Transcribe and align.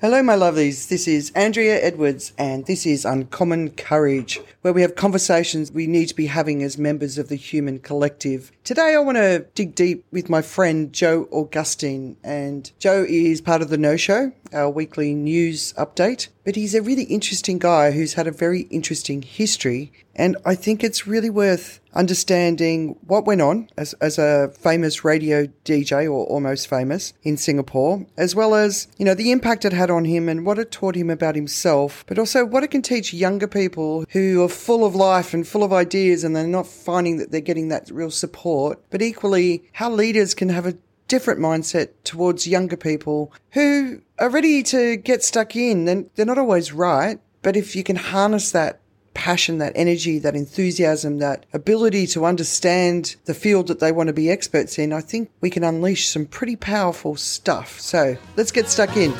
Hello, 0.00 0.22
my 0.22 0.34
lovelies. 0.34 0.88
This 0.88 1.06
is 1.06 1.30
Andrea 1.34 1.78
Edwards, 1.78 2.32
and 2.38 2.64
this 2.64 2.86
is 2.86 3.04
Uncommon 3.04 3.72
Courage, 3.72 4.40
where 4.62 4.72
we 4.72 4.80
have 4.80 4.94
conversations 4.94 5.70
we 5.70 5.86
need 5.86 6.06
to 6.06 6.14
be 6.14 6.24
having 6.24 6.62
as 6.62 6.78
members 6.78 7.18
of 7.18 7.28
the 7.28 7.36
human 7.36 7.78
collective. 7.80 8.50
Today, 8.64 8.94
I 8.94 8.98
want 9.00 9.18
to 9.18 9.44
dig 9.54 9.74
deep 9.74 10.06
with 10.10 10.30
my 10.30 10.40
friend 10.40 10.90
Joe 10.90 11.28
Augustine, 11.30 12.16
and 12.24 12.72
Joe 12.78 13.04
is 13.06 13.42
part 13.42 13.60
of 13.60 13.68
the 13.68 13.76
No 13.76 13.98
Show, 13.98 14.32
our 14.52 14.70
weekly 14.70 15.14
news 15.14 15.72
update. 15.74 16.28
But 16.44 16.56
he's 16.56 16.74
a 16.74 16.82
really 16.82 17.04
interesting 17.04 17.58
guy 17.58 17.90
who's 17.90 18.14
had 18.14 18.26
a 18.26 18.32
very 18.32 18.62
interesting 18.62 19.22
history, 19.22 19.92
and 20.14 20.36
I 20.44 20.54
think 20.54 20.82
it's 20.82 21.06
really 21.06 21.30
worth 21.30 21.80
understanding 21.94 22.96
what 23.06 23.26
went 23.26 23.40
on 23.40 23.68
as, 23.76 23.92
as 23.94 24.18
a 24.18 24.52
famous 24.58 25.04
radio 25.04 25.46
DJ 25.64 26.04
or 26.04 26.26
almost 26.26 26.68
famous 26.68 27.12
in 27.22 27.36
Singapore, 27.36 28.06
as 28.16 28.34
well 28.34 28.54
as, 28.54 28.88
you 28.98 29.04
know, 29.04 29.14
the 29.14 29.32
impact 29.32 29.64
it 29.64 29.72
had 29.72 29.90
on 29.90 30.04
him 30.04 30.28
and 30.28 30.46
what 30.46 30.58
it 30.58 30.70
taught 30.70 30.94
him 30.94 31.10
about 31.10 31.34
himself, 31.34 32.04
but 32.06 32.18
also 32.18 32.44
what 32.44 32.62
it 32.62 32.70
can 32.70 32.82
teach 32.82 33.14
younger 33.14 33.48
people 33.48 34.04
who 34.10 34.42
are 34.42 34.48
full 34.48 34.84
of 34.84 34.94
life 34.94 35.34
and 35.34 35.46
full 35.46 35.62
of 35.62 35.72
ideas 35.72 36.24
and 36.24 36.34
they're 36.34 36.46
not 36.46 36.66
finding 36.66 37.18
that 37.18 37.30
they're 37.30 37.40
getting 37.40 37.68
that 37.68 37.90
real 37.90 38.10
support, 38.10 38.80
but 38.90 39.02
equally 39.02 39.64
how 39.72 39.90
leaders 39.90 40.34
can 40.34 40.48
have 40.48 40.66
a 40.66 40.76
different 41.10 41.40
mindset 41.40 41.88
towards 42.04 42.46
younger 42.46 42.76
people 42.76 43.32
who 43.50 44.00
are 44.20 44.30
ready 44.30 44.62
to 44.62 44.96
get 44.96 45.24
stuck 45.24 45.56
in. 45.56 45.88
And 45.88 46.10
they're 46.14 46.26
not 46.26 46.38
always 46.38 46.72
right, 46.72 47.18
but 47.42 47.56
if 47.56 47.74
you 47.74 47.82
can 47.82 47.96
harness 47.96 48.52
that 48.52 48.80
passion, 49.14 49.58
that 49.58 49.72
energy, 49.74 50.18
that 50.20 50.36
enthusiasm, 50.36 51.18
that 51.18 51.44
ability 51.52 52.06
to 52.06 52.24
understand 52.24 53.16
the 53.24 53.34
field 53.34 53.66
that 53.66 53.80
they 53.80 53.90
want 53.90 54.06
to 54.06 54.12
be 54.12 54.30
experts 54.30 54.78
in, 54.78 54.92
I 54.92 55.00
think 55.00 55.30
we 55.40 55.50
can 55.50 55.64
unleash 55.64 56.06
some 56.06 56.26
pretty 56.26 56.56
powerful 56.56 57.16
stuff. 57.16 57.80
So 57.80 58.16
let's 58.36 58.52
get 58.52 58.68
stuck 58.68 58.96
in. 58.96 59.12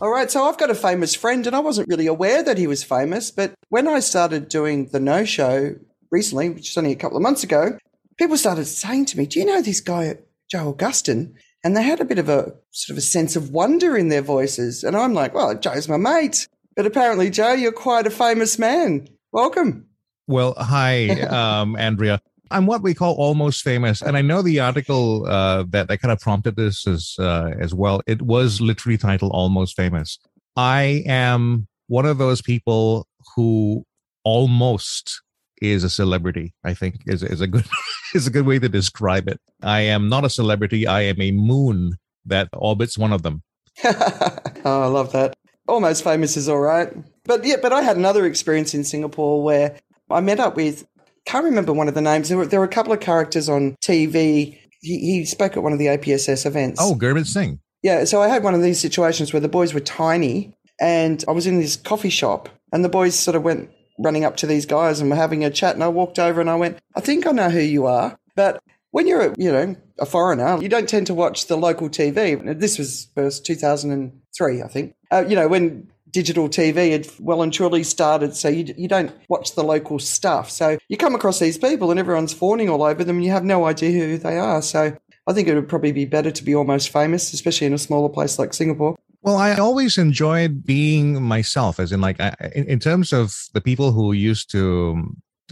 All 0.00 0.10
right, 0.10 0.30
so 0.30 0.44
I've 0.44 0.58
got 0.58 0.70
a 0.70 0.74
famous 0.74 1.14
friend, 1.14 1.46
and 1.46 1.54
I 1.54 1.60
wasn't 1.60 1.88
really 1.88 2.06
aware 2.06 2.42
that 2.42 2.58
he 2.58 2.66
was 2.66 2.82
famous. 2.82 3.30
But 3.30 3.54
when 3.68 3.86
I 3.86 4.00
started 4.00 4.48
doing 4.48 4.88
the 4.88 5.00
No 5.00 5.24
Show 5.24 5.76
recently, 6.10 6.50
which 6.50 6.70
is 6.70 6.76
only 6.76 6.92
a 6.92 6.96
couple 6.96 7.16
of 7.16 7.22
months 7.22 7.44
ago, 7.44 7.78
people 8.18 8.36
started 8.36 8.66
saying 8.66 9.06
to 9.06 9.18
me, 9.18 9.26
Do 9.26 9.38
you 9.38 9.46
know 9.46 9.62
this 9.62 9.80
guy, 9.80 10.16
Joe 10.50 10.68
Augustine? 10.70 11.36
And 11.62 11.76
they 11.76 11.82
had 11.84 12.00
a 12.00 12.04
bit 12.04 12.18
of 12.18 12.28
a 12.28 12.54
sort 12.72 12.90
of 12.90 12.98
a 12.98 13.02
sense 13.02 13.36
of 13.36 13.50
wonder 13.50 13.96
in 13.96 14.08
their 14.08 14.20
voices. 14.20 14.82
And 14.82 14.96
I'm 14.96 15.14
like, 15.14 15.32
Well, 15.32 15.54
Joe's 15.54 15.88
my 15.88 15.96
mate. 15.96 16.48
But 16.76 16.86
apparently, 16.86 17.30
Joe, 17.30 17.52
you're 17.52 17.72
quite 17.72 18.06
a 18.06 18.10
famous 18.10 18.58
man. 18.58 19.08
Welcome. 19.32 19.86
Well, 20.26 20.54
hi, 20.58 21.08
um, 21.20 21.76
Andrea. 21.76 22.20
I'm 22.50 22.66
what 22.66 22.82
we 22.82 22.94
call 22.94 23.14
almost 23.14 23.62
famous, 23.62 24.02
and 24.02 24.16
I 24.16 24.22
know 24.22 24.42
the 24.42 24.60
article 24.60 25.26
uh, 25.26 25.64
that 25.70 25.88
that 25.88 25.98
kind 25.98 26.12
of 26.12 26.20
prompted 26.20 26.56
this 26.56 26.86
as 26.86 27.16
uh, 27.18 27.52
as 27.58 27.74
well. 27.74 28.02
It 28.06 28.22
was 28.22 28.60
literally 28.60 28.98
titled 28.98 29.32
"Almost 29.32 29.76
Famous." 29.76 30.18
I 30.56 31.02
am 31.06 31.66
one 31.88 32.06
of 32.06 32.18
those 32.18 32.42
people 32.42 33.06
who 33.34 33.84
almost 34.24 35.22
is 35.62 35.84
a 35.84 35.90
celebrity. 35.90 36.54
I 36.64 36.74
think 36.74 37.00
is 37.06 37.22
is 37.22 37.40
a 37.40 37.46
good 37.46 37.66
is 38.14 38.26
a 38.26 38.30
good 38.30 38.46
way 38.46 38.58
to 38.58 38.68
describe 38.68 39.28
it. 39.28 39.40
I 39.62 39.80
am 39.80 40.08
not 40.08 40.24
a 40.24 40.30
celebrity. 40.30 40.86
I 40.86 41.02
am 41.02 41.20
a 41.20 41.32
moon 41.32 41.96
that 42.26 42.48
orbits 42.52 42.98
one 42.98 43.12
of 43.12 43.22
them. 43.22 43.42
oh, 43.84 44.82
I 44.82 44.86
love 44.86 45.12
that. 45.12 45.34
Almost 45.66 46.04
famous 46.04 46.36
is 46.36 46.48
all 46.48 46.58
right. 46.58 46.92
But 47.24 47.44
yeah, 47.44 47.56
but 47.60 47.72
I 47.72 47.82
had 47.82 47.96
another 47.96 48.26
experience 48.26 48.74
in 48.74 48.84
Singapore 48.84 49.42
where 49.42 49.76
I 50.10 50.20
met 50.20 50.40
up 50.40 50.56
with 50.56 50.86
can't 51.24 51.44
remember 51.44 51.72
one 51.72 51.88
of 51.88 51.94
the 51.94 52.00
names. 52.00 52.28
There 52.28 52.38
were 52.38 52.46
there 52.46 52.60
were 52.60 52.66
a 52.66 52.68
couple 52.68 52.92
of 52.92 53.00
characters 53.00 53.48
on 53.48 53.76
TV. 53.82 54.58
He, 54.80 54.98
he 54.98 55.24
spoke 55.24 55.56
at 55.56 55.62
one 55.62 55.72
of 55.72 55.78
the 55.78 55.86
APSS 55.86 56.44
events. 56.44 56.80
Oh, 56.82 56.94
Gurmit 56.94 57.26
Singh. 57.26 57.60
Yeah, 57.82 58.04
so 58.04 58.22
I 58.22 58.28
had 58.28 58.42
one 58.42 58.54
of 58.54 58.62
these 58.62 58.80
situations 58.80 59.32
where 59.32 59.40
the 59.40 59.48
boys 59.48 59.74
were 59.74 59.80
tiny 59.80 60.54
and 60.80 61.24
I 61.28 61.32
was 61.32 61.46
in 61.46 61.60
this 61.60 61.76
coffee 61.76 62.10
shop 62.10 62.48
and 62.72 62.84
the 62.84 62.88
boys 62.88 63.14
sort 63.14 63.34
of 63.34 63.42
went 63.42 63.70
running 63.98 64.24
up 64.24 64.36
to 64.38 64.46
these 64.46 64.66
guys 64.66 65.00
and 65.00 65.10
we're 65.10 65.16
having 65.16 65.44
a 65.44 65.50
chat. 65.50 65.74
And 65.74 65.84
I 65.84 65.88
walked 65.88 66.18
over 66.18 66.40
and 66.40 66.50
I 66.50 66.56
went, 66.56 66.78
I 66.96 67.00
think 67.00 67.26
I 67.26 67.32
know 67.32 67.50
who 67.50 67.60
you 67.60 67.86
are. 67.86 68.18
But 68.36 68.62
when 68.90 69.06
you're, 69.06 69.20
a, 69.20 69.34
you 69.36 69.52
know, 69.52 69.76
a 69.98 70.06
foreigner, 70.06 70.60
you 70.62 70.68
don't 70.68 70.88
tend 70.88 71.06
to 71.08 71.14
watch 71.14 71.46
the 71.46 71.56
local 71.56 71.88
TV. 71.88 72.58
This 72.58 72.78
was 72.78 73.08
first 73.14 73.44
2003, 73.46 74.62
I 74.62 74.68
think. 74.68 74.94
Uh, 75.10 75.24
you 75.28 75.36
know, 75.36 75.48
when 75.48 75.90
digital 76.14 76.48
TV 76.48 76.92
had 76.92 77.06
well 77.18 77.42
and 77.42 77.52
truly 77.52 77.82
started, 77.82 78.34
so 78.34 78.48
you, 78.48 78.72
you 78.78 78.88
don't 78.88 79.12
watch 79.28 79.54
the 79.54 79.64
local 79.64 79.98
stuff. 79.98 80.48
So 80.48 80.78
you 80.88 80.96
come 80.96 81.14
across 81.14 81.40
these 81.40 81.58
people 81.58 81.90
and 81.90 81.98
everyone's 82.00 82.32
fawning 82.32 82.70
all 82.70 82.84
over 82.84 83.04
them 83.04 83.16
and 83.16 83.24
you 83.24 83.32
have 83.32 83.44
no 83.44 83.66
idea 83.66 83.90
who 83.90 84.16
they 84.16 84.38
are. 84.38 84.62
So 84.62 84.96
I 85.26 85.32
think 85.32 85.48
it 85.48 85.54
would 85.54 85.68
probably 85.68 85.92
be 85.92 86.04
better 86.04 86.30
to 86.30 86.44
be 86.44 86.54
almost 86.54 86.90
famous, 86.90 87.32
especially 87.32 87.66
in 87.66 87.74
a 87.74 87.78
smaller 87.78 88.08
place 88.08 88.38
like 88.38 88.54
Singapore. 88.54 88.96
Well, 89.22 89.36
I 89.36 89.56
always 89.56 89.98
enjoyed 89.98 90.64
being 90.64 91.20
myself, 91.22 91.80
as 91.80 91.92
in, 91.92 92.00
like, 92.00 92.20
I, 92.20 92.34
in, 92.54 92.64
in, 92.68 92.78
terms 92.78 93.12
of 93.12 93.34
the 93.54 93.60
people 93.60 93.90
who 93.90 94.12
used 94.12 94.50
to 94.50 95.02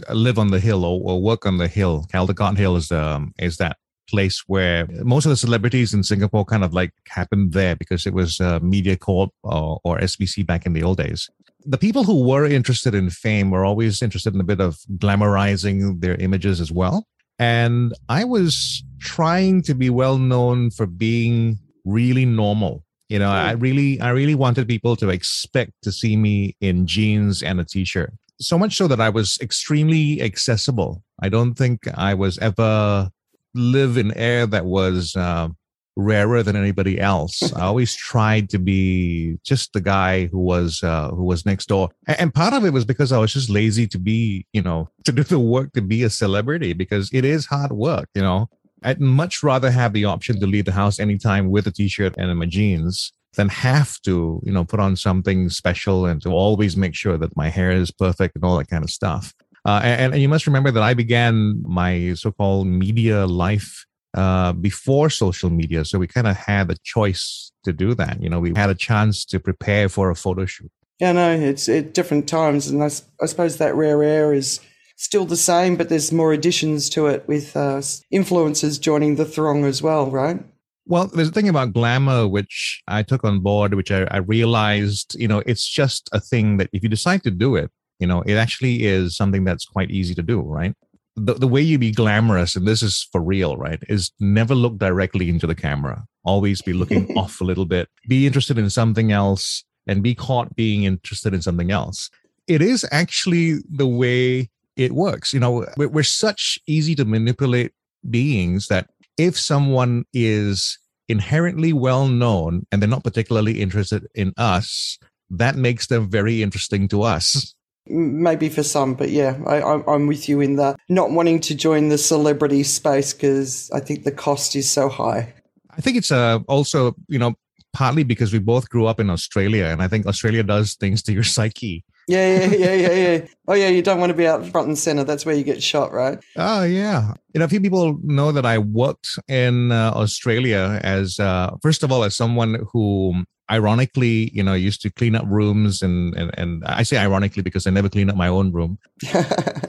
live 0.09 0.37
on 0.37 0.51
the 0.51 0.59
hill 0.59 0.85
or, 0.85 1.01
or 1.03 1.21
work 1.21 1.45
on 1.45 1.57
the 1.57 1.67
hill. 1.67 2.05
Caldecott 2.13 2.57
Hill 2.57 2.75
is 2.75 2.91
um, 2.91 3.33
is 3.39 3.57
that 3.57 3.77
place 4.09 4.43
where 4.47 4.87
most 5.03 5.25
of 5.25 5.29
the 5.29 5.37
celebrities 5.37 5.93
in 5.93 6.03
Singapore 6.03 6.45
kind 6.45 6.63
of 6.63 6.73
like 6.73 6.91
happened 7.07 7.53
there 7.53 7.75
because 7.75 8.05
it 8.05 8.13
was 8.13 8.39
uh, 8.39 8.59
MediaCorp 8.59 9.29
or, 9.43 9.79
or 9.83 9.99
SBC 9.99 10.45
back 10.45 10.65
in 10.65 10.73
the 10.73 10.83
old 10.83 10.97
days. 10.97 11.29
The 11.65 11.77
people 11.77 12.03
who 12.03 12.27
were 12.27 12.45
interested 12.45 12.93
in 12.93 13.09
fame 13.09 13.49
were 13.49 13.65
always 13.65 14.01
interested 14.01 14.33
in 14.33 14.41
a 14.41 14.45
bit 14.45 14.59
of 14.59 14.77
glamorizing 14.97 16.01
their 16.01 16.15
images 16.15 16.59
as 16.59 16.71
well. 16.71 17.07
And 17.39 17.93
I 18.09 18.25
was 18.25 18.83
trying 18.99 19.61
to 19.63 19.73
be 19.73 19.89
well 19.89 20.17
known 20.17 20.71
for 20.71 20.85
being 20.85 21.57
really 21.85 22.25
normal 22.25 22.83
you 23.13 23.19
know, 23.19 23.29
I 23.29 23.51
really, 23.51 24.01
I 24.01 24.09
really 24.09 24.33
wanted 24.33 24.67
people 24.67 24.95
to 24.95 25.09
expect 25.09 25.73
to 25.83 25.91
see 25.91 26.17
me 26.17 26.55
in 26.61 26.87
jeans 26.87 27.43
and 27.43 27.59
a 27.59 27.63
t-shirt. 27.63 28.11
So 28.39 28.57
much 28.57 28.75
so 28.75 28.87
that 28.87 28.99
I 28.99 29.09
was 29.09 29.37
extremely 29.39 30.19
accessible. 30.19 31.03
I 31.21 31.29
don't 31.29 31.53
think 31.53 31.81
I 31.93 32.15
was 32.15 32.39
ever 32.39 33.11
live 33.53 33.97
in 33.97 34.15
air 34.17 34.45
that 34.47 34.65
was 34.65 35.15
uh, 35.15 35.49
rarer 35.95 36.43
than 36.43 36.55
anybody 36.55 36.99
else. 36.99 37.53
I 37.53 37.61
always 37.65 37.95
tried 37.95 38.49
to 38.49 38.59
be 38.59 39.37
just 39.43 39.73
the 39.73 39.81
guy 39.81 40.27
who 40.27 40.39
was 40.39 40.83
uh, 40.83 41.09
who 41.09 41.23
was 41.23 41.45
next 41.45 41.67
door, 41.67 41.89
and 42.07 42.33
part 42.33 42.53
of 42.53 42.65
it 42.65 42.73
was 42.73 42.85
because 42.85 43.11
I 43.11 43.17
was 43.17 43.33
just 43.33 43.49
lazy 43.49 43.87
to 43.87 43.99
be, 43.99 44.45
you 44.53 44.61
know, 44.61 44.89
to 45.05 45.11
do 45.11 45.23
the 45.23 45.39
work 45.39 45.73
to 45.73 45.81
be 45.81 46.03
a 46.03 46.09
celebrity 46.09 46.73
because 46.73 47.09
it 47.13 47.25
is 47.25 47.45
hard 47.45 47.71
work, 47.71 48.09
you 48.15 48.21
know. 48.21 48.49
I'd 48.85 48.99
much 48.99 49.43
rather 49.43 49.71
have 49.71 49.93
the 49.93 50.03
option 50.03 50.41
to 50.41 50.45
leave 50.47 50.65
the 50.65 50.73
house 50.73 50.99
anytime 50.99 51.49
with 51.49 51.67
a 51.67 51.71
t-shirt 51.71 52.15
and 52.17 52.37
my 52.37 52.45
jeans 52.45 53.13
than 53.35 53.47
have 53.47 53.99
to, 54.01 54.41
you 54.43 54.51
know, 54.51 54.65
put 54.65 54.81
on 54.81 54.95
something 54.95 55.49
special 55.49 56.05
and 56.05 56.21
to 56.21 56.29
always 56.29 56.75
make 56.75 56.93
sure 56.93 57.17
that 57.17 57.35
my 57.35 57.49
hair 57.49 57.71
is 57.71 57.91
perfect 57.91 58.35
and 58.35 58.43
all 58.43 58.57
that 58.57 58.67
kind 58.67 58.83
of 58.83 58.89
stuff. 58.89 59.33
Uh, 59.65 59.79
and, 59.83 60.13
and, 60.13 60.21
you 60.21 60.27
must 60.27 60.45
remember 60.45 60.71
that 60.71 60.83
I 60.83 60.93
began 60.93 61.61
my 61.63 62.13
so-called 62.15 62.67
media 62.67 63.25
life 63.25 63.85
uh, 64.13 64.51
before 64.51 65.09
social 65.09 65.49
media, 65.49 65.85
so 65.85 65.97
we 65.97 66.07
kind 66.07 66.27
of 66.27 66.35
had 66.35 66.69
a 66.69 66.75
choice 66.83 67.51
to 67.63 67.71
do 67.71 67.93
that. 67.95 68.21
You 68.21 68.29
know, 68.29 68.39
we 68.39 68.51
had 68.55 68.69
a 68.69 68.75
chance 68.75 69.23
to 69.25 69.39
prepare 69.39 69.87
for 69.87 70.09
a 70.09 70.15
photo 70.15 70.45
shoot. 70.45 70.69
Yeah, 70.99 71.13
no, 71.13 71.31
it's 71.31 71.69
at 71.69 71.93
different 71.93 72.27
times, 72.27 72.67
and 72.67 72.83
I, 72.83 72.89
I 73.21 73.25
suppose 73.25 73.57
that 73.57 73.73
rare 73.75 74.03
air 74.03 74.33
is 74.33 74.59
still 74.97 75.25
the 75.25 75.37
same, 75.37 75.75
but 75.75 75.89
there's 75.89 76.11
more 76.11 76.33
additions 76.33 76.89
to 76.91 77.07
it 77.07 77.27
with 77.27 77.55
uh, 77.55 77.81
influencers 78.13 78.79
joining 78.79 79.15
the 79.15 79.25
throng 79.25 79.65
as 79.65 79.81
well, 79.81 80.11
right? 80.11 80.43
Well, 80.85 81.07
there's 81.07 81.29
a 81.29 81.31
thing 81.31 81.47
about 81.47 81.73
glamour 81.73 82.27
which 82.27 82.81
I 82.87 83.03
took 83.03 83.23
on 83.23 83.39
board, 83.39 83.73
which 83.73 83.91
I, 83.91 84.03
I, 84.11 84.17
realized, 84.17 85.15
you 85.17 85.29
know, 85.29 85.41
it's 85.45 85.67
just 85.67 86.09
a 86.11 86.19
thing 86.19 86.57
that 86.57 86.69
if 86.73 86.83
you 86.83 86.89
decide 86.89 87.23
to 87.23 87.31
do 87.31 87.55
it, 87.55 87.71
you 88.03 88.07
know, 88.07 88.21
it 88.23 88.33
actually 88.33 88.83
is 88.83 89.15
something 89.15 89.45
that's 89.45 89.63
quite 89.63 89.89
easy 89.89 90.13
to 90.13 90.21
do, 90.21 90.41
right? 90.41 90.73
The, 91.15 91.35
the 91.35 91.47
way 91.47 91.61
you 91.61 91.79
be 91.79 91.93
glamorous, 91.93 92.53
and 92.57 92.67
this 92.67 92.83
is 92.83 93.07
for 93.13 93.21
real, 93.21 93.55
right, 93.55 93.81
is 93.87 94.11
never 94.19 94.53
look 94.53 94.77
directly 94.77 95.29
into 95.29 95.47
the 95.47 95.55
camera. 95.55 96.03
Always 96.25 96.61
be 96.61 96.73
looking 96.73 97.05
off 97.17 97.39
a 97.39 97.45
little 97.45 97.63
bit. 97.63 97.87
Be 98.09 98.27
interested 98.27 98.57
in 98.57 98.69
something 98.69 99.13
else 99.13 99.63
and 99.87 100.03
be 100.03 100.13
caught 100.15 100.53
being 100.57 100.83
interested 100.83 101.33
in 101.33 101.41
something 101.41 101.71
else. 101.71 102.09
It 102.45 102.61
is 102.61 102.85
actually 102.91 103.59
the 103.71 103.87
way 103.87 104.49
it 104.75 104.91
works. 104.91 105.31
You 105.31 105.39
know, 105.39 105.65
we're, 105.77 105.87
we're 105.87 106.03
such 106.03 106.59
easy 106.67 106.95
to 106.95 107.05
manipulate 107.05 107.71
beings 108.09 108.67
that 108.67 108.89
if 109.17 109.39
someone 109.39 110.03
is 110.11 110.77
inherently 111.07 111.71
well 111.71 112.09
known 112.09 112.67
and 112.69 112.81
they're 112.81 112.89
not 112.89 113.05
particularly 113.05 113.61
interested 113.61 114.05
in 114.13 114.33
us, 114.35 114.99
that 115.29 115.55
makes 115.55 115.87
them 115.87 116.09
very 116.09 116.43
interesting 116.43 116.89
to 116.89 117.03
us. 117.03 117.55
Maybe 117.87 118.47
for 118.47 118.63
some, 118.63 118.93
but 118.93 119.09
yeah, 119.09 119.37
I, 119.45 119.83
am 119.93 120.07
with 120.07 120.29
you 120.29 120.39
in 120.39 120.55
that. 120.55 120.77
Not 120.87 121.11
wanting 121.11 121.41
to 121.41 121.55
join 121.55 121.89
the 121.89 121.97
celebrity 121.97 122.63
space 122.63 123.13
because 123.13 123.69
I 123.71 123.81
think 123.81 124.03
the 124.03 124.11
cost 124.11 124.55
is 124.55 124.69
so 124.69 124.87
high. 124.87 125.33
I 125.69 125.81
think 125.81 125.97
it's 125.97 126.11
uh, 126.11 126.39
also, 126.47 126.95
you 127.07 127.19
know, 127.19 127.35
partly 127.73 128.03
because 128.03 128.31
we 128.31 128.39
both 128.39 128.69
grew 128.69 128.85
up 128.85 128.99
in 128.99 129.09
Australia, 129.09 129.65
and 129.65 129.81
I 129.81 129.87
think 129.87 130.05
Australia 130.05 130.43
does 130.43 130.75
things 130.75 131.03
to 131.03 131.13
your 131.13 131.23
psyche 131.35 131.83
Yeah, 132.07 132.37
yeah, 132.37 132.55
yeah, 132.55 132.73
yeah, 132.73 132.93
yeah. 132.93 133.27
Oh, 133.47 133.53
yeah, 133.53 133.69
you 133.69 133.81
don't 133.81 133.99
want 133.99 134.11
to 134.11 134.17
be 134.17 134.27
out 134.27 134.45
front 134.45 134.67
and 134.67 134.77
center. 134.77 135.03
That's 135.03 135.25
where 135.25 135.35
you 135.35 135.43
get 135.43 135.61
shot, 135.61 135.91
right? 135.91 136.19
Oh, 136.37 136.63
yeah. 136.63 137.13
You 137.33 137.39
know, 137.39 137.45
a 137.45 137.49
few 137.49 137.59
people 137.59 137.99
know 138.03 138.31
that 138.31 138.45
I 138.45 138.59
worked 138.59 139.19
in 139.27 139.71
uh, 139.71 139.91
Australia 139.95 140.79
as, 140.83 141.19
uh, 141.19 141.55
first 141.61 141.83
of 141.83 141.91
all, 141.91 142.03
as 142.03 142.15
someone 142.15 142.65
who 142.71 143.25
ironically, 143.53 144.31
you 144.33 144.41
know, 144.41 144.53
I 144.53 144.61
used 144.69 144.81
to 144.81 144.89
clean 144.89 145.15
up 145.15 145.25
rooms 145.27 145.81
and, 145.81 146.15
and, 146.15 146.31
and 146.37 146.63
I 146.65 146.83
say 146.83 146.97
ironically 146.97 147.43
because 147.43 147.67
I 147.67 147.69
never 147.69 147.89
clean 147.89 148.09
up 148.09 148.15
my 148.15 148.27
own 148.27 148.51
room. 148.51 148.79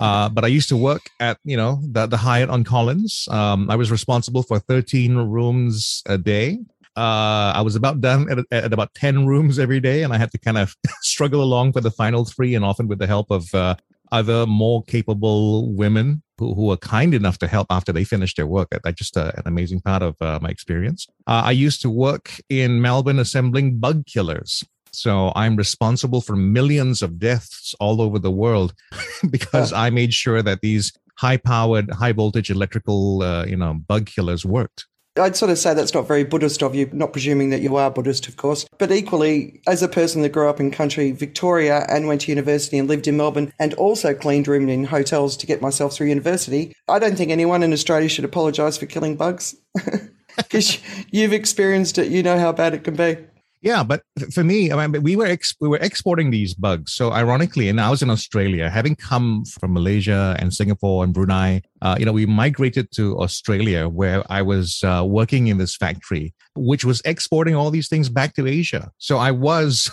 uh, 0.00 0.28
but 0.30 0.44
I 0.44 0.48
used 0.48 0.70
to 0.70 0.76
work 0.76 1.02
at, 1.20 1.38
you 1.44 1.56
know, 1.56 1.80
the, 1.82 2.06
the 2.06 2.16
Hyatt 2.16 2.48
on 2.48 2.64
Collins. 2.64 3.28
Um, 3.30 3.70
I 3.70 3.76
was 3.76 3.90
responsible 3.90 4.42
for 4.42 4.58
13 4.58 5.16
rooms 5.16 6.02
a 6.06 6.16
day. 6.16 6.58
Uh, 6.96 7.52
I 7.54 7.60
was 7.60 7.74
about 7.76 8.00
done 8.00 8.30
at, 8.30 8.38
at, 8.64 8.72
about 8.72 8.94
10 8.94 9.26
rooms 9.26 9.58
every 9.58 9.80
day, 9.80 10.04
and 10.04 10.12
I 10.12 10.18
had 10.18 10.30
to 10.30 10.38
kind 10.38 10.56
of 10.56 10.76
struggle 11.02 11.42
along 11.42 11.72
for 11.72 11.80
the 11.80 11.90
final 11.90 12.24
three, 12.24 12.54
and 12.54 12.64
often 12.64 12.86
with 12.86 13.00
the 13.00 13.08
help 13.08 13.32
of 13.32 13.52
uh, 13.52 13.74
other 14.12 14.46
more 14.46 14.82
capable 14.84 15.72
women 15.72 16.22
who, 16.38 16.54
who 16.54 16.66
were 16.66 16.76
kind 16.76 17.14
enough 17.14 17.38
to 17.38 17.46
help 17.46 17.66
after 17.70 17.92
they 17.92 18.04
finished 18.04 18.36
their 18.36 18.46
work. 18.46 18.68
That's 18.70 18.96
just 18.96 19.16
uh, 19.16 19.32
an 19.36 19.42
amazing 19.46 19.80
part 19.80 20.02
of 20.02 20.20
uh, 20.20 20.38
my 20.42 20.48
experience. 20.48 21.06
Uh, 21.26 21.42
I 21.44 21.52
used 21.52 21.82
to 21.82 21.90
work 21.90 22.40
in 22.48 22.80
Melbourne 22.80 23.18
assembling 23.18 23.78
bug 23.78 24.06
killers. 24.06 24.64
So 24.92 25.32
I'm 25.34 25.56
responsible 25.56 26.20
for 26.20 26.36
millions 26.36 27.02
of 27.02 27.18
deaths 27.18 27.74
all 27.80 28.00
over 28.00 28.18
the 28.18 28.30
world 28.30 28.74
because 29.30 29.72
I 29.72 29.90
made 29.90 30.14
sure 30.14 30.40
that 30.42 30.60
these 30.60 30.92
high-powered, 31.18 31.90
high-voltage 31.90 32.50
electrical, 32.50 33.22
uh, 33.22 33.44
you 33.44 33.56
know, 33.56 33.74
bug 33.74 34.06
killers 34.06 34.44
worked. 34.44 34.86
I'd 35.16 35.36
sort 35.36 35.52
of 35.52 35.58
say 35.58 35.74
that's 35.74 35.94
not 35.94 36.08
very 36.08 36.24
Buddhist 36.24 36.62
of 36.62 36.74
you, 36.74 36.90
not 36.92 37.12
presuming 37.12 37.50
that 37.50 37.62
you 37.62 37.76
are 37.76 37.90
Buddhist, 37.90 38.26
of 38.26 38.36
course. 38.36 38.66
But 38.78 38.90
equally, 38.90 39.60
as 39.66 39.82
a 39.82 39.88
person 39.88 40.22
that 40.22 40.30
grew 40.30 40.48
up 40.48 40.58
in 40.58 40.72
country 40.72 41.12
Victoria 41.12 41.86
and 41.88 42.08
went 42.08 42.22
to 42.22 42.32
university 42.32 42.78
and 42.78 42.88
lived 42.88 43.06
in 43.06 43.16
Melbourne 43.16 43.52
and 43.60 43.74
also 43.74 44.12
cleaned 44.12 44.48
room 44.48 44.68
in 44.68 44.84
hotels 44.84 45.36
to 45.36 45.46
get 45.46 45.62
myself 45.62 45.94
through 45.94 46.08
university, 46.08 46.74
I 46.88 46.98
don't 46.98 47.16
think 47.16 47.30
anyone 47.30 47.62
in 47.62 47.72
Australia 47.72 48.08
should 48.08 48.24
apologise 48.24 48.76
for 48.76 48.86
killing 48.86 49.16
bugs. 49.16 49.54
Because 50.36 50.78
you've 51.10 51.32
experienced 51.32 51.98
it, 51.98 52.10
you 52.10 52.22
know 52.22 52.38
how 52.38 52.52
bad 52.52 52.74
it 52.74 52.84
can 52.84 52.96
be. 52.96 53.16
Yeah, 53.64 53.82
but 53.82 54.02
for 54.30 54.44
me, 54.44 54.70
I 54.70 54.86
mean, 54.86 55.02
we 55.02 55.16
were 55.16 55.24
ex- 55.24 55.56
we 55.58 55.68
were 55.68 55.78
exporting 55.78 56.30
these 56.30 56.52
bugs. 56.52 56.92
So 56.92 57.12
ironically, 57.12 57.70
and 57.70 57.80
I 57.80 57.88
was 57.88 58.02
in 58.02 58.10
Australia, 58.10 58.68
having 58.68 58.94
come 58.94 59.46
from 59.46 59.72
Malaysia 59.72 60.36
and 60.38 60.52
Singapore 60.52 61.02
and 61.02 61.14
Brunei. 61.14 61.62
Uh, 61.80 61.96
you 61.98 62.04
know, 62.04 62.12
we 62.12 62.26
migrated 62.26 62.92
to 62.96 63.18
Australia, 63.18 63.88
where 63.88 64.22
I 64.30 64.42
was 64.42 64.84
uh, 64.84 65.02
working 65.06 65.46
in 65.46 65.56
this 65.56 65.76
factory, 65.76 66.34
which 66.54 66.84
was 66.84 67.00
exporting 67.06 67.56
all 67.56 67.70
these 67.70 67.88
things 67.88 68.10
back 68.10 68.34
to 68.34 68.46
Asia. 68.46 68.92
So 68.98 69.16
I 69.16 69.30
was, 69.30 69.90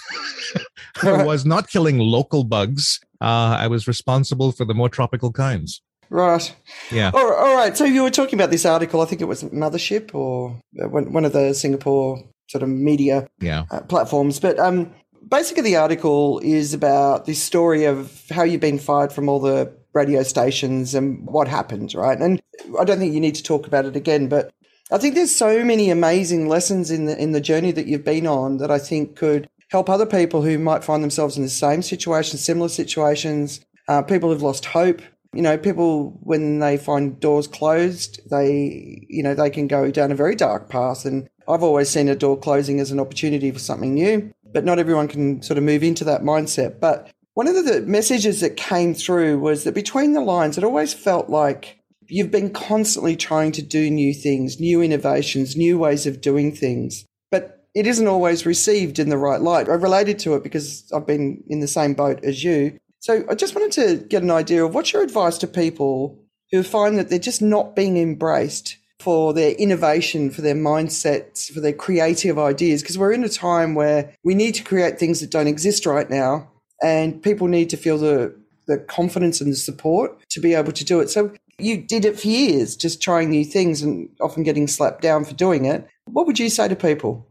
I 1.02 1.24
was 1.24 1.46
not 1.46 1.70
killing 1.70 1.98
local 1.98 2.44
bugs. 2.44 3.00
Uh, 3.22 3.56
I 3.58 3.68
was 3.68 3.88
responsible 3.88 4.52
for 4.52 4.66
the 4.66 4.74
more 4.74 4.90
tropical 4.90 5.32
kinds. 5.32 5.82
Right. 6.10 6.54
Yeah. 6.92 7.12
All, 7.14 7.56
right. 7.56 7.78
So 7.78 7.86
you 7.86 8.04
were 8.04 8.12
talking 8.12 8.38
about 8.38 8.52
this 8.52 8.66
article. 8.66 9.00
I 9.00 9.06
think 9.06 9.22
it 9.22 9.30
was 9.30 9.44
Mothership 9.46 10.14
or 10.14 10.60
uh, 10.84 10.90
one 10.90 11.24
of 11.24 11.32
the 11.32 11.54
Singapore 11.54 12.22
sort 12.52 12.64
of 12.64 12.70
media 12.70 13.28
yeah. 13.40 13.66
uh, 13.72 13.82
platforms. 13.82 14.40
But 14.40 14.60
um, 14.60 14.94
basically, 15.28 15.64
the 15.64 15.78
article 15.78 16.40
is 16.44 16.74
about 16.74 17.26
this 17.26 17.42
story 17.42 17.86
of 17.86 18.24
how 18.30 18.44
you've 18.44 18.62
been 18.62 18.80
fired 18.80 19.12
from 19.12 19.30
all 19.30 19.40
the 19.40 19.74
radio 19.94 20.24
stations 20.24 20.94
and 20.94 21.26
what 21.26 21.48
happened, 21.48 21.94
right? 21.94 22.18
And 22.18 22.42
I 22.80 22.84
don't 22.84 23.00
think 23.00 23.14
you 23.14 23.20
need 23.20 23.36
to 23.36 23.44
talk 23.44 23.68
about 23.68 23.86
it 23.86 23.96
again, 23.96 24.28
but 24.28 24.52
I 24.92 24.98
think 24.98 25.16
there's 25.16 25.36
so 25.36 25.64
many 25.64 25.90
amazing 25.90 26.48
lessons 26.48 26.92
in 26.92 27.06
the 27.06 27.18
in 27.18 27.32
the 27.32 27.42
journey 27.42 27.72
that 27.72 27.88
you've 27.88 28.04
been 28.04 28.28
on 28.28 28.58
that 28.58 28.70
I 28.70 28.78
think 28.78 29.16
could 29.16 29.50
help 29.70 29.90
other 29.90 30.06
people 30.06 30.42
who 30.42 30.60
might 30.60 30.84
find 30.84 31.02
themselves 31.02 31.38
in 31.38 31.44
the 31.44 31.50
same 31.50 31.82
situation, 31.82 32.38
similar 32.38 32.68
situations, 32.68 33.62
uh, 33.88 34.02
people 34.02 34.30
who've 34.30 34.42
lost 34.42 34.66
hope. 34.66 35.02
You 35.34 35.42
know, 35.42 35.58
people 35.58 36.20
when 36.24 36.60
they 36.60 36.78
find 36.78 37.18
doors 37.22 37.48
closed, 37.48 38.20
they 38.30 39.06
you 39.10 39.24
know 39.24 39.34
they 39.34 39.50
can 39.50 39.68
go 39.68 39.92
down 39.92 40.12
a 40.12 40.16
very 40.16 40.36
dark 40.36 40.70
path 40.70 41.06
and 41.06 41.30
I've 41.52 41.64
always 41.64 41.90
seen 41.90 42.10
a 42.10 42.16
door 42.16 42.38
closing 42.38 42.80
as 42.80 42.92
an 42.92 43.00
opportunity 43.00 43.52
for 43.52 43.60
something 43.60 43.94
new, 43.94 44.32
but 44.54 44.66
not 44.66 44.80
everyone 44.80 45.08
can 45.08 45.42
sort 45.42 45.58
of 45.58 45.64
move 45.64 45.84
into 45.84 46.04
that 46.06 46.22
mindset. 46.22 46.80
But 46.80 47.12
one 47.34 47.48
of 47.48 47.66
the 47.66 47.82
messages 47.82 48.42
that 48.42 48.58
came 48.58 48.94
through 48.94 49.40
was 49.40 49.64
that 49.64 49.74
between 49.74 50.14
the 50.14 50.22
lines, 50.22 50.58
it 50.58 50.64
always 50.64 50.94
felt 50.94 51.30
like 51.30 51.80
you've 52.08 52.32
been 52.32 52.52
constantly 52.52 53.16
trying 53.16 53.52
to 53.54 53.62
do 53.62 53.90
new 53.90 54.14
things, 54.14 54.60
new 54.60 54.82
innovations, 54.82 55.56
new 55.56 55.78
ways 55.78 56.06
of 56.06 56.22
doing 56.22 56.52
things, 56.52 57.06
but 57.32 57.66
it 57.74 57.88
isn't 57.88 58.08
always 58.08 58.46
received 58.46 59.00
in 59.00 59.10
the 59.10 59.18
right 59.18 59.40
light. 59.40 59.70
I 59.70 59.74
related 59.74 60.20
to 60.20 60.36
it 60.36 60.44
because 60.44 60.92
I've 60.94 61.08
been 61.08 61.42
in 61.48 61.62
the 61.62 61.68
same 61.68 61.94
boat 61.94 62.24
as 62.24 62.44
you. 62.44 62.78
So 63.00 63.24
I 63.30 63.36
just 63.36 63.56
wanted 63.56 63.72
to 63.74 64.06
get 64.06 64.24
an 64.24 64.32
idea 64.32 64.66
of 64.66 64.76
what's 64.76 64.92
your 64.92 65.04
advice 65.04 65.38
to 65.40 65.48
people 65.48 66.20
who 66.52 66.64
find 66.64 66.98
that 66.98 67.10
they're 67.10 67.18
just 67.18 67.42
not 67.42 67.76
being 67.76 67.98
embraced 67.98 68.78
for 69.02 69.34
their 69.34 69.52
innovation, 69.54 70.30
for 70.30 70.42
their 70.42 70.56
mindsets, 70.56 71.52
for 71.52 71.60
their 71.60 71.74
creative 71.74 72.38
ideas, 72.38 72.82
because 72.82 72.98
we're 72.98 73.14
in 73.14 73.24
a 73.24 73.30
time 73.30 73.76
where 73.76 74.14
we 74.24 74.36
need 74.36 74.56
to 74.56 74.64
create 74.64 75.00
things 75.00 75.20
that 75.20 75.32
don't 75.32 75.48
exist 75.48 75.86
right 75.86 76.10
now, 76.10 76.50
and 76.82 77.22
people 77.22 77.48
need 77.48 77.70
to 77.72 77.78
feel 77.78 77.98
the 77.98 78.40
the 78.68 78.78
confidence 78.78 79.42
and 79.42 79.52
the 79.52 79.56
support 79.56 80.18
to 80.30 80.40
be 80.40 80.54
able 80.54 80.72
to 80.72 80.86
do 80.86 81.00
it. 81.00 81.10
So 81.10 81.34
you 81.58 81.78
did 81.78 82.06
it 82.06 82.20
for 82.20 82.28
years, 82.28 82.76
just 82.76 83.02
trying 83.02 83.30
new 83.30 83.44
things 83.44 83.82
and 83.82 84.10
often 84.22 84.44
getting 84.44 84.68
slapped 84.68 85.02
down 85.02 85.26
for 85.26 85.34
doing 85.34 85.66
it. 85.66 85.88
What 86.06 86.26
would 86.28 86.40
you 86.40 86.50
say 86.50 86.68
to 86.68 86.76
people? 86.76 87.28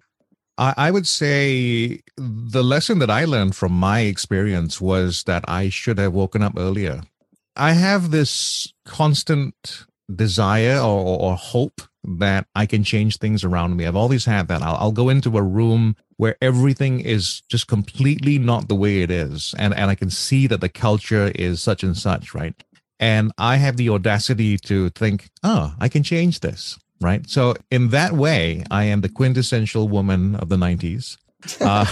I 0.58 0.90
would 0.90 1.06
say 1.06 2.02
the 2.18 2.62
lesson 2.62 2.98
that 2.98 3.08
I 3.08 3.24
learned 3.24 3.56
from 3.56 3.72
my 3.72 4.00
experience 4.00 4.78
was 4.78 5.22
that 5.22 5.42
I 5.48 5.70
should 5.70 5.98
have 5.98 6.12
woken 6.12 6.42
up 6.42 6.52
earlier. 6.58 7.00
I 7.56 7.72
have 7.72 8.10
this 8.10 8.70
constant 8.84 9.86
desire 10.14 10.78
or, 10.78 11.20
or 11.20 11.36
hope 11.36 11.82
that 12.02 12.46
I 12.54 12.66
can 12.66 12.82
change 12.82 13.18
things 13.18 13.44
around 13.44 13.76
me. 13.76 13.86
I've 13.86 13.96
always 13.96 14.24
had 14.24 14.48
that. 14.48 14.62
I'll, 14.62 14.76
I'll 14.76 14.92
go 14.92 15.08
into 15.08 15.36
a 15.36 15.42
room 15.42 15.96
where 16.16 16.36
everything 16.40 17.00
is 17.00 17.42
just 17.48 17.66
completely 17.66 18.38
not 18.38 18.68
the 18.68 18.74
way 18.74 19.02
it 19.02 19.10
is. 19.10 19.54
And, 19.58 19.74
and 19.74 19.90
I 19.90 19.94
can 19.94 20.10
see 20.10 20.46
that 20.46 20.60
the 20.60 20.68
culture 20.68 21.32
is 21.34 21.62
such 21.62 21.82
and 21.82 21.96
such, 21.96 22.34
right? 22.34 22.54
And 22.98 23.32
I 23.38 23.56
have 23.56 23.76
the 23.76 23.88
audacity 23.90 24.58
to 24.58 24.90
think, 24.90 25.30
oh, 25.42 25.74
I 25.80 25.88
can 25.88 26.02
change 26.02 26.40
this, 26.40 26.78
right? 27.00 27.28
So, 27.28 27.54
in 27.70 27.88
that 27.88 28.12
way, 28.12 28.64
I 28.70 28.84
am 28.84 29.00
the 29.00 29.08
quintessential 29.08 29.88
woman 29.88 30.36
of 30.36 30.50
the 30.50 30.56
90s. 30.56 31.16
Uh, 31.58 31.86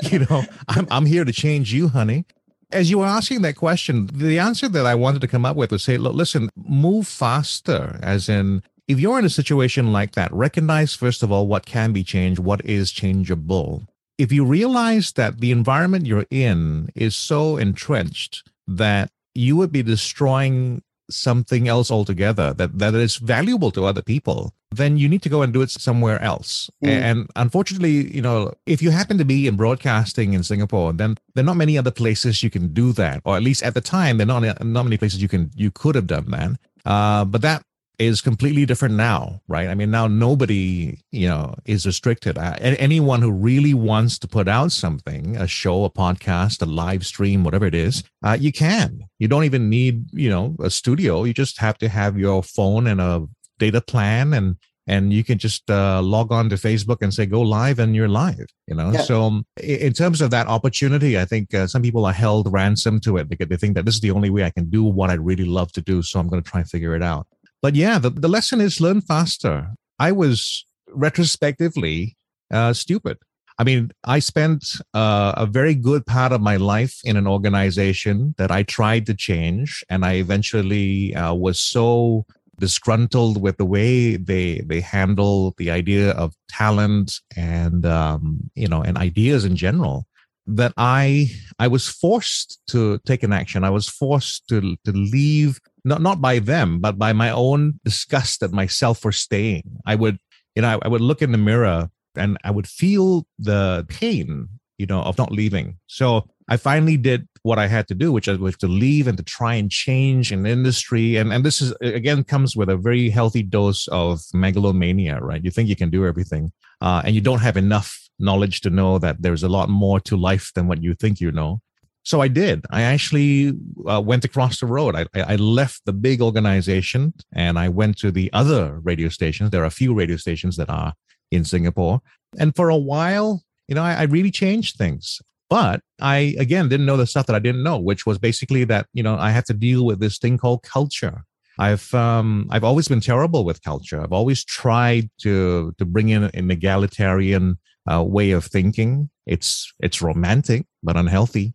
you 0.12 0.20
know, 0.20 0.44
I'm, 0.68 0.86
I'm 0.92 1.06
here 1.06 1.24
to 1.24 1.32
change 1.32 1.72
you, 1.72 1.88
honey 1.88 2.24
as 2.72 2.90
you 2.90 2.98
were 2.98 3.06
asking 3.06 3.42
that 3.42 3.56
question, 3.56 4.08
the 4.12 4.38
answer 4.38 4.68
that 4.68 4.86
I 4.86 4.94
wanted 4.94 5.20
to 5.20 5.28
come 5.28 5.44
up 5.44 5.56
with 5.56 5.70
was 5.70 5.82
say, 5.82 5.98
look, 5.98 6.14
listen, 6.14 6.50
move 6.56 7.06
faster, 7.06 7.98
as 8.02 8.28
in, 8.28 8.62
if 8.88 8.98
you're 8.98 9.18
in 9.18 9.24
a 9.24 9.30
situation 9.30 9.92
like 9.92 10.12
that, 10.12 10.32
recognize, 10.32 10.94
first 10.94 11.22
of 11.22 11.30
all, 11.30 11.46
what 11.46 11.66
can 11.66 11.92
be 11.92 12.02
changed, 12.02 12.40
what 12.40 12.64
is 12.64 12.90
changeable. 12.90 13.82
If 14.18 14.32
you 14.32 14.44
realize 14.44 15.12
that 15.12 15.40
the 15.40 15.50
environment 15.50 16.06
you're 16.06 16.26
in 16.30 16.90
is 16.94 17.16
so 17.16 17.56
entrenched 17.56 18.48
that 18.66 19.10
you 19.34 19.56
would 19.56 19.72
be 19.72 19.82
destroying 19.82 20.82
something 21.12 21.68
else 21.68 21.90
altogether 21.90 22.52
that, 22.54 22.78
that 22.78 22.94
is 22.94 23.16
valuable 23.16 23.70
to 23.72 23.84
other 23.84 24.02
people, 24.02 24.54
then 24.70 24.96
you 24.96 25.08
need 25.08 25.22
to 25.22 25.28
go 25.28 25.42
and 25.42 25.52
do 25.52 25.62
it 25.62 25.70
somewhere 25.70 26.20
else. 26.22 26.70
Mm. 26.82 26.88
And 26.88 27.30
unfortunately, 27.36 28.14
you 28.14 28.22
know, 28.22 28.52
if 28.66 28.82
you 28.82 28.90
happen 28.90 29.18
to 29.18 29.24
be 29.24 29.46
in 29.46 29.56
broadcasting 29.56 30.32
in 30.32 30.42
Singapore, 30.42 30.92
then 30.92 31.16
there 31.34 31.42
are 31.42 31.46
not 31.46 31.56
many 31.56 31.76
other 31.76 31.90
places 31.90 32.42
you 32.42 32.50
can 32.50 32.72
do 32.72 32.92
that, 32.92 33.22
or 33.24 33.36
at 33.36 33.42
least 33.42 33.62
at 33.62 33.74
the 33.74 33.80
time, 33.80 34.18
there 34.18 34.28
are 34.28 34.40
not 34.40 34.64
not 34.64 34.84
many 34.84 34.96
places 34.96 35.20
you 35.20 35.28
can 35.28 35.50
you 35.54 35.70
could 35.70 35.94
have 35.94 36.06
done 36.06 36.30
that. 36.30 36.58
Uh, 36.84 37.24
but 37.24 37.42
that 37.42 37.62
is 38.06 38.20
completely 38.20 38.66
different 38.66 38.94
now, 38.94 39.40
right? 39.48 39.68
I 39.68 39.74
mean, 39.74 39.90
now 39.90 40.06
nobody, 40.06 40.98
you 41.10 41.28
know, 41.28 41.54
is 41.64 41.86
restricted. 41.86 42.38
Uh, 42.38 42.56
anyone 42.60 43.22
who 43.22 43.30
really 43.30 43.74
wants 43.74 44.18
to 44.20 44.28
put 44.28 44.48
out 44.48 44.72
something, 44.72 45.36
a 45.36 45.46
show, 45.46 45.84
a 45.84 45.90
podcast, 45.90 46.62
a 46.62 46.66
live 46.66 47.06
stream, 47.06 47.44
whatever 47.44 47.66
it 47.66 47.74
is, 47.74 48.04
uh, 48.24 48.36
you 48.38 48.52
can. 48.52 49.00
You 49.18 49.28
don't 49.28 49.44
even 49.44 49.68
need, 49.70 50.06
you 50.12 50.28
know, 50.28 50.56
a 50.60 50.70
studio. 50.70 51.24
You 51.24 51.32
just 51.32 51.58
have 51.60 51.78
to 51.78 51.88
have 51.88 52.18
your 52.18 52.42
phone 52.42 52.86
and 52.86 53.00
a 53.00 53.26
data 53.58 53.80
plan 53.80 54.34
and 54.34 54.56
and 54.86 55.12
you 55.12 55.22
can 55.22 55.38
just 55.38 55.70
uh, 55.70 56.02
log 56.02 56.32
on 56.32 56.48
to 56.48 56.56
Facebook 56.56 56.98
and 57.02 57.14
say 57.14 57.24
go 57.24 57.40
live 57.40 57.78
and 57.78 57.94
you're 57.94 58.08
live. 58.08 58.46
You 58.66 58.74
know, 58.74 58.90
yeah. 58.90 59.02
so 59.02 59.22
um, 59.22 59.46
in 59.62 59.92
terms 59.92 60.20
of 60.20 60.30
that 60.30 60.48
opportunity, 60.48 61.18
I 61.18 61.24
think 61.24 61.54
uh, 61.54 61.66
some 61.66 61.82
people 61.82 62.04
are 62.04 62.12
held 62.12 62.52
ransom 62.52 62.98
to 63.00 63.16
it 63.18 63.28
because 63.28 63.48
they 63.48 63.56
think 63.56 63.76
that 63.76 63.84
this 63.84 63.94
is 63.94 64.00
the 64.00 64.10
only 64.10 64.30
way 64.30 64.44
I 64.44 64.50
can 64.50 64.68
do 64.70 64.82
what 64.82 65.10
I 65.10 65.14
really 65.14 65.44
love 65.44 65.72
to 65.72 65.80
do. 65.80 66.02
So 66.02 66.18
I'm 66.18 66.28
going 66.28 66.42
to 66.42 66.50
try 66.50 66.60
and 66.60 66.68
figure 66.68 66.96
it 66.96 67.02
out. 67.02 67.26
But 67.62 67.76
yeah, 67.76 67.98
the, 67.98 68.10
the 68.10 68.28
lesson 68.28 68.60
is 68.60 68.80
learn 68.80 69.00
faster. 69.00 69.70
I 69.98 70.12
was 70.12 70.66
retrospectively 70.88 72.16
uh, 72.50 72.72
stupid. 72.72 73.18
I 73.58 73.64
mean, 73.64 73.92
I 74.04 74.18
spent 74.18 74.64
uh, 74.92 75.34
a 75.36 75.46
very 75.46 75.74
good 75.74 76.04
part 76.04 76.32
of 76.32 76.40
my 76.40 76.56
life 76.56 76.98
in 77.04 77.16
an 77.16 77.26
organization 77.26 78.34
that 78.36 78.50
I 78.50 78.64
tried 78.64 79.06
to 79.06 79.14
change, 79.14 79.84
and 79.88 80.04
I 80.04 80.14
eventually 80.14 81.14
uh, 81.14 81.34
was 81.34 81.60
so 81.60 82.26
disgruntled 82.58 83.40
with 83.40 83.56
the 83.56 83.64
way 83.64 84.16
they 84.16 84.60
they 84.66 84.80
handle 84.80 85.54
the 85.58 85.70
idea 85.70 86.10
of 86.12 86.34
talent 86.48 87.20
and 87.36 87.84
um, 87.86 88.50
you 88.54 88.68
know 88.68 88.82
and 88.82 88.96
ideas 88.98 89.44
in 89.44 89.56
general 89.56 90.06
that 90.46 90.72
I 90.76 91.30
I 91.58 91.68
was 91.68 91.88
forced 91.88 92.60
to 92.68 92.98
take 93.06 93.22
an 93.22 93.32
action. 93.32 93.64
I 93.64 93.70
was 93.70 93.88
forced 93.88 94.48
to 94.48 94.76
to 94.84 94.92
leave 94.92 95.60
not 95.84 96.00
not 96.00 96.20
by 96.20 96.38
them, 96.38 96.80
but 96.80 96.98
by 96.98 97.12
my 97.12 97.30
own 97.30 97.80
disgust 97.84 98.42
at 98.42 98.52
myself 98.52 98.98
for 98.98 99.12
staying. 99.12 99.64
I 99.86 99.94
would 99.94 100.18
you 100.54 100.62
know 100.62 100.78
I, 100.78 100.86
I 100.86 100.88
would 100.88 101.00
look 101.00 101.22
in 101.22 101.32
the 101.32 101.38
mirror 101.38 101.90
and 102.16 102.38
I 102.44 102.50
would 102.50 102.66
feel 102.66 103.26
the 103.38 103.86
pain 103.88 104.48
you 104.78 104.86
know 104.86 105.02
of 105.02 105.18
not 105.18 105.32
leaving. 105.32 105.78
So 105.86 106.28
I 106.48 106.56
finally 106.56 106.96
did 106.96 107.28
what 107.42 107.58
I 107.58 107.66
had 107.66 107.88
to 107.88 107.94
do, 107.94 108.12
which 108.12 108.26
was 108.28 108.56
to 108.58 108.68
leave 108.68 109.06
and 109.06 109.16
to 109.16 109.24
try 109.24 109.54
and 109.54 109.70
change 109.70 110.32
an 110.32 110.46
industry. 110.46 111.16
And 111.16 111.32
and 111.32 111.44
this 111.44 111.60
is 111.60 111.74
again 111.80 112.24
comes 112.24 112.56
with 112.56 112.68
a 112.68 112.76
very 112.76 113.10
healthy 113.10 113.42
dose 113.42 113.88
of 113.88 114.20
megalomania, 114.34 115.18
right? 115.20 115.44
You 115.44 115.50
think 115.50 115.68
you 115.68 115.76
can 115.76 115.90
do 115.90 116.06
everything, 116.06 116.52
uh, 116.80 117.02
and 117.04 117.14
you 117.14 117.20
don't 117.20 117.40
have 117.40 117.56
enough 117.56 117.98
knowledge 118.18 118.60
to 118.62 118.70
know 118.70 118.98
that 118.98 119.22
there's 119.22 119.42
a 119.42 119.48
lot 119.48 119.68
more 119.68 120.00
to 120.00 120.16
life 120.16 120.52
than 120.54 120.68
what 120.68 120.82
you 120.82 120.94
think 120.94 121.20
you 121.20 121.32
know. 121.32 121.60
So 122.04 122.20
I 122.20 122.28
did. 122.28 122.64
I 122.70 122.82
actually 122.82 123.52
uh, 123.88 124.00
went 124.00 124.24
across 124.24 124.60
the 124.60 124.66
road. 124.66 124.96
I, 124.96 125.06
I 125.14 125.36
left 125.36 125.82
the 125.86 125.92
big 125.92 126.20
organization 126.20 127.14
and 127.32 127.58
I 127.58 127.68
went 127.68 127.96
to 127.98 128.10
the 128.10 128.32
other 128.32 128.80
radio 128.80 129.08
stations. 129.08 129.50
There 129.50 129.62
are 129.62 129.66
a 129.66 129.70
few 129.70 129.94
radio 129.94 130.16
stations 130.16 130.56
that 130.56 130.68
are 130.68 130.94
in 131.30 131.44
Singapore. 131.44 132.00
And 132.38 132.54
for 132.56 132.70
a 132.70 132.76
while, 132.76 133.42
you 133.68 133.74
know, 133.74 133.82
I, 133.82 133.94
I 133.94 134.02
really 134.04 134.30
changed 134.30 134.76
things. 134.76 135.20
But 135.48 135.82
I, 136.00 136.34
again, 136.38 136.68
didn't 136.68 136.86
know 136.86 136.96
the 136.96 137.06
stuff 137.06 137.26
that 137.26 137.36
I 137.36 137.38
didn't 137.38 137.62
know, 137.62 137.78
which 137.78 138.06
was 138.06 138.18
basically 138.18 138.64
that, 138.64 138.86
you 138.94 139.02
know, 139.02 139.16
I 139.16 139.30
had 139.30 139.44
to 139.46 139.54
deal 139.54 139.84
with 139.84 140.00
this 140.00 140.18
thing 140.18 140.38
called 140.38 140.62
culture. 140.62 141.24
I've 141.58 141.92
um, 141.94 142.48
I've 142.50 142.64
always 142.64 142.88
been 142.88 143.00
terrible 143.00 143.44
with 143.44 143.62
culture. 143.62 144.02
I've 144.02 144.12
always 144.12 144.44
tried 144.44 145.10
to 145.20 145.74
to 145.78 145.84
bring 145.84 146.08
in 146.08 146.24
an 146.24 146.50
egalitarian 146.50 147.58
uh, 147.90 148.02
way 148.02 148.30
of 148.30 148.46
thinking. 148.46 149.10
It's 149.26 149.72
it's 149.80 150.00
romantic 150.00 150.64
but 150.82 150.96
unhealthy. 150.96 151.54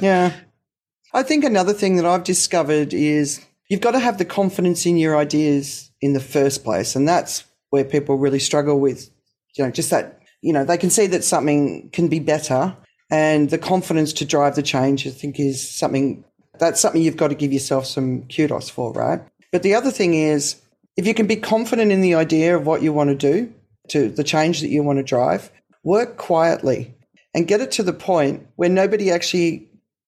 Yeah, 0.00 0.32
I 1.14 1.22
think 1.22 1.44
another 1.44 1.72
thing 1.72 1.96
that 1.96 2.06
I've 2.06 2.24
discovered 2.24 2.92
is 2.92 3.44
you've 3.68 3.80
got 3.80 3.92
to 3.92 3.98
have 3.98 4.18
the 4.18 4.24
confidence 4.24 4.86
in 4.86 4.96
your 4.96 5.16
ideas 5.16 5.90
in 6.00 6.12
the 6.12 6.20
first 6.20 6.64
place, 6.64 6.96
and 6.96 7.08
that's 7.08 7.44
where 7.70 7.84
people 7.84 8.16
really 8.16 8.38
struggle 8.38 8.78
with. 8.78 9.10
You 9.56 9.64
know, 9.64 9.70
just 9.70 9.90
that 9.90 10.20
you 10.42 10.52
know 10.52 10.64
they 10.64 10.78
can 10.78 10.90
see 10.90 11.06
that 11.08 11.24
something 11.24 11.90
can 11.90 12.08
be 12.08 12.20
better, 12.20 12.76
and 13.10 13.50
the 13.50 13.58
confidence 13.58 14.12
to 14.14 14.24
drive 14.24 14.56
the 14.56 14.62
change. 14.62 15.06
I 15.06 15.10
think 15.10 15.40
is 15.40 15.68
something 15.68 16.24
that's 16.58 16.80
something 16.80 17.02
you've 17.02 17.16
got 17.16 17.28
to 17.28 17.34
give 17.34 17.52
yourself 17.52 17.86
some 17.86 18.22
kudos 18.28 18.68
for, 18.68 18.92
right? 18.92 19.20
But 19.52 19.62
the 19.62 19.74
other 19.74 19.90
thing 19.90 20.14
is, 20.14 20.60
if 20.96 21.06
you 21.06 21.14
can 21.14 21.26
be 21.26 21.36
confident 21.36 21.92
in 21.92 22.00
the 22.00 22.14
idea 22.14 22.56
of 22.56 22.66
what 22.66 22.82
you 22.82 22.92
want 22.92 23.10
to 23.10 23.14
do, 23.14 23.52
to 23.88 24.08
the 24.08 24.24
change 24.24 24.60
that 24.60 24.68
you 24.68 24.82
want 24.82 24.98
to 24.98 25.02
drive, 25.02 25.50
work 25.84 26.16
quietly 26.16 26.94
and 27.34 27.46
get 27.46 27.60
it 27.60 27.70
to 27.72 27.82
the 27.82 27.92
point 27.92 28.46
where 28.56 28.68
nobody 28.68 29.10
actually 29.10 29.65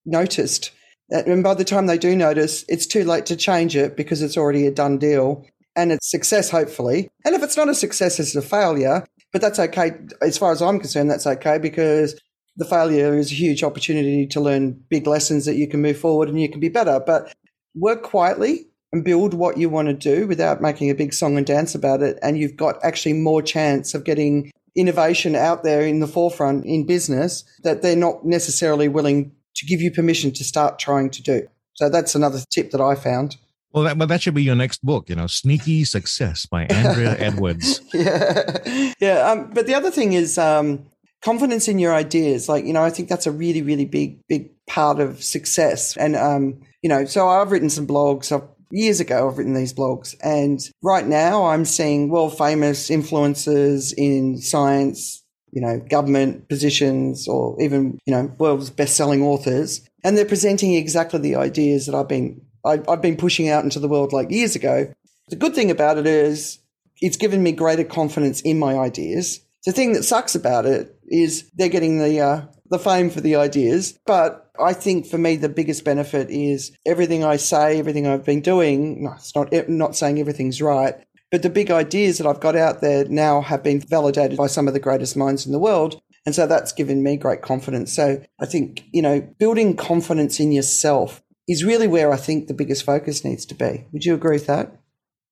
noticed. 0.09 0.73
Uh, 1.13 1.23
and 1.27 1.43
by 1.43 1.55
the 1.55 1.65
time 1.65 1.87
they 1.87 1.99
do 1.99 2.17
notice, 2.17 2.65
it's 2.69 2.87
too 2.87 3.05
late 3.05 3.27
to 3.27 3.37
change 3.37 3.77
it 3.77 3.97
because 3.97 4.23
it's 4.23 4.37
already 4.37 4.67
a 4.67 4.71
done 4.71 4.99
deal 4.99 5.47
and 5.77 5.93
it's 5.93 6.11
success, 6.11 6.51
hopefully. 6.51 7.09
And 7.25 7.35
if 7.35 7.43
it's 7.43 7.57
not 7.57 7.69
a 7.69 7.75
success, 7.75 8.19
it's 8.19 8.35
a 8.35 8.43
failure. 8.43 9.07
But 9.33 9.43
that's 9.43 9.59
okay. 9.59 9.93
As 10.23 10.39
far 10.39 10.53
as 10.53 10.63
I'm 10.63 10.81
concerned, 10.81 11.11
that's 11.11 11.27
okay 11.27 11.59
because 11.59 12.19
the 12.57 12.65
failure 12.65 13.17
is 13.17 13.31
a 13.31 13.37
huge 13.37 13.63
opportunity 13.63 14.27
to 14.27 14.41
learn 14.41 14.83
big 14.89 15.07
lessons 15.07 15.45
that 15.45 15.57
you 15.57 15.69
can 15.69 15.83
move 15.83 15.99
forward 15.99 16.29
and 16.29 16.41
you 16.41 16.49
can 16.49 16.61
be 16.61 16.69
better. 16.69 17.01
But 17.05 17.33
work 17.75 18.03
quietly 18.03 18.67
and 18.93 19.05
build 19.05 19.35
what 19.35 19.59
you 19.59 19.69
want 19.69 19.89
to 19.89 19.95
do 19.95 20.27
without 20.27 20.63
making 20.63 20.91
a 20.91 20.95
big 20.95 21.13
song 21.13 21.37
and 21.37 21.47
dance 21.47 21.75
about 21.75 22.03
it. 22.03 22.19
And 22.23 22.39
you've 22.39 22.57
got 22.57 22.83
actually 22.83 23.13
more 23.13 23.43
chance 23.43 23.95
of 23.95 24.05
getting 24.05 24.51
innovation 24.75 25.37
out 25.37 25.63
there 25.63 25.83
in 25.83 26.01
the 26.01 26.07
forefront 26.07 26.65
in 26.65 26.87
business 26.87 27.45
that 27.63 27.83
they're 27.83 27.97
not 27.97 28.25
necessarily 28.25 28.89
willing 28.89 29.33
to 29.59 29.67
give 29.67 29.81
you 29.81 29.91
permission 29.91 30.33
to 30.33 30.45
start 30.45 30.79
trying 30.79 31.11
to 31.11 31.23
do. 31.23 31.49
So 31.75 31.89
that's 31.89 32.15
another 32.15 32.41
tip 32.51 32.71
that 32.73 32.81
I 32.81 32.95
found. 32.95 33.37
Well, 33.73 33.85
that, 33.85 34.09
that 34.09 34.23
should 34.23 34.35
be 34.35 34.43
your 34.43 34.55
next 34.55 34.85
book, 34.85 35.09
you 35.09 35.17
know, 35.17 35.27
Sneaky 35.27 35.85
Success 35.85 36.47
by 36.47 36.65
Andrea 36.65 37.17
Edwards. 37.19 37.81
yeah. 37.93 38.95
Yeah. 38.99 39.31
Um, 39.31 39.51
but 39.53 39.67
the 39.67 39.75
other 39.75 39.91
thing 39.91 40.15
is 40.15 40.39
um, 40.39 40.87
confidence 41.23 41.69
in 41.69 41.79
your 41.79 41.95
ideas. 41.95 42.49
Like, 42.49 42.65
you 42.65 42.73
know, 42.73 42.83
I 42.83 42.91
think 42.91 43.09
that's 43.09 43.27
a 43.27 43.31
really, 43.31 43.63
really 43.63 43.85
big, 43.85 44.27
big 44.27 44.51
part 44.67 45.01
of 45.01 45.23
success. 45.23 45.97
And, 45.97 46.17
um, 46.17 46.61
you 46.83 46.89
know, 46.89 47.05
so 47.05 47.29
I've 47.29 47.53
written 47.53 47.71
some 47.71 47.87
blogs. 47.87 48.33
I've 48.33 48.49
years 48.71 49.01
ago 49.01 49.29
I've 49.29 49.39
written 49.39 49.55
these 49.55 49.73
blogs 49.73 50.15
and 50.23 50.61
right 50.83 51.07
now 51.07 51.47
I'm 51.47 51.65
seeing 51.65 52.11
world 52.11 52.37
famous 52.37 52.91
influencers 52.91 53.95
in 53.97 54.39
science, 54.39 55.25
you 55.53 55.61
know, 55.61 55.79
government 55.79 56.49
positions 56.49 57.29
or 57.29 57.61
even, 57.61 57.99
you 58.07 58.13
know, 58.13 58.33
world's 58.39 58.71
best 58.71 58.97
selling 58.97 59.23
authors. 59.23 59.89
And 60.05 60.17
they're 60.17 60.25
presenting 60.25 60.75
exactly 60.75 61.19
the 61.21 61.37
ideas 61.37 61.87
that 61.87 61.95
I've 61.95 62.09
been, 62.09 62.41
I, 62.65 62.81
I've 62.89 63.03
been 63.03 63.17
pushing 63.17 63.49
out 63.49 63.65
into 63.65 63.81
the 63.81 63.89
world 63.89 64.13
like 64.13 64.31
years 64.31 64.57
ago. 64.57 64.93
The 65.29 65.37
good 65.37 65.55
thing 65.55 65.71
about 65.71 65.99
it 65.99 66.07
is 66.07 66.59
it's 67.01 67.17
given 67.17 67.43
me 67.43 67.53
greater 67.53 67.85
confidence 67.85 68.41
in 68.41 68.59
my 68.59 68.77
ideas. 68.77 69.41
The 69.65 69.73
thing 69.73 69.93
that 69.93 70.05
sucks 70.05 70.35
about 70.35 70.67
it 70.67 70.97
is 71.09 71.51
they're 71.55 71.69
getting 71.69 71.99
the, 71.99 72.21
uh, 72.21 72.43
the 72.71 72.79
fame 72.79 73.11
for 73.11 73.21
the 73.21 73.37
ideas, 73.37 73.99
but 74.07 74.51
I 74.61 74.73
think 74.73 75.07
for 75.07 75.19
me, 75.19 75.37
the 75.37 75.49
biggest 75.49 75.85
benefit 75.85 76.31
is 76.31 76.73
everything 76.87 77.25
I 77.25 77.37
say, 77.37 77.79
everything 77.79 78.07
I've 78.07 78.25
been 78.25 78.41
doing. 78.41 79.05
No, 79.05 79.13
it's 79.13 79.35
not, 79.35 79.53
not 79.69 79.97
saying 79.97 80.19
everything's 80.19 80.61
right, 80.61 80.95
but 81.31 81.43
the 81.43 81.51
big 81.51 81.71
ideas 81.71 82.19
that 82.19 82.27
I've 82.27 82.41
got 82.41 82.57
out 82.57 82.81
there 82.81 83.05
now 83.07 83.41
have 83.43 83.63
been 83.63 83.81
validated 83.81 84.37
by 84.37 84.47
some 84.47 84.67
of 84.69 84.75
the 84.75 84.81
greatest 84.81 85.17
minds 85.17 85.47
in 85.47 85.53
the 85.53 85.59
world. 85.59 86.01
And 86.25 86.35
so 86.35 86.47
that's 86.47 86.73
given 86.73 87.03
me 87.03 87.17
great 87.17 87.43
confidence. 87.43 87.95
So 87.95 88.23
I 88.39 88.47
think, 88.47 88.85
you 88.93 89.03
know, 89.03 89.21
building 89.39 89.77
confidence 89.77 90.41
in 90.41 90.53
yourself 90.53 91.23
is 91.47 91.65
really 91.65 91.89
where 91.89 92.13
I 92.13 92.17
think 92.17 92.47
the 92.47 92.55
biggest 92.55 92.85
focus 92.85 93.25
needs 93.25 93.47
to 93.47 93.55
be. 93.55 93.87
Would 93.93 94.05
you 94.05 94.15
agree 94.15 94.37
with 94.37 94.47
that? 94.47 94.73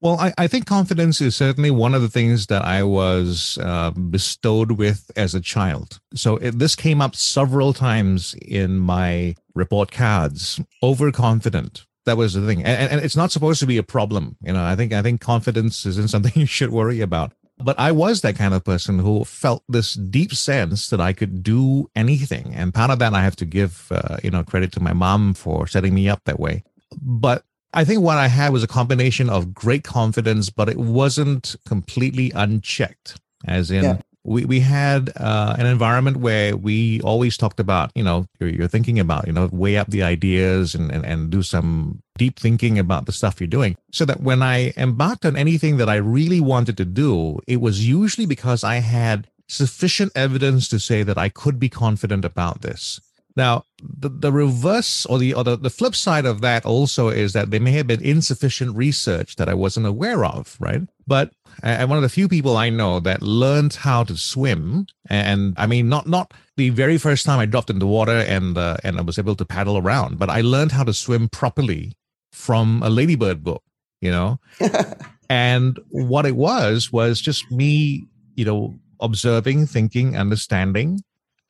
Well, 0.00 0.18
I, 0.20 0.34
I, 0.36 0.46
think 0.46 0.66
confidence 0.66 1.22
is 1.22 1.34
certainly 1.34 1.70
one 1.70 1.94
of 1.94 2.02
the 2.02 2.10
things 2.10 2.46
that 2.46 2.62
I 2.62 2.82
was 2.82 3.58
uh, 3.62 3.92
bestowed 3.92 4.72
with 4.72 5.10
as 5.16 5.34
a 5.34 5.40
child. 5.40 6.00
So 6.14 6.36
it, 6.36 6.58
this 6.58 6.76
came 6.76 7.00
up 7.00 7.16
several 7.16 7.72
times 7.72 8.34
in 8.42 8.78
my 8.78 9.36
report 9.54 9.90
cards. 9.90 10.60
Overconfident. 10.82 11.86
That 12.06 12.16
was 12.16 12.34
the 12.34 12.46
thing, 12.46 12.64
and, 12.64 12.92
and 12.92 13.04
it's 13.04 13.16
not 13.16 13.32
supposed 13.32 13.60
to 13.60 13.66
be 13.66 13.76
a 13.78 13.82
problem. 13.82 14.36
You 14.40 14.52
know, 14.52 14.64
I 14.64 14.76
think 14.76 14.92
I 14.92 15.02
think 15.02 15.20
confidence 15.20 15.84
isn't 15.84 16.08
something 16.14 16.32
you 16.34 16.46
should 16.46 16.70
worry 16.70 17.00
about. 17.00 17.32
But 17.58 17.78
I 17.78 17.90
was 17.90 18.20
that 18.20 18.36
kind 18.36 18.52
of 18.52 18.64
person 18.64 18.98
who 18.98 19.24
felt 19.24 19.64
this 19.66 19.94
deep 19.94 20.34
sense 20.34 20.90
that 20.90 21.00
I 21.00 21.12
could 21.12 21.42
do 21.42 21.90
anything, 21.94 22.54
and 22.54 22.72
part 22.72 22.90
of 22.90 22.98
that 22.98 23.14
I 23.14 23.22
have 23.22 23.36
to 23.36 23.46
give, 23.46 23.88
uh, 23.90 24.18
you 24.22 24.30
know, 24.30 24.44
credit 24.44 24.72
to 24.72 24.80
my 24.80 24.92
mom 24.92 25.34
for 25.34 25.66
setting 25.66 25.94
me 25.94 26.08
up 26.08 26.22
that 26.24 26.38
way. 26.38 26.64
But 27.00 27.44
I 27.72 27.84
think 27.84 28.02
what 28.02 28.18
I 28.18 28.28
had 28.28 28.52
was 28.52 28.62
a 28.62 28.68
combination 28.68 29.28
of 29.28 29.52
great 29.52 29.84
confidence, 29.84 30.50
but 30.50 30.68
it 30.68 30.78
wasn't 30.78 31.56
completely 31.66 32.30
unchecked. 32.34 33.20
As 33.46 33.70
in, 33.70 33.84
yeah. 33.84 34.00
We, 34.26 34.44
we 34.44 34.60
had 34.60 35.12
uh, 35.16 35.54
an 35.58 35.66
environment 35.66 36.16
where 36.16 36.56
we 36.56 37.00
always 37.02 37.36
talked 37.36 37.60
about, 37.60 37.92
you 37.94 38.02
know, 38.02 38.26
you're, 38.40 38.48
you're 38.48 38.68
thinking 38.68 38.98
about, 38.98 39.26
you 39.26 39.32
know, 39.32 39.48
weigh 39.52 39.76
up 39.76 39.88
the 39.88 40.02
ideas 40.02 40.74
and, 40.74 40.90
and, 40.90 41.06
and 41.06 41.30
do 41.30 41.42
some 41.42 42.02
deep 42.18 42.38
thinking 42.38 42.78
about 42.78 43.06
the 43.06 43.12
stuff 43.12 43.40
you're 43.40 43.46
doing. 43.46 43.76
So 43.92 44.04
that 44.04 44.20
when 44.20 44.42
I 44.42 44.72
embarked 44.76 45.24
on 45.24 45.36
anything 45.36 45.76
that 45.76 45.88
I 45.88 45.96
really 45.96 46.40
wanted 46.40 46.76
to 46.78 46.84
do, 46.84 47.38
it 47.46 47.60
was 47.60 47.86
usually 47.86 48.26
because 48.26 48.64
I 48.64 48.76
had 48.76 49.28
sufficient 49.48 50.10
evidence 50.16 50.66
to 50.68 50.80
say 50.80 51.04
that 51.04 51.18
I 51.18 51.28
could 51.28 51.60
be 51.60 51.68
confident 51.68 52.24
about 52.24 52.62
this. 52.62 53.00
Now, 53.36 53.64
the, 53.80 54.08
the 54.08 54.32
reverse 54.32 55.04
or 55.06 55.18
the 55.18 55.34
or 55.34 55.44
the, 55.44 55.56
the 55.56 55.70
flip 55.70 55.94
side 55.94 56.24
of 56.24 56.40
that 56.40 56.64
also 56.64 57.08
is 57.08 57.34
that 57.34 57.50
there 57.50 57.60
may 57.60 57.72
have 57.72 57.86
been 57.86 58.02
insufficient 58.02 58.74
research 58.74 59.36
that 59.36 59.48
I 59.48 59.54
wasn't 59.54 59.86
aware 59.86 60.24
of, 60.24 60.56
right? 60.58 60.80
But 61.06 61.32
I'm 61.62 61.88
one 61.88 61.98
of 61.98 62.02
the 62.02 62.08
few 62.08 62.28
people 62.28 62.56
I 62.56 62.70
know 62.70 63.00
that 63.00 63.22
learned 63.22 63.74
how 63.74 64.04
to 64.04 64.16
swim, 64.16 64.86
and 65.08 65.54
I 65.56 65.66
mean, 65.66 65.88
not 65.88 66.06
not 66.06 66.34
the 66.56 66.70
very 66.70 66.98
first 66.98 67.24
time 67.24 67.38
I 67.38 67.46
dropped 67.46 67.70
in 67.70 67.78
the 67.78 67.86
water 67.86 68.18
and 68.18 68.56
uh, 68.56 68.76
and 68.84 68.98
I 68.98 69.02
was 69.02 69.18
able 69.18 69.36
to 69.36 69.44
paddle 69.44 69.78
around, 69.78 70.18
but 70.18 70.30
I 70.30 70.40
learned 70.40 70.72
how 70.72 70.84
to 70.84 70.92
swim 70.92 71.28
properly 71.28 71.92
from 72.32 72.82
a 72.82 72.90
ladybird 72.90 73.42
book, 73.42 73.62
you 74.00 74.10
know. 74.10 74.38
and 75.30 75.78
what 75.88 76.26
it 76.26 76.36
was 76.36 76.92
was 76.92 77.20
just 77.20 77.50
me, 77.50 78.06
you 78.34 78.44
know, 78.44 78.74
observing, 79.00 79.66
thinking, 79.66 80.16
understanding, 80.16 81.00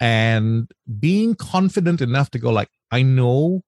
and 0.00 0.70
being 0.98 1.34
confident 1.34 2.00
enough 2.00 2.30
to 2.30 2.38
go 2.38 2.50
like 2.50 2.68
i 2.90 3.02
know 3.02 3.62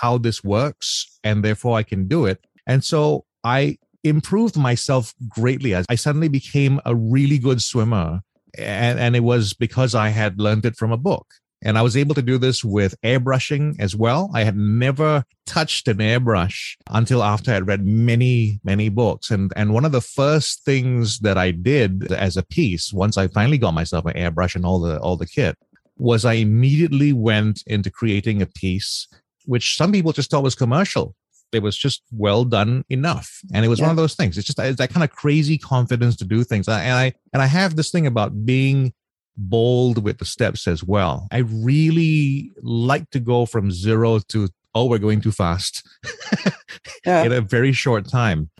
how 0.00 0.18
this 0.18 0.44
works 0.44 1.18
and 1.24 1.44
therefore 1.44 1.76
i 1.76 1.82
can 1.82 2.06
do 2.06 2.26
it 2.26 2.44
and 2.66 2.84
so 2.84 3.24
i 3.42 3.76
improved 4.04 4.56
myself 4.56 5.14
greatly 5.28 5.74
as 5.74 5.86
i 5.88 5.94
suddenly 5.94 6.28
became 6.28 6.80
a 6.84 6.94
really 6.94 7.38
good 7.38 7.60
swimmer 7.60 8.20
and, 8.56 8.98
and 8.98 9.16
it 9.16 9.20
was 9.20 9.54
because 9.54 9.94
i 9.94 10.08
had 10.08 10.38
learned 10.38 10.64
it 10.64 10.76
from 10.76 10.92
a 10.92 10.96
book 10.96 11.26
and 11.64 11.78
I 11.78 11.82
was 11.82 11.96
able 11.96 12.14
to 12.14 12.22
do 12.22 12.36
this 12.36 12.62
with 12.62 12.94
airbrushing 13.02 13.80
as 13.80 13.96
well. 13.96 14.30
I 14.34 14.44
had 14.44 14.56
never 14.56 15.24
touched 15.46 15.88
an 15.88 15.96
airbrush 15.96 16.76
until 16.90 17.24
after 17.24 17.50
I 17.50 17.54
had 17.54 17.66
read 17.66 17.86
many, 17.86 18.60
many 18.64 18.90
books. 18.90 19.30
And, 19.30 19.50
and 19.56 19.72
one 19.72 19.86
of 19.86 19.92
the 19.92 20.02
first 20.02 20.64
things 20.64 21.20
that 21.20 21.38
I 21.38 21.52
did 21.52 22.12
as 22.12 22.36
a 22.36 22.44
piece, 22.44 22.92
once 22.92 23.16
I 23.16 23.28
finally 23.28 23.56
got 23.56 23.72
myself 23.72 24.04
an 24.04 24.12
airbrush 24.12 24.54
and 24.54 24.66
all 24.66 24.78
the, 24.78 25.00
all 25.00 25.16
the 25.16 25.26
kit, 25.26 25.56
was 25.96 26.26
I 26.26 26.34
immediately 26.34 27.14
went 27.14 27.62
into 27.66 27.90
creating 27.90 28.42
a 28.42 28.46
piece 28.46 29.08
which 29.46 29.76
some 29.76 29.92
people 29.92 30.12
just 30.12 30.30
thought 30.30 30.42
was 30.42 30.54
commercial. 30.54 31.14
It 31.54 31.62
was 31.62 31.76
just 31.76 32.02
well 32.12 32.44
done 32.44 32.84
enough, 32.88 33.40
and 33.52 33.64
it 33.64 33.68
was 33.68 33.78
yeah. 33.78 33.86
one 33.86 33.90
of 33.90 33.96
those 33.96 34.14
things. 34.14 34.36
It's 34.38 34.46
just 34.46 34.58
it's 34.58 34.78
that 34.78 34.90
kind 34.90 35.04
of 35.04 35.10
crazy 35.10 35.58
confidence 35.58 36.16
to 36.16 36.24
do 36.24 36.44
things. 36.44 36.68
And 36.68 36.76
I 36.76 37.12
and 37.32 37.42
I 37.42 37.46
have 37.46 37.76
this 37.76 37.90
thing 37.90 38.06
about 38.06 38.44
being 38.44 38.92
bold 39.36 40.02
with 40.02 40.18
the 40.18 40.24
steps 40.24 40.66
as 40.66 40.84
well. 40.84 41.28
I 41.30 41.38
really 41.38 42.52
like 42.62 43.10
to 43.10 43.20
go 43.20 43.46
from 43.46 43.70
zero 43.70 44.20
to 44.28 44.48
oh, 44.74 44.86
we're 44.86 44.98
going 44.98 45.20
too 45.20 45.32
fast 45.32 45.88
yeah. 47.06 47.22
in 47.22 47.32
a 47.32 47.40
very 47.40 47.72
short 47.72 48.08
time. 48.08 48.50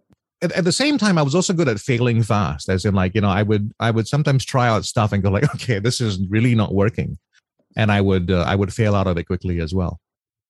At, 0.42 0.52
at, 0.52 0.64
the 0.64 0.72
same 0.72 0.96
time, 0.96 1.18
I 1.18 1.22
was 1.22 1.34
also 1.34 1.52
good 1.52 1.68
at 1.68 1.80
failing 1.80 2.22
fast, 2.22 2.68
as 2.68 2.84
in 2.84 2.94
like, 2.94 3.14
you 3.14 3.20
know, 3.20 3.28
I 3.28 3.42
would 3.42 3.72
I 3.80 3.90
would 3.90 4.06
sometimes 4.06 4.44
try 4.44 4.68
out 4.68 4.84
stuff 4.84 5.12
and 5.12 5.22
go 5.22 5.30
like, 5.30 5.52
okay, 5.54 5.78
this 5.78 6.00
is 6.00 6.20
really 6.28 6.54
not 6.54 6.74
working. 6.74 7.18
And 7.76 7.90
I 7.90 8.00
would 8.00 8.30
uh, 8.30 8.44
I 8.46 8.54
would 8.54 8.72
fail 8.72 8.94
out 8.94 9.06
of 9.06 9.18
it 9.18 9.24
quickly 9.24 9.60
as 9.60 9.74
well. 9.74 9.98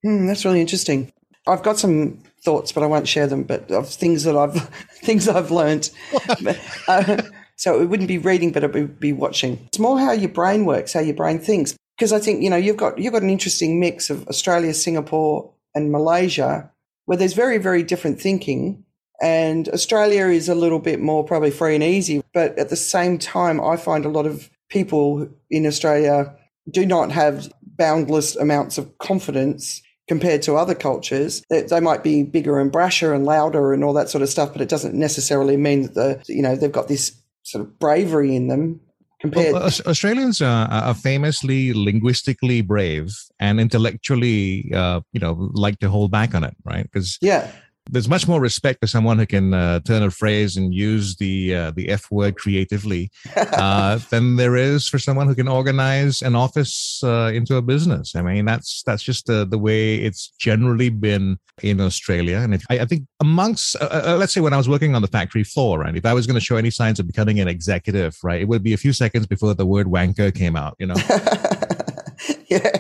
Mm, 0.05 0.27
that's 0.27 0.45
really 0.45 0.61
interesting. 0.61 1.13
I've 1.47 1.63
got 1.63 1.79
some 1.79 2.23
thoughts, 2.43 2.73
but 2.73 2.83
I 2.83 2.87
won't 2.87 3.09
share 3.09 3.27
them. 3.27 3.43
But 3.43 3.71
of 3.71 3.89
things 3.89 4.25
that 4.25 4.37
I've 4.37 4.55
things 5.03 5.29
I've 5.29 5.51
learned. 5.51 5.91
uh, 6.89 7.23
so 7.57 7.81
it 7.81 7.87
wouldn't 7.87 8.09
be 8.09 8.19
reading, 8.19 8.53
but 8.53 8.65
it 8.65 8.73
would 8.73 8.99
be 8.99 9.13
watching. 9.13 9.61
It's 9.67 9.79
more 9.79 9.99
how 9.99 10.13
your 10.13 10.31
brain 10.31 10.65
works, 10.65 10.93
how 10.93 11.01
your 11.01 11.15
brain 11.15 11.39
thinks. 11.39 11.77
Because 11.97 12.13
I 12.13 12.19
think 12.19 12.43
you 12.43 12.51
know 12.51 12.57
you've 12.57 12.77
got 12.77 12.99
you've 12.99 13.13
got 13.13 13.23
an 13.23 13.31
interesting 13.31 13.79
mix 13.79 14.11
of 14.11 14.27
Australia, 14.29 14.75
Singapore, 14.75 15.51
and 15.75 15.93
Malaysia, 15.93 16.71
where 17.05 17.19
there's 17.19 17.35
very 17.35 17.59
very 17.59 17.83
different 17.83 18.21
thinking. 18.21 18.85
And 19.23 19.69
Australia 19.69 20.27
is 20.27 20.49
a 20.49 20.57
little 20.57 20.81
bit 20.81 21.01
more 21.01 21.25
probably 21.25 21.53
free 21.53 21.77
and 21.77 21.85
easy, 21.85 22.23
but 22.35 22.59
at 22.59 22.69
the 22.69 22.77
same 22.77 23.17
time, 23.17 23.61
I 23.61 23.77
find 23.77 24.05
a 24.05 24.09
lot 24.09 24.27
of 24.27 24.51
people 24.69 25.29
in 25.51 25.67
Australia 25.67 26.35
do 26.69 26.85
not 26.85 27.13
have 27.13 27.53
boundless 27.63 28.35
amounts 28.35 28.77
of 28.77 28.99
confidence 28.99 29.83
compared 30.09 30.43
to 30.43 30.57
other 30.57 30.75
cultures. 30.75 31.43
They, 31.51 31.63
they 31.63 31.81
might 31.81 32.03
be 32.03 32.23
bigger 32.23 32.59
and 32.59 32.71
brasher 32.71 33.15
and 33.15 33.25
louder 33.25 33.73
and 33.73 33.83
all 33.83 33.95
that 33.95 34.11
sort 34.11 34.23
of 34.23 34.29
stuff, 34.29 34.53
but 34.53 34.61
it 34.61 34.69
doesn't 34.69 34.95
necessarily 34.95 35.57
mean 35.57 35.83
that 35.83 35.95
the 35.95 36.23
you 36.27 36.43
know 36.43 36.57
they've 36.57 36.71
got 36.71 36.89
this 36.89 37.13
sort 37.43 37.65
of 37.65 37.79
bravery 37.79 38.35
in 38.35 38.49
them. 38.49 38.81
Compared, 39.21 39.55
well, 39.55 39.63
Australians 39.87 40.43
are, 40.43 40.69
are, 40.71 40.93
famously 40.93 41.73
linguistically 41.73 42.61
brave 42.61 43.11
and 43.41 43.59
intellectually, 43.59 44.71
uh, 44.75 45.01
you 45.13 45.21
know, 45.21 45.51
like 45.55 45.79
to 45.79 45.89
hold 45.89 46.11
back 46.11 46.35
on 46.35 46.45
it, 46.45 46.55
right? 46.63 46.83
Because 46.83 47.17
yeah, 47.23 47.51
there's 47.91 48.09
much 48.09 48.27
more 48.27 48.41
respect 48.41 48.81
for 48.81 48.87
someone 48.87 49.19
who 49.19 49.27
can 49.27 49.53
uh, 49.53 49.81
turn 49.81 50.03
a 50.03 50.11
phrase 50.11 50.57
and 50.57 50.75
use 50.75 51.17
the 51.17 51.55
uh, 51.55 51.71
the 51.73 51.91
F 51.91 52.11
word 52.11 52.37
creatively 52.37 53.11
uh, 53.37 53.99
than 54.11 54.37
there 54.37 54.57
is 54.57 54.89
for 54.89 54.99
someone 54.99 55.27
who 55.27 55.35
can 55.35 55.49
organize 55.49 56.23
an 56.23 56.35
office 56.35 57.03
uh, 57.05 57.31
into 57.35 57.57
a 57.57 57.63
business. 57.63 58.17
I 58.17 58.23
mean, 58.23 58.45
that's 58.45 58.83
that's 58.85 59.03
just 59.03 59.27
the 59.27 59.45
the 59.45 59.59
way 59.59 59.97
it's 59.97 60.29
generally 60.39 60.89
been 60.89 61.39
in 61.63 61.81
Australia. 61.81 62.39
And 62.39 62.55
if, 62.55 62.65
I, 62.69 62.81
I, 62.81 62.85
think 62.85 63.07
amongst, 63.21 63.77
uh, 63.77 64.03
uh, 64.07 64.17
let's 64.19 64.33
say, 64.33 64.41
when 64.41 64.53
I 64.53 64.57
was 64.57 64.69
working 64.69 64.97
on 64.97 65.03
the 65.03 65.09
factory 65.09 65.45
floor, 65.45 65.79
right, 65.79 65.95
if 65.95 66.05
I 66.05 66.13
was 66.13 66.27
going 66.27 66.35
to 66.35 66.41
show 66.41 66.57
any 66.57 66.71
signs 66.71 66.99
of 66.99 67.07
becoming 67.07 67.39
an 67.39 67.47
executive, 67.47 68.19
right, 68.25 68.41
it 68.41 68.49
would 68.49 68.65
be 68.65 68.73
a 68.73 68.77
few 68.77 68.93
seconds 68.93 69.27
before 69.27 69.55
the 69.55 69.67
word 69.67 69.87
wanker 69.87 70.35
came 70.35 70.57
out. 70.57 70.75
You 70.79 70.87
know. 70.87 70.95
yeah. 72.49 72.71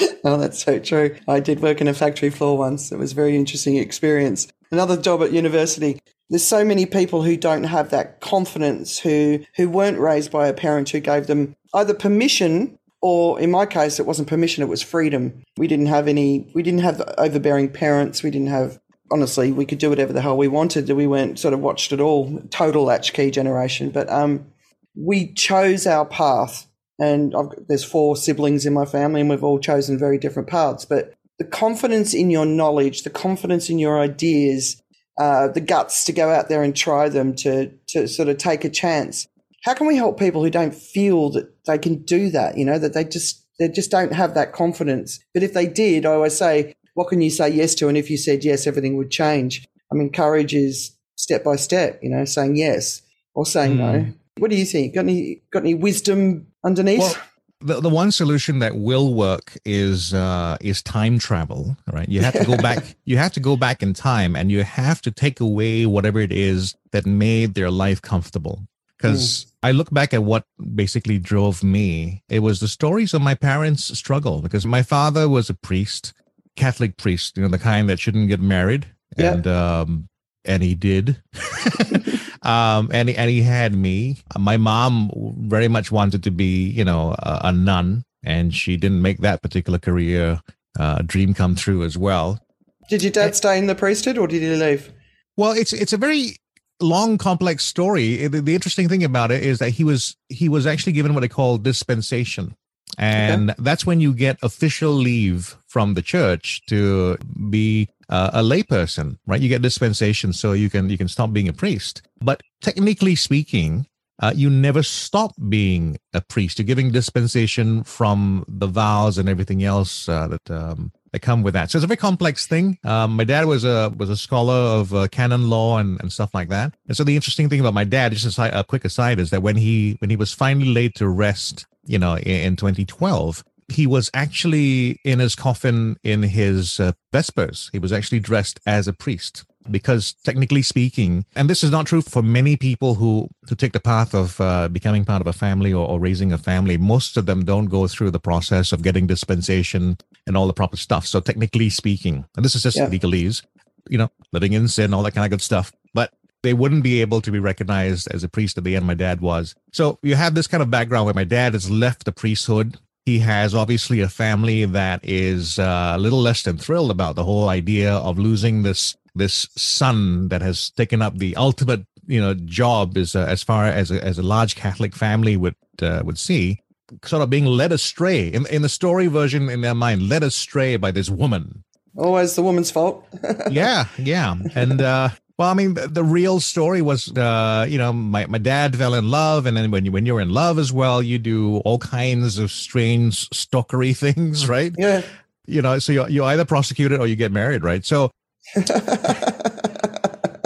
oh, 0.24 0.36
that's 0.36 0.62
so 0.62 0.78
true. 0.78 1.16
I 1.28 1.40
did 1.40 1.60
work 1.60 1.80
in 1.80 1.88
a 1.88 1.94
factory 1.94 2.30
floor 2.30 2.56
once. 2.56 2.92
It 2.92 2.98
was 2.98 3.12
a 3.12 3.14
very 3.14 3.36
interesting 3.36 3.76
experience. 3.76 4.48
Another 4.70 4.96
job 4.96 5.22
at 5.22 5.32
university. 5.32 6.00
There's 6.28 6.46
so 6.46 6.64
many 6.64 6.86
people 6.86 7.22
who 7.22 7.36
don't 7.36 7.64
have 7.64 7.90
that 7.90 8.20
confidence, 8.20 8.98
who 8.98 9.40
who 9.56 9.68
weren't 9.68 9.98
raised 9.98 10.30
by 10.30 10.46
a 10.46 10.54
parent 10.54 10.90
who 10.90 11.00
gave 11.00 11.26
them 11.26 11.56
either 11.74 11.92
permission 11.92 12.78
or 13.02 13.40
in 13.40 13.50
my 13.50 13.66
case 13.66 13.98
it 13.98 14.06
wasn't 14.06 14.28
permission, 14.28 14.62
it 14.62 14.68
was 14.68 14.82
freedom. 14.82 15.42
We 15.56 15.66
didn't 15.66 15.86
have 15.86 16.06
any 16.06 16.50
we 16.54 16.62
didn't 16.62 16.80
have 16.80 17.02
overbearing 17.18 17.70
parents. 17.70 18.22
We 18.22 18.30
didn't 18.30 18.48
have 18.48 18.78
honestly, 19.10 19.50
we 19.50 19.66
could 19.66 19.78
do 19.78 19.90
whatever 19.90 20.12
the 20.12 20.20
hell 20.20 20.36
we 20.36 20.46
wanted. 20.46 20.88
We 20.88 21.08
weren't 21.08 21.38
sort 21.38 21.54
of 21.54 21.60
watched 21.60 21.92
at 21.92 22.00
all. 22.00 22.40
Total 22.50 22.84
latchkey 22.84 23.32
generation. 23.32 23.90
But 23.90 24.08
um 24.08 24.46
we 24.94 25.32
chose 25.32 25.86
our 25.86 26.04
path 26.04 26.68
and 27.00 27.34
I've, 27.34 27.48
there's 27.66 27.82
four 27.82 28.14
siblings 28.14 28.66
in 28.66 28.74
my 28.74 28.84
family, 28.84 29.22
and 29.22 29.30
we've 29.30 29.42
all 29.42 29.58
chosen 29.58 29.98
very 29.98 30.18
different 30.18 30.48
paths. 30.48 30.84
But 30.84 31.14
the 31.38 31.44
confidence 31.44 32.12
in 32.12 32.30
your 32.30 32.44
knowledge, 32.44 33.02
the 33.02 33.10
confidence 33.10 33.70
in 33.70 33.78
your 33.78 33.98
ideas, 33.98 34.80
uh, 35.18 35.48
the 35.48 35.62
guts 35.62 36.04
to 36.04 36.12
go 36.12 36.28
out 36.28 36.50
there 36.50 36.62
and 36.62 36.76
try 36.76 37.08
them, 37.08 37.34
to 37.36 37.72
to 37.88 38.06
sort 38.06 38.28
of 38.28 38.36
take 38.36 38.64
a 38.64 38.70
chance. 38.70 39.26
How 39.64 39.74
can 39.74 39.86
we 39.86 39.96
help 39.96 40.18
people 40.18 40.44
who 40.44 40.50
don't 40.50 40.74
feel 40.74 41.30
that 41.30 41.64
they 41.64 41.78
can 41.78 42.02
do 42.02 42.30
that? 42.30 42.56
You 42.56 42.66
know, 42.66 42.78
that 42.78 42.92
they 42.92 43.04
just 43.04 43.46
they 43.58 43.68
just 43.68 43.90
don't 43.90 44.12
have 44.12 44.34
that 44.34 44.52
confidence. 44.52 45.18
But 45.32 45.42
if 45.42 45.54
they 45.54 45.66
did, 45.66 46.04
I 46.04 46.12
always 46.12 46.36
say, 46.36 46.74
what 46.94 47.08
can 47.08 47.22
you 47.22 47.30
say 47.30 47.48
yes 47.48 47.74
to? 47.76 47.88
And 47.88 47.96
if 47.96 48.10
you 48.10 48.18
said 48.18 48.44
yes, 48.44 48.66
everything 48.66 48.96
would 48.98 49.10
change. 49.10 49.66
I 49.90 49.96
mean, 49.96 50.12
courage 50.12 50.54
is 50.54 50.96
step 51.16 51.44
by 51.44 51.56
step. 51.56 51.98
You 52.02 52.10
know, 52.10 52.26
saying 52.26 52.56
yes 52.56 53.00
or 53.34 53.46
saying 53.46 53.76
mm. 53.76 53.78
no. 53.78 54.12
What 54.40 54.50
do 54.50 54.56
you 54.56 54.64
think? 54.64 54.94
Got 54.94 55.00
any 55.00 55.42
got 55.50 55.60
any 55.60 55.74
wisdom 55.74 56.46
underneath? 56.64 57.00
Well, 57.00 57.14
the, 57.60 57.80
the 57.80 57.90
one 57.90 58.10
solution 58.10 58.60
that 58.60 58.76
will 58.76 59.12
work 59.12 59.56
is 59.64 60.14
uh, 60.14 60.56
is 60.60 60.82
time 60.82 61.18
travel. 61.18 61.76
Right, 61.92 62.08
you 62.08 62.22
have 62.22 62.34
to 62.34 62.44
go 62.44 62.56
back. 62.56 62.96
You 63.04 63.16
have 63.16 63.32
to 63.32 63.40
go 63.40 63.56
back 63.56 63.82
in 63.82 63.92
time, 63.92 64.36
and 64.36 64.52
you 64.52 64.62
have 64.62 65.02
to 65.02 65.10
take 65.10 65.40
away 65.40 65.84
whatever 65.84 66.20
it 66.20 66.30
is 66.30 66.76
that 66.92 67.06
made 67.06 67.54
their 67.54 67.70
life 67.70 68.00
comfortable. 68.00 68.66
Because 68.96 69.44
mm. 69.44 69.52
I 69.64 69.72
look 69.72 69.90
back 69.90 70.14
at 70.14 70.22
what 70.22 70.44
basically 70.74 71.18
drove 71.18 71.64
me. 71.64 72.22
It 72.28 72.40
was 72.40 72.60
the 72.60 72.68
stories 72.68 73.14
of 73.14 73.22
my 73.22 73.34
parents' 73.34 73.98
struggle. 73.98 74.42
Because 74.42 74.64
my 74.64 74.82
father 74.82 75.28
was 75.28 75.50
a 75.50 75.54
priest, 75.54 76.12
Catholic 76.54 76.96
priest, 76.96 77.36
you 77.36 77.42
know, 77.42 77.48
the 77.48 77.58
kind 77.58 77.88
that 77.88 77.98
shouldn't 77.98 78.28
get 78.28 78.40
married, 78.40 78.86
and 79.16 79.46
um, 79.46 80.08
and 80.44 80.62
he 80.62 80.74
did. 80.74 81.22
um, 82.42 82.88
and 82.92 83.08
he, 83.08 83.16
and 83.16 83.30
he 83.30 83.42
had 83.42 83.74
me. 83.74 84.18
My 84.38 84.56
mom 84.56 85.10
very 85.38 85.68
much 85.68 85.92
wanted 85.92 86.22
to 86.24 86.30
be, 86.30 86.68
you 86.68 86.84
know, 86.84 87.14
a, 87.18 87.40
a 87.44 87.52
nun, 87.52 88.04
and 88.24 88.54
she 88.54 88.76
didn't 88.76 89.02
make 89.02 89.18
that 89.18 89.42
particular 89.42 89.78
career 89.78 90.40
uh, 90.78 91.02
dream 91.04 91.34
come 91.34 91.54
true 91.54 91.82
as 91.82 91.96
well. 91.96 92.40
Did 92.88 93.02
your 93.02 93.12
dad 93.12 93.36
stay 93.36 93.58
in 93.58 93.66
the 93.66 93.74
priesthood, 93.74 94.18
or 94.18 94.26
did 94.26 94.42
he 94.42 94.48
leave? 94.56 94.92
Well, 95.36 95.52
it's 95.52 95.72
it's 95.72 95.92
a 95.92 95.96
very 95.96 96.36
long, 96.80 97.18
complex 97.18 97.64
story. 97.64 98.26
The, 98.26 98.40
the 98.40 98.54
interesting 98.54 98.88
thing 98.88 99.04
about 99.04 99.30
it 99.30 99.42
is 99.42 99.58
that 99.58 99.70
he 99.70 99.84
was 99.84 100.16
he 100.28 100.48
was 100.48 100.66
actually 100.66 100.92
given 100.92 101.14
what 101.14 101.20
they 101.20 101.28
call 101.28 101.58
dispensation, 101.58 102.56
and 102.98 103.50
okay. 103.50 103.62
that's 103.62 103.86
when 103.86 104.00
you 104.00 104.12
get 104.12 104.38
official 104.42 104.90
leave 104.90 105.56
from 105.66 105.94
the 105.94 106.02
church 106.02 106.62
to 106.66 107.16
be 107.48 107.88
uh, 108.10 108.30
a 108.34 108.42
layperson, 108.42 109.18
right? 109.26 109.40
You 109.40 109.48
get 109.48 109.62
dispensation, 109.62 110.32
so 110.32 110.52
you 110.52 110.68
can 110.68 110.90
you 110.90 110.98
can 110.98 111.08
stop 111.08 111.32
being 111.32 111.48
a 111.48 111.52
priest. 111.52 112.02
But 112.20 112.42
technically 112.60 113.14
speaking, 113.14 113.86
uh, 114.20 114.32
you 114.34 114.50
never 114.50 114.82
stop 114.82 115.32
being 115.48 115.98
a 116.12 116.20
priest. 116.20 116.58
You're 116.58 116.66
giving 116.66 116.90
dispensation 116.90 117.84
from 117.84 118.44
the 118.48 118.66
vows 118.66 119.16
and 119.16 119.28
everything 119.28 119.64
else 119.64 120.08
uh, 120.08 120.28
that 120.28 120.50
um, 120.50 120.92
that 121.12 121.20
come 121.20 121.42
with 121.42 121.54
that. 121.54 121.70
So 121.70 121.78
it's 121.78 121.84
a 121.84 121.88
very 121.88 121.96
complex 121.96 122.46
thing. 122.46 122.78
Um, 122.84 123.16
my 123.16 123.24
dad 123.24 123.46
was 123.46 123.64
a 123.64 123.92
was 123.96 124.10
a 124.10 124.16
scholar 124.16 124.54
of 124.54 124.94
uh, 124.94 125.08
canon 125.08 125.48
law 125.48 125.78
and, 125.78 126.00
and 126.00 126.12
stuff 126.12 126.34
like 126.34 126.48
that. 126.50 126.74
And 126.86 126.96
so 126.96 127.04
the 127.04 127.16
interesting 127.16 127.48
thing 127.48 127.60
about 127.60 127.74
my 127.74 127.84
dad, 127.84 128.12
just 128.12 128.38
a, 128.38 128.60
a 128.60 128.64
quick 128.64 128.84
aside, 128.84 129.18
is 129.18 129.30
that 129.30 129.42
when 129.42 129.56
he 129.56 129.96
when 130.00 130.10
he 130.10 130.16
was 130.16 130.32
finally 130.32 130.68
laid 130.68 130.94
to 130.96 131.08
rest, 131.08 131.66
you 131.86 131.98
know, 131.98 132.16
in, 132.16 132.40
in 132.40 132.56
2012, 132.56 133.44
he 133.70 133.86
was 133.86 134.10
actually 134.14 135.00
in 135.04 135.18
his 135.18 135.34
coffin 135.34 135.96
in 136.02 136.22
his 136.22 136.80
uh, 136.80 136.92
vespers. 137.12 137.70
He 137.72 137.78
was 137.78 137.92
actually 137.92 138.20
dressed 138.20 138.60
as 138.66 138.88
a 138.88 138.92
priest 138.92 139.44
because 139.70 140.14
technically 140.24 140.62
speaking, 140.62 141.24
and 141.36 141.48
this 141.48 141.62
is 141.62 141.70
not 141.70 141.86
true 141.86 142.02
for 142.02 142.22
many 142.22 142.56
people 142.56 142.94
who, 142.94 143.28
who 143.48 143.54
take 143.54 143.72
the 143.72 143.80
path 143.80 144.14
of 144.14 144.40
uh, 144.40 144.68
becoming 144.68 145.04
part 145.04 145.20
of 145.20 145.26
a 145.26 145.32
family 145.32 145.72
or, 145.72 145.86
or, 145.86 146.00
raising 146.00 146.32
a 146.32 146.38
family, 146.38 146.78
most 146.78 147.16
of 147.16 147.26
them 147.26 147.44
don't 147.44 147.66
go 147.66 147.86
through 147.86 148.10
the 148.10 148.20
process 148.20 148.72
of 148.72 148.82
getting 148.82 149.06
dispensation 149.06 149.98
and 150.26 150.36
all 150.36 150.46
the 150.46 150.52
proper 150.52 150.76
stuff. 150.76 151.06
So 151.06 151.20
technically 151.20 151.70
speaking, 151.70 152.24
and 152.36 152.44
this 152.44 152.54
is 152.54 152.62
just 152.62 152.76
yeah. 152.76 152.88
legalese, 152.88 153.42
you 153.88 153.98
know, 153.98 154.10
living 154.32 154.52
in 154.52 154.68
sin, 154.68 154.94
all 154.94 155.02
that 155.02 155.12
kind 155.12 155.24
of 155.24 155.30
good 155.30 155.42
stuff. 155.42 155.72
But 155.92 156.12
they 156.42 156.54
wouldn't 156.54 156.82
be 156.82 157.00
able 157.00 157.20
to 157.20 157.30
be 157.30 157.38
recognized 157.38 158.08
as 158.12 158.24
a 158.24 158.28
priest 158.28 158.56
at 158.56 158.64
the 158.64 158.76
end. 158.76 158.86
My 158.86 158.94
dad 158.94 159.20
was. 159.20 159.54
So 159.72 159.98
you 160.02 160.14
have 160.14 160.34
this 160.34 160.46
kind 160.46 160.62
of 160.62 160.70
background 160.70 161.04
where 161.04 161.14
my 161.14 161.24
dad 161.24 161.52
has 161.52 161.70
left 161.70 162.04
the 162.04 162.12
priesthood 162.12 162.78
he 163.06 163.18
has 163.20 163.54
obviously 163.54 164.00
a 164.00 164.08
family 164.08 164.64
that 164.64 165.00
is 165.02 165.58
uh, 165.58 165.92
a 165.96 165.98
little 165.98 166.20
less 166.20 166.42
than 166.42 166.58
thrilled 166.58 166.90
about 166.90 167.16
the 167.16 167.24
whole 167.24 167.48
idea 167.48 167.92
of 167.92 168.18
losing 168.18 168.62
this 168.62 168.96
this 169.14 169.48
son 169.56 170.28
that 170.28 170.40
has 170.40 170.70
taken 170.70 171.02
up 171.02 171.18
the 171.18 171.34
ultimate 171.36 171.84
you 172.06 172.20
know 172.20 172.34
job 172.34 172.96
as 172.96 173.16
uh, 173.16 173.24
as 173.24 173.42
far 173.42 173.66
as 173.66 173.90
a, 173.90 174.04
as 174.04 174.18
a 174.18 174.22
large 174.22 174.56
Catholic 174.56 174.94
family 174.94 175.36
would 175.36 175.56
uh, 175.82 176.02
would 176.04 176.18
see, 176.18 176.60
sort 177.04 177.22
of 177.22 177.30
being 177.30 177.46
led 177.46 177.72
astray 177.72 178.28
in 178.28 178.46
in 178.46 178.62
the 178.62 178.68
story 178.68 179.06
version 179.06 179.48
in 179.48 179.60
their 179.60 179.74
mind, 179.74 180.08
led 180.08 180.22
astray 180.22 180.76
by 180.76 180.90
this 180.90 181.08
woman. 181.08 181.64
Always 181.96 182.36
the 182.36 182.42
woman's 182.42 182.70
fault. 182.70 183.04
yeah, 183.50 183.86
yeah, 183.98 184.36
and 184.54 184.80
uh, 184.80 185.10
Well, 185.40 185.48
I 185.48 185.54
mean, 185.54 185.72
the, 185.72 186.04
real 186.04 186.38
story 186.38 186.82
was, 186.82 187.10
uh, 187.16 187.64
you 187.66 187.78
know, 187.78 187.94
my, 187.94 188.26
my 188.26 188.36
dad 188.36 188.76
fell 188.76 188.92
in 188.92 189.10
love, 189.10 189.46
and 189.46 189.56
then 189.56 189.70
when 189.70 189.86
you 189.86 189.90
when 189.90 190.04
you're 190.04 190.20
in 190.20 190.28
love 190.28 190.58
as 190.58 190.70
well, 190.70 191.02
you 191.02 191.18
do 191.18 191.62
all 191.64 191.78
kinds 191.78 192.36
of 192.36 192.50
strange 192.52 193.26
stalkery 193.30 193.96
things, 194.04 194.50
right? 194.50 194.74
Yeah. 194.76 195.00
You 195.46 195.62
know, 195.62 195.78
so 195.78 195.92
you 195.92 196.06
you 196.08 196.24
either 196.24 196.44
prosecute 196.44 196.92
it 196.92 197.00
or 197.00 197.06
you 197.06 197.16
get 197.16 197.32
married, 197.32 197.64
right? 197.64 197.86
So. 197.86 198.10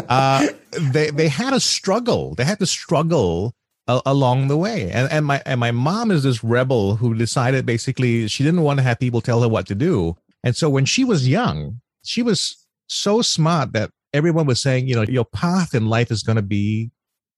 uh, 0.09 0.47
they 0.79 1.11
they 1.11 1.27
had 1.27 1.55
a 1.55 1.61
struggle. 1.61 2.37
They 2.37 2.45
had 2.45 2.61
to 2.61 2.67
struggle 2.67 3.53
a- 3.89 4.03
along 4.07 4.47
the 4.47 4.57
way. 4.57 4.93
And 4.93 5.11
and 5.11 5.27
my 5.27 5.43
and 5.45 5.59
my 5.59 5.73
mom 5.73 6.13
is 6.13 6.23
this 6.23 6.45
rebel 6.45 6.95
who 6.95 7.15
decided 7.15 7.67
basically 7.67 8.29
she 8.29 8.45
didn't 8.45 8.63
want 8.63 8.79
to 8.79 8.85
have 8.85 9.01
people 9.01 9.21
tell 9.21 9.43
her 9.43 9.49
what 9.49 9.67
to 9.67 9.75
do. 9.75 10.17
And 10.45 10.55
so 10.55 10.71
when 10.71 10.85
she 10.85 11.03
was 11.03 11.27
young, 11.27 11.81
she 12.05 12.23
was 12.23 12.65
so 12.87 13.23
smart 13.23 13.73
that 13.73 13.91
everyone 14.15 14.47
was 14.47 14.63
saying, 14.63 14.87
you 14.87 14.95
know, 14.95 15.03
your 15.03 15.25
path 15.27 15.75
in 15.75 15.89
life 15.89 16.11
is 16.11 16.23
going 16.23 16.37
to 16.37 16.43
be 16.43 16.91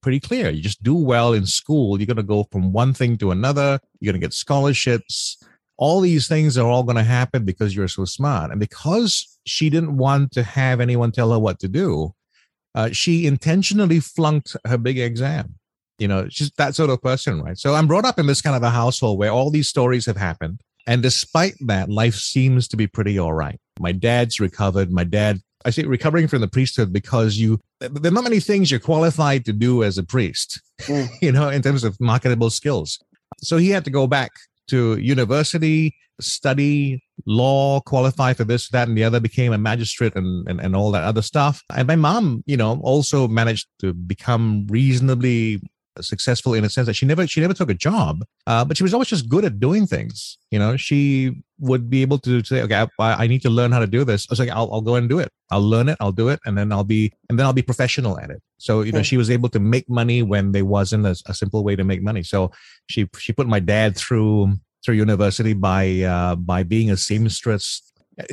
pretty 0.03 0.21
clear. 0.21 0.51
You 0.51 0.62
just 0.62 0.83
do 0.83 0.95
well 0.95 1.33
in 1.33 1.47
school. 1.47 1.99
You're 1.99 2.07
going 2.07 2.19
to 2.19 2.23
go 2.23 2.47
from 2.53 2.73
one 2.73 2.93
thing 2.93 3.17
to 3.19 3.33
another. 3.33 3.81
You're 3.99 4.12
going 4.12 4.21
to 4.21 4.25
get 4.25 4.35
scholarships. 4.35 5.43
All 5.79 6.01
these 6.01 6.29
things 6.29 6.57
are 6.57 6.69
all 6.69 6.85
going 6.85 6.97
to 6.97 7.03
happen 7.03 7.45
because 7.45 7.75
you're 7.75 7.89
so 7.89 8.05
smart. 8.05 8.51
And 8.51 8.61
because 8.61 9.39
she 9.47 9.71
didn't 9.71 9.97
want 9.97 10.33
to 10.33 10.43
have 10.43 10.81
anyone 10.81 11.12
tell 11.12 11.33
her 11.33 11.39
what 11.39 11.59
to 11.61 11.69
do, 11.69 12.15
uh, 12.75 12.91
she 12.93 13.27
intentionally 13.27 14.01
flunked 14.01 14.55
her 14.67 14.79
big 14.79 14.99
exam. 14.99 15.55
You 15.99 16.09
know, 16.09 16.29
she's 16.29 16.51
that 16.53 16.75
sort 16.75 16.91
of 16.91 17.03
person, 17.03 17.43
right? 17.43 17.57
So 17.57 17.75
I'm 17.75 17.87
brought 17.87 18.05
up 18.05 18.19
in 18.19 18.27
this 18.27 18.43
kind 18.43 18.55
of 18.55 18.62
a 18.62 18.71
household 18.71 19.19
where 19.19 19.31
all 19.31 19.51
these 19.51 19.69
stories 19.69 20.05
have 20.05 20.19
happened. 20.19 20.61
And 20.87 21.03
despite 21.03 21.55
that, 21.62 21.89
life 21.89 22.15
seems 22.15 22.69
to 22.69 22.77
be 22.77 22.87
pretty 22.87 23.19
all 23.19 23.33
right. 23.33 23.59
My 23.81 23.93
dad's 23.93 24.39
recovered. 24.41 24.93
My 24.93 25.05
dad 25.05 25.41
I 25.64 25.71
say 25.71 25.83
recovering 25.85 26.29
from 26.29 26.40
the 26.40 26.49
priesthood 26.49 26.92
because 26.92 27.37
you 27.37 27.61
there 27.81 28.11
are 28.11 28.14
not 28.14 28.25
many 28.25 28.40
things 28.40 28.71
you're 28.71 28.81
qualified 28.81 29.45
to 29.47 29.53
do 29.53 29.83
as 29.83 29.99
a 29.99 30.05
priest, 30.05 30.61
mm. 30.83 31.09
you 31.21 31.33
know, 31.33 31.49
in 31.49 31.62
terms 31.62 31.85
of 31.85 31.99
marketable 32.01 32.51
skills. 32.51 32.99
So 33.38 33.57
he 33.57 33.71
had 33.71 33.85
to 33.85 33.90
go 33.90 34.07
back 34.07 34.33
to 34.69 34.97
university, 34.99 35.95
study 36.21 37.03
law, 37.27 37.81
qualify 37.81 38.33
for 38.33 38.45
this, 38.45 38.69
that, 38.71 38.88
and 38.88 38.97
the 38.97 39.05
other, 39.05 39.21
became 39.21 39.53
a 39.53 39.59
magistrate 39.59 40.14
and, 40.16 40.49
and, 40.49 40.61
and 40.61 40.75
all 40.75 40.90
that 40.92 41.05
other 41.05 41.23
stuff. 41.23 41.62
And 41.75 41.87
my 41.87 41.97
mom, 41.97 42.42
you 42.47 42.57
know, 42.57 42.81
also 42.83 43.29
managed 43.29 43.69
to 43.81 43.92
become 43.92 44.66
reasonably 44.69 45.61
successful 46.02 46.54
in 46.54 46.64
a 46.64 46.68
sense 46.68 46.87
that 46.87 46.94
she 46.94 47.06
never 47.06 47.26
she 47.26 47.40
never 47.40 47.54
took 47.54 47.70
a 47.70 47.74
job, 47.74 48.24
uh, 48.46 48.64
but 48.64 48.76
she 48.76 48.82
was 48.82 48.94
always 48.94 49.09
just 49.09 49.28
good 49.28 49.44
at 49.44 49.61
doing 49.61 49.87
things. 49.87 50.38
You 50.50 50.59
know, 50.59 50.76
she 50.76 51.42
would 51.59 51.88
be 51.88 52.02
able 52.02 52.18
to 52.18 52.44
say, 52.44 52.62
okay, 52.62 52.87
I, 52.98 53.24
I 53.24 53.26
need 53.26 53.42
to 53.42 53.50
learn 53.50 53.72
how 53.72 53.78
to 53.78 53.87
do 53.87 54.04
this. 54.04 54.26
I 54.28 54.32
was 54.32 54.38
like, 54.38 54.50
I'll, 54.50 54.68
I'll 54.72 54.82
go 54.82 54.94
and 54.96 55.09
do 55.09 55.18
it. 55.18 55.30
I'll 55.50 55.62
learn 55.62 55.88
it. 55.88 55.96
I'll 56.00 56.12
do 56.12 56.28
it, 56.28 56.40
and 56.44 56.56
then 56.56 56.72
I'll 56.72 56.85
be 56.85 57.12
and 57.28 57.38
then 57.38 57.46
I'll 57.46 57.52
be 57.52 57.62
professional 57.62 58.18
at 58.18 58.30
it. 58.30 58.42
So 58.59 58.82
you 58.82 58.92
know, 58.92 59.02
she 59.02 59.16
was 59.16 59.30
able 59.30 59.48
to 59.50 59.61
make 59.61 59.88
money 59.88 60.22
when 60.22 60.52
there 60.52 60.64
wasn't 60.64 61.06
a, 61.06 61.16
a 61.26 61.35
simple 61.35 61.64
way 61.64 61.76
to 61.76 61.85
make 61.85 62.02
money. 62.02 62.22
So 62.22 62.50
she 62.88 63.09
she 63.18 63.32
put 63.32 63.46
my 63.46 63.61
dad 63.61 63.96
through 63.96 64.54
through 64.85 64.94
university 64.94 65.54
by 65.54 66.02
uh, 66.02 66.37
by 66.37 66.62
being 66.62 66.90
a 66.90 66.96
seamstress 66.96 67.82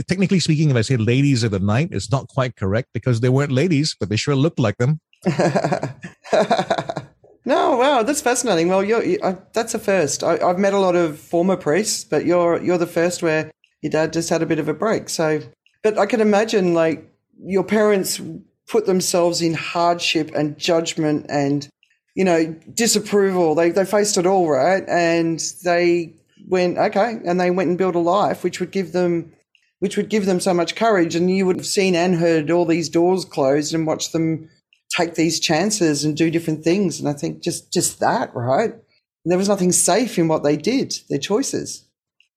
technically 0.07 0.39
speaking, 0.39 0.69
if 0.69 0.75
I 0.75 0.81
say 0.81 0.97
ladies 0.97 1.43
of 1.43 1.51
the 1.51 1.59
night, 1.59 1.89
it's 1.91 2.11
not 2.11 2.27
quite 2.27 2.55
correct 2.55 2.89
because 2.93 3.19
they 3.19 3.29
weren't 3.29 3.51
ladies, 3.51 3.95
but 3.99 4.09
they 4.09 4.15
sure 4.15 4.35
looked 4.35 4.59
like 4.59 4.77
them. 4.77 4.99
No, 7.45 7.75
wow, 7.75 8.03
that's 8.03 8.21
fascinating. 8.21 8.69
Well, 8.69 8.83
you're, 8.83 9.03
you, 9.03 9.19
uh, 9.21 9.35
that's 9.51 9.73
a 9.73 9.79
first. 9.79 10.23
I, 10.23 10.37
have 10.37 10.59
met 10.59 10.73
a 10.73 10.79
lot 10.79 10.95
of 10.95 11.19
former 11.19 11.57
priests, 11.57 12.03
but 12.03 12.25
you're 12.25 12.61
you're 12.61 12.77
the 12.77 12.87
first 12.87 13.21
where 13.21 13.51
your 13.81 13.89
dad 13.89 14.13
just 14.13 14.29
had 14.29 14.41
a 14.41 14.45
bit 14.45 14.59
of 14.59 14.69
a 14.69 14.73
break. 14.73 15.09
So, 15.09 15.41
but 15.81 15.97
I 15.97 16.05
can 16.05 16.21
imagine 16.21 16.73
like 16.73 17.11
your 17.37 17.63
parents 17.63 18.21
put 18.67 18.85
themselves 18.85 19.41
in 19.41 19.53
hardship 19.53 20.31
and 20.33 20.57
judgment 20.57 21.25
and 21.27 21.67
you 22.15 22.23
know 22.23 22.55
disapproval. 22.73 23.55
They 23.55 23.71
they 23.71 23.85
faced 23.85 24.17
it 24.17 24.25
all, 24.25 24.49
right? 24.49 24.83
And 24.87 25.43
they 25.65 26.13
went 26.47 26.77
okay, 26.77 27.19
and 27.25 27.41
they 27.41 27.51
went 27.51 27.69
and 27.69 27.77
built 27.77 27.95
a 27.95 27.99
life 27.99 28.43
which 28.45 28.61
would 28.61 28.71
give 28.71 28.93
them 28.93 29.33
which 29.79 29.97
would 29.97 30.07
give 30.07 30.25
them 30.25 30.39
so 30.39 30.53
much 30.53 30.75
courage. 30.75 31.13
And 31.13 31.29
you 31.29 31.45
would 31.45 31.57
have 31.57 31.67
seen 31.67 31.93
and 31.93 32.15
heard 32.15 32.49
all 32.49 32.65
these 32.65 32.87
doors 32.87 33.25
closed 33.25 33.73
and 33.73 33.85
watched 33.85 34.13
them 34.13 34.49
take 34.95 35.15
these 35.15 35.39
chances 35.39 36.03
and 36.03 36.15
do 36.15 36.29
different 36.29 36.63
things. 36.63 36.99
And 36.99 37.09
I 37.09 37.13
think 37.13 37.41
just 37.41 37.71
just 37.71 37.99
that, 37.99 38.33
right? 38.35 38.73
There 39.25 39.37
was 39.37 39.49
nothing 39.49 39.71
safe 39.71 40.17
in 40.17 40.27
what 40.27 40.43
they 40.43 40.57
did, 40.57 40.95
their 41.09 41.19
choices. 41.19 41.87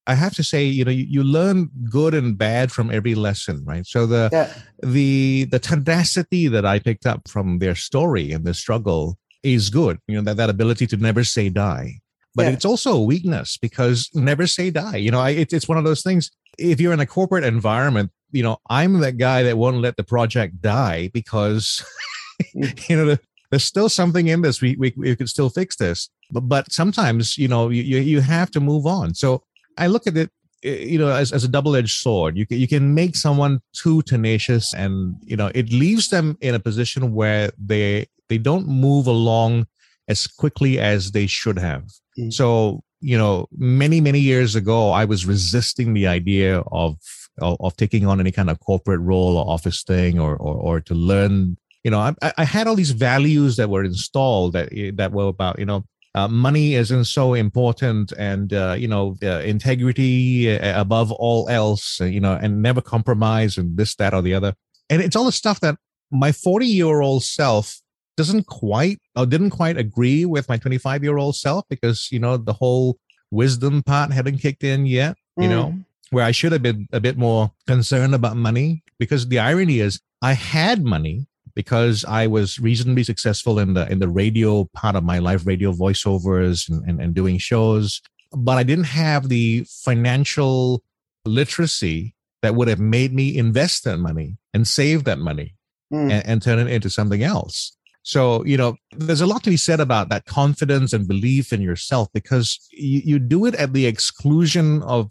I 0.08 0.14
have 0.14 0.34
to 0.34 0.44
say, 0.44 0.64
you 0.64 0.84
know, 0.84 0.92
you, 0.92 1.04
you 1.08 1.24
learn 1.24 1.68
good 1.90 2.14
and 2.14 2.38
bad 2.38 2.70
from 2.70 2.92
every 2.92 3.16
lesson, 3.16 3.64
right? 3.64 3.84
So 3.84 4.06
the 4.06 4.28
yeah. 4.32 4.52
the 4.82 5.44
the 5.50 5.58
tenacity 5.58 6.48
that 6.48 6.64
I 6.64 6.78
picked 6.78 7.06
up 7.06 7.28
from 7.28 7.58
their 7.58 7.74
story 7.74 8.32
and 8.32 8.44
their 8.44 8.54
struggle 8.54 9.18
is 9.42 9.70
good. 9.70 9.98
You 10.06 10.16
know, 10.16 10.22
that, 10.22 10.36
that 10.36 10.50
ability 10.50 10.86
to 10.88 10.96
never 10.96 11.24
say 11.24 11.48
die. 11.48 12.00
But 12.34 12.46
yeah. 12.46 12.52
it's 12.52 12.64
also 12.64 12.94
a 12.94 13.02
weakness 13.02 13.56
because 13.56 14.10
never 14.14 14.46
say 14.46 14.70
die. 14.70 14.96
You 14.96 15.10
know, 15.10 15.20
I, 15.20 15.30
it, 15.30 15.52
it's 15.52 15.68
one 15.68 15.78
of 15.78 15.84
those 15.84 16.02
things. 16.02 16.30
If 16.58 16.80
you're 16.80 16.92
in 16.92 17.00
a 17.00 17.06
corporate 17.06 17.44
environment, 17.44 18.10
you 18.30 18.42
know, 18.42 18.58
I'm 18.68 19.00
that 19.00 19.16
guy 19.16 19.42
that 19.44 19.56
won't 19.56 19.78
let 19.78 19.96
the 19.96 20.04
project 20.04 20.60
die 20.60 21.10
because 21.14 21.84
you 22.88 22.96
know, 22.96 23.16
there's 23.50 23.64
still 23.64 23.88
something 23.88 24.28
in 24.28 24.42
this. 24.42 24.60
We, 24.60 24.76
we, 24.76 24.92
we 24.96 25.16
could 25.16 25.28
still 25.28 25.48
fix 25.48 25.76
this. 25.76 26.10
But, 26.30 26.42
but 26.42 26.72
sometimes, 26.72 27.38
you 27.38 27.48
know, 27.48 27.68
you, 27.68 27.98
you 27.98 28.20
have 28.20 28.50
to 28.52 28.60
move 28.60 28.86
on. 28.86 29.14
So 29.14 29.42
I 29.78 29.86
look 29.86 30.06
at 30.06 30.16
it, 30.16 30.30
eh, 30.64 30.84
you 30.84 30.98
know, 30.98 31.08
as, 31.08 31.32
as 31.32 31.44
a 31.44 31.48
double-edged 31.48 31.96
sword. 31.96 32.36
You 32.36 32.46
can, 32.46 32.58
you 32.58 32.68
can 32.68 32.94
make 32.94 33.16
someone 33.16 33.60
too 33.72 34.02
tenacious 34.02 34.74
and, 34.74 35.16
you 35.22 35.36
know, 35.36 35.50
it 35.54 35.70
leaves 35.70 36.08
them 36.08 36.36
in 36.40 36.54
a 36.54 36.60
position 36.60 37.14
where 37.14 37.50
they, 37.58 38.06
they 38.28 38.38
don't 38.38 38.66
move 38.66 39.06
along 39.06 39.66
as 40.08 40.26
quickly 40.26 40.78
as 40.78 41.12
they 41.12 41.26
should 41.26 41.58
have. 41.58 41.84
Mm. 42.18 42.32
So, 42.32 42.82
you 43.00 43.18
know, 43.18 43.46
many, 43.56 44.00
many 44.00 44.20
years 44.20 44.54
ago, 44.56 44.90
I 44.90 45.04
was 45.04 45.26
resisting 45.26 45.94
the 45.94 46.06
idea 46.06 46.60
of, 46.72 46.96
of, 47.40 47.56
of 47.60 47.76
taking 47.76 48.06
on 48.06 48.18
any 48.18 48.32
kind 48.32 48.50
of 48.50 48.58
corporate 48.60 49.00
role 49.00 49.36
or 49.36 49.48
office 49.48 49.82
thing 49.82 50.18
or, 50.18 50.36
or, 50.36 50.54
or 50.54 50.80
to 50.80 50.94
learn 50.94 51.56
you 51.86 51.90
know, 51.90 52.00
I, 52.00 52.32
I 52.36 52.44
had 52.44 52.66
all 52.66 52.74
these 52.74 52.90
values 52.90 53.54
that 53.58 53.70
were 53.70 53.84
installed 53.84 54.54
that 54.54 54.70
that 54.96 55.12
were 55.12 55.28
about, 55.28 55.60
you 55.60 55.64
know, 55.64 55.84
uh, 56.16 56.26
money 56.26 56.74
isn't 56.74 57.04
so 57.04 57.34
important 57.34 58.10
and 58.18 58.52
uh, 58.52 58.74
you 58.76 58.88
know 58.88 59.16
uh, 59.22 59.40
integrity 59.54 60.50
uh, 60.50 60.80
above 60.80 61.12
all 61.12 61.48
else 61.48 62.00
uh, 62.00 62.06
you 62.06 62.20
know 62.20 62.32
and 62.42 62.60
never 62.60 62.80
compromise 62.80 63.56
and 63.56 63.76
this 63.76 63.94
that 63.96 64.14
or 64.14 64.22
the 64.22 64.34
other 64.34 64.54
and 64.90 65.02
it's 65.02 65.14
all 65.14 65.26
the 65.26 65.40
stuff 65.42 65.60
that 65.60 65.76
my 66.10 66.32
40 66.32 66.66
year 66.66 67.02
old 67.02 67.22
self 67.22 67.80
doesn't 68.16 68.46
quite 68.46 68.98
or 69.14 69.26
didn't 69.26 69.50
quite 69.50 69.76
agree 69.76 70.24
with 70.24 70.48
my 70.48 70.56
25 70.56 71.04
year 71.04 71.18
old 71.18 71.36
self 71.36 71.64
because 71.68 72.08
you 72.10 72.18
know 72.18 72.38
the 72.38 72.54
whole 72.54 72.98
wisdom 73.30 73.82
part 73.82 74.10
hadn't 74.10 74.38
kicked 74.38 74.64
in 74.64 74.86
yet 74.86 75.16
you 75.36 75.48
mm. 75.48 75.50
know 75.50 75.74
where 76.10 76.24
i 76.24 76.30
should 76.30 76.52
have 76.52 76.62
been 76.62 76.88
a 76.92 77.00
bit 77.00 77.18
more 77.18 77.52
concerned 77.66 78.14
about 78.14 78.36
money 78.36 78.82
because 78.98 79.28
the 79.28 79.38
irony 79.38 79.80
is 79.80 80.00
i 80.22 80.32
had 80.32 80.82
money 80.82 81.26
because 81.56 82.04
I 82.04 82.28
was 82.28 82.60
reasonably 82.60 83.02
successful 83.02 83.58
in 83.58 83.74
the 83.74 83.90
in 83.90 83.98
the 83.98 84.08
radio 84.08 84.68
part 84.74 84.94
of 84.94 85.02
my 85.02 85.18
life, 85.18 85.44
radio 85.44 85.72
voiceovers 85.72 86.68
and, 86.68 86.84
and, 86.88 87.00
and 87.00 87.14
doing 87.14 87.38
shows. 87.38 88.00
But 88.32 88.58
I 88.58 88.62
didn't 88.62 88.84
have 88.84 89.28
the 89.28 89.66
financial 89.68 90.84
literacy 91.24 92.14
that 92.42 92.54
would 92.54 92.68
have 92.68 92.78
made 92.78 93.12
me 93.12 93.36
invest 93.36 93.84
that 93.84 93.96
money 93.96 94.36
and 94.52 94.68
save 94.68 95.04
that 95.04 95.18
money 95.18 95.56
mm. 95.92 96.12
and, 96.12 96.26
and 96.26 96.42
turn 96.42 96.58
it 96.58 96.70
into 96.70 96.90
something 96.90 97.22
else. 97.22 97.76
So, 98.02 98.44
you 98.44 98.56
know, 98.56 98.76
there's 98.92 99.22
a 99.22 99.26
lot 99.26 99.42
to 99.44 99.50
be 99.50 99.56
said 99.56 99.80
about 99.80 100.10
that 100.10 100.26
confidence 100.26 100.92
and 100.92 101.08
belief 101.08 101.52
in 101.52 101.60
yourself 101.60 102.08
because 102.12 102.60
you, 102.70 103.00
you 103.04 103.18
do 103.18 103.46
it 103.46 103.56
at 103.56 103.72
the 103.72 103.86
exclusion 103.86 104.82
of 104.82 105.10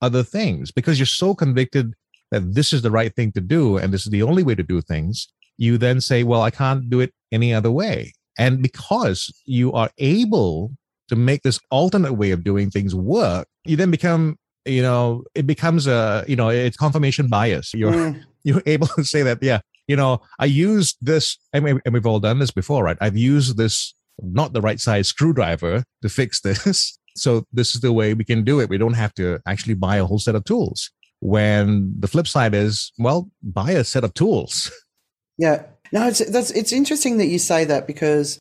other 0.00 0.22
things 0.22 0.70
because 0.70 0.98
you're 0.98 1.06
so 1.06 1.34
convicted 1.34 1.94
that 2.30 2.54
this 2.54 2.72
is 2.72 2.82
the 2.82 2.90
right 2.90 3.14
thing 3.16 3.32
to 3.32 3.40
do 3.40 3.78
and 3.78 3.92
this 3.92 4.06
is 4.06 4.12
the 4.12 4.22
only 4.22 4.44
way 4.44 4.54
to 4.54 4.62
do 4.62 4.80
things 4.80 5.26
you 5.58 5.78
then 5.78 6.00
say, 6.00 6.22
well, 6.22 6.42
I 6.42 6.50
can't 6.50 6.88
do 6.90 7.00
it 7.00 7.12
any 7.32 7.52
other 7.52 7.70
way. 7.70 8.12
And 8.38 8.62
because 8.62 9.32
you 9.46 9.72
are 9.72 9.90
able 9.98 10.72
to 11.08 11.16
make 11.16 11.42
this 11.42 11.58
alternate 11.70 12.14
way 12.14 12.30
of 12.30 12.44
doing 12.44 12.70
things 12.70 12.94
work, 12.94 13.48
you 13.64 13.76
then 13.76 13.90
become, 13.90 14.36
you 14.64 14.82
know, 14.82 15.24
it 15.34 15.46
becomes 15.46 15.86
a, 15.86 16.24
you 16.28 16.36
know, 16.36 16.48
it's 16.48 16.76
confirmation 16.76 17.28
bias. 17.28 17.72
You're, 17.72 17.92
mm. 17.92 18.22
you're 18.44 18.62
able 18.66 18.88
to 18.88 19.04
say 19.04 19.22
that, 19.22 19.38
yeah, 19.42 19.60
you 19.86 19.96
know, 19.96 20.20
I 20.38 20.46
used 20.46 20.96
this, 21.00 21.38
and 21.52 21.80
we've 21.90 22.06
all 22.06 22.20
done 22.20 22.38
this 22.38 22.50
before, 22.50 22.84
right? 22.84 22.98
I've 23.00 23.16
used 23.16 23.56
this 23.56 23.94
not 24.20 24.52
the 24.52 24.60
right 24.60 24.80
size 24.80 25.08
screwdriver 25.08 25.84
to 26.02 26.08
fix 26.08 26.40
this. 26.42 26.98
So 27.16 27.44
this 27.52 27.74
is 27.74 27.80
the 27.80 27.92
way 27.92 28.14
we 28.14 28.24
can 28.24 28.44
do 28.44 28.60
it. 28.60 28.68
We 28.68 28.78
don't 28.78 28.94
have 28.94 29.14
to 29.14 29.40
actually 29.46 29.74
buy 29.74 29.96
a 29.96 30.04
whole 30.04 30.18
set 30.18 30.34
of 30.34 30.44
tools. 30.44 30.90
When 31.20 31.94
the 31.98 32.08
flip 32.08 32.28
side 32.28 32.54
is, 32.54 32.92
well, 32.98 33.30
buy 33.42 33.70
a 33.70 33.84
set 33.84 34.04
of 34.04 34.12
tools 34.12 34.70
Yeah. 35.38 35.64
No, 35.92 36.08
it's 36.08 36.18
that's 36.30 36.50
it's 36.50 36.72
interesting 36.72 37.18
that 37.18 37.26
you 37.26 37.38
say 37.38 37.64
that 37.64 37.86
because 37.86 38.38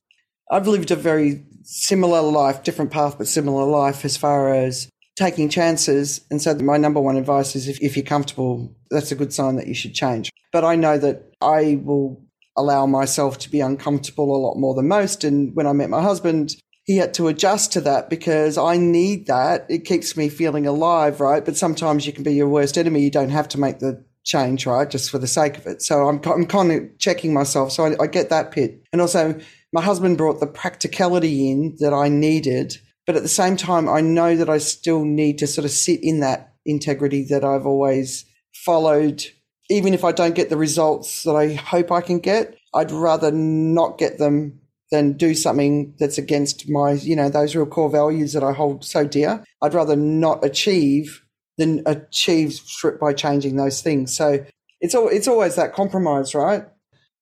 I've 0.50 0.68
lived 0.68 0.92
a 0.92 0.96
very 0.96 1.46
similar 1.64 2.22
life, 2.22 2.64
different 2.64 2.92
path, 2.92 3.18
but 3.18 3.28
similar 3.28 3.66
life 3.66 4.06
as 4.06 4.18
far 4.18 4.54
as 4.54 4.90
taking 5.16 5.50
chances. 5.50 6.22
And 6.30 6.42
so 6.42 6.54
my 6.56 6.78
number 6.78 7.00
one 7.00 7.18
advice 7.18 7.56
is 7.56 7.68
if, 7.68 7.82
if 7.82 7.96
you're 7.96 8.06
comfortable, 8.06 8.76
that's 8.90 9.12
a 9.12 9.16
good 9.16 9.34
sign 9.34 9.56
that 9.56 9.68
you 9.68 9.74
should 9.74 9.94
change. 9.94 10.30
But 10.52 10.66
I 10.66 10.76
know 10.76 10.98
that 10.98 11.34
I 11.42 11.80
will 11.84 12.22
allow 12.58 12.86
myself 12.86 13.38
to 13.40 13.50
be 13.50 13.62
uncomfortable 13.62 14.36
a 14.36 14.40
lot 14.40 14.56
more 14.56 14.74
than 14.74 14.88
most. 14.88 15.24
And 15.24 15.56
when 15.56 15.68
I 15.68 15.74
met 15.74 15.90
my 15.90 16.02
husband, 16.02 16.56
he 16.84 16.98
had 16.98 17.14
to 17.16 17.28
adjust 17.28 17.74
to 17.74 17.82
that 17.82 18.10
because 18.10 18.58
I 18.58 18.78
need 18.78 19.28
that. 19.28 19.66
It 19.70 19.86
keeps 19.86 20.16
me 20.16 20.30
feeling 20.30 20.68
alive, 20.68 21.20
right? 21.20 21.44
But 21.44 21.58
sometimes 21.58 22.06
you 22.06 22.14
can 22.14 22.24
be 22.24 22.34
your 22.34 22.48
worst 22.48 22.78
enemy. 22.78 23.02
You 23.02 23.12
don't 23.12 23.30
have 23.30 23.50
to 23.50 23.60
make 23.60 23.80
the 23.80 24.04
change, 24.26 24.66
right? 24.66 24.90
Just 24.90 25.10
for 25.10 25.18
the 25.18 25.28
sake 25.28 25.58
of 25.58 25.66
it. 25.68 25.82
So 25.82 26.08
I'm, 26.08 26.20
I'm 26.26 26.46
kind 26.46 26.72
of 26.72 26.98
checking 27.00 27.34
myself. 27.34 27.72
So 27.72 27.86
I, 27.86 28.04
I 28.04 28.08
get 28.08 28.30
that 28.30 28.54
bit. 28.54 28.82
And 28.92 29.02
also, 29.02 29.40
my 29.72 29.82
husband 29.82 30.18
brought 30.18 30.40
the 30.40 30.48
practicality 30.48 31.50
in 31.50 31.76
that 31.80 31.94
I 31.94 32.10
needed. 32.10 32.78
But 33.06 33.16
at 33.16 33.24
the 33.24 33.30
same 33.30 33.56
time, 33.56 33.88
I 33.88 34.02
know 34.02 34.36
that 34.36 34.50
I 34.50 34.58
still 34.58 35.06
need 35.06 35.38
to 35.38 35.48
sort 35.48 35.66
of 35.66 35.72
sit 35.72 36.04
in 36.04 36.20
that 36.22 36.54
integrity 36.66 37.24
that 37.30 37.46
I've 37.46 37.66
always 37.66 38.26
followed. 38.54 39.24
Even 39.70 39.94
if 39.94 40.04
I 40.04 40.12
don't 40.12 40.36
get 40.36 40.50
the 40.50 40.58
results 40.58 41.24
that 41.24 41.36
I 41.36 41.54
hope 41.54 41.92
I 41.92 42.02
can 42.02 42.20
get, 42.20 42.56
I'd 42.74 42.92
rather 42.92 43.32
not 43.32 43.98
get 43.98 44.18
them 44.18 44.60
than 44.92 45.14
do 45.14 45.34
something 45.34 45.96
that's 46.00 46.18
against 46.18 46.70
my, 46.70 46.92
you 46.92 47.16
know, 47.16 47.30
those 47.30 47.56
real 47.56 47.66
core 47.66 47.90
values 47.90 48.34
that 48.34 48.44
I 48.44 48.54
hold 48.54 48.86
so 48.86 49.06
dear. 49.06 49.44
I'd 49.62 49.74
rather 49.74 49.96
not 49.96 50.46
achieve 50.46 51.25
than 51.58 51.84
achieve 51.86 52.62
by 53.00 53.14
changing 53.14 53.56
those 53.56 53.82
things. 53.82 54.16
So 54.16 54.46
it's 54.82 54.96
all, 54.96 55.08
it's 55.08 55.28
always 55.28 55.56
that 55.56 55.74
compromise, 55.74 56.36
right? 56.36 56.66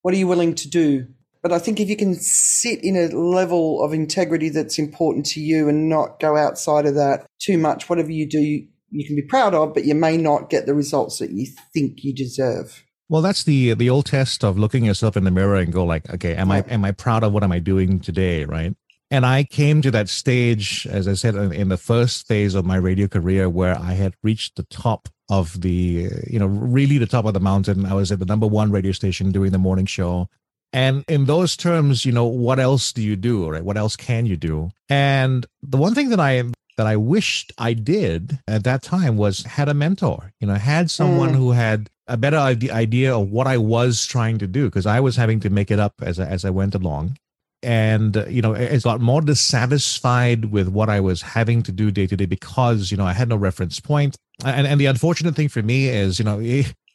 What 0.01 0.13
are 0.13 0.17
you 0.17 0.27
willing 0.27 0.55
to 0.55 0.69
do? 0.69 1.07
But 1.41 1.51
I 1.51 1.59
think 1.59 1.79
if 1.79 1.89
you 1.89 1.97
can 1.97 2.15
sit 2.15 2.83
in 2.83 2.95
a 2.95 3.07
level 3.07 3.83
of 3.83 3.93
integrity 3.93 4.49
that's 4.49 4.79
important 4.79 5.25
to 5.27 5.41
you 5.41 5.67
and 5.67 5.89
not 5.89 6.19
go 6.19 6.37
outside 6.37 6.85
of 6.85 6.95
that 6.95 7.25
too 7.39 7.57
much, 7.57 7.89
whatever 7.89 8.11
you 8.11 8.27
do, 8.27 8.39
you 8.39 9.05
can 9.05 9.15
be 9.15 9.21
proud 9.21 9.53
of, 9.53 9.73
but 9.73 9.83
you 9.83 9.93
may 9.93 10.15
not 10.15 10.49
get 10.49 10.65
the 10.65 10.73
results 10.73 11.19
that 11.19 11.31
you 11.31 11.47
think 11.73 12.03
you 12.03 12.13
deserve. 12.13 12.83
Well, 13.09 13.21
that's 13.21 13.43
the 13.43 13.73
the 13.73 13.89
old 13.89 14.05
test 14.05 14.43
of 14.43 14.57
looking 14.57 14.85
yourself 14.85 15.17
in 15.17 15.25
the 15.25 15.31
mirror 15.31 15.57
and 15.57 15.71
go 15.71 15.83
like, 15.83 16.09
okay, 16.09 16.35
am 16.35 16.49
I 16.49 16.61
am 16.69 16.85
I 16.85 16.91
proud 16.91 17.23
of 17.23 17.33
what 17.33 17.43
am 17.43 17.51
I 17.51 17.59
doing 17.59 17.99
today, 17.99 18.45
right? 18.45 18.73
And 19.13 19.27
I 19.27 19.43
came 19.43 19.83
to 19.83 19.91
that 19.91 20.09
stage, 20.09 20.87
as 20.87 21.07
I 21.07 21.13
said, 21.13 21.35
in 21.35 21.69
the 21.69 21.77
first 21.77 22.27
phase 22.27 22.55
of 22.55 22.65
my 22.65 22.77
radio 22.77 23.07
career, 23.07 23.47
where 23.47 23.77
I 23.77 23.93
had 23.93 24.15
reached 24.23 24.55
the 24.55 24.63
top 24.63 25.07
of 25.29 25.61
the, 25.61 26.09
you 26.27 26.39
know, 26.39 26.47
really 26.47 26.97
the 26.97 27.05
top 27.05 27.25
of 27.25 27.35
the 27.35 27.39
mountain. 27.39 27.85
I 27.85 27.93
was 27.93 28.11
at 28.11 28.17
the 28.17 28.25
number 28.25 28.47
one 28.47 28.71
radio 28.71 28.91
station 28.91 29.31
doing 29.31 29.51
the 29.51 29.59
morning 29.59 29.85
show. 29.85 30.29
And 30.73 31.05
in 31.07 31.25
those 31.25 31.55
terms, 31.55 32.05
you 32.05 32.11
know, 32.11 32.25
what 32.25 32.59
else 32.59 32.91
do 32.91 33.03
you 33.03 33.15
do, 33.15 33.47
right? 33.51 33.63
What 33.63 33.77
else 33.77 33.95
can 33.95 34.25
you 34.25 34.35
do? 34.35 34.71
And 34.89 35.45
the 35.61 35.77
one 35.77 35.93
thing 35.93 36.09
that 36.09 36.19
I 36.19 36.45
that 36.77 36.87
I 36.87 36.95
wished 36.95 37.53
I 37.59 37.73
did 37.73 38.39
at 38.47 38.63
that 38.63 38.81
time 38.81 39.15
was 39.15 39.43
had 39.43 39.69
a 39.69 39.75
mentor, 39.75 40.33
you 40.39 40.47
know, 40.47 40.55
had 40.55 40.89
someone 40.89 41.33
mm. 41.33 41.35
who 41.35 41.51
had 41.51 41.87
a 42.07 42.17
better 42.17 42.37
idea 42.37 43.15
of 43.15 43.29
what 43.29 43.45
I 43.45 43.57
was 43.59 44.07
trying 44.07 44.39
to 44.39 44.47
do 44.47 44.65
because 44.65 44.87
I 44.87 45.01
was 45.01 45.15
having 45.17 45.39
to 45.41 45.51
make 45.51 45.69
it 45.69 45.77
up 45.77 45.93
as 46.01 46.19
I, 46.19 46.25
as 46.25 46.43
I 46.43 46.49
went 46.49 46.73
along. 46.73 47.17
And, 47.63 48.25
you 48.27 48.41
know, 48.41 48.55
I 48.55 48.77
got 48.77 49.01
more 49.01 49.21
dissatisfied 49.21 50.45
with 50.45 50.67
what 50.67 50.89
I 50.89 50.99
was 50.99 51.21
having 51.21 51.63
to 51.63 51.71
do 51.71 51.91
day 51.91 52.07
to 52.07 52.17
day 52.17 52.25
because, 52.25 52.91
you 52.91 52.97
know, 52.97 53.05
I 53.05 53.13
had 53.13 53.29
no 53.29 53.35
reference 53.35 53.79
point. 53.79 54.15
And, 54.43 54.67
and 54.67 54.79
the 54.79 54.85
unfortunate 54.87 55.35
thing 55.35 55.49
for 55.49 55.61
me 55.61 55.87
is, 55.87 56.19
you 56.19 56.25
know, 56.25 56.39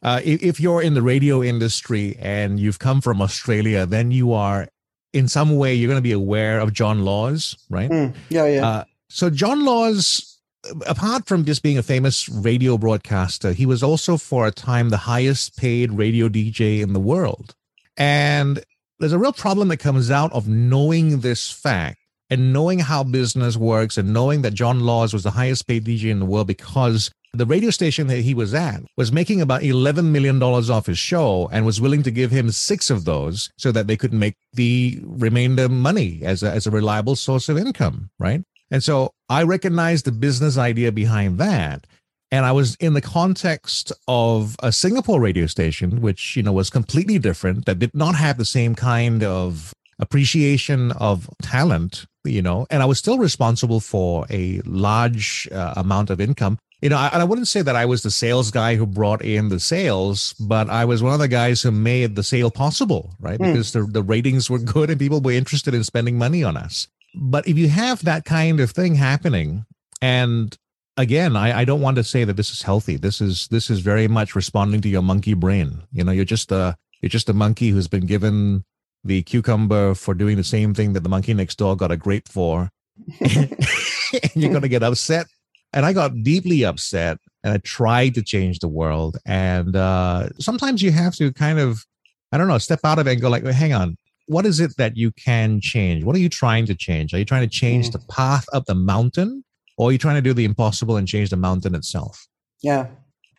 uh, 0.03 0.21
if 0.25 0.61
you're 0.61 0.83
in 0.83 0.95
the 0.95 1.03
radio 1.03 1.43
industry 1.43 2.17
and 2.21 2.61
you've 2.61 2.79
come 2.79 3.01
from 3.01 3.23
Australia, 3.23 3.87
then 3.87 4.11
you 4.11 4.33
are 4.33 4.69
in 5.13 5.29
some 5.29 5.57
way, 5.57 5.75
you're 5.75 5.89
going 5.89 5.99
to 5.99 6.03
be 6.03 6.13
aware 6.13 6.61
of 6.61 6.73
John 6.73 7.05
Laws, 7.05 7.57
right? 7.71 7.91
Mm, 7.91 8.15
yeah, 8.29 8.47
yeah. 8.47 8.67
Uh, 8.67 8.85
so 9.09 9.31
John 9.31 9.65
Laws, 9.65 10.39
apart 10.87 11.27
from 11.27 11.45
just 11.45 11.63
being 11.63 11.79
a 11.79 11.83
famous 11.83 12.29
radio 12.29 12.77
broadcaster, 12.77 13.53
he 13.53 13.67
was 13.67 13.83
also 13.83 14.17
for 14.17 14.47
a 14.47 14.51
time 14.51 14.91
the 14.91 14.99
highest 14.99 15.57
paid 15.57 15.93
radio 15.93 16.29
DJ 16.29 16.81
in 16.81 16.93
the 16.93 17.01
world. 17.01 17.55
And 17.97 18.63
there's 19.01 19.13
a 19.13 19.19
real 19.19 19.33
problem 19.33 19.69
that 19.69 19.79
comes 19.79 20.11
out 20.11 20.33
of 20.33 20.49
knowing 20.49 21.21
this 21.21 21.51
fact 21.51 21.99
and 22.31 22.53
knowing 22.53 22.79
how 22.79 23.05
business 23.05 23.57
works 23.57 23.97
and 23.97 24.13
knowing 24.13 24.43
that 24.43 24.55
John 24.55 24.81
Laws 24.81 25.13
was 25.13 25.23
the 25.23 25.31
highest 25.31 25.67
paid 25.67 25.85
DJ 25.85 26.11
in 26.11 26.19
the 26.19 26.27
world 26.27 26.47
because 26.47 27.11
the 27.33 27.47
radio 27.47 27.71
station 27.71 28.07
that 28.09 28.21
he 28.21 28.35
was 28.35 28.55
at 28.55 28.83
was 28.97 29.13
making 29.13 29.41
about 29.41 29.63
$11 29.63 30.07
million 30.07 30.43
off 30.43 30.87
his 30.87 30.99
show 30.99 31.49
and 31.53 31.65
was 31.65 31.81
willing 31.81 32.03
to 32.03 32.11
give 32.11 32.31
him 32.31 32.51
six 32.51 32.91
of 32.91 33.05
those 33.05 33.51
so 33.57 33.71
that 33.71 33.87
they 33.87 33.97
could 33.97 34.13
make 34.13 34.35
the 34.55 34.99
remainder 35.03 35.69
money 35.69 36.21
as 36.25 36.43
a, 36.43 36.51
as 36.51 36.67
a 36.67 36.71
reliable 36.71 37.17
source 37.17 37.49
of 37.49 37.59
income, 37.59 38.11
right? 38.19 38.43
And 38.71 38.83
so 38.83 39.13
I 39.29 39.43
recognize 39.45 40.03
the 40.03 40.13
business 40.13 40.59
idea 40.59 40.93
behind 40.93 41.39
that. 41.39 41.87
And 42.31 42.45
I 42.45 42.53
was 42.53 42.77
in 42.77 42.93
the 42.93 43.01
context 43.01 43.91
of 44.07 44.57
a 44.63 44.71
Singapore 44.71 45.21
radio 45.21 45.47
station, 45.47 46.03
which, 46.03 46.37
you 46.37 46.43
know, 46.43 46.53
was 46.53 46.69
completely 46.69 47.19
different, 47.19 47.65
that 47.65 47.79
did 47.79 47.95
not 47.95 48.15
have 48.17 48.37
the 48.37 48.45
same 48.45 48.75
kind 48.75 49.25
of 49.25 49.73
appreciation 49.99 50.93
of 50.93 51.29
talent, 51.43 52.07
you 52.25 52.43
know, 52.43 52.67
and 52.71 52.83
I 52.83 52.87
was 52.87 52.99
still 52.99 53.19
responsible 53.19 53.81
for 53.81 54.27
a 54.31 54.61
large 54.65 55.49
uh, 55.51 55.75
amount 55.77 56.11
of 56.11 56.21
income. 56.21 56.59
You 56.81 56.91
know, 56.91 56.97
I, 56.97 57.09
and 57.13 57.21
I 57.21 57.25
wouldn't 57.25 57.49
say 57.49 57.63
that 57.63 57.75
I 57.75 57.87
was 57.87 58.03
the 58.03 58.11
sales 58.11 58.53
guy 58.53 58.77
who 58.77 58.87
brought 58.87 59.23
in 59.23 59.49
the 59.49 59.59
sales, 59.59 60.35
but 60.39 60.71
I 60.71 60.85
was 60.85 61.03
one 61.03 61.13
of 61.13 61.19
the 61.19 61.27
guys 61.27 61.63
who 61.63 61.73
made 61.73 62.15
the 62.15 62.23
sale 62.23 62.53
possible, 62.53 63.15
right? 63.19 63.39
Mm. 63.39 63.53
Because 63.53 63.73
the, 63.73 63.83
the 63.83 64.03
ratings 64.03 64.49
were 64.49 64.59
good 64.75 64.91
and 64.91 64.99
people 64.99 65.21
were 65.21 65.33
interested 65.33 65.75
in 65.75 65.83
spending 65.83 66.17
money 66.17 66.45
on 66.45 66.57
us. 66.57 66.87
But 67.17 67.49
if 67.49 67.59
you 67.59 67.69
have 67.69 68.05
that 68.05 68.25
kind 68.25 68.61
of 68.61 68.71
thing 68.71 68.95
happening, 68.95 69.65
and 70.01 70.57
again, 70.99 71.37
I, 71.37 71.61
I 71.61 71.65
don't 71.65 71.81
want 71.81 71.97
to 71.97 72.05
say 72.05 72.25
that 72.25 72.37
this 72.37 72.51
is 72.51 72.61
healthy. 72.61 72.97
This 72.97 73.21
is 73.23 73.49
this 73.49 73.71
is 73.71 73.81
very 73.81 74.09
much 74.09 74.35
responding 74.35 74.83
to 74.83 74.89
your 74.89 75.03
monkey 75.03 75.35
brain. 75.35 75.83
You 75.93 76.05
know, 76.05 76.13
you're 76.13 76.27
just 76.27 76.53
a 76.53 76.77
you're 77.01 77.09
just 77.09 77.31
a 77.31 77.33
monkey 77.33 77.71
who's 77.71 77.89
been 77.89 78.05
given 78.05 78.65
the 79.05 79.23
cucumber 79.23 79.95
for 79.95 80.13
doing 80.13 80.37
the 80.37 80.45
same 80.45 80.75
thing 80.75 80.93
that 80.93 81.01
the 81.05 81.09
monkey 81.09 81.33
next 81.33 81.57
door 81.57 81.77
got 81.77 81.93
a 81.93 81.97
grape 81.97 82.29
for. 82.29 82.71
and 83.21 83.57
you're 84.35 84.51
going 84.51 84.63
to 84.63 84.69
get 84.69 84.83
upset. 84.83 85.27
And 85.73 85.87
I 85.87 85.93
got 85.93 86.23
deeply 86.23 86.65
upset 86.65 87.19
and 87.45 87.55
I 87.55 87.59
tried 87.59 88.15
to 88.15 88.23
change 88.23 88.59
the 88.59 88.69
world. 88.69 89.19
And 89.25 89.77
uh, 89.77 90.31
sometimes 90.41 90.83
you 90.83 90.91
have 90.91 91.15
to 91.17 91.33
kind 91.33 91.61
of, 91.61 91.85
I 92.33 92.39
don't 92.39 92.49
know, 92.49 92.59
step 92.59 92.81
out 92.85 92.99
of 92.99 93.07
it 93.07 93.13
and 93.13 93.21
go 93.21 93.29
like, 93.29 93.45
well, 93.45 93.53
hang 93.53 93.73
on, 93.73 93.97
what 94.27 94.47
is 94.47 94.61
it 94.61 94.77
that 94.79 94.97
you 94.97 95.13
can 95.13 95.61
change? 95.61 96.05
What 96.05 96.17
are 96.17 96.21
you 96.21 96.29
trying 96.29 96.67
to 96.67 96.75
change? 96.75 97.15
Are 97.15 97.19
you 97.19 97.25
trying 97.25 97.49
to 97.49 97.55
change 97.55 97.89
mm. 97.89 97.93
the 97.93 98.01
path 98.11 98.47
up 98.53 98.65
the 98.67 98.75
mountain, 98.75 99.45
or 99.79 99.93
you're 99.93 99.99
trying 99.99 100.17
to 100.17 100.23
do 100.23 100.35
the 100.35 100.45
impossible 100.45 100.97
and 100.97 101.09
change 101.09 101.31
the 101.31 101.37
mountain 101.37 101.75
itself? 101.75 102.27
Yeah, 102.63 102.89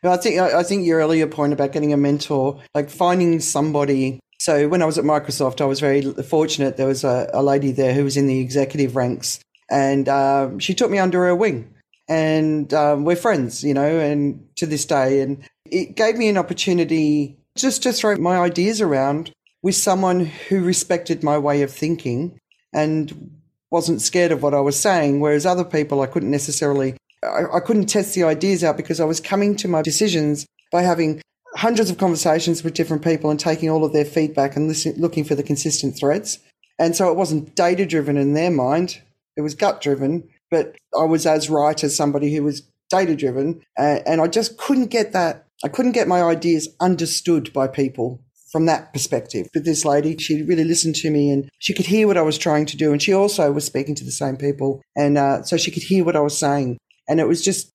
I 0.04 0.18
think 0.18 0.40
I 0.40 0.64
think 0.64 0.86
your 0.86 1.00
earlier 1.00 1.28
point 1.28 1.54
about 1.54 1.74
getting 1.74 1.94
a 1.94 1.98
mentor, 1.98 2.60
like 2.74 2.90
finding 2.90 3.40
somebody. 3.42 4.20
So 4.40 4.70
when 4.70 4.82
I 4.82 4.86
was 4.86 4.98
at 4.98 5.04
Microsoft, 5.04 5.60
I 5.60 5.66
was 5.66 5.82
very 5.82 6.02
fortunate. 6.02 6.78
There 6.78 6.88
was 6.88 7.04
a, 7.04 7.30
a 7.34 7.44
lady 7.44 7.72
there 7.72 7.94
who 7.94 8.06
was 8.06 8.16
in 8.16 8.28
the 8.28 8.40
executive 8.40 8.96
ranks, 8.96 9.40
and 9.70 10.08
um, 10.08 10.60
she 10.60 10.74
took 10.74 10.90
me 10.90 10.98
under 10.98 11.26
her 11.26 11.36
wing, 11.36 11.74
and 12.08 12.74
um, 12.74 13.04
we're 13.04 13.18
friends, 13.18 13.64
you 13.64 13.74
know, 13.74 14.00
and 14.00 14.48
to 14.56 14.66
this 14.66 14.86
day, 14.86 15.20
and 15.20 15.44
it 15.66 15.96
gave 15.96 16.16
me 16.16 16.30
an 16.30 16.38
opportunity 16.38 17.38
just 17.58 17.84
to 17.84 17.92
throw 17.92 18.16
my 18.16 18.38
ideas 18.38 18.80
around 18.80 19.32
with 19.62 19.76
someone 19.76 20.26
who 20.26 20.64
respected 20.64 21.22
my 21.22 21.38
way 21.38 21.62
of 21.62 21.72
thinking 21.72 22.40
and 22.74 23.39
wasn't 23.72 24.02
scared 24.02 24.32
of 24.32 24.42
what 24.42 24.54
I 24.54 24.60
was 24.60 24.80
saying, 24.80 25.20
whereas 25.20 25.46
other 25.46 25.64
people 25.64 26.02
I 26.02 26.08
couldn't 26.08 26.32
necessarily, 26.32 26.96
I, 27.24 27.58
I 27.58 27.60
couldn't 27.60 27.86
test 27.86 28.16
the 28.16 28.24
ideas 28.24 28.64
out 28.64 28.78
because 28.78 29.00
I 29.00 29.06
was 29.06 29.20
coming 29.20 29.56
to 29.58 29.68
my 29.68 29.82
decisions 29.82 30.46
by 30.72 30.82
having 30.82 31.22
hundreds 31.56 31.90
of 31.90 31.98
conversations 31.98 32.64
with 32.64 32.74
different 32.74 33.04
people 33.04 33.30
and 33.30 33.40
taking 33.40 33.70
all 33.70 33.84
of 33.84 33.94
their 33.94 34.06
feedback 34.06 34.56
and 34.56 34.74
looking 34.98 35.24
for 35.24 35.36
the 35.36 35.44
consistent 35.44 35.98
threads. 35.98 36.40
And 36.78 36.96
so 36.96 37.10
it 37.12 37.18
wasn't 37.18 37.56
data 37.56 37.86
driven 37.86 38.18
in 38.18 38.34
their 38.34 38.52
mind, 38.52 39.02
it 39.36 39.42
was 39.42 39.56
gut 39.56 39.82
driven, 39.82 40.28
but 40.50 40.76
I 40.98 41.04
was 41.04 41.26
as 41.26 41.50
right 41.50 41.84
as 41.84 41.96
somebody 41.96 42.34
who 42.34 42.44
was 42.44 42.64
data 42.90 43.16
driven. 43.16 43.62
Uh, 43.78 44.00
and 44.06 44.22
I 44.22 44.28
just 44.28 44.58
couldn't 44.58 44.88
get 44.88 45.14
that, 45.14 45.46
I 45.64 45.68
couldn't 45.68 45.92
get 45.92 46.08
my 46.08 46.22
ideas 46.22 46.70
understood 46.80 47.54
by 47.54 47.68
people 47.68 48.22
from 48.52 48.66
that 48.66 48.94
perspective. 48.94 49.48
But 49.54 49.66
this 49.66 49.86
lady, 49.86 50.18
she 50.18 50.42
really 50.42 50.64
listened 50.64 50.96
to 50.96 51.12
me 51.12 51.32
and 51.32 51.50
she 51.60 51.74
could 51.74 51.86
hear 51.86 52.08
what 52.08 52.18
I 52.18 52.22
was 52.22 52.38
trying 52.38 52.66
to 52.68 52.78
do. 52.78 52.92
And 52.92 53.02
she 53.02 53.14
also 53.14 53.52
was 53.52 53.66
speaking 53.66 53.96
to 53.96 54.04
the 54.04 54.12
same 54.12 54.38
people. 54.38 54.82
And 54.96 55.18
uh, 55.18 55.44
so 55.44 55.58
she 55.58 55.72
could 55.72 55.84
hear 55.84 56.04
what 56.04 56.16
I 56.16 56.22
was 56.22 56.38
saying. 56.38 56.78
And 57.08 57.20
it 57.20 57.28
was 57.28 57.44
just, 57.44 57.72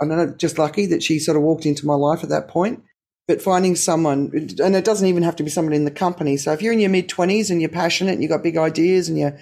I 0.00 0.06
don't 0.06 0.16
know, 0.16 0.34
just 0.36 0.58
lucky 0.58 0.86
that 0.86 1.02
she 1.02 1.18
sort 1.18 1.36
of 1.36 1.42
walked 1.42 1.66
into 1.66 1.86
my 1.86 1.94
life 1.94 2.22
at 2.22 2.30
that 2.30 2.48
point. 2.48 2.82
But 3.26 3.40
finding 3.40 3.74
someone, 3.74 4.30
and 4.34 4.76
it 4.76 4.84
doesn't 4.84 5.08
even 5.08 5.22
have 5.22 5.36
to 5.36 5.42
be 5.42 5.48
someone 5.48 5.72
in 5.72 5.86
the 5.86 5.90
company. 5.90 6.36
So 6.36 6.52
if 6.52 6.60
you're 6.60 6.74
in 6.74 6.80
your 6.80 6.90
mid 6.90 7.08
20s 7.08 7.50
and 7.50 7.60
you're 7.60 7.70
passionate 7.70 8.12
and 8.12 8.22
you've 8.22 8.30
got 8.30 8.42
big 8.42 8.58
ideas 8.58 9.08
and 9.08 9.18
you, 9.18 9.32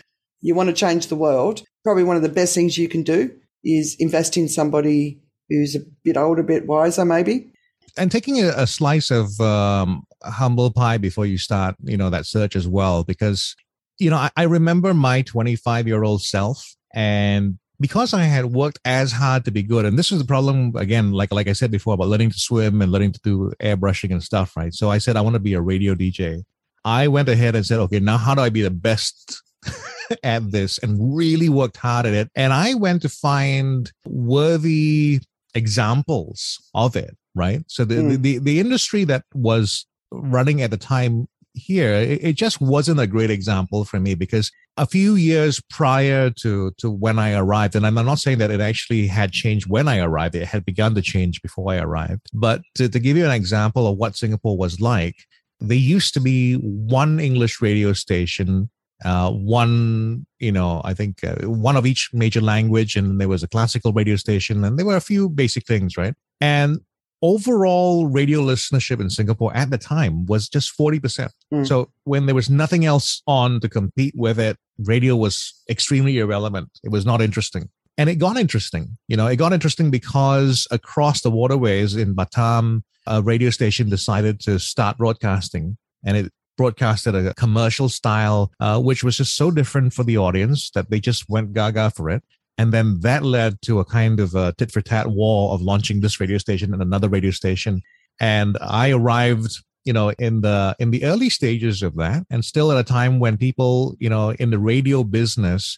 you 0.40 0.54
want 0.54 0.68
to 0.68 0.74
change 0.74 1.08
the 1.08 1.16
world, 1.16 1.62
probably 1.82 2.04
one 2.04 2.14
of 2.14 2.22
the 2.22 2.28
best 2.28 2.54
things 2.54 2.78
you 2.78 2.88
can 2.88 3.02
do 3.02 3.32
is 3.64 3.96
invest 3.98 4.36
in 4.36 4.48
somebody 4.48 5.20
who's 5.48 5.74
a 5.74 5.80
bit 6.04 6.16
older, 6.16 6.42
a 6.42 6.44
bit 6.44 6.66
wiser, 6.66 7.04
maybe, 7.04 7.52
and 7.96 8.10
taking 8.10 8.42
a, 8.42 8.66
slice 8.66 9.10
of 9.10 9.38
um, 9.40 10.04
humble 10.24 10.70
pie 10.70 10.98
before 10.98 11.26
you 11.26 11.38
start, 11.38 11.76
you 11.82 11.96
know, 11.96 12.10
that 12.10 12.26
search 12.26 12.56
as 12.56 12.68
well, 12.68 13.04
because 13.04 13.54
you 13.98 14.10
know 14.10 14.16
I, 14.16 14.30
I 14.36 14.44
remember 14.44 14.94
my 14.94 15.22
25 15.22 15.86
year 15.86 16.02
old 16.02 16.22
self, 16.22 16.74
and 16.94 17.58
because 17.80 18.14
I 18.14 18.24
had 18.24 18.46
worked 18.46 18.78
as 18.84 19.12
hard 19.12 19.44
to 19.44 19.50
be 19.50 19.62
good, 19.62 19.84
and 19.84 19.98
this 19.98 20.10
was 20.10 20.20
the 20.20 20.26
problem 20.26 20.74
again, 20.76 21.12
like 21.12 21.32
like 21.32 21.48
I 21.48 21.52
said 21.52 21.70
before 21.70 21.94
about 21.94 22.08
learning 22.08 22.30
to 22.30 22.38
swim 22.38 22.82
and 22.82 22.92
learning 22.92 23.12
to 23.12 23.20
do 23.22 23.52
airbrushing 23.60 24.10
and 24.10 24.22
stuff, 24.22 24.56
right? 24.56 24.72
So 24.72 24.90
I 24.90 24.98
said 24.98 25.16
I 25.16 25.20
want 25.20 25.34
to 25.34 25.40
be 25.40 25.54
a 25.54 25.60
radio 25.60 25.94
DJ. 25.94 26.44
I 26.84 27.08
went 27.08 27.28
ahead 27.28 27.54
and 27.54 27.64
said, 27.64 27.78
okay, 27.78 28.00
now 28.00 28.16
how 28.16 28.34
do 28.34 28.40
I 28.40 28.48
be 28.48 28.62
the 28.62 28.70
best 28.70 29.40
at 30.22 30.50
this 30.50 30.78
and 30.78 31.14
really 31.16 31.48
worked 31.48 31.76
hard 31.76 32.06
at 32.06 32.14
it. 32.14 32.30
And 32.34 32.52
I 32.52 32.74
went 32.74 33.02
to 33.02 33.08
find 33.08 33.90
worthy 34.04 35.20
examples 35.54 36.58
of 36.74 36.96
it, 36.96 37.16
right? 37.34 37.62
So 37.68 37.84
the, 37.84 37.94
mm. 37.96 38.22
the, 38.22 38.38
the, 38.38 38.60
industry 38.60 39.04
that 39.04 39.24
was 39.34 39.86
running 40.12 40.62
at 40.62 40.70
the 40.70 40.76
time 40.76 41.26
here, 41.54 41.92
it, 41.92 42.24
it, 42.24 42.32
just 42.36 42.60
wasn't 42.60 43.00
a 43.00 43.06
great 43.06 43.30
example 43.30 43.84
for 43.84 44.00
me 44.00 44.14
because 44.14 44.50
a 44.78 44.86
few 44.86 45.16
years 45.16 45.60
prior 45.68 46.30
to, 46.30 46.70
to 46.78 46.90
when 46.90 47.18
I 47.18 47.34
arrived, 47.34 47.76
and 47.76 47.86
I'm 47.86 47.94
not 47.94 48.18
saying 48.18 48.38
that 48.38 48.50
it 48.50 48.60
actually 48.60 49.06
had 49.06 49.32
changed 49.32 49.68
when 49.68 49.86
I 49.86 49.98
arrived, 49.98 50.34
it 50.34 50.46
had 50.46 50.64
begun 50.64 50.94
to 50.94 51.02
change 51.02 51.42
before 51.42 51.70
I 51.72 51.78
arrived. 51.78 52.22
But 52.32 52.62
to, 52.76 52.88
to 52.88 52.98
give 52.98 53.16
you 53.16 53.26
an 53.26 53.32
example 53.32 53.86
of 53.86 53.98
what 53.98 54.16
Singapore 54.16 54.56
was 54.56 54.80
like, 54.80 55.16
there 55.60 55.76
used 55.76 56.14
to 56.14 56.20
be 56.20 56.54
one 56.54 57.20
English 57.20 57.60
radio 57.60 57.92
station 57.92 58.70
uh, 59.04 59.30
one, 59.30 60.26
you 60.38 60.52
know, 60.52 60.80
I 60.84 60.94
think 60.94 61.24
uh, 61.24 61.34
one 61.48 61.76
of 61.76 61.86
each 61.86 62.10
major 62.12 62.40
language, 62.40 62.96
and 62.96 63.20
there 63.20 63.28
was 63.28 63.42
a 63.42 63.48
classical 63.48 63.92
radio 63.92 64.16
station, 64.16 64.64
and 64.64 64.78
there 64.78 64.86
were 64.86 64.96
a 64.96 65.00
few 65.00 65.28
basic 65.28 65.66
things, 65.66 65.96
right? 65.96 66.14
And 66.40 66.80
overall 67.22 68.06
radio 68.06 68.40
listenership 68.40 69.00
in 69.00 69.08
Singapore 69.08 69.54
at 69.56 69.70
the 69.70 69.78
time 69.78 70.26
was 70.26 70.48
just 70.48 70.76
40%. 70.76 71.30
Mm. 71.52 71.66
So 71.66 71.90
when 72.04 72.26
there 72.26 72.34
was 72.34 72.50
nothing 72.50 72.84
else 72.84 73.22
on 73.26 73.60
to 73.60 73.68
compete 73.68 74.14
with 74.16 74.38
it, 74.38 74.56
radio 74.78 75.16
was 75.16 75.54
extremely 75.70 76.18
irrelevant. 76.18 76.68
It 76.82 76.90
was 76.90 77.06
not 77.06 77.22
interesting. 77.22 77.70
And 77.96 78.08
it 78.08 78.16
got 78.16 78.36
interesting. 78.36 78.98
You 79.06 79.16
know, 79.16 79.26
it 79.26 79.36
got 79.36 79.52
interesting 79.52 79.90
because 79.90 80.66
across 80.70 81.20
the 81.20 81.30
waterways 81.30 81.94
in 81.94 82.14
Batam, 82.14 82.82
a 83.06 83.22
radio 83.22 83.50
station 83.50 83.88
decided 83.88 84.40
to 84.40 84.58
start 84.58 84.98
broadcasting 84.98 85.76
and 86.04 86.16
it 86.16 86.32
broadcasted 86.56 87.14
a 87.14 87.34
commercial 87.34 87.88
style, 87.88 88.52
uh, 88.60 88.80
which 88.80 89.02
was 89.02 89.16
just 89.16 89.36
so 89.36 89.50
different 89.50 89.92
for 89.92 90.04
the 90.04 90.18
audience 90.18 90.70
that 90.70 90.90
they 90.90 91.00
just 91.00 91.28
went 91.28 91.52
gaga 91.52 91.90
for 91.90 92.10
it. 92.10 92.22
And 92.62 92.72
then 92.72 93.00
that 93.00 93.24
led 93.24 93.60
to 93.62 93.80
a 93.80 93.84
kind 93.84 94.20
of 94.20 94.36
a 94.36 94.54
tit 94.56 94.70
for 94.70 94.80
tat 94.80 95.08
war 95.08 95.52
of 95.52 95.62
launching 95.62 96.00
this 96.00 96.20
radio 96.20 96.38
station 96.38 96.72
and 96.72 96.80
another 96.80 97.08
radio 97.08 97.32
station. 97.32 97.82
And 98.20 98.56
I 98.60 98.92
arrived, 98.92 99.58
you 99.84 99.92
know, 99.92 100.10
in 100.10 100.42
the 100.42 100.76
in 100.78 100.92
the 100.92 101.02
early 101.02 101.28
stages 101.28 101.82
of 101.82 101.96
that, 101.96 102.24
and 102.30 102.44
still 102.44 102.70
at 102.70 102.78
a 102.78 102.84
time 102.84 103.18
when 103.18 103.36
people, 103.36 103.96
you 103.98 104.08
know, 104.08 104.30
in 104.30 104.50
the 104.50 104.60
radio 104.60 105.02
business, 105.02 105.76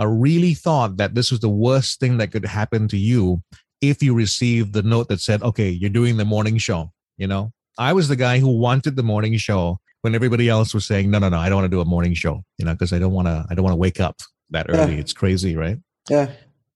uh, 0.00 0.06
really 0.06 0.54
thought 0.54 0.96
that 0.96 1.14
this 1.14 1.30
was 1.30 1.40
the 1.40 1.50
worst 1.50 2.00
thing 2.00 2.16
that 2.16 2.32
could 2.32 2.46
happen 2.46 2.88
to 2.88 2.96
you 2.96 3.42
if 3.82 4.02
you 4.02 4.14
received 4.14 4.72
the 4.72 4.82
note 4.82 5.08
that 5.08 5.20
said, 5.20 5.42
"Okay, 5.42 5.68
you're 5.68 5.90
doing 5.90 6.16
the 6.16 6.24
morning 6.24 6.56
show." 6.56 6.92
You 7.18 7.26
know, 7.26 7.52
I 7.76 7.92
was 7.92 8.08
the 8.08 8.16
guy 8.16 8.38
who 8.38 8.48
wanted 8.48 8.96
the 8.96 9.02
morning 9.02 9.36
show 9.36 9.80
when 10.00 10.14
everybody 10.14 10.48
else 10.48 10.72
was 10.72 10.86
saying, 10.86 11.10
no, 11.10 11.18
no, 11.18 11.28
no, 11.28 11.36
I 11.38 11.50
don't 11.50 11.58
want 11.60 11.70
to 11.70 11.76
do 11.76 11.82
a 11.82 11.84
morning 11.84 12.14
show, 12.14 12.42
you 12.58 12.64
know, 12.64 12.72
because 12.72 12.92
I 12.92 12.98
don't 12.98 13.12
want 13.12 13.28
to, 13.28 13.46
I 13.48 13.54
don't 13.54 13.62
want 13.62 13.74
to 13.74 13.84
wake 13.86 14.00
up 14.00 14.16
that 14.50 14.66
early. 14.68 14.94
Yeah. 14.94 15.00
It's 15.00 15.12
crazy, 15.12 15.54
right? 15.56 15.78
Yeah. 16.08 16.32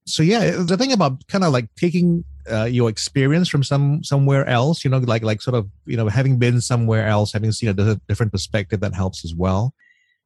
So 0.06 0.22
yeah, 0.22 0.50
the 0.50 0.76
thing 0.76 0.92
about 0.92 1.26
kind 1.26 1.44
of 1.44 1.52
like 1.52 1.68
taking 1.76 2.24
uh, 2.50 2.64
your 2.64 2.88
experience 2.88 3.48
from 3.48 3.64
some 3.64 4.04
somewhere 4.04 4.46
else, 4.46 4.84
you 4.84 4.90
know, 4.90 4.98
like 4.98 5.22
like 5.22 5.42
sort 5.42 5.56
of 5.56 5.68
you 5.84 5.96
know 5.96 6.08
having 6.08 6.38
been 6.38 6.60
somewhere 6.60 7.06
else, 7.06 7.32
having 7.32 7.52
seen 7.52 7.68
a 7.68 7.96
different 8.08 8.32
perspective 8.32 8.80
that 8.80 8.94
helps 8.94 9.24
as 9.24 9.34
well. 9.34 9.74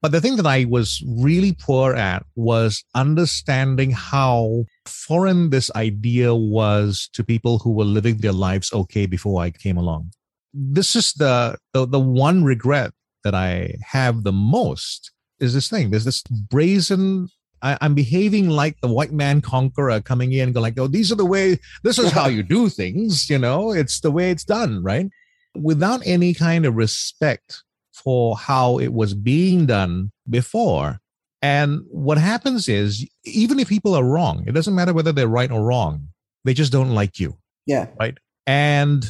But 0.02 0.12
the 0.12 0.20
thing 0.20 0.36
that 0.36 0.46
I 0.46 0.64
was 0.64 1.02
really 1.06 1.52
poor 1.52 1.94
at 1.94 2.24
was 2.34 2.84
understanding 2.94 3.90
how 3.90 4.64
foreign 4.86 5.50
this 5.50 5.70
idea 5.76 6.34
was 6.34 7.08
to 7.12 7.22
people 7.22 7.58
who 7.58 7.72
were 7.72 7.84
living 7.84 8.18
their 8.18 8.32
lives 8.32 8.72
okay 8.72 9.04
before 9.04 9.42
I 9.42 9.50
came 9.50 9.76
along 9.76 10.12
this 10.52 10.96
is 10.96 11.12
the, 11.14 11.56
the 11.72 11.86
the 11.86 12.00
one 12.00 12.44
regret 12.44 12.92
that 13.24 13.34
I 13.34 13.74
have 13.82 14.22
the 14.22 14.32
most 14.32 15.12
is 15.38 15.54
this 15.54 15.68
thing. 15.68 15.90
There's 15.90 16.04
this 16.04 16.22
brazen. 16.22 17.28
I, 17.62 17.78
am 17.80 17.94
behaving 17.94 18.48
like 18.48 18.80
the 18.80 18.88
white 18.88 19.12
man 19.12 19.40
conqueror 19.40 20.00
coming 20.00 20.32
in, 20.32 20.52
going 20.52 20.62
like, 20.62 20.78
"Oh, 20.78 20.86
these 20.86 21.12
are 21.12 21.16
the 21.16 21.26
way. 21.26 21.58
This 21.82 21.98
is 21.98 22.12
how 22.12 22.28
you 22.28 22.42
do 22.42 22.68
things. 22.68 23.28
You 23.28 23.38
know, 23.38 23.72
it's 23.72 24.00
the 24.00 24.10
way 24.10 24.30
it's 24.30 24.44
done, 24.44 24.82
right?" 24.82 25.08
Without 25.54 26.00
any 26.04 26.34
kind 26.34 26.64
of 26.64 26.76
respect 26.76 27.62
for 27.92 28.36
how 28.36 28.78
it 28.78 28.92
was 28.92 29.14
being 29.14 29.66
done 29.66 30.12
before. 30.28 31.00
And 31.42 31.80
what 31.90 32.18
happens 32.18 32.68
is, 32.68 33.06
even 33.24 33.58
if 33.58 33.68
people 33.68 33.94
are 33.94 34.04
wrong, 34.04 34.44
it 34.46 34.52
doesn't 34.52 34.74
matter 34.74 34.92
whether 34.92 35.12
they're 35.12 35.26
right 35.26 35.50
or 35.50 35.64
wrong. 35.64 36.08
They 36.44 36.54
just 36.54 36.72
don't 36.72 36.94
like 36.94 37.18
you. 37.18 37.36
Yeah. 37.66 37.86
Right. 37.98 38.16
And 38.46 39.04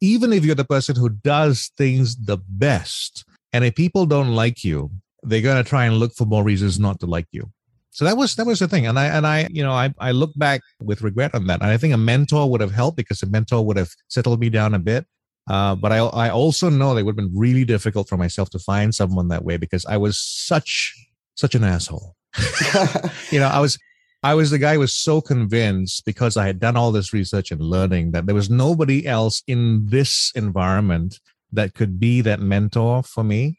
even 0.00 0.32
if 0.32 0.44
you're 0.44 0.54
the 0.54 0.64
person 0.64 0.96
who 0.96 1.08
does 1.08 1.72
things 1.76 2.16
the 2.16 2.38
best, 2.48 3.24
and 3.52 3.64
if 3.64 3.74
people 3.74 4.06
don't 4.06 4.34
like 4.34 4.64
you, 4.64 4.90
they're 5.22 5.42
going 5.42 5.62
to 5.62 5.68
try 5.68 5.86
and 5.86 5.96
look 5.96 6.14
for 6.14 6.24
more 6.24 6.42
reasons 6.42 6.78
not 6.78 7.00
to 7.00 7.06
like 7.06 7.28
you. 7.32 7.50
So 7.92 8.06
that 8.06 8.16
was 8.16 8.34
that 8.36 8.46
was 8.46 8.58
the 8.58 8.68
thing, 8.68 8.86
and 8.86 8.98
I 8.98 9.06
and 9.06 9.26
I 9.26 9.48
you 9.50 9.62
know 9.62 9.72
I 9.72 9.92
I 9.98 10.12
look 10.12 10.32
back 10.34 10.62
with 10.80 11.02
regret 11.02 11.34
on 11.34 11.46
that, 11.48 11.60
and 11.60 11.70
I 11.70 11.76
think 11.76 11.92
a 11.92 11.98
mentor 11.98 12.50
would 12.50 12.62
have 12.62 12.72
helped 12.72 12.96
because 12.96 13.22
a 13.22 13.26
mentor 13.26 13.64
would 13.64 13.76
have 13.76 13.90
settled 14.08 14.40
me 14.40 14.48
down 14.48 14.72
a 14.72 14.78
bit. 14.78 15.06
Uh, 15.48 15.74
but 15.74 15.92
I 15.92 15.98
I 15.98 16.30
also 16.30 16.70
know 16.70 16.94
that 16.94 17.00
it 17.00 17.02
would 17.04 17.18
have 17.18 17.28
been 17.28 17.38
really 17.38 17.66
difficult 17.66 18.08
for 18.08 18.16
myself 18.16 18.48
to 18.50 18.58
find 18.58 18.94
someone 18.94 19.28
that 19.28 19.44
way 19.44 19.58
because 19.58 19.84
I 19.84 19.98
was 19.98 20.18
such 20.18 20.94
such 21.34 21.54
an 21.54 21.64
asshole. 21.64 22.16
you 23.30 23.38
know, 23.38 23.48
I 23.48 23.60
was 23.60 23.78
I 24.22 24.34
was 24.34 24.50
the 24.50 24.58
guy 24.58 24.74
who 24.74 24.80
was 24.80 24.94
so 24.94 25.20
convinced 25.20 26.06
because 26.06 26.38
I 26.38 26.46
had 26.46 26.60
done 26.60 26.78
all 26.78 26.92
this 26.92 27.12
research 27.12 27.50
and 27.50 27.60
learning 27.60 28.12
that 28.12 28.24
there 28.24 28.34
was 28.34 28.48
nobody 28.48 29.06
else 29.06 29.42
in 29.46 29.86
this 29.88 30.32
environment 30.34 31.20
that 31.52 31.74
could 31.74 32.00
be 32.00 32.22
that 32.22 32.40
mentor 32.40 33.02
for 33.02 33.22
me. 33.22 33.58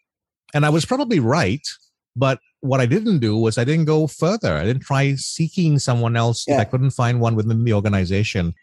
And 0.56 0.66
I 0.66 0.70
was 0.70 0.86
probably 0.86 1.20
right. 1.20 1.68
But 2.16 2.40
what 2.64 2.80
I 2.80 2.86
didn't 2.86 3.20
do 3.20 3.38
was 3.38 3.58
I 3.58 3.66
didn't 3.66 3.86
go 3.86 4.08
further. 4.08 4.56
I 4.56 4.64
didn't 4.64 4.84
try 4.84 5.16
seeking 5.16 5.80
someone 5.80 6.16
else 6.16 6.46
yeah. 6.48 6.62
I 6.62 6.64
couldn't 6.64 6.92
find 6.92 7.20
one 7.20 7.36
within 7.36 7.66
the 7.66 7.74
organization. 7.74 8.54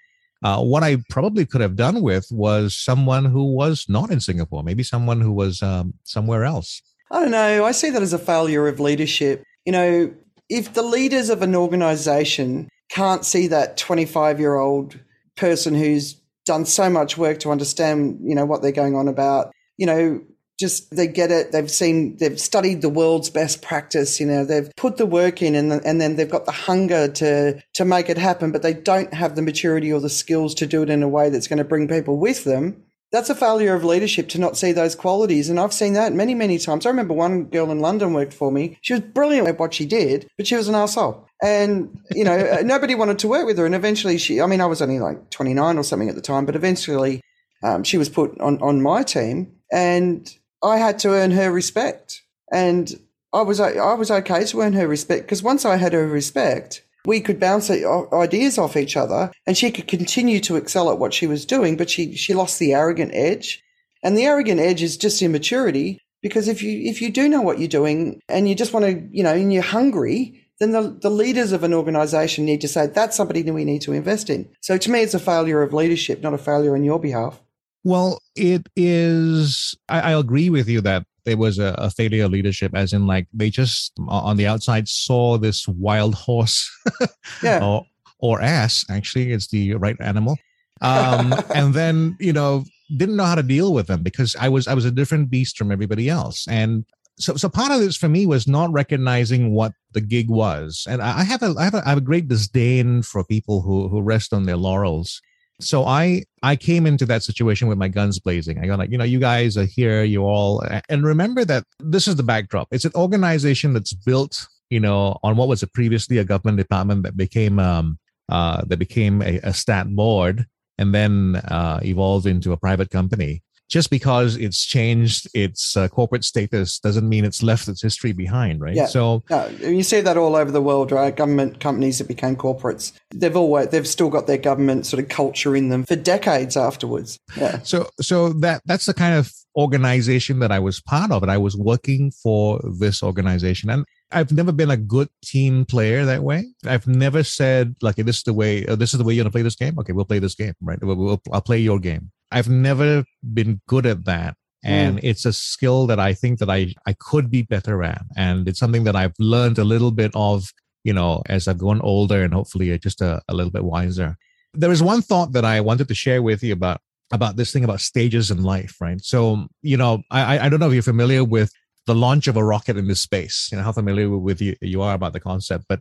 Uh, 0.42 0.62
what 0.62 0.82
I 0.82 0.98
probably 1.10 1.44
could 1.44 1.60
have 1.60 1.76
done 1.76 2.00
with 2.00 2.26
was 2.30 2.74
someone 2.74 3.26
who 3.26 3.54
was 3.54 3.84
not 3.90 4.10
in 4.10 4.18
Singapore, 4.18 4.62
maybe 4.62 4.82
someone 4.82 5.20
who 5.20 5.32
was 5.32 5.60
um, 5.60 5.92
somewhere 6.04 6.44
else. 6.44 6.80
I 7.10 7.20
don't 7.20 7.30
know. 7.30 7.66
I 7.66 7.72
see 7.72 7.90
that 7.90 8.00
as 8.00 8.14
a 8.14 8.18
failure 8.18 8.66
of 8.68 8.80
leadership. 8.80 9.44
You 9.66 9.72
know, 9.72 10.14
if 10.48 10.72
the 10.72 10.82
leaders 10.82 11.28
of 11.28 11.42
an 11.42 11.54
organization 11.54 12.70
can't 12.88 13.26
see 13.26 13.48
that 13.48 13.76
25 13.76 14.40
year 14.40 14.56
old 14.56 14.98
person 15.36 15.74
who's 15.74 16.14
done 16.46 16.64
so 16.64 16.88
much 16.88 17.18
work 17.18 17.38
to 17.40 17.50
understand, 17.50 18.18
you 18.24 18.34
know, 18.34 18.46
what 18.46 18.62
they're 18.62 18.72
going 18.72 18.96
on 18.96 19.08
about, 19.08 19.52
you 19.76 19.84
know, 19.84 20.22
just 20.60 20.94
they 20.94 21.06
get 21.06 21.32
it. 21.32 21.50
They've 21.50 21.70
seen, 21.70 22.16
they've 22.18 22.38
studied 22.38 22.82
the 22.82 22.88
world's 22.88 23.30
best 23.30 23.62
practice. 23.62 24.20
You 24.20 24.26
know, 24.26 24.44
they've 24.44 24.70
put 24.76 24.98
the 24.98 25.06
work 25.06 25.42
in, 25.42 25.54
and 25.54 25.72
and 25.72 26.00
then 26.00 26.16
they've 26.16 26.30
got 26.30 26.46
the 26.46 26.52
hunger 26.52 27.08
to 27.08 27.60
to 27.74 27.84
make 27.84 28.08
it 28.08 28.18
happen, 28.18 28.52
but 28.52 28.62
they 28.62 28.74
don't 28.74 29.12
have 29.12 29.34
the 29.34 29.42
maturity 29.42 29.92
or 29.92 30.00
the 30.00 30.10
skills 30.10 30.54
to 30.56 30.66
do 30.66 30.82
it 30.82 30.90
in 30.90 31.02
a 31.02 31.08
way 31.08 31.30
that's 31.30 31.48
going 31.48 31.58
to 31.58 31.64
bring 31.64 31.88
people 31.88 32.18
with 32.18 32.44
them 32.44 32.84
that's 33.12 33.30
a 33.30 33.34
failure 33.34 33.74
of 33.74 33.84
leadership 33.84 34.28
to 34.28 34.38
not 34.38 34.56
see 34.56 34.72
those 34.72 34.94
qualities. 34.94 35.50
And 35.50 35.58
I've 35.58 35.72
seen 35.72 35.94
that 35.94 36.12
many, 36.12 36.34
many 36.34 36.58
times. 36.58 36.86
I 36.86 36.90
remember 36.90 37.14
one 37.14 37.44
girl 37.44 37.70
in 37.70 37.80
London 37.80 38.12
worked 38.12 38.32
for 38.32 38.52
me. 38.52 38.78
She 38.82 38.92
was 38.92 39.02
brilliant 39.02 39.48
at 39.48 39.58
what 39.58 39.74
she 39.74 39.84
did, 39.84 40.28
but 40.36 40.46
she 40.46 40.54
was 40.54 40.68
an 40.68 40.76
asshole. 40.76 41.26
And, 41.42 42.00
you 42.12 42.24
know, 42.24 42.58
nobody 42.62 42.94
wanted 42.94 43.18
to 43.20 43.28
work 43.28 43.46
with 43.46 43.58
her. 43.58 43.66
And 43.66 43.74
eventually 43.74 44.18
she, 44.18 44.40
I 44.40 44.46
mean, 44.46 44.60
I 44.60 44.66
was 44.66 44.80
only 44.80 45.00
like 45.00 45.30
29 45.30 45.76
or 45.76 45.82
something 45.82 46.08
at 46.08 46.14
the 46.14 46.20
time, 46.20 46.46
but 46.46 46.54
eventually 46.54 47.20
um, 47.64 47.82
she 47.82 47.98
was 47.98 48.08
put 48.08 48.40
on, 48.40 48.62
on 48.62 48.80
my 48.80 49.02
team 49.02 49.56
and 49.72 50.32
I 50.62 50.78
had 50.78 50.98
to 51.00 51.10
earn 51.10 51.30
her 51.32 51.50
respect. 51.50 52.22
And 52.52 52.92
I 53.32 53.42
was, 53.42 53.60
I 53.60 53.94
was 53.94 54.10
okay 54.10 54.44
to 54.44 54.60
earn 54.60 54.72
her 54.74 54.88
respect 54.88 55.22
because 55.22 55.42
once 55.42 55.64
I 55.64 55.76
had 55.76 55.92
her 55.92 56.06
respect, 56.06 56.82
we 57.06 57.20
could 57.20 57.40
bounce 57.40 57.70
ideas 57.70 58.58
off 58.58 58.76
each 58.76 58.96
other 58.96 59.32
and 59.46 59.56
she 59.56 59.70
could 59.70 59.86
continue 59.86 60.40
to 60.40 60.56
excel 60.56 60.90
at 60.90 60.98
what 60.98 61.14
she 61.14 61.26
was 61.26 61.46
doing, 61.46 61.76
but 61.76 61.88
she, 61.88 62.14
she 62.14 62.34
lost 62.34 62.58
the 62.58 62.74
arrogant 62.74 63.12
edge. 63.14 63.62
And 64.02 64.16
the 64.16 64.24
arrogant 64.24 64.60
edge 64.60 64.82
is 64.82 64.96
just 64.96 65.22
immaturity 65.22 66.00
because 66.22 66.48
if 66.48 66.62
you, 66.62 66.90
if 66.90 67.00
you 67.00 67.10
do 67.10 67.28
know 67.28 67.40
what 67.40 67.58
you're 67.58 67.68
doing 67.68 68.20
and 68.28 68.48
you 68.48 68.54
just 68.54 68.72
want 68.72 68.84
to, 68.86 69.08
you 69.10 69.22
know, 69.22 69.32
and 69.32 69.52
you're 69.52 69.62
hungry, 69.62 70.46
then 70.58 70.72
the, 70.72 70.82
the 70.82 71.10
leaders 71.10 71.52
of 71.52 71.64
an 71.64 71.72
organization 71.72 72.44
need 72.44 72.60
to 72.60 72.68
say, 72.68 72.86
that's 72.86 73.16
somebody 73.16 73.42
that 73.42 73.52
we 73.52 73.64
need 73.64 73.80
to 73.82 73.92
invest 73.92 74.28
in. 74.28 74.48
So 74.60 74.76
to 74.76 74.90
me, 74.90 75.00
it's 75.00 75.14
a 75.14 75.18
failure 75.18 75.62
of 75.62 75.72
leadership, 75.72 76.20
not 76.22 76.34
a 76.34 76.38
failure 76.38 76.74
on 76.74 76.84
your 76.84 77.00
behalf. 77.00 77.40
Well, 77.84 78.20
it 78.36 78.68
is, 78.76 79.74
I, 79.88 80.00
I 80.00 80.18
agree 80.18 80.50
with 80.50 80.68
you 80.68 80.80
that 80.82 81.04
there 81.24 81.36
was 81.36 81.58
a, 81.58 81.74
a, 81.78 81.90
failure 81.90 82.24
of 82.24 82.30
leadership, 82.30 82.72
as 82.74 82.92
in 82.92 83.06
like 83.06 83.26
they 83.32 83.50
just 83.50 83.92
on 84.08 84.36
the 84.36 84.46
outside 84.46 84.88
saw 84.88 85.38
this 85.38 85.66
wild 85.68 86.14
horse, 86.14 86.70
yeah, 87.42 87.64
or, 87.64 87.84
or 88.18 88.40
ass. 88.40 88.84
Actually, 88.90 89.32
it's 89.32 89.48
the 89.48 89.74
right 89.74 89.96
animal, 90.00 90.36
um, 90.80 91.34
and 91.54 91.74
then 91.74 92.16
you 92.20 92.32
know 92.32 92.64
didn't 92.96 93.16
know 93.16 93.24
how 93.24 93.34
to 93.34 93.42
deal 93.42 93.72
with 93.72 93.86
them 93.86 94.02
because 94.02 94.34
I 94.36 94.48
was 94.48 94.66
I 94.66 94.74
was 94.74 94.84
a 94.84 94.90
different 94.90 95.30
beast 95.30 95.56
from 95.56 95.70
everybody 95.70 96.08
else, 96.08 96.46
and 96.48 96.84
so 97.18 97.36
so 97.36 97.48
part 97.48 97.70
of 97.70 97.80
this 97.80 97.96
for 97.96 98.08
me 98.08 98.26
was 98.26 98.46
not 98.46 98.72
recognizing 98.72 99.52
what 99.52 99.72
the 99.92 100.00
gig 100.00 100.30
was, 100.30 100.86
and 100.88 101.02
I 101.02 101.22
have 101.22 101.42
a 101.42 101.54
I 101.58 101.64
have 101.64 101.74
a, 101.74 101.82
I 101.84 101.90
have 101.90 101.98
a 101.98 102.02
great 102.02 102.28
disdain 102.28 103.02
for 103.02 103.24
people 103.24 103.62
who 103.62 103.88
who 103.88 104.00
rest 104.00 104.32
on 104.32 104.46
their 104.46 104.56
laurels 104.56 105.20
So 105.62 105.84
I 105.84 106.24
I 106.42 106.56
came 106.56 106.86
into 106.86 107.06
that 107.06 107.22
situation 107.22 107.68
with 107.68 107.78
my 107.78 107.88
guns 107.88 108.18
blazing. 108.18 108.58
I 108.58 108.66
go 108.66 108.76
like, 108.76 108.90
you 108.90 108.98
know, 108.98 109.04
you 109.04 109.18
guys 109.18 109.56
are 109.56 109.64
here, 109.64 110.04
you 110.04 110.24
all, 110.24 110.64
and 110.88 111.04
remember 111.04 111.44
that 111.44 111.64
this 111.78 112.08
is 112.08 112.16
the 112.16 112.22
backdrop. 112.22 112.68
It's 112.70 112.84
an 112.84 112.92
organization 112.94 113.72
that's 113.72 113.92
built, 113.92 114.46
you 114.70 114.80
know, 114.80 115.18
on 115.22 115.36
what 115.36 115.48
was 115.48 115.62
a 115.62 115.66
previously 115.66 116.18
a 116.18 116.24
government 116.24 116.58
department 116.58 117.02
that 117.04 117.16
became 117.16 117.58
um 117.58 117.98
uh 118.28 118.62
that 118.66 118.78
became 118.78 119.22
a, 119.22 119.38
a 119.42 119.52
stat 119.52 119.88
board 119.88 120.46
and 120.78 120.94
then 120.94 121.36
uh, 121.36 121.78
evolved 121.84 122.26
into 122.26 122.52
a 122.52 122.56
private 122.56 122.90
company 122.90 123.42
just 123.70 123.88
because 123.88 124.36
it's 124.36 124.66
changed 124.66 125.28
its 125.32 125.76
uh, 125.76 125.88
corporate 125.88 126.24
status 126.24 126.80
doesn't 126.80 127.08
mean 127.08 127.24
it's 127.24 127.42
left 127.42 127.68
its 127.68 127.80
history 127.80 128.12
behind, 128.12 128.60
right? 128.60 128.74
Yeah. 128.74 128.86
So 128.86 129.22
no, 129.30 129.46
you 129.60 129.84
see 129.84 130.00
that 130.00 130.16
all 130.16 130.34
over 130.34 130.50
the 130.50 130.60
world, 130.60 130.90
right? 130.90 131.16
Government 131.16 131.60
companies 131.60 131.98
that 131.98 132.08
became 132.08 132.36
corporates, 132.36 132.92
they've 133.14 133.36
always 133.36 133.68
they've 133.68 133.86
still 133.86 134.10
got 134.10 134.26
their 134.26 134.38
government 134.38 134.86
sort 134.86 135.02
of 135.02 135.08
culture 135.08 135.54
in 135.54 135.68
them 135.68 135.84
for 135.84 135.96
decades 135.96 136.56
afterwards. 136.56 137.18
Yeah. 137.36 137.60
So 137.60 137.88
so 138.00 138.30
that 138.40 138.62
that's 138.66 138.86
the 138.86 138.94
kind 138.94 139.14
of 139.14 139.32
organization 139.56 140.40
that 140.40 140.50
I 140.50 140.58
was 140.58 140.80
part 140.80 141.12
of, 141.12 141.22
and 141.22 141.30
I 141.30 141.38
was 141.38 141.56
working 141.56 142.10
for 142.10 142.60
this 142.78 143.02
organization, 143.04 143.70
and 143.70 143.84
I've 144.10 144.32
never 144.32 144.50
been 144.50 144.70
a 144.70 144.76
good 144.76 145.08
team 145.24 145.64
player 145.64 146.04
that 146.04 146.24
way. 146.24 146.46
I've 146.66 146.88
never 146.88 147.22
said 147.22 147.76
like, 147.82 147.96
"This 147.96 148.18
is 148.18 148.22
the 148.24 148.34
way. 148.34 148.66
Uh, 148.66 148.74
this 148.74 148.92
is 148.92 148.98
the 148.98 149.04
way 149.04 149.14
you're 149.14 149.22
gonna 149.22 149.30
play 149.30 149.42
this 149.42 149.54
game." 149.54 149.78
Okay, 149.78 149.92
we'll 149.92 150.04
play 150.04 150.18
this 150.18 150.34
game, 150.34 150.54
right? 150.60 150.82
We'll, 150.82 150.96
we'll, 150.96 151.22
I'll 151.32 151.40
play 151.40 151.58
your 151.58 151.78
game 151.78 152.10
I've 152.30 152.48
never 152.48 153.04
been 153.34 153.60
good 153.66 153.86
at 153.86 154.04
that. 154.04 154.36
And 154.62 154.98
mm. 154.98 155.00
it's 155.02 155.24
a 155.24 155.32
skill 155.32 155.86
that 155.86 155.98
I 155.98 156.12
think 156.12 156.38
that 156.38 156.50
I, 156.50 156.74
I 156.86 156.94
could 156.98 157.30
be 157.30 157.42
better 157.42 157.82
at. 157.82 158.02
And 158.16 158.46
it's 158.46 158.58
something 158.58 158.84
that 158.84 158.96
I've 158.96 159.14
learned 159.18 159.58
a 159.58 159.64
little 159.64 159.90
bit 159.90 160.10
of, 160.14 160.52
you 160.84 160.92
know, 160.92 161.22
as 161.26 161.48
I've 161.48 161.58
grown 161.58 161.80
older 161.80 162.22
and 162.22 162.34
hopefully 162.34 162.78
just 162.78 163.00
a, 163.00 163.22
a 163.28 163.34
little 163.34 163.50
bit 163.50 163.64
wiser. 163.64 164.16
There 164.52 164.70
is 164.70 164.82
one 164.82 165.00
thought 165.00 165.32
that 165.32 165.44
I 165.44 165.60
wanted 165.60 165.88
to 165.88 165.94
share 165.94 166.22
with 166.22 166.42
you 166.42 166.52
about 166.52 166.80
about 167.12 167.36
this 167.36 167.52
thing 167.52 167.64
about 167.64 167.80
stages 167.80 168.30
in 168.30 168.42
life, 168.42 168.76
right? 168.80 169.02
So, 169.02 169.48
you 169.62 169.76
know, 169.76 170.02
I, 170.12 170.38
I 170.38 170.48
don't 170.48 170.60
know 170.60 170.68
if 170.68 170.74
you're 170.74 170.82
familiar 170.82 171.24
with 171.24 171.52
the 171.86 171.94
launch 171.94 172.28
of 172.28 172.36
a 172.36 172.44
rocket 172.44 172.76
into 172.76 172.94
space, 172.94 173.48
you 173.50 173.58
know, 173.58 173.64
how 173.64 173.72
familiar 173.72 174.08
with 174.16 174.40
you, 174.40 174.54
you 174.60 174.80
are 174.80 174.94
about 174.94 175.12
the 175.12 175.18
concept, 175.18 175.64
but 175.68 175.80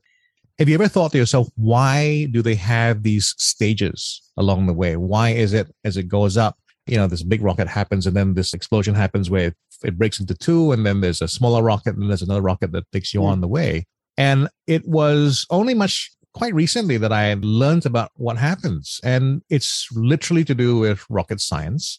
have 0.60 0.68
you 0.68 0.76
ever 0.76 0.90
thought 0.90 1.14
to 1.14 1.18
yourself, 1.18 1.48
why 1.56 2.28
do 2.32 2.42
they 2.42 2.56
have 2.56 3.02
these 3.04 3.34
stages 3.38 4.22
along 4.36 4.68
the 4.68 4.74
way? 4.74 4.98
Why 4.98 5.30
is 5.30 5.54
it 5.54 5.74
as 5.86 5.96
it 5.96 6.10
goes 6.10 6.36
up, 6.36 6.58
you 6.86 6.98
know, 6.98 7.08
this 7.08 7.24
big 7.24 7.42
rocket 7.42 7.70
happens 7.70 8.06
and 8.06 8.16
then 8.16 8.34
this 8.34 8.54
explosion 8.54 8.94
happens 8.94 9.30
where 9.30 9.54
it 9.86 9.98
breaks 9.98 10.20
into 10.20 10.36
two 10.36 10.74
and 10.74 10.86
then 10.86 11.00
there's 11.00 11.22
a 11.22 11.30
smaller 11.30 11.64
rocket 11.64 11.96
and 11.96 12.10
there's 12.10 12.22
another 12.22 12.42
rocket 12.42 12.74
that 12.74 12.92
takes 12.92 13.14
you 13.14 13.22
mm. 13.22 13.28
on 13.28 13.40
the 13.40 13.48
way. 13.48 13.86
And 14.18 14.50
it 14.68 14.86
was 14.86 15.46
only 15.50 15.74
much 15.74 16.12
quite 16.34 16.54
recently 16.54 16.98
that 16.98 17.14
I 17.14 17.38
learned 17.40 17.86
about 17.86 18.12
what 18.16 18.38
happens. 18.38 19.00
And 19.02 19.42
it's 19.50 19.88
literally 19.94 20.44
to 20.44 20.54
do 20.54 20.78
with 20.78 21.06
rocket 21.10 21.40
science. 21.40 21.98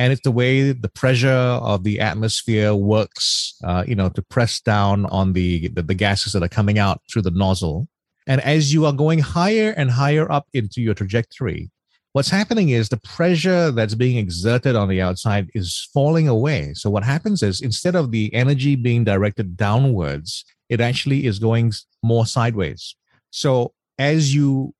And 0.00 0.12
it's 0.12 0.22
the 0.22 0.32
way 0.32 0.72
the 0.72 0.88
pressure 0.88 1.28
of 1.28 1.84
the 1.84 2.00
atmosphere 2.00 2.74
works, 2.74 3.54
uh, 3.62 3.84
you 3.86 3.94
know, 3.94 4.08
to 4.08 4.22
press 4.22 4.60
down 4.60 5.06
on 5.06 5.34
the, 5.34 5.68
the, 5.68 5.82
the 5.82 5.94
gases 5.94 6.32
that 6.32 6.42
are 6.42 6.48
coming 6.48 6.78
out 6.78 7.02
through 7.08 7.22
the 7.22 7.30
nozzle 7.30 7.86
and 8.26 8.40
as 8.42 8.72
you 8.72 8.86
are 8.86 8.92
going 8.92 9.18
higher 9.18 9.72
and 9.76 9.90
higher 9.90 10.30
up 10.30 10.46
into 10.52 10.80
your 10.80 10.94
trajectory, 10.94 11.70
what's 12.12 12.30
happening 12.30 12.70
is 12.70 12.88
the 12.88 12.96
pressure 12.98 13.70
that's 13.70 13.94
being 13.94 14.18
exerted 14.18 14.76
on 14.76 14.88
the 14.88 15.00
outside 15.00 15.50
is 15.54 15.88
falling 15.92 16.28
away. 16.28 16.74
So 16.74 16.90
what 16.90 17.04
happens 17.04 17.42
is 17.42 17.60
instead 17.60 17.94
of 17.94 18.10
the 18.10 18.32
energy 18.34 18.76
being 18.76 19.04
directed 19.04 19.56
downwards, 19.56 20.44
it 20.68 20.80
actually 20.80 21.26
is 21.26 21.38
going 21.38 21.72
more 22.02 22.26
sideways. 22.26 22.94
So 23.30 23.72
as 23.98 24.34
you 24.34 24.74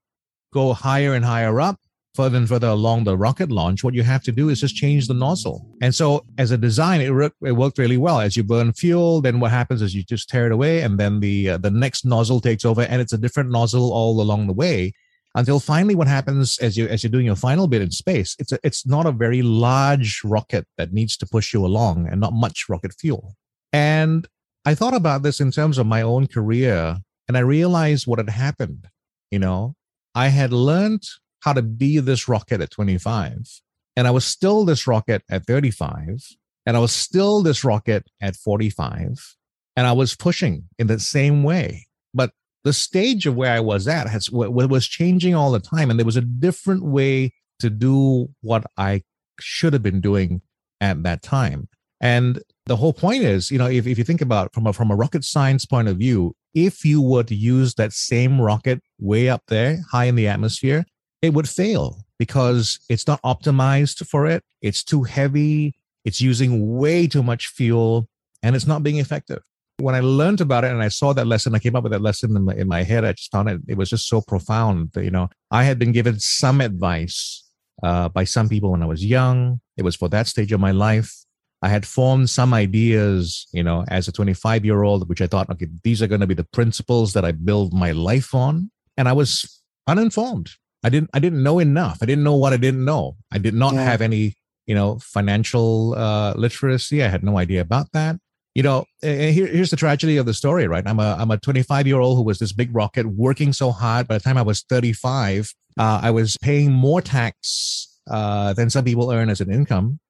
go 0.53 0.73
higher 0.73 1.15
and 1.15 1.25
higher 1.25 1.61
up, 1.61 1.81
further 2.15 2.39
and 2.39 2.49
further 2.49 2.69
along 2.69 3.05
the 3.05 3.17
rocket 3.17 3.51
launch, 3.51 3.85
what 3.85 3.95
you 3.95 4.03
have 4.03 4.23
to 4.25 4.33
do 4.33 4.49
is 4.49 4.61
just 4.61 4.75
change 4.75 5.07
the 5.07 5.15
nozzle. 5.15 5.67
And 5.81 5.95
so, 5.95 6.25
as 6.39 6.51
a 6.51 6.59
design, 6.59 7.01
it, 7.01 7.09
re- 7.09 7.31
it 7.43 7.53
worked 7.53 7.79
really 7.79 7.97
well. 7.97 8.21
As 8.21 8.37
you 8.37 8.43
burn 8.43 8.73
fuel, 8.73 9.21
then 9.21 9.41
what 9.41 9.51
happens 9.51 9.83
is 9.83 9.95
you 9.95 10.03
just 10.03 10.29
tear 10.29 10.47
it 10.47 10.53
away, 10.53 10.83
and 10.83 10.99
then 10.99 11.21
the 11.21 11.51
uh, 11.51 11.59
the 11.59 11.71
next 11.71 12.05
nozzle 12.05 12.41
takes 12.41 12.65
over, 12.65 12.83
and 12.83 13.01
it's 13.01 13.13
a 13.13 13.19
different 13.19 13.51
nozzle 13.51 13.93
all 13.93 14.21
along 14.21 14.47
the 14.47 14.53
way. 14.53 14.93
Until 15.37 15.61
finally, 15.61 15.95
what 15.95 16.09
happens 16.09 16.59
as 16.59 16.77
you 16.77 16.89
as 16.89 17.05
you're 17.05 17.11
doing 17.11 17.27
your 17.27 17.37
final 17.37 17.69
bit 17.69 17.83
in 17.83 17.91
space, 17.93 18.35
it's 18.41 18.53
a, 18.53 18.59
it's 18.65 18.85
not 18.85 19.07
a 19.07 19.13
very 19.13 19.43
large 19.43 20.21
rocket 20.25 20.67
that 20.77 20.93
needs 20.93 21.17
to 21.19 21.27
push 21.27 21.55
you 21.55 21.65
along, 21.65 22.09
and 22.09 22.21
not 22.21 22.33
much 22.33 22.67
rocket 22.69 22.93
fuel. 22.99 23.37
And 23.73 24.27
I 24.65 24.75
thought 24.75 24.95
about 24.95 25.23
this 25.23 25.41
in 25.41 25.53
terms 25.53 25.79
of 25.79 25.87
my 25.87 26.03
own 26.03 26.27
career, 26.27 26.99
and 27.29 27.37
I 27.37 27.41
realized 27.41 28.09
what 28.09 28.19
had 28.19 28.31
happened. 28.31 28.89
You 29.31 29.39
know, 29.39 29.77
I 30.17 30.29
had 30.29 30.53
learned 30.53 31.05
how 31.41 31.53
to 31.53 31.63
be 31.63 31.99
this 31.99 32.29
rocket 32.29 32.61
at 32.61 32.71
25. 32.71 33.61
And 33.97 34.07
I 34.07 34.11
was 34.11 34.25
still 34.25 34.65
this 34.65 34.87
rocket 34.87 35.23
at 35.31 35.47
35. 35.47 36.37
And 36.67 36.77
I 36.77 36.81
was 36.81 36.93
still 36.93 37.43
this 37.43 37.65
rocket 37.65 38.07
at 38.21 38.37
45. 38.37 39.37
And 39.77 39.87
I 39.87 39.93
was 39.93 40.15
pushing 40.15 40.65
in 40.79 40.87
the 40.87 40.99
same 40.99 41.43
way. 41.43 41.87
But 42.15 42.33
the 42.65 42.73
stage 42.73 43.27
of 43.27 43.37
where 43.37 43.53
I 43.53 43.61
was 43.61 43.89
at 43.89 44.09
has 44.09 44.31
was 44.31 44.87
changing 44.87 45.35
all 45.35 45.51
the 45.51 45.61
time. 45.61 45.91
And 45.91 45.99
there 45.99 46.07
was 46.07 46.17
a 46.17 46.23
different 46.23 46.85
way 46.85 47.33
to 47.61 47.71
do 47.71 48.29
what 48.43 48.65
I 48.77 49.03
should 49.39 49.73
have 49.73 49.83
been 49.83 50.01
doing 50.01 50.43
at 50.81 51.03
that 51.03 51.23
time. 51.23 51.69
And 52.01 52.43
the 52.67 52.77
whole 52.77 52.93
point 52.93 53.23
is, 53.23 53.51
you 53.51 53.59
know, 53.59 53.67
if, 53.67 53.87
if 53.87 53.99
you 53.99 54.05
think 54.05 54.23
about 54.23 54.55
from 54.55 54.67
a 54.67 54.73
from 54.73 54.91
a 54.91 54.97
rocket 54.97 55.25
science 55.25 55.67
point 55.67 55.89
of 55.89 55.99
view, 55.99 56.35
if 56.55 56.85
you 56.85 57.03
were 57.03 57.23
to 57.25 57.35
use 57.35 57.75
that 57.75 57.93
same 57.93 58.41
rocket 58.41 58.83
way 58.99 59.29
up 59.29 59.43
there, 59.49 59.83
high 59.91 60.07
in 60.07 60.15
the 60.15 60.27
atmosphere, 60.27 60.85
it 61.23 61.35
would 61.35 61.49
fail 61.49 62.05
because 62.19 62.79
it's 62.89 63.07
not 63.07 63.21
optimized 63.23 64.07
for 64.07 64.27
it. 64.27 64.43
It's 64.63 64.83
too 64.83 65.03
heavy. 65.03 65.75
It's 66.05 66.21
using 66.21 66.77
way 66.77 67.07
too 67.07 67.23
much 67.23 67.49
fuel 67.49 68.09
and 68.43 68.57
it's 68.57 68.67
not 68.67 68.83
being 68.83 68.99
effective. 68.99 69.43
When 69.79 69.95
I 69.95 70.01
learned 70.01 70.41
about 70.41 70.65
it 70.65 70.73
and 70.73 70.83
I 70.83 70.89
saw 70.89 71.13
that 71.15 71.27
lesson, 71.27 71.55
I 71.55 71.59
came 71.59 71.75
up 71.75 71.83
with 71.83 71.93
that 71.93 72.03
lesson 72.03 72.37
in 72.37 72.45
my, 72.45 72.55
in 72.55 72.69
my 72.69 72.83
head. 72.83 73.05
I 73.05 73.13
just 73.13 73.33
found 73.33 73.49
it, 73.49 73.61
it 73.69 73.77
was 73.77 73.91
just 73.91 74.09
so 74.09 74.21
profound 74.21 74.91
that, 74.93 75.05
you 75.05 75.11
know, 75.11 75.29
I 75.51 75.65
had 75.65 75.79
been 75.79 75.93
given 75.93 76.21
some 76.21 76.61
advice 76.61 77.45
uh, 77.83 78.09
by 78.09 78.25
some 78.25 78.49
people 78.49 78.73
when 78.73 78.83
I 78.83 78.87
was 78.87 79.05
young. 79.05 79.61
It 79.77 79.83
was 79.83 79.97
for 79.97 80.09
that 80.11 80.27
stage 80.27 80.53
of 80.53 80.61
my 80.61 80.73
life. 80.73 81.15
I 81.63 81.69
had 81.69 81.87
formed 81.87 82.31
some 82.31 82.55
ideas, 82.55 83.47
you 83.53 83.63
know, 83.63 83.85
as 83.89 84.09
a 84.09 84.13
25 84.13 84.65
year 84.65 84.83
old, 84.83 85.09
which 85.09 85.21
I 85.21 85.27
thought, 85.27 85.51
okay, 85.51 85.69
these 85.85 86.03
are 86.03 86.07
going 86.07 86.23
to 86.23 86.27
be 86.27 86.35
the 86.35 86.45
principles 86.45 87.13
that 87.13 87.25
I 87.25 87.33
build 87.33 87.75
my 87.75 87.93
life 87.93 88.35
on. 88.35 88.71
And 88.97 89.09
I 89.09 89.13
was 89.13 89.63
uninformed. 89.87 90.51
I 90.83 90.89
didn't 90.89 91.11
I 91.13 91.19
didn't 91.19 91.43
know 91.43 91.59
enough. 91.59 91.99
I 92.03 92.07
didn't 92.07 92.25
know 92.25 92.37
what 92.37 92.53
I 92.53 92.57
didn't 92.57 92.85
know. 92.85 93.17
I 93.33 93.39
did 93.39 93.55
not 93.55 93.75
yeah. 93.75 93.85
have 93.85 94.01
any, 94.01 94.35
you 94.67 94.75
know, 94.75 94.99
financial 95.01 95.95
uh, 95.95 96.35
literacy. 96.35 97.03
I 97.03 97.09
had 97.09 97.23
no 97.23 97.39
idea 97.39 97.61
about 97.61 97.93
that. 97.93 98.17
You 98.55 98.65
know, 98.65 98.85
here, 99.01 99.47
here's 99.47 99.71
the 99.71 99.77
tragedy 99.77 100.17
of 100.17 100.27
the 100.27 100.35
story, 100.35 100.67
right? 100.67 100.87
I'm 100.87 100.99
a 100.99 101.17
I'm 101.19 101.31
a 101.31 101.39
25 101.39 101.87
year 101.87 102.01
old 102.01 102.17
who 102.17 102.25
was 102.25 102.39
this 102.39 102.53
big 102.53 102.75
rocket 102.75 103.07
working 103.07 103.53
so 103.53 103.71
hard. 103.71 104.09
By 104.09 104.19
the 104.19 104.25
time 104.25 104.37
I 104.37 104.43
was 104.43 104.63
35, 104.63 105.55
uh, 105.79 106.01
I 106.03 106.11
was 106.11 106.37
paying 106.43 106.73
more 106.73 107.01
tax 107.01 108.01
uh, 108.11 108.53
than 108.55 108.71
some 108.71 108.85
people 108.85 109.13
earn 109.13 109.31
as 109.31 109.41
an 109.41 109.53
income. 109.53 110.01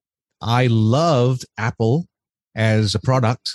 I 0.40 0.68
loved 0.68 1.44
Apple 1.58 2.06
as 2.54 2.94
a 2.94 2.98
product, 2.98 3.50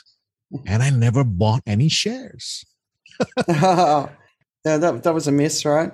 and 0.68 0.84
I 0.84 0.92
never 0.92 1.24
bought 1.24 1.62
any 1.66 1.90
shares. 1.90 2.64
yeah, 3.48 4.10
that 4.64 5.04
that 5.04 5.14
was 5.14 5.28
a 5.28 5.32
miss, 5.32 5.66
right? 5.66 5.92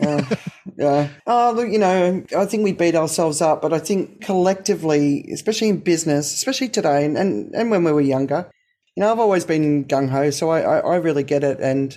Yeah, 0.00 0.28
yeah. 0.76 1.08
Oh, 1.26 1.52
look, 1.54 1.68
you 1.68 1.78
know, 1.78 2.24
I 2.36 2.46
think 2.46 2.64
we 2.64 2.72
beat 2.72 2.94
ourselves 2.94 3.40
up, 3.40 3.62
but 3.62 3.72
I 3.72 3.78
think 3.78 4.22
collectively, 4.22 5.28
especially 5.32 5.68
in 5.68 5.78
business, 5.78 6.32
especially 6.34 6.68
today, 6.68 7.04
and, 7.04 7.16
and, 7.16 7.54
and 7.54 7.70
when 7.70 7.84
we 7.84 7.92
were 7.92 8.00
younger, 8.00 8.50
you 8.96 9.02
know, 9.02 9.10
I've 9.10 9.20
always 9.20 9.44
been 9.44 9.84
gung 9.84 10.08
ho, 10.08 10.30
so 10.30 10.50
I, 10.50 10.60
I, 10.60 10.78
I 10.78 10.96
really 10.96 11.24
get 11.24 11.44
it. 11.44 11.60
And 11.60 11.96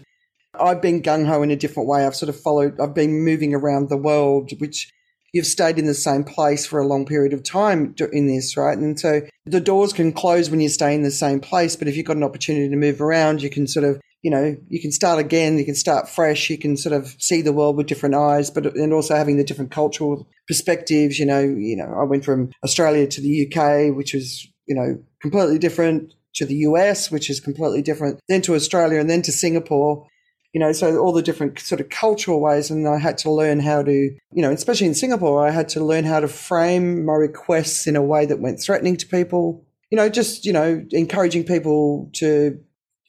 I've 0.59 0.81
been 0.81 1.01
gung 1.01 1.27
ho 1.27 1.41
in 1.43 1.51
a 1.51 1.55
different 1.55 1.89
way. 1.89 2.05
I've 2.05 2.15
sort 2.15 2.29
of 2.29 2.39
followed, 2.39 2.79
I've 2.79 2.95
been 2.95 3.23
moving 3.23 3.53
around 3.53 3.89
the 3.89 3.97
world, 3.97 4.51
which 4.59 4.91
you've 5.33 5.45
stayed 5.45 5.77
in 5.77 5.85
the 5.85 5.93
same 5.93 6.23
place 6.23 6.65
for 6.65 6.79
a 6.79 6.88
long 6.88 7.05
period 7.05 7.33
of 7.33 7.43
time 7.43 7.93
in 8.11 8.27
this, 8.27 8.57
right? 8.57 8.77
And 8.77 8.99
so 8.99 9.21
the 9.45 9.59
doors 9.59 9.93
can 9.93 10.11
close 10.11 10.49
when 10.49 10.59
you 10.59 10.69
stay 10.69 10.95
in 10.95 11.03
the 11.03 11.11
same 11.11 11.39
place, 11.39 11.75
but 11.75 11.88
if 11.88 11.95
you've 11.95 12.05
got 12.05 12.17
an 12.17 12.23
opportunity 12.23 12.69
to 12.69 12.75
move 12.75 13.01
around, 13.01 13.41
you 13.41 13.49
can 13.49 13.67
sort 13.67 13.85
of 13.85 14.01
you 14.24 14.32
know, 14.32 14.57
you 14.68 14.82
can 14.82 14.91
start 14.91 15.20
again, 15.20 15.57
you 15.57 15.65
can 15.65 15.76
start 15.76 16.09
fresh, 16.09 16.49
you 16.49 16.57
can 16.57 16.76
sort 16.76 16.93
of 16.93 17.15
see 17.20 17.41
the 17.41 17.53
world 17.53 17.78
with 17.78 17.88
different 17.88 18.15
eyes, 18.15 18.49
but 18.49 18.65
and 18.76 18.93
also 18.93 19.15
having 19.15 19.38
the 19.38 19.43
different 19.43 19.72
cultural 19.72 20.28
perspectives. 20.47 21.20
You 21.20 21.26
know, 21.26 21.39
you 21.39 21.76
know, 21.76 21.93
I 21.99 22.03
went 22.03 22.26
from 22.26 22.51
Australia 22.63 23.07
to 23.07 23.22
the 23.22 23.47
UK, 23.47 23.95
which 23.95 24.13
was 24.13 24.47
you 24.65 24.76
know 24.76 24.99
completely 25.22 25.59
different, 25.59 26.13
to 26.38 26.45
the 26.45 26.55
US, 26.55 27.11
which 27.11 27.30
is 27.30 27.39
completely 27.39 27.82
different, 27.82 28.20
then 28.30 28.41
to 28.43 28.55
Australia, 28.55 28.99
and 28.99 29.09
then 29.09 29.22
to 29.24 29.32
Singapore. 29.32 30.07
You 30.53 30.61
know, 30.61 30.72
so 30.72 30.97
all 30.97 31.11
the 31.11 31.22
different 31.22 31.59
sort 31.59 31.82
of 31.82 31.89
cultural 31.89 32.41
ways, 32.41 32.72
and 32.72 32.88
I 32.88 32.97
had 32.97 33.18
to 33.20 33.32
learn 33.32 33.59
how 33.59 33.84
to, 33.84 33.91
you 33.91 34.41
know, 34.41 34.51
especially 34.51 34.88
in 34.88 34.95
Singapore, 34.95 35.45
I 35.45 35.51
had 35.51 35.70
to 35.70 35.84
learn 35.84 36.05
how 36.05 36.20
to 36.20 36.28
frame 36.28 37.05
my 37.05 37.13
requests 37.13 37.86
in 37.86 37.95
a 37.95 38.01
way 38.01 38.26
that 38.26 38.39
went 38.39 38.61
threatening 38.61 38.97
to 38.97 39.07
people. 39.07 39.63
You 39.91 39.97
know, 39.97 40.09
just 40.09 40.45
you 40.45 40.53
know, 40.53 40.84
encouraging 40.91 41.43
people 41.43 42.09
to 42.13 42.59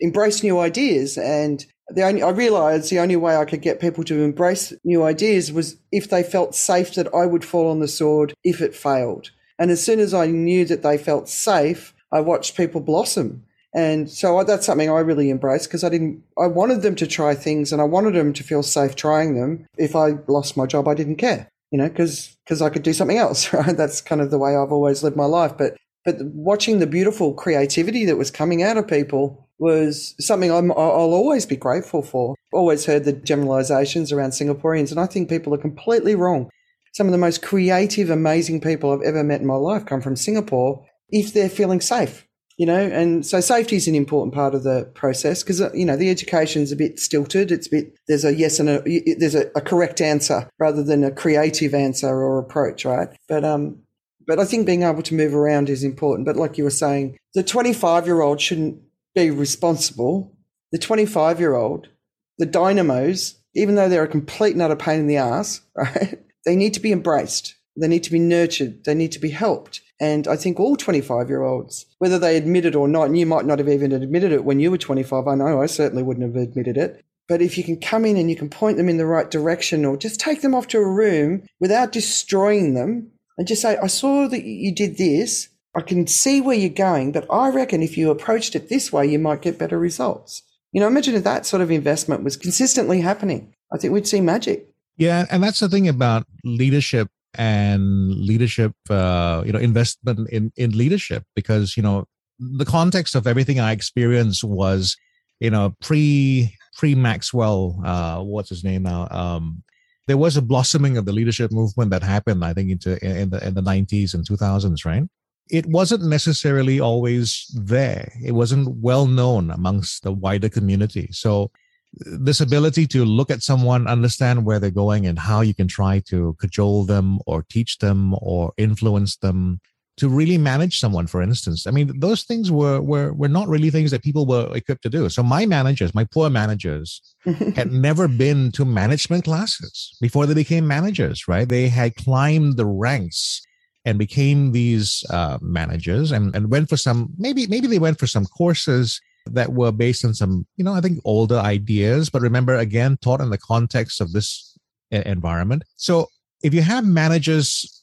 embrace 0.01 0.42
new 0.42 0.59
ideas 0.59 1.18
and 1.18 1.66
the 1.90 2.03
only 2.03 2.22
I 2.22 2.30
realized 2.30 2.90
the 2.90 2.99
only 2.99 3.16
way 3.16 3.36
I 3.36 3.44
could 3.44 3.62
get 3.62 3.80
people 3.80 4.05
to 4.05 4.22
embrace 4.22 4.72
new 4.84 5.03
ideas 5.05 5.51
was 5.51 5.76
if 5.90 6.11
they 6.11 6.22
felt 6.22 6.55
safe 6.55 6.94
that 6.94 7.12
I 7.14 7.26
would 7.26 7.44
fall 7.44 7.70
on 7.70 7.80
the 7.80 7.88
sword 7.88 8.34
if 8.44 8.61
it 8.61 8.74
failed. 8.74 9.30
And 9.59 9.70
as 9.70 9.82
soon 9.82 9.99
as 9.99 10.14
I 10.14 10.26
knew 10.26 10.64
that 10.66 10.82
they 10.82 10.99
felt 10.99 11.28
safe, 11.28 11.94
I 12.12 12.20
watched 12.20 12.57
people 12.57 12.80
blossom. 12.80 13.44
And 13.74 14.09
so 14.11 14.42
that's 14.44 14.66
something 14.66 14.90
I 14.90 15.01
really 15.01 15.30
embraced 15.30 15.68
because 15.68 15.84
I 15.84 15.88
didn't, 15.88 16.22
I 16.38 16.46
wanted 16.46 16.82
them 16.82 16.94
to 16.96 17.07
try 17.07 17.34
things 17.34 17.72
and 17.72 17.82
I 17.82 17.84
wanted 17.84 18.14
them 18.14 18.32
to 18.32 18.42
feel 18.42 18.62
safe 18.62 18.96
trying 18.96 19.34
them. 19.34 19.66
If 19.76 19.94
I 19.94 20.14
lost 20.26 20.57
my 20.57 20.66
job, 20.66 20.88
I 20.88 20.94
didn't 20.94 21.16
care, 21.16 21.49
you 21.70 21.78
know, 21.78 21.88
because, 21.88 22.36
because 22.44 22.62
I 22.62 22.70
could 22.70 22.82
do 22.82 22.92
something 22.92 23.18
else, 23.18 23.53
right? 23.53 23.76
That's 23.76 24.01
kind 24.01 24.20
of 24.20 24.30
the 24.30 24.38
way 24.38 24.57
I've 24.57 24.72
always 24.72 25.03
lived 25.03 25.16
my 25.16 25.26
life. 25.26 25.57
But, 25.57 25.76
but 26.09 26.24
watching 26.32 26.78
the 26.78 26.86
beautiful 26.86 27.34
creativity 27.34 28.06
that 28.06 28.16
was 28.16 28.30
coming 28.30 28.62
out 28.62 28.78
of 28.78 28.88
people 28.88 29.46
was 29.59 30.14
something 30.18 30.50
I'm, 30.50 30.72
I'll 30.72 31.12
always 31.12 31.44
be 31.44 31.56
grateful 31.56 32.02
for. 32.02 32.34
Always 32.50 32.86
heard 32.86 33.04
the 33.04 33.12
generalizations 33.12 34.11
around 34.11 34.30
Singaporeans, 34.30 34.90
and 34.90 34.98
I 34.98 35.04
think 35.04 35.28
people 35.28 35.52
are 35.52 35.59
completely 35.59 36.14
wrong. 36.14 36.48
Some 36.94 37.09
of 37.09 37.12
the 37.12 37.18
most 37.18 37.42
creative, 37.42 38.09
amazing 38.09 38.62
people 38.62 38.90
I've 38.90 39.02
ever 39.02 39.22
met 39.22 39.42
in 39.42 39.46
my 39.46 39.56
life 39.56 39.84
come 39.84 40.00
from 40.00 40.16
Singapore 40.16 40.82
if 41.11 41.34
they're 41.34 41.50
feeling 41.50 41.82
safe, 41.82 42.26
you 42.56 42.64
know, 42.64 42.80
and 42.80 43.26
so 43.26 43.42
safety 43.42 43.76
is 43.76 43.86
an 43.86 43.94
important 43.94 44.32
part 44.32 44.54
of 44.54 44.62
the 44.62 44.90
process 44.94 45.42
because, 45.42 45.61
you 45.74 45.84
know, 45.84 45.96
the 45.96 46.09
education 46.09 46.62
is 46.62 46.72
a 46.72 46.76
bit 46.76 46.98
stilted. 46.98 47.52
It's 47.52 47.66
a 47.66 47.70
bit, 47.70 47.98
there's 48.09 48.24
a 48.24 48.34
yes 48.34 48.59
and 48.59 48.70
a, 48.70 48.82
there's 49.18 49.34
a, 49.34 49.50
a 49.54 49.61
correct 49.61 50.00
answer 50.00 50.48
rather 50.59 50.82
than 50.82 51.04
a 51.04 51.11
creative 51.11 51.74
answer 51.74 52.09
or 52.09 52.38
approach, 52.38 52.86
right? 52.86 53.09
But, 53.28 53.44
um, 53.44 53.82
but 54.28 54.38
I 54.38 54.44
think 54.44 54.66
being 54.66 54.82
able 54.82 55.02
to 55.02 55.14
move 55.14 55.34
around 55.34 55.70
is 55.70 55.82
important. 55.82 56.26
But 56.26 56.36
like 56.36 56.58
you 56.58 56.64
were 56.64 56.70
saying, 56.70 57.18
the 57.34 57.42
25 57.42 58.06
year 58.06 58.20
old 58.20 58.40
shouldn't 58.40 58.80
be 59.14 59.30
responsible. 59.30 60.36
The 60.70 60.78
25 60.78 61.40
year 61.40 61.54
old, 61.54 61.88
the 62.36 62.44
dynamos, 62.44 63.36
even 63.54 63.74
though 63.74 63.88
they're 63.88 64.04
a 64.04 64.08
complete 64.08 64.52
and 64.52 64.60
utter 64.60 64.76
pain 64.76 65.00
in 65.00 65.06
the 65.06 65.16
ass, 65.16 65.62
right? 65.74 66.20
They 66.44 66.54
need 66.54 66.74
to 66.74 66.80
be 66.80 66.92
embraced. 66.92 67.56
They 67.80 67.88
need 67.88 68.04
to 68.04 68.12
be 68.12 68.18
nurtured. 68.18 68.84
They 68.84 68.94
need 68.94 69.12
to 69.12 69.18
be 69.18 69.30
helped. 69.30 69.80
And 69.98 70.28
I 70.28 70.36
think 70.36 70.60
all 70.60 70.76
25 70.76 71.30
year 71.30 71.42
olds, 71.42 71.86
whether 71.98 72.18
they 72.18 72.36
admit 72.36 72.66
it 72.66 72.76
or 72.76 72.86
not, 72.86 73.06
and 73.06 73.18
you 73.18 73.24
might 73.24 73.46
not 73.46 73.58
have 73.58 73.68
even 73.68 73.92
admitted 73.92 74.30
it 74.30 74.44
when 74.44 74.60
you 74.60 74.70
were 74.70 74.78
25, 74.78 75.26
I 75.26 75.34
know 75.36 75.62
I 75.62 75.66
certainly 75.66 76.02
wouldn't 76.02 76.26
have 76.26 76.40
admitted 76.40 76.76
it. 76.76 77.02
But 77.28 77.40
if 77.40 77.56
you 77.56 77.64
can 77.64 77.80
come 77.80 78.04
in 78.04 78.16
and 78.16 78.30
you 78.30 78.36
can 78.36 78.48
point 78.50 78.76
them 78.76 78.88
in 78.88 78.98
the 78.98 79.06
right 79.06 79.30
direction 79.30 79.84
or 79.84 79.96
just 79.96 80.20
take 80.20 80.42
them 80.42 80.54
off 80.54 80.68
to 80.68 80.78
a 80.78 80.88
room 80.88 81.42
without 81.60 81.92
destroying 81.92 82.74
them 82.74 83.10
and 83.39 83.47
just 83.47 83.62
say, 83.62 83.78
I 83.78 83.86
saw 83.86 84.28
that 84.28 84.45
you 84.45 84.74
did 84.74 84.99
this. 84.99 85.49
I 85.74 85.80
can 85.80 86.07
see 86.07 86.41
where 86.41 86.57
you're 86.57 86.70
going, 86.70 87.12
but 87.12 87.26
I 87.30 87.49
reckon 87.51 87.82
if 87.82 87.97
you 87.97 88.11
approached 88.11 88.55
it 88.57 88.68
this 88.68 88.93
way, 88.93 89.07
you 89.07 89.18
might 89.18 89.43
get 89.43 89.59
better 89.59 89.78
results. 89.78 90.43
You 90.72 90.80
know, 90.80 90.86
imagine 90.86 91.14
if 91.14 91.24
that 91.24 91.47
sort 91.47 91.62
of 91.62 91.70
investment 91.70 92.24
was 92.24 92.36
consistently 92.36 93.01
happening. 93.01 93.55
I 93.72 93.78
think 93.78 93.95
we'd 93.95 94.07
see 94.07 94.20
magic. 94.20 94.68
Yeah, 94.97 95.24
and 95.30 95.43
that's 95.43 95.61
the 95.61 95.68
thing 95.68 95.89
about 95.89 96.26
leadership 96.45 97.09
and 97.34 98.12
leadership 98.14 98.72
uh, 98.91 99.43
you 99.45 99.53
know 99.53 99.59
investment 99.59 100.28
in 100.30 100.53
in 100.57 100.76
leadership 100.76 101.24
because 101.34 101.76
you 101.76 101.82
know 101.82 102.05
the 102.39 102.64
context 102.64 103.14
of 103.14 103.26
everything 103.26 103.59
i 103.59 103.72
experienced 103.72 104.45
was 104.45 104.97
you 105.41 105.51
know 105.51 105.74
pre 105.80 106.55
pre 106.76 106.95
maxwell 106.95 107.80
uh 107.84 108.20
what's 108.20 108.49
his 108.49 108.62
name 108.62 108.84
now 108.84 109.09
um 109.11 109.62
there 110.09 110.16
was 110.16 110.36
a 110.36 110.42
blossoming 110.42 110.96
of 110.96 111.04
the 111.04 111.12
leadership 111.12 111.52
movement 111.52 111.90
that 111.90 112.02
happened 112.02 112.44
i 112.44 112.52
think 112.52 112.70
into 112.70 112.90
in 113.04 113.30
the 113.30 113.46
in 113.46 113.54
the 113.54 113.62
90s 113.62 114.14
and 114.14 114.26
2000s 114.26 114.84
right? 114.84 115.04
It 115.50 115.66
wasn't 115.66 116.04
necessarily 116.04 116.78
always 116.78 117.46
there. 117.54 118.12
It 118.22 118.32
wasn't 118.32 118.68
well 118.76 119.06
known 119.06 119.50
amongst 119.50 120.02
the 120.02 120.12
wider 120.12 120.50
community. 120.50 121.09
So 121.11 121.50
this 121.94 122.40
ability 122.40 122.86
to 122.88 123.04
look 123.04 123.30
at 123.30 123.42
someone, 123.42 123.86
understand 123.86 124.44
where 124.44 124.59
they're 124.59 124.70
going, 124.70 125.06
and 125.06 125.18
how 125.18 125.40
you 125.40 125.54
can 125.54 125.68
try 125.68 126.00
to 126.11 126.36
cajole 126.38 126.84
them 126.84 127.18
or 127.26 127.44
teach 127.48 127.78
them 127.78 128.14
or 128.20 128.52
influence 128.59 129.16
them 129.16 129.61
to 129.99 130.09
really 130.09 130.38
manage 130.38 130.78
someone, 130.78 131.07
for 131.07 131.20
instance. 131.22 131.66
I 131.66 131.70
mean, 131.70 131.99
those 131.99 132.22
things 132.22 132.51
were 132.51 132.80
were 132.80 133.12
were 133.12 133.28
not 133.28 133.49
really 133.49 133.70
things 133.70 133.90
that 133.90 134.03
people 134.03 134.26
were 134.26 134.51
equipped 134.57 134.82
to 134.82 134.88
do. 134.88 135.09
So 135.09 135.22
my 135.22 135.44
managers, 135.44 135.94
my 135.94 136.05
poor 136.05 136.30
managers, 136.30 137.03
had 137.57 137.72
never 137.72 138.09
been 138.09 138.53
to 138.53 138.64
management 138.64 139.24
classes 139.24 139.96
before 140.01 140.26
they 140.26 140.34
became 140.34 140.66
managers, 140.66 141.28
right? 141.28 141.49
They 141.49 141.68
had 141.68 141.96
climbed 141.96 142.57
the 142.57 142.66
ranks 142.66 143.42
and 143.84 143.99
became 143.99 144.53
these 144.53 145.05
uh, 145.11 145.38
managers 145.40 146.12
and, 146.12 146.34
and 146.34 146.51
went 146.51 146.68
for 146.68 146.76
some 146.76 147.11
maybe 147.18 147.46
maybe 147.46 147.66
they 147.66 147.78
went 147.78 147.99
for 147.99 148.07
some 148.07 148.26
courses 148.26 149.01
that 149.26 149.53
were 149.53 149.72
based 149.72 150.05
on 150.05 150.14
some, 150.14 150.46
you 150.57 150.64
know, 150.64 150.72
I 150.72 150.80
think 150.80 151.01
older 151.05 151.38
ideas, 151.38 152.09
but 152.09 152.22
remember 152.22 152.55
again, 152.55 152.96
taught 153.03 153.20
in 153.20 153.30
the 153.30 153.38
context 153.38 154.01
of 154.01 154.12
this 154.12 154.57
environment. 154.90 155.64
So 155.76 156.09
if 156.42 156.55
you 156.55 156.62
have 156.62 156.84
managers 156.84 157.77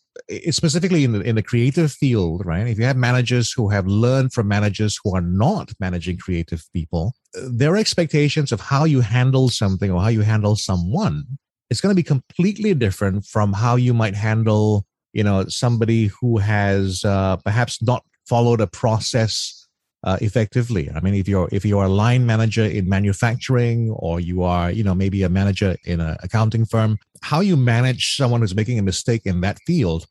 specifically 0.49 1.03
in 1.03 1.11
the, 1.11 1.21
in 1.21 1.35
the 1.35 1.43
creative 1.43 1.91
field, 1.91 2.45
right? 2.45 2.67
If 2.67 2.79
you 2.79 2.85
have 2.85 2.97
managers 2.97 3.51
who 3.51 3.69
have 3.69 3.85
learned 3.85 4.33
from 4.33 4.47
managers 4.47 4.99
who 5.03 5.15
are 5.15 5.21
not 5.21 5.71
managing 5.79 6.17
creative 6.17 6.63
people, 6.73 7.13
their 7.33 7.77
expectations 7.77 8.51
of 8.51 8.61
how 8.61 8.85
you 8.85 9.01
handle 9.01 9.49
something 9.49 9.91
or 9.91 10.01
how 10.01 10.07
you 10.07 10.21
handle 10.21 10.55
someone 10.55 11.25
is 11.69 11.81
going 11.81 11.91
to 11.91 11.95
be 11.95 12.03
completely 12.03 12.73
different 12.73 13.25
from 13.25 13.53
how 13.53 13.75
you 13.75 13.93
might 13.93 14.15
handle, 14.15 14.85
you 15.13 15.23
know, 15.23 15.45
somebody 15.47 16.09
who 16.19 16.37
has 16.37 17.03
uh, 17.05 17.37
perhaps 17.37 17.81
not 17.81 18.03
followed 18.27 18.61
a 18.61 18.67
process 18.67 19.67
uh, 20.03 20.17
effectively. 20.21 20.89
I 20.95 20.99
mean, 20.99 21.15
if 21.15 21.27
you're 21.27 21.49
if 21.51 21.65
you're 21.65 21.83
a 21.83 21.89
line 21.89 22.25
manager 22.25 22.63
in 22.63 22.87
manufacturing 22.87 23.89
or 23.91 24.19
you 24.19 24.43
are, 24.43 24.71
you 24.71 24.83
know, 24.83 24.93
maybe 24.93 25.23
a 25.23 25.29
manager 25.29 25.75
in 25.85 25.99
an 25.99 26.15
accounting 26.21 26.65
firm, 26.65 26.97
how 27.21 27.39
you 27.39 27.57
manage 27.57 28.15
someone 28.15 28.41
who's 28.41 28.55
making 28.55 28.77
a 28.77 28.83
mistake 28.83 29.23
in 29.25 29.41
that 29.41 29.59
field 29.65 30.05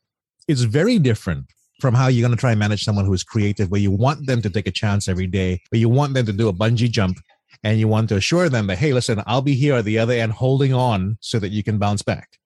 is 0.47 0.63
very 0.63 0.99
different 0.99 1.45
from 1.81 1.93
how 1.93 2.07
you're 2.07 2.25
going 2.25 2.35
to 2.35 2.39
try 2.39 2.51
and 2.51 2.59
manage 2.59 2.83
someone 2.83 3.05
who's 3.05 3.23
creative, 3.23 3.69
where 3.69 3.81
you 3.81 3.91
want 3.91 4.25
them 4.27 4.41
to 4.41 4.49
take 4.49 4.67
a 4.67 4.71
chance 4.71 5.07
every 5.07 5.27
day, 5.27 5.61
where 5.69 5.79
you 5.79 5.89
want 5.89 6.13
them 6.13 6.25
to 6.25 6.33
do 6.33 6.47
a 6.47 6.53
bungee 6.53 6.89
jump, 6.89 7.17
and 7.63 7.79
you 7.79 7.87
want 7.87 8.09
to 8.09 8.15
assure 8.15 8.49
them 8.49 8.67
that, 8.67 8.77
hey, 8.77 8.93
listen, 8.93 9.21
I'll 9.25 9.41
be 9.41 9.55
here 9.55 9.75
at 9.75 9.85
the 9.85 9.99
other 9.99 10.13
end 10.13 10.33
holding 10.33 10.73
on 10.73 11.17
so 11.19 11.39
that 11.39 11.49
you 11.49 11.63
can 11.63 11.77
bounce 11.77 12.01
back. 12.01 12.37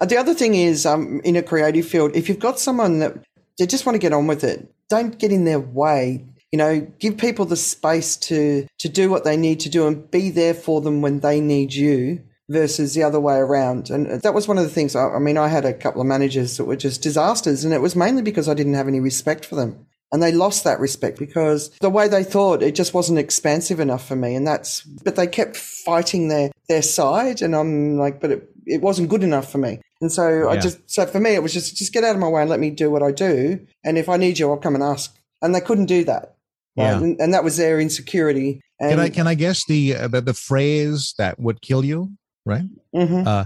Uh, 0.00 0.06
the 0.06 0.16
other 0.16 0.34
thing 0.34 0.54
is, 0.54 0.84
um, 0.84 1.20
in 1.24 1.36
a 1.36 1.42
creative 1.42 1.86
field, 1.86 2.14
if 2.14 2.28
you've 2.28 2.38
got 2.38 2.58
someone 2.58 2.98
that 2.98 3.16
they 3.58 3.66
just 3.66 3.86
want 3.86 3.94
to 3.94 4.00
get 4.00 4.12
on 4.12 4.26
with 4.26 4.44
it, 4.44 4.70
don't 4.88 5.18
get 5.18 5.32
in 5.32 5.44
their 5.44 5.60
way 5.60 6.24
you 6.54 6.58
know 6.58 6.78
give 7.00 7.16
people 7.16 7.44
the 7.44 7.56
space 7.56 8.16
to 8.16 8.64
to 8.78 8.88
do 8.88 9.10
what 9.10 9.24
they 9.24 9.36
need 9.36 9.58
to 9.58 9.68
do 9.68 9.88
and 9.88 10.08
be 10.12 10.30
there 10.30 10.54
for 10.54 10.80
them 10.80 11.02
when 11.02 11.18
they 11.18 11.40
need 11.40 11.74
you 11.74 12.22
versus 12.48 12.94
the 12.94 13.02
other 13.02 13.20
way 13.20 13.36
around. 13.36 13.90
And 13.90 14.20
that 14.22 14.34
was 14.34 14.46
one 14.46 14.58
of 14.58 14.64
the 14.64 14.70
things 14.70 14.94
I, 14.94 15.08
I 15.08 15.18
mean 15.18 15.38
i 15.38 15.48
had 15.48 15.64
a 15.64 15.72
couple 15.72 16.00
of 16.00 16.06
managers 16.06 16.56
that 16.56 16.64
were 16.64 16.76
just 16.76 17.02
disasters 17.02 17.64
and 17.64 17.72
it 17.72 17.80
was 17.80 17.96
mainly 17.96 18.22
because 18.22 18.48
i 18.48 18.54
didn't 18.54 18.74
have 18.74 18.88
any 18.88 19.00
respect 19.00 19.44
for 19.44 19.54
them. 19.54 19.86
And 20.12 20.22
they 20.22 20.30
lost 20.30 20.62
that 20.62 20.78
respect 20.78 21.18
because 21.18 21.70
the 21.80 21.90
way 21.90 22.06
they 22.06 22.22
thought 22.22 22.62
it 22.62 22.76
just 22.76 22.94
wasn't 22.94 23.18
expansive 23.18 23.80
enough 23.80 24.06
for 24.06 24.14
me. 24.14 24.36
And 24.36 24.46
that's 24.46 24.82
but 24.82 25.16
they 25.16 25.26
kept 25.26 25.56
fighting 25.56 26.28
their 26.28 26.50
their 26.68 26.82
side 26.82 27.42
and 27.42 27.54
i'm 27.54 27.98
like 27.98 28.20
but 28.20 28.30
it, 28.30 28.48
it 28.66 28.80
wasn't 28.80 29.08
good 29.08 29.24
enough 29.24 29.50
for 29.50 29.58
me. 29.58 29.80
And 30.00 30.12
so 30.12 30.28
yeah. 30.28 30.48
i 30.48 30.56
just 30.56 30.78
so 30.90 31.06
for 31.06 31.20
me 31.20 31.34
it 31.34 31.42
was 31.42 31.52
just 31.52 31.76
just 31.76 31.92
get 31.92 32.04
out 32.04 32.14
of 32.14 32.20
my 32.20 32.28
way 32.28 32.42
and 32.42 32.50
let 32.50 32.60
me 32.60 32.70
do 32.70 32.90
what 32.90 33.02
i 33.02 33.10
do. 33.10 33.66
And 33.84 33.98
if 33.98 34.08
i 34.08 34.16
need 34.16 34.38
you 34.38 34.50
i'll 34.50 34.58
come 34.58 34.74
and 34.74 34.84
ask. 34.84 35.16
And 35.40 35.54
they 35.54 35.60
couldn't 35.60 35.86
do 35.86 36.04
that. 36.04 36.36
Yeah. 36.76 36.96
And, 36.96 37.20
and, 37.20 37.34
that 37.34 37.44
was 37.44 37.56
their 37.56 37.78
insecurity. 37.78 38.60
And 38.80 38.90
can 38.90 38.98
I 38.98 39.08
can 39.08 39.26
I 39.26 39.34
guess 39.34 39.64
the 39.66 39.96
uh, 39.96 40.08
the, 40.08 40.20
the 40.20 40.34
phrase 40.34 41.14
that 41.18 41.38
would 41.38 41.62
kill 41.62 41.84
you, 41.84 42.10
right? 42.44 42.64
Mm-hmm. 42.94 43.26
Uh, 43.26 43.44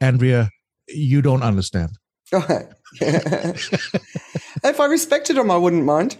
Andrea, 0.00 0.50
you 0.88 1.22
don't 1.22 1.42
understand. 1.42 1.90
If 4.62 4.80
I 4.80 4.86
respected 4.86 5.36
him, 5.36 5.50
I 5.50 5.56
wouldn't 5.56 5.84
mind. 5.84 6.16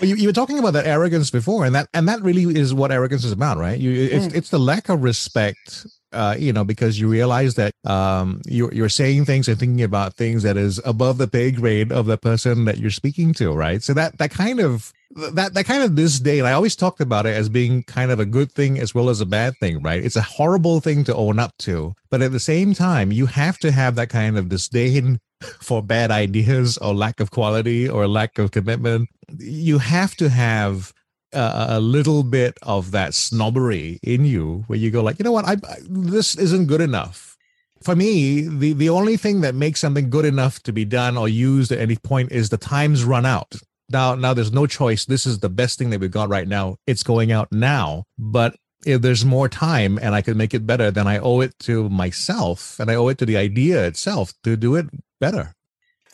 you, 0.00 0.16
you 0.16 0.28
were 0.28 0.32
talking 0.32 0.58
about 0.58 0.72
that 0.72 0.86
arrogance 0.86 1.30
before, 1.30 1.64
and 1.64 1.74
that 1.74 1.88
and 1.94 2.08
that 2.08 2.20
really 2.22 2.42
is 2.58 2.74
what 2.74 2.92
arrogance 2.92 3.24
is 3.24 3.32
about, 3.32 3.58
right? 3.58 3.78
You, 3.78 3.90
it's 3.92 4.26
mm. 4.26 4.34
it's 4.34 4.50
the 4.50 4.58
lack 4.58 4.88
of 4.88 5.02
respect 5.02 5.86
uh, 6.12 6.36
you 6.38 6.52
know, 6.52 6.64
because 6.64 6.98
you 6.98 7.08
realize 7.08 7.54
that 7.54 7.72
um, 7.84 8.40
you're, 8.46 8.72
you're 8.72 8.88
saying 8.88 9.24
things 9.24 9.48
and 9.48 9.58
thinking 9.58 9.82
about 9.82 10.14
things 10.14 10.42
that 10.42 10.56
is 10.56 10.80
above 10.84 11.18
the 11.18 11.28
pay 11.28 11.50
grade 11.50 11.92
of 11.92 12.06
the 12.06 12.16
person 12.16 12.64
that 12.64 12.78
you're 12.78 12.90
speaking 12.90 13.34
to, 13.34 13.52
right? 13.52 13.82
So 13.82 13.94
that 13.94 14.18
that 14.18 14.30
kind 14.30 14.60
of 14.60 14.92
that 15.34 15.54
that 15.54 15.64
kind 15.64 15.82
of 15.82 15.94
disdain, 15.94 16.44
I 16.44 16.52
always 16.52 16.76
talked 16.76 17.00
about 17.00 17.26
it 17.26 17.36
as 17.36 17.48
being 17.48 17.82
kind 17.82 18.10
of 18.10 18.20
a 18.20 18.26
good 18.26 18.52
thing 18.52 18.78
as 18.78 18.94
well 18.94 19.08
as 19.10 19.20
a 19.20 19.26
bad 19.26 19.54
thing, 19.60 19.82
right? 19.82 20.02
It's 20.02 20.16
a 20.16 20.22
horrible 20.22 20.80
thing 20.80 21.04
to 21.04 21.14
own 21.14 21.38
up 21.38 21.56
to, 21.58 21.94
but 22.10 22.22
at 22.22 22.32
the 22.32 22.40
same 22.40 22.74
time, 22.74 23.12
you 23.12 23.26
have 23.26 23.58
to 23.58 23.70
have 23.70 23.94
that 23.96 24.08
kind 24.08 24.38
of 24.38 24.48
disdain 24.48 25.20
for 25.60 25.82
bad 25.82 26.10
ideas 26.10 26.78
or 26.78 26.94
lack 26.94 27.20
of 27.20 27.30
quality 27.30 27.88
or 27.88 28.08
lack 28.08 28.38
of 28.38 28.50
commitment. 28.50 29.08
You 29.38 29.78
have 29.78 30.14
to 30.16 30.28
have 30.28 30.92
a 31.32 31.80
little 31.80 32.22
bit 32.22 32.56
of 32.62 32.90
that 32.92 33.14
snobbery 33.14 34.00
in 34.02 34.24
you 34.24 34.64
where 34.66 34.78
you 34.78 34.90
go 34.90 35.02
like 35.02 35.18
you 35.18 35.24
know 35.24 35.32
what? 35.32 35.44
I, 35.44 35.52
I, 35.52 35.76
this 35.88 36.36
isn't 36.36 36.66
good 36.66 36.80
enough. 36.80 37.36
For 37.82 37.94
me 37.94 38.42
the 38.42 38.72
the 38.72 38.88
only 38.88 39.16
thing 39.16 39.42
that 39.42 39.54
makes 39.54 39.80
something 39.80 40.10
good 40.10 40.24
enough 40.24 40.62
to 40.64 40.72
be 40.72 40.84
done 40.84 41.16
or 41.16 41.28
used 41.28 41.70
at 41.72 41.78
any 41.78 41.96
point 41.96 42.32
is 42.32 42.48
the 42.48 42.56
time's 42.56 43.04
run 43.04 43.26
out. 43.26 43.54
Now 43.90 44.14
now 44.14 44.34
there's 44.34 44.52
no 44.52 44.66
choice. 44.66 45.04
This 45.04 45.26
is 45.26 45.40
the 45.40 45.48
best 45.48 45.78
thing 45.78 45.90
that 45.90 46.00
we've 46.00 46.10
got 46.10 46.28
right 46.28 46.48
now. 46.48 46.76
It's 46.86 47.02
going 47.02 47.30
out 47.32 47.52
now 47.52 48.04
but 48.18 48.56
if 48.86 49.02
there's 49.02 49.24
more 49.24 49.48
time 49.48 49.98
and 50.00 50.14
I 50.14 50.22
can 50.22 50.36
make 50.36 50.54
it 50.54 50.66
better, 50.66 50.90
then 50.90 51.06
I 51.06 51.18
owe 51.18 51.40
it 51.40 51.58
to 51.60 51.88
myself 51.88 52.78
and 52.78 52.90
I 52.90 52.94
owe 52.94 53.08
it 53.08 53.18
to 53.18 53.26
the 53.26 53.36
idea 53.36 53.86
itself 53.86 54.32
to 54.44 54.56
do 54.56 54.76
it 54.76 54.86
better. 55.20 55.54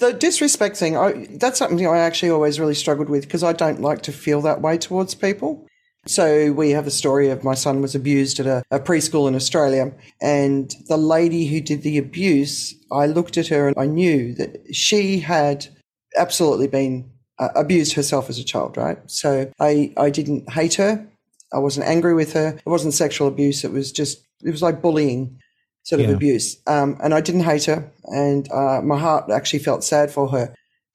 The 0.00 0.12
disrespect 0.12 0.76
thing, 0.76 0.96
I, 0.96 1.26
that's 1.38 1.58
something 1.58 1.86
I 1.86 1.98
actually 1.98 2.30
always 2.30 2.58
really 2.58 2.74
struggled 2.74 3.08
with 3.08 3.24
because 3.24 3.44
I 3.44 3.52
don't 3.52 3.80
like 3.80 4.02
to 4.02 4.12
feel 4.12 4.40
that 4.42 4.60
way 4.60 4.76
towards 4.76 5.14
people. 5.14 5.66
So 6.06 6.52
we 6.52 6.70
have 6.70 6.86
a 6.86 6.90
story 6.90 7.30
of 7.30 7.44
my 7.44 7.54
son 7.54 7.80
was 7.80 7.94
abused 7.94 8.38
at 8.38 8.46
a, 8.46 8.62
a, 8.70 8.78
preschool 8.78 9.26
in 9.26 9.34
Australia, 9.34 9.92
and 10.20 10.74
the 10.88 10.98
lady 10.98 11.46
who 11.46 11.60
did 11.60 11.82
the 11.82 11.96
abuse, 11.96 12.74
I 12.92 13.06
looked 13.06 13.38
at 13.38 13.48
her 13.48 13.68
and 13.68 13.78
I 13.78 13.86
knew 13.86 14.34
that 14.34 14.74
she 14.74 15.20
had 15.20 15.66
absolutely 16.16 16.66
been 16.66 17.10
uh, 17.38 17.48
abused 17.56 17.94
herself 17.94 18.28
as 18.28 18.38
a 18.38 18.44
child, 18.44 18.76
right? 18.76 18.98
So 19.06 19.50
I, 19.58 19.92
I 19.96 20.10
didn't 20.10 20.52
hate 20.52 20.74
her. 20.74 21.06
I 21.52 21.58
wasn't 21.58 21.86
angry 21.86 22.14
with 22.14 22.34
her. 22.34 22.48
It 22.48 22.68
wasn't 22.68 22.94
sexual 22.94 23.28
abuse. 23.28 23.64
It 23.64 23.72
was 23.72 23.90
just, 23.90 24.22
it 24.42 24.50
was 24.50 24.62
like 24.62 24.82
bullying 24.82 25.40
sort 25.84 26.00
of 26.00 26.08
yeah. 26.08 26.14
abuse. 26.14 26.56
Um, 26.66 26.98
and 27.02 27.14
I 27.14 27.20
didn't 27.20 27.42
hate 27.42 27.64
her. 27.64 27.90
And 28.04 28.50
uh, 28.50 28.80
my 28.82 28.98
heart 28.98 29.30
actually 29.30 29.60
felt 29.60 29.84
sad 29.84 30.10
for 30.10 30.28
her. 30.30 30.54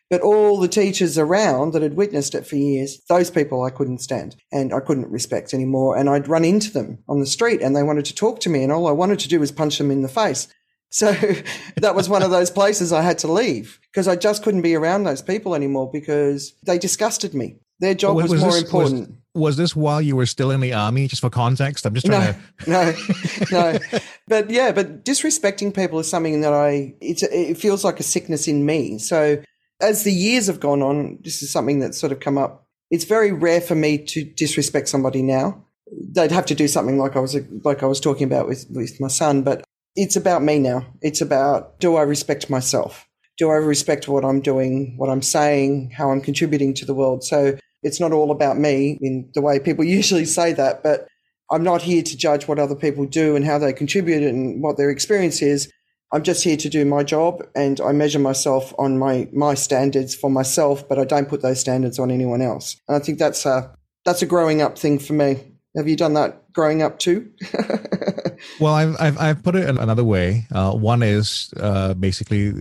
But 0.10 0.22
all 0.22 0.60
the 0.60 0.68
teachers 0.68 1.20
around 1.20 1.74
that 1.74 1.84
had 1.84 1.94
witnessed 1.94 2.34
it 2.34 2.46
for 2.46 2.56
years, 2.56 3.00
those 3.08 3.30
people 3.30 3.64
I 3.64 3.70
couldn't 3.70 4.00
stand 4.00 4.36
and 4.52 4.74
I 4.74 4.80
couldn't 4.80 5.12
respect 5.12 5.54
anymore. 5.54 5.96
And 5.96 6.10
I'd 6.10 6.28
run 6.28 6.44
into 6.44 6.72
them 6.72 6.98
on 7.08 7.20
the 7.20 7.28
street 7.28 7.62
and 7.62 7.76
they 7.76 7.84
wanted 7.84 8.06
to 8.06 8.16
talk 8.16 8.40
to 8.42 8.50
me. 8.50 8.64
And 8.64 8.72
all 8.72 8.88
I 8.88 8.92
wanted 8.92 9.20
to 9.20 9.30
do 9.30 9.40
was 9.40 9.52
punch 9.52 9.78
them 9.78 9.92
in 9.92 10.02
the 10.02 10.10
face. 10.10 10.48
So 10.90 11.12
that 11.78 11.94
was 11.94 12.10
one 12.10 12.24
of 12.24 12.32
those 12.32 12.50
places 12.50 12.92
I 12.92 13.04
had 13.04 13.20
to 13.20 13.32
leave 13.32 13.80
because 13.92 14.08
I 14.08 14.16
just 14.16 14.42
couldn't 14.42 14.64
be 14.64 14.74
around 14.74 15.04
those 15.04 15.22
people 15.22 15.54
anymore 15.54 15.92
because 15.92 16.54
they 16.66 16.80
disgusted 16.80 17.36
me. 17.36 17.58
Their 17.80 17.94
job 17.94 18.16
was, 18.16 18.32
was, 18.32 18.42
more 18.42 18.52
this, 18.52 18.64
important. 18.64 19.10
Was, 19.10 19.18
was, 19.36 19.58
this 19.58 19.76
while 19.76 20.02
you 20.02 20.16
were 20.16 20.26
still 20.26 20.52
in 20.52 20.60
the 20.60 20.74
army? 20.74 21.08
Just 21.08 21.22
for 21.22 21.30
context, 21.30 21.86
I'm 21.86 21.94
just 21.94 22.06
trying 22.06 22.36
no, 22.68 22.92
to. 22.92 23.52
no, 23.52 23.74
no. 23.74 23.80
But 24.28 24.50
yeah, 24.50 24.72
but 24.72 25.06
disrespecting 25.06 25.74
people 25.74 26.00
is 26.00 26.10
something 26.10 26.42
that 26.42 26.54
I. 26.54 26.96
It's 27.02 27.24
it 27.24 27.58
feels 27.58 27.84
like 27.84 28.00
a 28.00 28.04
sickness 28.04 28.48
in 28.48 28.66
me. 28.66 28.98
So 29.00 29.42
as 29.82 30.04
the 30.04 30.12
years 30.12 30.48
have 30.48 30.60
gone 30.60 30.82
on, 30.82 31.20
this 31.24 31.42
is 31.42 31.52
something 31.52 31.80
that's 31.80 32.00
sort 32.00 32.12
of 32.12 32.20
come 32.20 32.38
up. 32.38 32.68
It's 32.92 33.06
very 33.06 33.32
rare 33.32 33.62
for 33.62 33.76
me 33.76 33.98
to 34.06 34.24
disrespect 34.24 34.90
somebody 34.90 35.22
now. 35.22 35.66
They'd 35.92 36.32
have 36.32 36.46
to 36.48 36.56
do 36.56 36.68
something 36.68 36.98
like 36.98 37.16
I 37.16 37.20
was 37.20 37.36
like 37.64 37.84
I 37.84 37.88
was 37.88 38.00
talking 38.00 38.26
about 38.26 38.48
with 38.48 38.66
with 38.70 39.00
my 39.00 39.08
son, 39.08 39.44
but 39.44 39.64
it's 39.96 40.16
about 40.16 40.44
me 40.44 40.60
now. 40.60 40.86
It's 41.02 41.22
about 41.22 41.80
do 41.80 41.96
I 41.96 42.02
respect 42.02 42.50
myself? 42.50 43.08
Do 43.38 43.50
I 43.50 43.56
respect 43.56 44.08
what 44.08 44.26
I'm 44.26 44.42
doing, 44.42 44.96
what 44.98 45.10
I'm 45.10 45.22
saying, 45.22 45.92
how 45.96 46.12
I'm 46.12 46.22
contributing 46.22 46.74
to 46.76 46.86
the 46.86 46.94
world? 46.94 47.24
So 47.24 47.58
it's 47.84 48.00
not 48.00 48.12
all 48.12 48.32
about 48.32 48.58
me 48.58 48.98
in 49.02 49.30
the 49.34 49.42
way 49.42 49.60
people 49.60 49.84
usually 50.00 50.26
say 50.26 50.54
that, 50.54 50.84
but 50.84 51.08
I'm 51.52 51.64
not 51.64 51.82
here 51.82 52.04
to 52.04 52.18
judge 52.18 52.48
what 52.48 52.60
other 52.60 52.76
people 52.76 53.06
do 53.06 53.36
and 53.36 53.44
how 53.46 53.58
they 53.58 53.74
contribute 53.74 54.24
and 54.24 54.62
what 54.62 54.78
their 54.78 54.90
experience 54.90 55.42
is. 55.42 55.72
I'm 56.12 56.24
just 56.24 56.44
here 56.44 56.58
to 56.58 56.70
do 56.70 56.86
my 56.86 57.04
job 57.04 57.44
and 57.56 57.80
I 57.82 57.92
measure 57.92 58.20
myself 58.20 58.74
on 58.80 58.98
my, 58.98 59.28
my 59.32 59.54
standards 59.54 60.16
for 60.16 60.30
myself, 60.30 60.88
but 60.88 60.98
I 60.98 61.06
don't 61.06 61.30
put 61.30 61.42
those 61.42 61.60
standards 61.60 62.00
on 62.00 62.10
anyone 62.10 62.42
else. 62.42 62.78
And 62.88 62.98
I 62.98 63.00
think 63.00 63.20
that's 63.20 63.46
a, 63.46 63.76
that's 64.06 64.22
a 64.22 64.26
growing 64.26 64.62
up 64.62 64.78
thing 64.78 64.98
for 64.98 65.14
me. 65.14 65.38
Have 65.76 65.88
you 65.88 65.96
done 65.96 66.16
that 66.16 66.52
growing 66.52 66.82
up 66.82 66.98
too? 66.98 67.32
well, 68.60 68.74
I've, 68.74 68.96
I've, 69.00 69.18
I've, 69.20 69.44
put 69.44 69.56
it 69.56 69.70
another 69.70 70.04
way. 70.04 70.48
Uh, 70.52 70.74
one 70.74 71.04
is 71.04 71.54
uh, 71.58 71.94
basically 71.94 72.54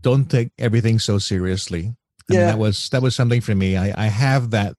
don't 0.00 0.30
take 0.30 0.50
everything 0.58 0.98
so 0.98 1.18
seriously. 1.18 1.94
Yeah. 2.28 2.38
Mean, 2.38 2.46
that 2.48 2.58
was 2.58 2.88
that 2.90 3.02
was 3.02 3.16
something 3.16 3.40
for 3.40 3.54
me. 3.54 3.76
I, 3.76 4.04
I 4.04 4.06
have 4.08 4.50
that 4.50 4.74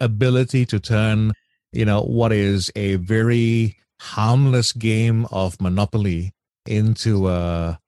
ability 0.00 0.66
to 0.66 0.80
turn, 0.80 1.32
you 1.72 1.84
know, 1.84 2.02
what 2.02 2.32
is 2.32 2.70
a 2.76 2.96
very 2.96 3.76
harmless 4.00 4.72
game 4.72 5.26
of 5.26 5.60
Monopoly 5.60 6.32
into 6.66 7.28
a 7.28 7.78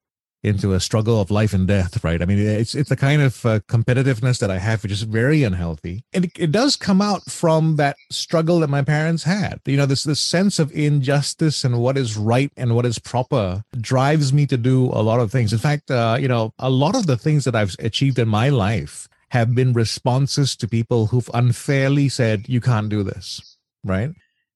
into 0.42 0.72
a 0.72 0.80
struggle 0.80 1.20
of 1.20 1.30
life 1.30 1.52
and 1.52 1.66
death, 1.66 2.02
right? 2.02 2.22
I 2.22 2.24
mean, 2.24 2.38
it's 2.38 2.74
it's 2.74 2.88
the 2.88 2.96
kind 2.96 3.20
of 3.20 3.44
uh, 3.44 3.60
competitiveness 3.60 4.38
that 4.38 4.50
I 4.50 4.58
have, 4.58 4.82
which 4.82 4.92
is 4.92 5.02
very 5.02 5.42
unhealthy, 5.42 6.04
and 6.12 6.24
it, 6.26 6.32
it, 6.38 6.52
does 6.52 6.76
come 6.76 7.02
out 7.02 7.30
from 7.30 7.76
that 7.76 7.96
struggle 8.10 8.60
that 8.60 8.70
my 8.70 8.82
parents 8.82 9.24
had. 9.24 9.60
You 9.66 9.76
know, 9.76 9.86
this 9.86 10.04
this 10.04 10.20
sense 10.20 10.58
of 10.58 10.72
injustice 10.72 11.64
and 11.64 11.80
what 11.80 11.98
is 11.98 12.16
right 12.16 12.50
and 12.56 12.74
what 12.74 12.86
is 12.86 12.98
proper 12.98 13.64
drives 13.80 14.32
me 14.32 14.46
to 14.46 14.56
do 14.56 14.86
a 14.86 15.02
lot 15.02 15.20
of 15.20 15.30
things. 15.30 15.52
In 15.52 15.58
fact, 15.58 15.90
uh, 15.90 16.16
you 16.18 16.28
know, 16.28 16.54
a 16.58 16.70
lot 16.70 16.96
of 16.96 17.06
the 17.06 17.16
things 17.16 17.44
that 17.44 17.54
I've 17.54 17.76
achieved 17.78 18.18
in 18.18 18.28
my 18.28 18.48
life 18.48 19.08
have 19.30 19.54
been 19.54 19.72
responses 19.72 20.56
to 20.56 20.66
people 20.66 21.06
who've 21.06 21.30
unfairly 21.34 22.08
said, 22.08 22.48
"You 22.48 22.60
can't 22.60 22.88
do 22.88 23.02
this," 23.02 23.56
right? 23.84 24.10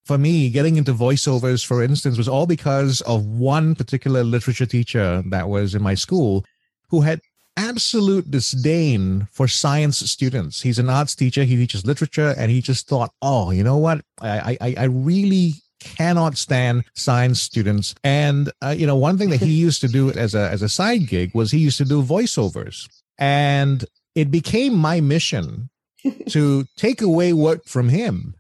For 0.05 0.19
me, 0.19 0.51
getting 0.51 0.77
into 0.77 0.93
voiceovers, 0.93 1.65
for 1.65 1.83
instance, 1.83 2.19
was 2.19 2.29
all 2.29 2.47
because 2.47 3.01
of 3.03 3.25
one 3.25 3.75
particular 3.75 4.23
literature 4.23 4.67
teacher 4.67 5.23
that 5.27 5.49
was 5.49 5.75
in 5.75 5.83
my 5.83 5.95
school 5.95 6.45
who 6.89 7.01
had 7.01 7.21
absolute 7.57 8.31
disdain 8.31 9.27
for 9.33 9.49
science 9.49 9.99
students. 9.99 10.61
He's 10.61 10.79
an 10.79 10.91
arts 10.91 11.15
teacher, 11.15 11.45
he 11.45 11.57
teaches 11.57 11.87
literature, 11.87 12.35
and 12.37 12.51
he 12.51 12.61
just 12.61 12.87
thought, 12.87 13.13
oh, 13.23 13.51
you 13.51 13.65
know 13.65 13.79
what? 13.79 14.05
I, 14.21 14.59
I, 14.61 14.75
I 14.79 14.85
really 14.85 15.55
cannot 15.81 16.37
stand 16.37 16.85
science 16.95 17.41
students. 17.41 17.95
And, 18.05 18.51
uh, 18.63 18.75
you 18.77 18.87
know, 18.87 18.97
one 18.97 19.17
thing 19.17 19.31
that 19.31 19.41
he 19.41 19.53
used 19.67 19.81
to 19.83 19.89
do 19.89 20.11
as 20.13 20.35
a, 20.35 20.51
as 20.51 20.63
a 20.63 20.69
side 20.69 21.07
gig 21.07 21.35
was 21.35 21.51
he 21.51 21.59
used 21.59 21.79
to 21.79 21.85
do 21.85 22.03
voiceovers. 22.03 22.89
And 23.19 23.85
it 24.15 24.31
became 24.31 24.75
my 24.75 25.01
mission 25.01 25.71
to 26.29 26.67
take 26.77 27.01
away 27.01 27.33
work 27.33 27.65
from 27.65 27.89
him 27.89 28.35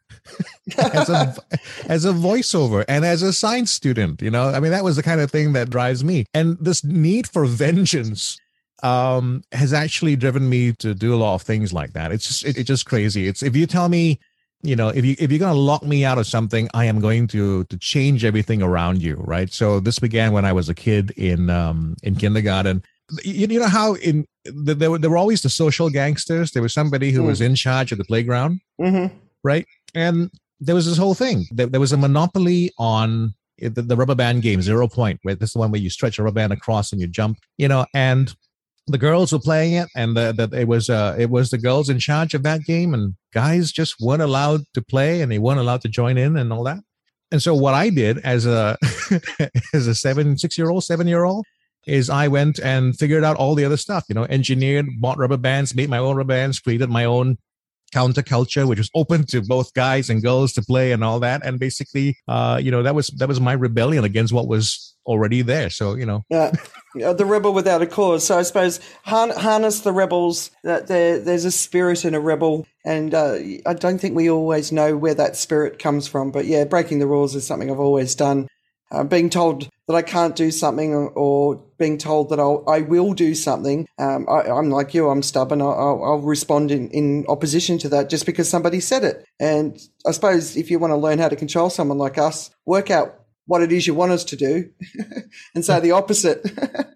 as 0.79 1.09
a 1.09 1.37
as 1.87 2.05
a 2.05 2.12
voiceover 2.12 2.85
and 2.89 3.05
as 3.05 3.23
a 3.23 3.33
science 3.33 3.71
student 3.71 4.23
you 4.23 4.31
know? 4.31 4.49
I 4.49 4.61
mean 4.61 4.71
that 4.71 4.85
was 4.85 4.97
the 4.97 5.03
kind 5.03 5.21
of 5.21 5.31
thing 5.31 5.53
that 5.53 5.71
drives 5.71 6.05
me. 6.05 6.25
And 6.35 6.57
this 6.59 6.85
need 6.85 7.29
for 7.29 7.45
vengeance 7.45 8.39
um 8.83 9.43
has 9.53 9.73
actually 9.73 10.17
driven 10.17 10.49
me 10.49 10.73
to 10.73 10.95
do 10.95 11.15
a 11.15 11.17
lot 11.17 11.35
of 11.35 11.43
things 11.43 11.73
like 11.73 11.93
that. 11.93 12.12
It's 12.12 12.27
just 12.27 12.45
it, 12.45 12.59
it's 12.59 12.69
just 12.69 12.87
crazy. 12.87 13.29
It's 13.29 13.43
if 13.43 13.55
you 13.57 13.67
tell 13.67 13.89
me 13.89 14.21
you 14.62 14.75
know 14.75 14.89
if 14.89 15.05
you 15.05 15.15
if 15.19 15.31
you're 15.31 15.39
going 15.39 15.55
to 15.55 15.61
lock 15.61 15.83
me 15.83 16.07
out 16.07 16.17
of 16.17 16.27
something 16.27 16.69
i 16.73 16.87
am 16.87 16.99
going 16.99 17.27
to 17.27 17.65
to 17.65 17.77
change 17.77 18.25
everything 18.25 18.62
around 18.62 19.03
you 19.03 19.17
right? 19.27 19.53
So 19.53 19.79
this 19.79 19.99
began 19.99 20.33
when 20.33 20.45
i 20.45 20.53
was 20.53 20.69
a 20.69 20.75
kid 20.75 21.11
in 21.12 21.51
um 21.51 21.97
in 22.03 22.17
kindergarten. 22.17 22.83
You, 23.23 23.47
you 23.47 23.61
know 23.61 23.69
how 23.69 23.95
in 23.95 24.27
there 24.45 24.91
were, 24.91 24.99
there 24.99 25.11
were 25.11 25.19
always 25.19 25.43
the 25.43 25.51
social 25.51 25.91
gangsters. 25.91 26.53
There 26.53 26.62
was 26.62 26.73
somebody 26.73 27.11
who 27.11 27.23
mm. 27.23 27.27
was 27.27 27.41
in 27.41 27.55
charge 27.55 27.93
of 27.93 27.99
the 27.99 28.05
playground 28.05 28.61
mm-hmm. 28.81 29.15
right 29.43 29.67
and 29.95 30.30
there 30.61 30.74
was 30.74 30.86
this 30.86 30.99
whole 30.99 31.14
thing. 31.14 31.47
There, 31.51 31.66
there 31.66 31.80
was 31.80 31.92
a 31.92 31.97
monopoly 31.97 32.72
on 32.78 33.34
the, 33.59 33.82
the, 33.82 33.97
rubber 33.97 34.14
band 34.14 34.42
game, 34.42 34.62
Zero 34.62 34.88
Point, 34.88 35.20
where 35.22 35.34
this 35.34 35.51
is 35.51 35.53
the 35.55 35.59
one 35.59 35.70
where 35.70 35.80
you 35.80 35.90
stretch 35.90 36.18
a 36.18 36.22
rubber 36.22 36.34
band 36.34 36.53
across 36.53 36.92
and 36.92 37.01
you 37.01 37.07
jump, 37.07 37.38
you 37.57 37.68
know, 37.68 37.86
and 37.95 38.34
the 38.86 38.99
girls 38.99 39.32
were 39.32 39.38
playing 39.38 39.74
it 39.74 39.88
and 39.97 40.16
that 40.16 40.36
the, 40.36 40.49
it 40.53 40.68
was 40.68 40.90
uh 40.90 41.16
it 41.18 41.30
was 41.30 41.51
the 41.51 41.59
girls 41.59 41.88
in 41.88 41.99
charge 41.99 42.34
of 42.34 42.42
that 42.42 42.62
game 42.64 42.92
and 42.92 43.14
guys 43.32 43.72
just 43.72 44.01
weren't 44.01 44.22
allowed 44.22 44.61
to 44.74 44.82
play 44.82 45.22
and 45.22 45.32
they 45.32 45.38
weren't 45.38 45.61
allowed 45.61 45.80
to 45.80 45.88
join 45.88 46.18
in 46.18 46.36
and 46.36 46.53
all 46.53 46.62
that 46.64 46.78
and 47.32 47.42
so 47.42 47.55
what 47.55 47.72
i 47.72 47.88
did 47.88 48.18
as 48.18 48.45
a 48.45 48.76
as 49.72 49.86
a 49.86 49.95
seven 49.95 50.36
six 50.36 50.59
year 50.59 50.68
old 50.68 50.84
seven 50.84 51.07
year 51.07 51.24
old 51.24 51.47
is 51.86 52.11
i 52.11 52.28
went 52.28 52.59
and 52.59 52.99
figured 52.99 53.24
out 53.24 53.36
all 53.36 53.55
the 53.55 53.64
other 53.64 53.76
stuff 53.76 54.05
you 54.09 54.14
know 54.14 54.24
engineered 54.24 54.86
bought 55.01 55.16
rubber 55.16 55.38
bands 55.38 55.74
made 55.74 55.88
my 55.88 55.99
own 55.99 56.16
rubber 56.16 56.28
bands 56.28 56.61
created 56.61 56.90
my 56.90 57.07
own 57.07 57.38
counterculture, 57.95 58.66
which 58.66 58.78
was 58.78 58.90
open 58.95 59.24
to 59.26 59.40
both 59.40 59.72
guys 59.74 60.11
and 60.11 60.22
girls 60.22 60.53
to 60.55 60.62
play 60.62 60.92
and 60.92 61.05
all 61.05 61.20
that. 61.20 61.45
And 61.45 61.61
basically, 61.61 62.16
uh, 62.26 62.59
you 62.62 62.70
know, 62.70 62.82
that 62.82 62.95
was 62.95 63.09
that 63.18 63.28
was 63.28 63.40
my 63.40 63.53
rebellion 63.53 64.05
against 64.05 64.32
what 64.32 64.49
was 64.49 64.95
already 65.07 65.42
there. 65.42 65.70
So 65.70 65.95
you 65.95 66.07
know, 66.07 66.24
yeah, 66.30 66.51
the 66.95 67.24
rebel 67.24 67.55
without 67.55 67.82
a 67.82 67.86
cause. 67.86 68.26
So 68.26 68.38
I 68.38 68.42
suppose 68.42 68.80
harness 69.05 69.80
the 69.80 69.92
rebels. 69.92 70.51
That 70.62 70.86
there, 70.88 71.20
there's 71.20 71.45
a 71.45 71.51
spirit 71.51 72.05
in 72.05 72.14
a 72.14 72.20
rebel, 72.20 72.66
and 72.84 73.14
uh, 73.14 73.38
I 73.66 73.74
don't 73.74 73.99
think 73.99 74.16
we 74.16 74.30
always 74.30 74.72
know 74.72 74.97
where 74.97 75.14
that 75.14 75.36
spirit 75.36 75.78
comes 75.78 76.09
from. 76.09 76.30
But 76.30 76.47
yeah, 76.47 76.64
breaking 76.64 76.99
the 76.99 77.07
rules 77.07 77.34
is 77.34 77.47
something 77.47 77.70
I've 77.70 77.78
always 77.78 78.14
done. 78.14 78.49
Uh, 78.95 79.03
being 79.03 79.28
told 79.28 79.68
that 79.88 79.95
I 79.95 80.03
can't 80.03 80.36
do 80.36 80.51
something 80.51 80.95
or, 80.95 81.62
being 81.76 81.99
told 81.99 82.30
that 82.30 82.38
I'll, 82.38 82.62
I 82.68 82.82
will 82.82 83.14
do 83.14 83.34
something. 83.34 83.88
Um, 83.99 84.28
I, 84.30 84.47
am 84.47 84.70
like 84.70 84.95
you, 84.95 85.11
I'm 85.11 85.24
stubborn. 85.24 85.61
I'll, 85.61 86.01
I'll 86.05 86.20
respond 86.20 86.70
in, 86.70 86.88
in 86.90 87.26
opposition 87.28 87.78
to 87.78 87.88
that 87.88 88.09
just 88.09 88.26
because 88.26 88.49
somebody 88.49 88.78
said 88.78 89.03
it. 89.03 89.24
And 89.40 89.76
I 90.07 90.12
suppose 90.12 90.57
if 90.57 90.70
you 90.70 90.78
want 90.78 90.92
to 90.92 90.97
learn 90.97 91.18
how 91.18 91.28
to 91.28 91.34
control 91.34 91.70
someone 91.70 91.99
like 91.99 92.16
us, 92.16 92.51
work 92.64 92.92
out 92.92 93.24
what 93.47 93.61
it 93.61 93.72
is 93.72 93.88
you 93.88 93.95
want 93.95 94.12
us 94.12 94.22
to 94.24 94.36
do 94.36 94.70
and 95.57 95.64
say 95.64 95.80
the 95.80 95.90
opposite. 95.90 96.49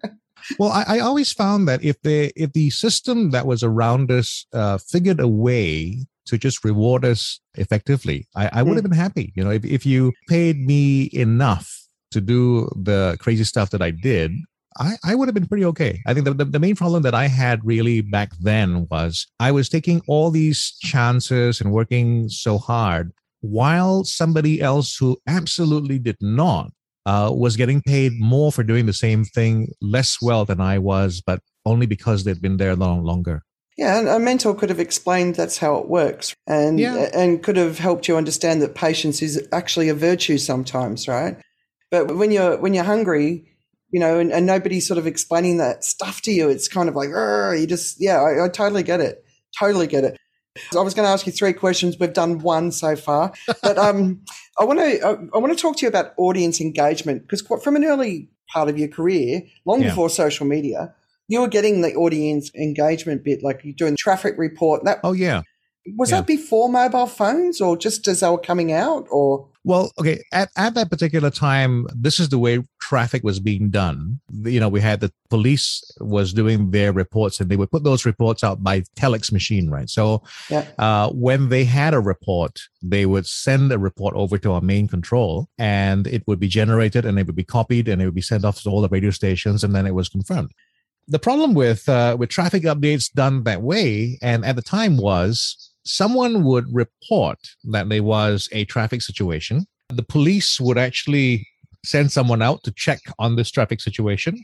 well, 0.59 0.71
I, 0.71 0.85
I, 0.87 0.99
always 0.99 1.33
found 1.33 1.67
that 1.67 1.83
if 1.83 2.01
the 2.01 2.31
if 2.35 2.53
the 2.53 2.69
system 2.69 3.31
that 3.31 3.45
was 3.45 3.63
around 3.63 4.11
us 4.11 4.45
uh, 4.53 4.77
figured 4.77 5.19
a 5.19 5.27
way 5.27 6.05
to 6.25 6.37
just 6.37 6.63
reward 6.63 7.03
us 7.03 7.41
effectively, 7.55 8.27
I, 8.33 8.49
I 8.53 8.63
would 8.63 8.75
have 8.75 8.85
hmm. 8.85 8.91
been 8.91 8.99
happy. 8.99 9.33
You 9.35 9.43
know, 9.43 9.51
if, 9.51 9.65
if 9.65 9.85
you 9.85 10.13
paid 10.29 10.57
me 10.57 11.09
enough 11.11 11.78
to 12.11 12.21
do 12.21 12.69
the 12.75 13.17
crazy 13.19 13.43
stuff 13.43 13.69
that 13.71 13.81
I 13.81 13.91
did, 13.91 14.31
I, 14.77 14.95
I 15.03 15.15
would 15.15 15.27
have 15.27 15.35
been 15.35 15.47
pretty 15.47 15.65
okay. 15.65 16.01
I 16.05 16.13
think 16.13 16.25
the, 16.25 16.33
the, 16.33 16.45
the, 16.45 16.59
main 16.59 16.75
problem 16.75 17.03
that 17.03 17.13
I 17.13 17.27
had 17.27 17.65
really 17.65 18.01
back 18.01 18.31
then 18.39 18.87
was 18.89 19.27
I 19.39 19.51
was 19.51 19.67
taking 19.67 20.01
all 20.07 20.31
these 20.31 20.77
chances 20.81 21.59
and 21.59 21.71
working 21.71 22.29
so 22.29 22.57
hard 22.57 23.11
while 23.41 24.03
somebody 24.03 24.61
else 24.61 24.95
who 24.95 25.17
absolutely 25.27 25.99
did 25.99 26.17
not 26.21 26.71
uh, 27.05 27.31
was 27.33 27.55
getting 27.55 27.81
paid 27.81 28.13
more 28.19 28.51
for 28.51 28.63
doing 28.63 28.85
the 28.85 28.93
same 28.93 29.23
thing 29.23 29.73
less 29.81 30.21
well 30.21 30.45
than 30.45 30.61
I 30.61 30.77
was, 30.77 31.21
but 31.25 31.41
only 31.65 31.85
because 31.85 32.23
they'd 32.23 32.41
been 32.41 32.57
there 32.57 32.71
a 32.71 32.75
long 32.75 33.03
longer. 33.03 33.43
Yeah, 33.77 33.97
and 33.97 34.09
a 34.09 34.19
mentor 34.19 34.53
could 34.53 34.69
have 34.69 34.79
explained 34.79 35.35
that's 35.35 35.57
how 35.57 35.77
it 35.77 35.87
works, 35.87 36.35
and 36.47 36.77
yeah. 36.77 37.09
and 37.13 37.41
could 37.41 37.55
have 37.55 37.79
helped 37.79 38.09
you 38.09 38.17
understand 38.17 38.61
that 38.61 38.75
patience 38.75 39.21
is 39.21 39.47
actually 39.53 39.87
a 39.87 39.93
virtue 39.93 40.37
sometimes, 40.37 41.07
right? 41.07 41.37
But 41.91 42.15
when 42.15 42.31
you're 42.31 42.57
when 42.57 42.73
you're 42.73 42.83
hungry, 42.83 43.49
you 43.91 43.99
know, 43.99 44.19
and, 44.19 44.31
and 44.31 44.45
nobody's 44.45 44.87
sort 44.87 44.97
of 44.97 45.07
explaining 45.07 45.57
that 45.57 45.83
stuff 45.83 46.21
to 46.23 46.31
you, 46.31 46.49
it's 46.49 46.67
kind 46.67 46.89
of 46.89 46.95
like, 46.95 47.09
Oh, 47.13 47.51
you 47.51 47.67
just, 47.67 47.99
yeah, 47.99 48.21
I, 48.21 48.45
I 48.45 48.49
totally 48.49 48.83
get 48.83 49.01
it, 49.01 49.23
totally 49.57 49.87
get 49.87 50.03
it. 50.03 50.17
I 50.75 50.81
was 50.81 50.93
going 50.93 51.05
to 51.05 51.11
ask 51.11 51.25
you 51.25 51.31
three 51.31 51.53
questions. 51.53 51.97
We've 51.99 52.13
done 52.13 52.39
one 52.39 52.71
so 52.71 52.95
far, 52.95 53.33
but 53.63 53.77
um, 53.77 54.21
I 54.59 54.65
want 54.65 54.79
to 54.79 55.05
I, 55.05 55.11
I 55.33 55.37
want 55.37 55.55
to 55.55 55.61
talk 55.61 55.77
to 55.77 55.81
you 55.83 55.87
about 55.87 56.13
audience 56.17 56.59
engagement 56.59 57.23
because 57.23 57.41
from 57.41 57.75
an 57.75 57.85
early 57.85 58.29
part 58.51 58.69
of 58.69 58.77
your 58.77 58.87
career, 58.87 59.43
long 59.65 59.81
yeah. 59.81 59.89
before 59.89 60.09
social 60.09 60.45
media, 60.45 60.93
you 61.27 61.41
were 61.41 61.47
getting 61.47 61.81
the 61.81 61.93
audience 61.95 62.53
engagement 62.55 63.23
bit, 63.23 63.43
like 63.43 63.61
you're 63.63 63.73
doing 63.73 63.95
traffic 63.97 64.35
report. 64.37 64.83
That 64.83 64.99
oh 65.03 65.13
yeah, 65.13 65.43
was 65.95 66.11
yeah. 66.11 66.17
that 66.17 66.27
before 66.27 66.69
mobile 66.69 67.07
phones 67.07 67.61
or 67.61 67.77
just 67.77 68.07
as 68.07 68.19
they 68.21 68.29
were 68.29 68.37
coming 68.37 68.71
out 68.71 69.07
or? 69.09 69.47
Well, 69.63 69.91
okay. 69.99 70.23
At, 70.31 70.49
at 70.55 70.73
that 70.75 70.89
particular 70.89 71.29
time, 71.29 71.85
this 71.93 72.19
is 72.19 72.29
the 72.29 72.39
way 72.39 72.63
traffic 72.79 73.23
was 73.23 73.39
being 73.39 73.69
done. 73.69 74.19
You 74.43 74.59
know, 74.59 74.69
we 74.69 74.81
had 74.81 75.01
the 75.01 75.11
police 75.29 75.83
was 75.99 76.33
doing 76.33 76.71
their 76.71 76.91
reports 76.93 77.39
and 77.39 77.49
they 77.49 77.55
would 77.55 77.69
put 77.69 77.83
those 77.83 78.05
reports 78.05 78.43
out 78.43 78.63
by 78.63 78.81
telex 78.95 79.31
machine, 79.31 79.69
right? 79.69 79.89
So 79.89 80.23
yeah. 80.49 80.65
uh, 80.77 81.09
when 81.09 81.49
they 81.49 81.65
had 81.65 81.93
a 81.93 81.99
report, 81.99 82.59
they 82.81 83.05
would 83.05 83.27
send 83.27 83.71
a 83.71 83.77
report 83.77 84.15
over 84.15 84.37
to 84.39 84.53
our 84.53 84.61
main 84.61 84.87
control 84.87 85.49
and 85.57 86.07
it 86.07 86.23
would 86.25 86.39
be 86.39 86.47
generated 86.47 87.05
and 87.05 87.19
it 87.19 87.27
would 87.27 87.35
be 87.35 87.43
copied 87.43 87.87
and 87.87 88.01
it 88.01 88.05
would 88.05 88.15
be 88.15 88.21
sent 88.21 88.45
off 88.45 88.61
to 88.61 88.69
all 88.69 88.81
the 88.81 88.89
radio 88.89 89.11
stations 89.11 89.63
and 89.63 89.75
then 89.75 89.85
it 89.85 89.93
was 89.93 90.09
confirmed. 90.09 90.51
The 91.09 91.19
problem 91.19 91.55
with 91.55 91.89
uh, 91.89 92.15
with 92.19 92.29
traffic 92.29 92.63
updates 92.63 93.11
done 93.11 93.43
that 93.43 93.63
way, 93.63 94.19
and 94.21 94.45
at 94.45 94.55
the 94.55 94.61
time 94.61 94.95
was 94.95 95.68
someone 95.85 96.43
would 96.43 96.65
report 96.73 97.39
that 97.65 97.89
there 97.89 98.03
was 98.03 98.49
a 98.51 98.65
traffic 98.65 99.01
situation. 99.01 99.65
The 99.89 100.03
police 100.03 100.59
would 100.59 100.77
actually 100.77 101.47
send 101.85 102.11
someone 102.11 102.41
out 102.41 102.63
to 102.63 102.71
check 102.71 102.99
on 103.17 103.35
this 103.35 103.51
traffic 103.51 103.81
situation. 103.81 104.43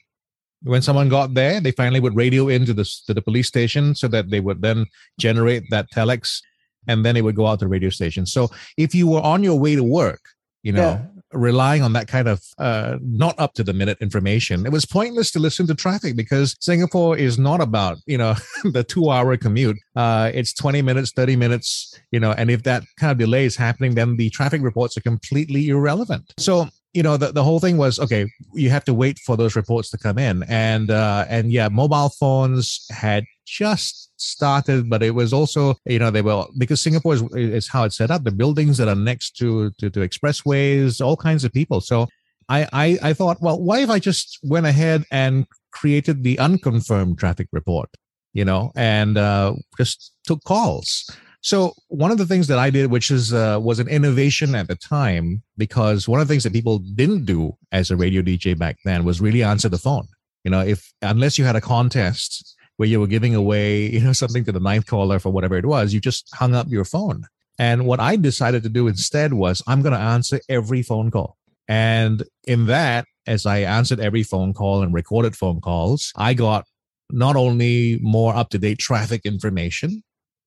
When 0.63 0.81
someone 0.81 1.09
got 1.09 1.33
there, 1.33 1.59
they 1.59 1.71
finally 1.71 1.99
would 1.99 2.15
radio 2.15 2.47
into 2.47 2.73
the, 2.73 2.85
to 3.05 3.13
the 3.13 3.21
police 3.21 3.47
station 3.47 3.93
so 3.93 4.07
that 4.07 4.29
they 4.29 4.39
would 4.39 4.61
then 4.61 4.85
generate 5.19 5.63
that 5.69 5.91
telex 5.91 6.41
and 6.87 7.05
then 7.05 7.17
it 7.17 7.23
would 7.23 7.35
go 7.35 7.45
out 7.45 7.59
to 7.59 7.65
the 7.65 7.69
radio 7.69 7.89
station. 7.89 8.25
So 8.25 8.49
if 8.77 8.95
you 8.95 9.07
were 9.07 9.21
on 9.21 9.43
your 9.43 9.59
way 9.59 9.75
to 9.75 9.83
work, 9.83 10.21
you 10.63 10.71
know, 10.71 10.81
yeah 10.81 11.14
relying 11.33 11.81
on 11.81 11.93
that 11.93 12.07
kind 12.07 12.27
of 12.27 12.41
uh, 12.57 12.97
not 13.01 13.35
up 13.37 13.53
to 13.55 13.63
the 13.63 13.73
minute 13.73 13.97
information. 14.01 14.65
It 14.65 14.71
was 14.71 14.85
pointless 14.85 15.31
to 15.31 15.39
listen 15.39 15.67
to 15.67 15.75
traffic 15.75 16.15
because 16.15 16.55
Singapore 16.59 17.17
is 17.17 17.37
not 17.37 17.61
about 17.61 17.97
you 18.05 18.17
know 18.17 18.35
the 18.63 18.83
two 18.83 19.09
hour 19.09 19.35
commute. 19.37 19.77
Uh, 19.95 20.31
it's 20.33 20.53
twenty 20.53 20.81
minutes, 20.81 21.11
thirty 21.11 21.35
minutes, 21.35 21.99
you 22.11 22.19
know, 22.19 22.31
and 22.31 22.49
if 22.49 22.63
that 22.63 22.83
kind 22.99 23.11
of 23.11 23.17
delay 23.17 23.45
is 23.45 23.55
happening, 23.55 23.95
then 23.95 24.17
the 24.17 24.29
traffic 24.29 24.61
reports 24.61 24.97
are 24.97 25.01
completely 25.01 25.69
irrelevant. 25.69 26.33
So 26.37 26.69
you 26.95 27.03
know 27.03 27.17
the, 27.17 27.31
the 27.31 27.43
whole 27.43 27.59
thing 27.59 27.77
was 27.77 27.99
okay 27.99 28.25
you 28.53 28.69
have 28.69 28.85
to 28.85 28.93
wait 28.93 29.19
for 29.19 29.35
those 29.35 29.55
reports 29.55 29.89
to 29.91 29.97
come 29.97 30.17
in. 30.17 30.43
And 30.43 30.89
uh 30.89 31.25
and 31.29 31.51
yeah 31.51 31.67
mobile 31.67 32.09
phones 32.09 32.87
had 32.89 33.25
just 33.45 34.11
started 34.17 34.89
but 34.89 35.03
it 35.03 35.11
was 35.11 35.33
also 35.33 35.75
you 35.85 35.99
know 35.99 36.09
they 36.09 36.21
were 36.21 36.45
because 36.57 36.81
singapore 36.81 37.13
is, 37.13 37.23
is 37.35 37.67
how 37.67 37.83
it's 37.83 37.97
set 37.97 38.11
up. 38.11 38.23
The 38.23 38.31
buildings 38.31 38.77
that 38.77 38.87
are 38.87 38.95
next 38.95 39.31
to, 39.37 39.71
to 39.79 39.89
to 39.89 39.99
expressways 39.99 41.05
all 41.05 41.17
kinds 41.17 41.43
of 41.43 41.51
people. 41.51 41.81
So 41.81 42.07
I, 42.47 42.67
I 42.71 42.99
i 43.09 43.13
thought 43.13 43.41
well 43.41 43.59
why 43.59 43.79
if 43.79 43.89
i 43.89 43.97
just 43.97 44.37
went 44.43 44.67
ahead 44.67 45.03
and 45.11 45.47
created 45.71 46.23
the 46.23 46.37
unconfirmed 46.37 47.17
traffic 47.17 47.47
report 47.51 47.89
you 48.33 48.45
know 48.45 48.71
and 48.75 49.17
uh 49.17 49.55
just 49.77 50.13
took 50.27 50.43
calls 50.43 51.09
so 51.45 51.75
one 51.89 52.09
of 52.09 52.17
the 52.17 52.25
things 52.25 52.47
that 52.47 52.57
I 52.57 52.71
did, 52.71 52.89
which 52.89 53.11
is 53.11 53.31
uh, 53.31 53.59
was 53.61 53.77
an 53.77 53.87
innovation 53.87 54.55
at 54.55 54.67
the 54.67 54.75
time, 54.75 55.43
because 55.57 56.07
one 56.07 56.19
of 56.19 56.27
the 56.27 56.33
things 56.33 56.41
that 56.43 56.53
people 56.53 56.79
didn't 56.79 57.25
do 57.25 57.55
as 57.71 57.91
a 57.91 57.95
radio 57.95 58.23
DJ 58.23 58.57
back 58.57 58.77
then 58.83 59.05
was 59.05 59.21
really 59.21 59.43
answer 59.43 59.69
the 59.69 59.77
phone. 59.77 60.07
You 60.43 60.49
know, 60.49 60.61
if 60.61 60.91
unless 61.03 61.37
you 61.37 61.45
had 61.45 61.55
a 61.55 61.61
contest 61.61 62.55
where 62.77 62.89
you 62.89 62.99
were 62.99 63.05
giving 63.05 63.35
away, 63.35 63.91
you 63.91 63.99
know, 63.99 64.11
something 64.21 64.43
to 64.45 64.51
the 64.51 64.59
ninth 64.59 64.87
caller 64.87 65.19
for 65.19 65.29
whatever 65.29 65.55
it 65.55 65.67
was, 65.67 65.93
you 65.93 65.99
just 65.99 66.33
hung 66.33 66.55
up 66.55 66.67
your 66.67 66.83
phone. 66.83 67.25
And 67.59 67.85
what 67.85 67.99
I 67.99 68.15
decided 68.15 68.63
to 68.63 68.69
do 68.69 68.87
instead 68.87 69.33
was 69.33 69.61
I'm 69.67 69.83
going 69.83 69.93
to 69.93 69.99
answer 69.99 70.39
every 70.49 70.81
phone 70.81 71.11
call. 71.11 71.37
And 71.67 72.23
in 72.47 72.65
that, 72.65 73.05
as 73.27 73.45
I 73.45 73.59
answered 73.59 73.99
every 73.99 74.23
phone 74.23 74.51
call 74.51 74.81
and 74.81 74.95
recorded 74.95 75.37
phone 75.37 75.61
calls, 75.61 76.11
I 76.15 76.33
got 76.33 76.65
not 77.11 77.35
only 77.35 77.99
more 78.01 78.35
up 78.35 78.49
to 78.49 78.57
date 78.57 78.79
traffic 78.79 79.21
information, 79.25 80.01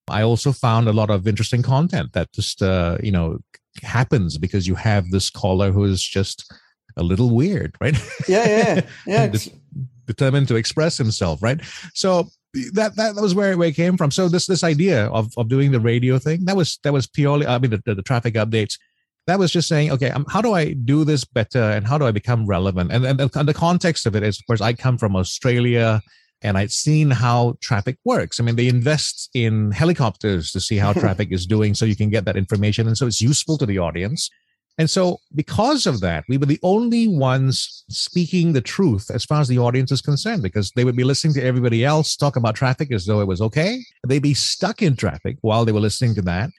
I 0.09 0.23
also 0.23 0.51
found 0.51 0.87
a 0.87 0.93
lot 0.93 1.09
of 1.09 1.27
interesting 1.27 1.61
content 1.61 2.13
that 2.13 2.31
just 2.33 2.61
uh, 2.61 2.97
you 3.01 3.11
know 3.11 3.39
happens 3.83 4.37
because 4.37 4.67
you 4.67 4.75
have 4.75 5.09
this 5.09 5.29
caller 5.29 5.71
who 5.71 5.83
is 5.85 6.01
just 6.01 6.51
a 6.97 7.03
little 7.03 7.35
weird, 7.35 7.75
right? 7.79 7.97
Yeah, 8.27 8.47
yeah, 8.47 8.81
yeah. 9.05 9.27
De- 9.33 9.51
determined 10.05 10.47
to 10.47 10.55
express 10.55 10.97
himself, 10.97 11.41
right? 11.41 11.61
So 11.93 12.29
that 12.73 12.95
that 12.95 13.15
was 13.15 13.35
where, 13.35 13.57
where 13.57 13.69
it 13.69 13.75
came 13.75 13.97
from. 13.97 14.11
So 14.11 14.27
this 14.27 14.47
this 14.47 14.63
idea 14.63 15.07
of 15.07 15.31
of 15.37 15.49
doing 15.49 15.71
the 15.71 15.79
radio 15.79 16.17
thing 16.17 16.45
that 16.45 16.55
was 16.55 16.79
that 16.83 16.93
was 16.93 17.07
purely 17.07 17.45
I 17.45 17.59
mean 17.59 17.71
the, 17.71 17.81
the, 17.85 17.95
the 17.95 18.03
traffic 18.03 18.33
updates. 18.35 18.77
That 19.27 19.37
was 19.37 19.51
just 19.51 19.67
saying, 19.67 19.91
okay, 19.91 20.09
um, 20.09 20.25
how 20.27 20.41
do 20.41 20.53
I 20.53 20.73
do 20.73 21.03
this 21.03 21.23
better, 21.23 21.61
and 21.61 21.85
how 21.85 21.99
do 21.99 22.05
I 22.07 22.11
become 22.11 22.47
relevant? 22.47 22.91
And, 22.91 23.05
and, 23.05 23.21
and 23.21 23.47
the 23.47 23.53
context 23.53 24.07
of 24.07 24.15
it 24.15 24.23
is, 24.23 24.39
of 24.39 24.47
course, 24.47 24.61
I 24.61 24.73
come 24.73 24.97
from 24.97 25.15
Australia 25.15 26.01
and 26.41 26.57
I'd 26.57 26.71
seen 26.71 27.11
how 27.11 27.57
traffic 27.61 27.97
works. 28.05 28.39
I 28.39 28.43
mean, 28.43 28.55
they 28.55 28.67
invest 28.67 29.29
in 29.33 29.71
helicopters 29.71 30.51
to 30.51 30.59
see 30.59 30.77
how 30.77 30.93
traffic 31.03 31.31
is 31.31 31.45
doing 31.45 31.73
so 31.73 31.85
you 31.85 31.95
can 31.95 32.09
get 32.09 32.25
that 32.25 32.37
information. 32.37 32.87
And 32.87 32.97
so 32.97 33.07
it's 33.07 33.21
useful 33.21 33.57
to 33.57 33.65
the 33.65 33.79
audience. 33.79 34.29
And 34.77 34.89
so, 34.89 35.17
because 35.35 35.85
of 35.85 35.99
that, 35.99 36.23
we 36.29 36.37
were 36.37 36.45
the 36.45 36.59
only 36.63 37.09
ones 37.09 37.83
speaking 37.89 38.53
the 38.53 38.61
truth 38.61 39.11
as 39.13 39.25
far 39.25 39.41
as 39.41 39.49
the 39.49 39.59
audience 39.59 39.91
is 39.91 40.01
concerned, 40.01 40.41
because 40.41 40.71
they 40.71 40.85
would 40.85 40.95
be 40.95 41.03
listening 41.03 41.33
to 41.33 41.43
everybody 41.43 41.83
else 41.83 42.15
talk 42.15 42.37
about 42.37 42.55
traffic 42.55 42.89
as 42.93 43.05
though 43.05 43.19
it 43.19 43.27
was 43.27 43.41
okay. 43.41 43.83
They'd 44.07 44.23
be 44.23 44.33
stuck 44.33 44.81
in 44.81 44.95
traffic 44.95 45.35
while 45.41 45.65
they 45.65 45.73
were 45.73 45.81
listening 45.81 46.15
to 46.15 46.21
that. 46.21 46.49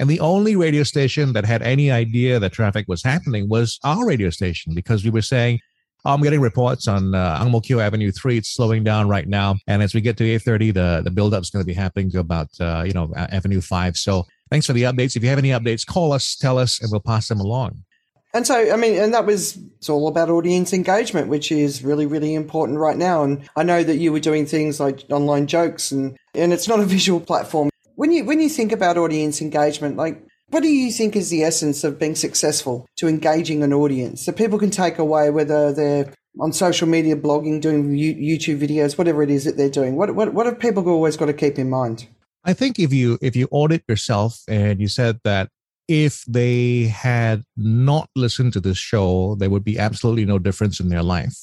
And 0.00 0.10
the 0.10 0.18
only 0.18 0.56
radio 0.56 0.82
station 0.82 1.32
that 1.34 1.44
had 1.44 1.62
any 1.62 1.92
idea 1.92 2.40
that 2.40 2.52
traffic 2.52 2.86
was 2.88 3.04
happening 3.04 3.48
was 3.48 3.78
our 3.84 4.04
radio 4.04 4.30
station, 4.30 4.74
because 4.74 5.04
we 5.04 5.10
were 5.10 5.22
saying, 5.22 5.60
I'm 6.08 6.22
getting 6.22 6.40
reports 6.40 6.88
on 6.88 7.14
uh, 7.14 7.60
Kio 7.62 7.80
Avenue 7.80 8.10
3. 8.10 8.38
It's 8.38 8.48
slowing 8.48 8.82
down 8.82 9.08
right 9.08 9.28
now. 9.28 9.56
And 9.66 9.82
as 9.82 9.94
we 9.94 10.00
get 10.00 10.16
to 10.16 10.24
8.30, 10.24 10.72
the, 10.72 11.02
the 11.04 11.10
buildup 11.10 11.42
is 11.42 11.50
going 11.50 11.62
to 11.62 11.66
be 11.66 11.74
happening 11.74 12.10
to 12.12 12.20
about, 12.20 12.48
uh, 12.60 12.82
you 12.86 12.94
know, 12.94 13.12
Avenue 13.14 13.60
5. 13.60 13.96
So 13.98 14.24
thanks 14.50 14.66
for 14.66 14.72
the 14.72 14.84
updates. 14.84 15.16
If 15.16 15.22
you 15.22 15.28
have 15.28 15.38
any 15.38 15.50
updates, 15.50 15.86
call 15.86 16.14
us, 16.14 16.34
tell 16.34 16.58
us, 16.58 16.80
and 16.80 16.90
we'll 16.90 17.02
pass 17.02 17.28
them 17.28 17.40
along. 17.40 17.84
And 18.32 18.46
so, 18.46 18.72
I 18.72 18.76
mean, 18.76 18.98
and 18.98 19.12
that 19.12 19.26
was, 19.26 19.58
it's 19.76 19.90
all 19.90 20.08
about 20.08 20.30
audience 20.30 20.72
engagement, 20.72 21.28
which 21.28 21.52
is 21.52 21.84
really, 21.84 22.06
really 22.06 22.34
important 22.34 22.78
right 22.78 22.96
now. 22.96 23.22
And 23.22 23.46
I 23.56 23.62
know 23.62 23.82
that 23.82 23.96
you 23.96 24.10
were 24.10 24.20
doing 24.20 24.46
things 24.46 24.80
like 24.80 25.04
online 25.10 25.46
jokes 25.46 25.92
and, 25.92 26.16
and 26.34 26.54
it's 26.54 26.68
not 26.68 26.80
a 26.80 26.84
visual 26.84 27.20
platform. 27.20 27.68
When 27.96 28.12
you, 28.12 28.24
when 28.24 28.40
you 28.40 28.48
think 28.48 28.72
about 28.72 28.96
audience 28.96 29.42
engagement, 29.42 29.96
like 29.96 30.22
what 30.50 30.62
do 30.62 30.68
you 30.68 30.90
think 30.90 31.14
is 31.14 31.30
the 31.30 31.42
essence 31.42 31.84
of 31.84 31.98
being 31.98 32.14
successful 32.14 32.86
to 32.96 33.08
engaging 33.08 33.62
an 33.62 33.72
audience 33.72 34.26
that 34.26 34.36
people 34.36 34.58
can 34.58 34.70
take 34.70 34.98
away, 34.98 35.30
whether 35.30 35.72
they're 35.72 36.12
on 36.40 36.52
social 36.52 36.88
media, 36.88 37.16
blogging, 37.16 37.60
doing 37.60 37.90
YouTube 37.90 38.60
videos, 38.60 38.96
whatever 38.96 39.22
it 39.22 39.30
is 39.30 39.44
that 39.44 39.56
they're 39.56 39.68
doing? 39.68 39.96
What, 39.96 40.14
what, 40.14 40.32
what 40.32 40.46
have 40.46 40.58
people 40.58 40.88
always 40.88 41.16
got 41.16 41.26
to 41.26 41.32
keep 41.32 41.58
in 41.58 41.68
mind? 41.68 42.08
I 42.44 42.54
think 42.54 42.78
if 42.78 42.92
you 42.92 43.18
if 43.20 43.36
you 43.36 43.48
audit 43.50 43.82
yourself 43.88 44.40
and 44.48 44.80
you 44.80 44.88
said 44.88 45.20
that 45.24 45.50
if 45.86 46.24
they 46.26 46.84
had 46.84 47.44
not 47.56 48.08
listened 48.14 48.52
to 48.54 48.60
this 48.60 48.78
show, 48.78 49.34
there 49.34 49.50
would 49.50 49.64
be 49.64 49.78
absolutely 49.78 50.24
no 50.24 50.38
difference 50.38 50.80
in 50.80 50.88
their 50.88 51.02
life. 51.02 51.36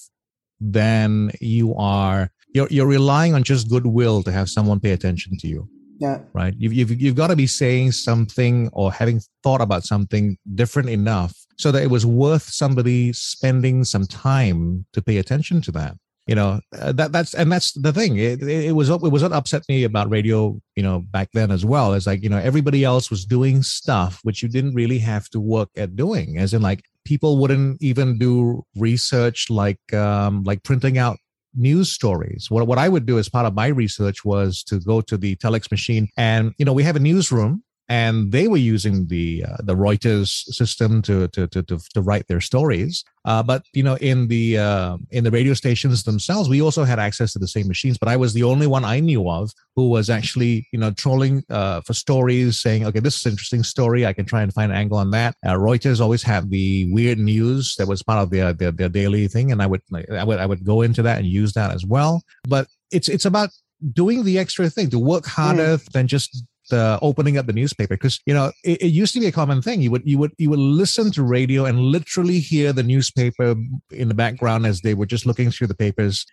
Then 0.59 1.31
you 1.41 1.75
are 1.75 2.31
you're 2.55 2.67
you're 2.71 2.87
relying 2.87 3.35
on 3.35 3.43
just 3.43 3.69
goodwill 3.69 4.23
to 4.23 4.31
have 4.31 4.49
someone 4.49 4.79
pay 4.79 4.91
attention 4.91 5.37
to 5.39 5.47
you. 5.47 5.69
Yeah. 5.99 6.19
Right. 6.33 6.53
You've, 6.57 6.73
you've, 6.73 7.01
you've 7.01 7.15
got 7.15 7.27
to 7.27 7.35
be 7.35 7.47
saying 7.47 7.93
something 7.93 8.69
or 8.73 8.91
having 8.91 9.21
thought 9.43 9.61
about 9.61 9.83
something 9.83 10.37
different 10.53 10.89
enough 10.89 11.33
so 11.57 11.71
that 11.71 11.83
it 11.83 11.89
was 11.89 12.05
worth 12.05 12.43
somebody 12.43 13.13
spending 13.13 13.83
some 13.83 14.05
time 14.05 14.85
to 14.93 15.01
pay 15.01 15.17
attention 15.17 15.61
to 15.61 15.71
that. 15.71 15.95
You 16.27 16.33
know, 16.33 16.59
uh, 16.77 16.91
that 16.93 17.11
that's, 17.11 17.35
and 17.35 17.51
that's 17.51 17.71
the 17.73 17.93
thing. 17.93 18.17
It, 18.17 18.41
it, 18.41 18.65
it 18.65 18.71
was, 18.71 18.89
it 18.89 18.99
was 18.99 19.21
what 19.21 19.31
upset 19.31 19.63
me 19.69 19.83
about 19.83 20.09
radio, 20.09 20.59
you 20.75 20.83
know, 20.83 21.03
back 21.11 21.29
then 21.33 21.51
as 21.51 21.63
well. 21.63 21.93
It's 21.93 22.07
like, 22.07 22.23
you 22.23 22.29
know, 22.29 22.39
everybody 22.39 22.83
else 22.83 23.11
was 23.11 23.25
doing 23.25 23.61
stuff 23.61 24.19
which 24.23 24.41
you 24.41 24.49
didn't 24.49 24.73
really 24.73 24.97
have 24.99 25.29
to 25.29 25.39
work 25.39 25.69
at 25.77 25.95
doing, 25.95 26.39
as 26.39 26.53
in 26.53 26.61
like, 26.61 26.83
people 27.05 27.37
wouldn't 27.37 27.79
even 27.83 28.17
do 28.17 28.65
research 28.75 29.51
like 29.51 29.93
um, 29.93 30.43
like 30.43 30.63
printing 30.63 30.97
out 30.97 31.19
news 31.55 31.91
stories. 31.91 32.47
What, 32.49 32.67
what 32.67 32.77
I 32.77 32.89
would 32.89 33.05
do 33.05 33.17
as 33.19 33.29
part 33.29 33.45
of 33.45 33.53
my 33.53 33.67
research 33.67 34.23
was 34.25 34.63
to 34.63 34.79
go 34.79 35.01
to 35.01 35.17
the 35.17 35.35
telex 35.37 35.71
machine 35.71 36.09
and, 36.17 36.53
you 36.57 36.65
know, 36.65 36.73
we 36.73 36.83
have 36.83 36.95
a 36.95 36.99
newsroom 36.99 37.63
and 37.87 38.31
they 38.31 38.47
were 38.47 38.57
using 38.57 39.07
the 39.07 39.45
uh, 39.47 39.57
the 39.59 39.75
Reuters 39.75 40.29
system 40.29 41.01
to 41.03 41.27
to 41.29 41.47
to 41.47 41.61
to, 41.63 41.77
to 41.93 42.01
write 42.01 42.27
their 42.27 42.41
stories. 42.41 43.03
Uh, 43.25 43.43
but 43.43 43.63
you 43.73 43.83
know, 43.83 43.95
in 43.97 44.27
the 44.27 44.57
uh, 44.57 44.97
in 45.11 45.23
the 45.23 45.31
radio 45.31 45.53
stations 45.53 46.03
themselves, 46.03 46.49
we 46.49 46.61
also 46.61 46.83
had 46.83 46.99
access 46.99 47.33
to 47.33 47.39
the 47.39 47.47
same 47.47 47.67
machines. 47.67 47.97
But 47.97 48.09
I 48.09 48.17
was 48.17 48.33
the 48.33 48.43
only 48.43 48.67
one 48.67 48.83
I 48.85 48.99
knew 48.99 49.29
of 49.29 49.51
who 49.75 49.89
was 49.89 50.09
actually 50.09 50.67
you 50.71 50.79
know 50.79 50.91
trolling 50.91 51.43
uh, 51.49 51.81
for 51.81 51.93
stories, 51.93 52.59
saying, 52.59 52.85
"Okay, 52.85 52.99
this 52.99 53.17
is 53.17 53.25
an 53.25 53.31
interesting 53.31 53.63
story. 53.63 54.05
I 54.05 54.13
can 54.13 54.25
try 54.25 54.41
and 54.41 54.53
find 54.53 54.71
an 54.71 54.77
angle 54.77 54.97
on 54.97 55.11
that." 55.11 55.35
Uh, 55.45 55.53
Reuters 55.53 56.01
always 56.01 56.23
had 56.23 56.49
the 56.49 56.91
weird 56.91 57.19
news 57.19 57.75
that 57.75 57.87
was 57.87 58.01
part 58.01 58.19
of 58.19 58.31
their, 58.31 58.53
their 58.53 58.71
their 58.71 58.89
daily 58.89 59.27
thing, 59.27 59.51
and 59.51 59.61
I 59.61 59.67
would 59.67 59.81
I 60.11 60.23
would 60.23 60.39
I 60.39 60.45
would 60.45 60.65
go 60.65 60.81
into 60.81 61.03
that 61.03 61.19
and 61.19 61.27
use 61.27 61.53
that 61.53 61.71
as 61.71 61.85
well. 61.85 62.23
But 62.47 62.67
it's 62.91 63.09
it's 63.09 63.25
about 63.25 63.49
doing 63.93 64.23
the 64.23 64.39
extra 64.39 64.69
thing 64.69 64.89
to 64.89 64.99
work 64.99 65.25
harder 65.25 65.77
mm. 65.77 65.91
than 65.91 66.07
just 66.07 66.43
uh, 66.71 66.99
opening 67.01 67.37
up 67.37 67.45
the 67.45 67.53
newspaper 67.53 67.95
because 67.95 68.19
you 68.25 68.33
know 68.33 68.51
it, 68.63 68.81
it, 68.81 68.87
used 68.87 69.13
to 69.13 69.19
be 69.19 69.27
a 69.27 69.31
common 69.31 69.61
thing. 69.61 69.81
You 69.81 69.91
would 69.91 70.03
you 70.05 70.17
would 70.17 70.31
you 70.37 70.49
would 70.49 70.59
listen 70.59 71.11
to 71.11 71.23
radio 71.23 71.65
and 71.65 71.79
literally 71.79 72.39
hear 72.39 72.73
the 72.73 72.83
newspaper 72.83 73.55
in 73.91 74.07
the 74.07 74.13
background 74.13 74.65
as 74.65 74.81
they 74.81 74.93
were 74.93 75.05
just 75.05 75.25
looking 75.25 75.51
through 75.51 75.67
the 75.67 75.75
papers 75.75 76.25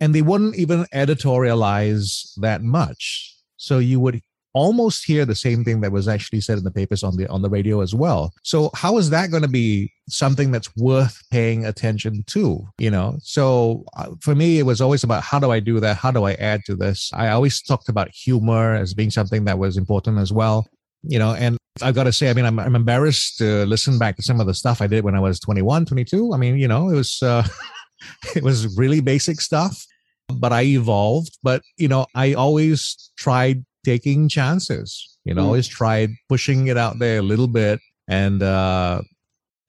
and 0.00 0.14
they 0.14 0.22
wouldn't 0.22 0.56
even 0.56 0.84
editorialize 0.94 2.34
that 2.38 2.62
much. 2.62 3.34
So 3.56 3.78
you 3.78 4.00
would 4.00 4.20
almost 4.56 5.04
hear 5.04 5.26
the 5.26 5.34
same 5.34 5.62
thing 5.62 5.82
that 5.82 5.92
was 5.92 6.08
actually 6.08 6.40
said 6.40 6.56
in 6.56 6.64
the 6.64 6.70
papers 6.70 7.02
on 7.02 7.14
the 7.14 7.28
on 7.28 7.42
the 7.42 7.50
radio 7.50 7.82
as 7.82 7.94
well. 7.94 8.32
So 8.42 8.70
how 8.74 8.96
is 8.96 9.10
that 9.10 9.30
going 9.30 9.42
to 9.42 9.48
be 9.48 9.92
something 10.08 10.50
that's 10.50 10.74
worth 10.76 11.22
paying 11.30 11.66
attention 11.66 12.24
to? 12.28 12.66
You 12.78 12.90
know, 12.90 13.18
so 13.20 13.84
uh, 13.98 14.12
for 14.20 14.34
me, 14.34 14.58
it 14.58 14.62
was 14.62 14.80
always 14.80 15.04
about 15.04 15.22
how 15.22 15.38
do 15.38 15.50
I 15.50 15.60
do 15.60 15.78
that? 15.80 15.98
How 15.98 16.10
do 16.10 16.24
I 16.24 16.32
add 16.34 16.62
to 16.64 16.74
this? 16.74 17.10
I 17.12 17.28
always 17.28 17.60
talked 17.60 17.90
about 17.90 18.08
humor 18.08 18.74
as 18.74 18.94
being 18.94 19.10
something 19.10 19.44
that 19.44 19.58
was 19.58 19.76
important 19.76 20.18
as 20.18 20.32
well. 20.32 20.66
You 21.02 21.18
know, 21.18 21.34
and 21.34 21.58
I've 21.82 21.94
got 21.94 22.04
to 22.04 22.12
say, 22.12 22.30
I 22.30 22.32
mean, 22.32 22.46
I'm, 22.46 22.58
I'm 22.58 22.74
embarrassed 22.74 23.36
to 23.38 23.66
listen 23.66 23.98
back 23.98 24.16
to 24.16 24.22
some 24.22 24.40
of 24.40 24.46
the 24.46 24.54
stuff 24.54 24.80
I 24.80 24.86
did 24.86 25.04
when 25.04 25.14
I 25.14 25.20
was 25.20 25.38
21, 25.38 25.84
22. 25.84 26.32
I 26.32 26.38
mean, 26.38 26.56
you 26.56 26.66
know, 26.66 26.88
it 26.88 26.94
was, 26.94 27.22
uh, 27.22 27.46
it 28.34 28.42
was 28.42 28.76
really 28.78 29.00
basic 29.00 29.42
stuff 29.42 29.86
but 30.28 30.52
I 30.52 30.62
evolved. 30.62 31.38
But 31.42 31.62
you 31.76 31.88
know, 31.88 32.06
I 32.14 32.34
always 32.34 33.12
tried 33.16 33.64
taking 33.86 34.28
chances. 34.28 35.18
You 35.24 35.34
know, 35.34 35.42
mm. 35.42 35.46
always 35.46 35.68
tried 35.68 36.10
pushing 36.28 36.66
it 36.66 36.76
out 36.76 36.98
there 36.98 37.18
a 37.18 37.22
little 37.22 37.46
bit. 37.46 37.78
And 38.08 38.42
uh, 38.42 39.02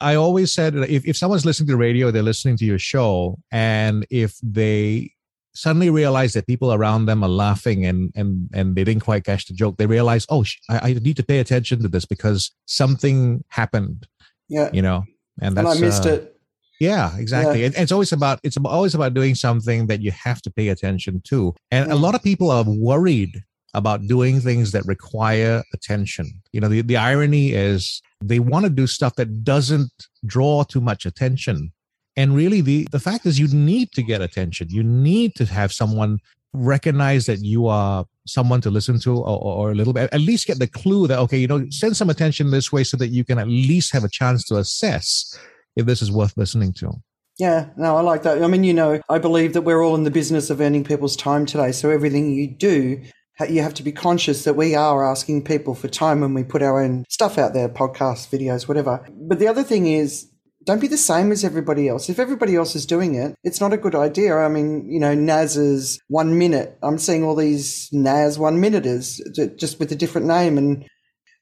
I 0.01 0.15
always 0.15 0.51
said 0.51 0.76
if, 0.76 1.05
if 1.05 1.15
someone's 1.15 1.45
listening 1.45 1.68
to 1.68 1.74
the 1.74 1.78
radio, 1.78 2.09
they're 2.11 2.24
listening 2.24 2.57
to 2.57 2.65
your 2.65 2.80
show, 2.80 3.38
and 3.51 4.05
if 4.09 4.36
they 4.43 5.11
suddenly 5.53 5.89
realize 5.89 6.34
that 6.34 6.45
people 6.45 6.72
around 6.72 7.07
them 7.07 7.24
are 7.24 7.30
laughing 7.45 7.86
and 7.86 8.11
and 8.15 8.49
and 8.53 8.76
they 8.76 8.84
didn't 8.84 9.03
quite 9.03 9.24
catch 9.24 9.47
the 9.47 9.53
joke, 9.53 9.78
they 9.78 9.88
realize, 9.88 10.26
oh, 10.30 10.43
I, 10.70 10.80
I 10.89 10.93
need 10.93 11.18
to 11.18 11.26
pay 11.26 11.39
attention 11.39 11.82
to 11.82 11.88
this 11.88 12.05
because 12.05 12.51
something 12.65 13.43
happened. 13.49 14.07
Yeah, 14.49 14.70
you 14.72 14.84
know, 14.84 15.03
and 15.41 15.57
that's 15.57 15.70
and 15.70 15.78
I 15.78 15.82
missed 15.88 16.05
uh, 16.05 16.13
it. 16.13 16.34
Yeah, 16.80 17.18
exactly. 17.18 17.63
Yeah. 17.63 17.72
it's 17.76 17.91
always 17.91 18.11
about 18.11 18.39
it's 18.43 18.57
always 18.57 18.93
about 18.93 19.15
doing 19.15 19.34
something 19.34 19.88
that 19.88 20.01
you 20.01 20.11
have 20.11 20.41
to 20.43 20.51
pay 20.51 20.68
attention 20.70 21.22
to. 21.26 21.55
And 21.72 21.91
a 21.91 21.95
mm. 21.95 22.01
lot 22.01 22.13
of 22.13 22.22
people 22.22 22.51
are 22.51 22.63
worried 22.68 23.43
about 23.78 24.07
doing 24.07 24.41
things 24.41 24.71
that 24.71 24.86
require 24.86 25.63
attention. 25.73 26.41
You 26.51 26.59
know, 26.59 26.67
the, 26.67 26.82
the 26.82 26.97
irony 26.97 27.53
is 27.53 28.01
they 28.21 28.39
want 28.39 28.65
to 28.65 28.71
do 28.71 28.88
stuff 28.88 29.15
that 29.15 29.43
doesn't 29.43 29.91
draw 30.25 30.63
too 30.63 30.82
much 30.82 31.05
attention. 31.05 31.71
And 32.15 32.36
really, 32.36 32.61
the, 32.61 32.88
the 32.91 32.99
fact 32.99 33.28
is, 33.28 33.39
you 33.39 33.47
need 33.47 33.91
to 33.91 34.01
get 34.01 34.21
attention. 34.21 34.67
You 34.71 34.84
need 34.84 35.36
to 35.36 35.45
have 35.45 35.71
someone 35.71 36.17
recognize 36.53 37.28
that 37.28 37.43
you 37.43 37.67
are 37.67 38.05
someone 38.25 38.61
to 38.61 38.71
listen 38.71 38.99
to 39.01 39.15
or, 39.15 39.39
or, 39.39 39.71
a 39.71 39.75
little 39.75 39.93
bit, 39.93 40.11
at 40.11 40.21
least 40.21 40.47
get 40.47 40.57
the 40.57 40.67
clue 40.67 41.05
that, 41.07 41.19
okay, 41.19 41.38
you 41.38 41.47
know, 41.47 41.63
send 41.69 41.95
some 41.95 42.09
attention 42.09 42.49
this 42.49 42.71
way 42.71 42.84
so 42.84 42.97
that 42.97 43.09
you 43.09 43.23
can 43.23 43.38
at 43.38 43.47
least 43.47 43.93
have 43.93 44.03
a 44.03 44.09
chance 44.09 44.43
to 44.45 44.57
assess 44.57 45.38
if 45.75 45.86
this 45.86 46.01
is 46.01 46.11
worth 46.11 46.36
listening 46.36 46.73
to. 46.73 46.91
Yeah, 47.38 47.67
no, 47.78 47.95
I 47.95 48.01
like 48.01 48.23
that. 48.23 48.41
I 48.41 48.47
mean, 48.47 48.63
you 48.63 48.73
know, 48.73 48.99
I 49.09 49.19
believe 49.19 49.53
that 49.53 49.61
we're 49.61 49.84
all 49.84 49.93
in 49.93 50.03
the 50.03 50.11
business 50.11 50.49
of 50.49 50.59
earning 50.59 50.84
people's 50.84 51.15
time 51.15 51.45
today. 51.45 51.71
So 51.71 51.91
everything 51.91 52.34
you 52.34 52.47
do 52.47 53.03
you 53.50 53.62
have 53.62 53.74
to 53.76 53.84
be 53.84 53.92
conscious 53.92 54.44
that 54.44 54.56
we 54.56 54.76
are 54.76 55.06
asking 55.06 55.44
people 55.44 55.76
for 55.76 55.88
time 55.88 56.22
when 56.22 56.34
we 56.34 56.44
put 56.44 56.62
our 56.62 56.82
own 56.82 57.06
stuff 57.10 57.38
out 57.38 57.54
there, 57.54 57.70
podcasts, 57.70 58.28
videos, 58.28 58.68
whatever. 58.68 59.06
But 59.12 59.40
the 59.40 59.48
other 59.48 59.64
thing 59.64 59.88
is, 59.88 60.28
don't 60.66 60.82
be 60.82 60.88
the 60.88 60.98
same 60.98 61.32
as 61.32 61.46
everybody 61.46 61.88
else. 61.88 62.10
If 62.10 62.20
everybody 62.20 62.56
else 62.56 62.76
is 62.76 62.86
doing 62.86 63.16
it, 63.16 63.36
it's 63.44 63.62
not 63.62 63.72
a 63.72 63.78
good 63.78 63.96
idea. 63.96 64.36
I 64.36 64.50
mean, 64.50 64.92
you 64.92 65.00
know, 65.00 65.16
Nas's 65.16 66.00
one 66.10 66.38
minute. 66.38 66.78
I'm 66.84 66.98
seeing 66.98 67.24
all 67.24 67.36
these 67.36 67.88
Nas 67.94 68.38
one 68.38 68.60
minuters 68.60 69.22
just 69.56 69.80
with 69.80 69.92
a 69.94 69.96
different 69.96 70.28
name, 70.28 70.58
and 70.58 70.86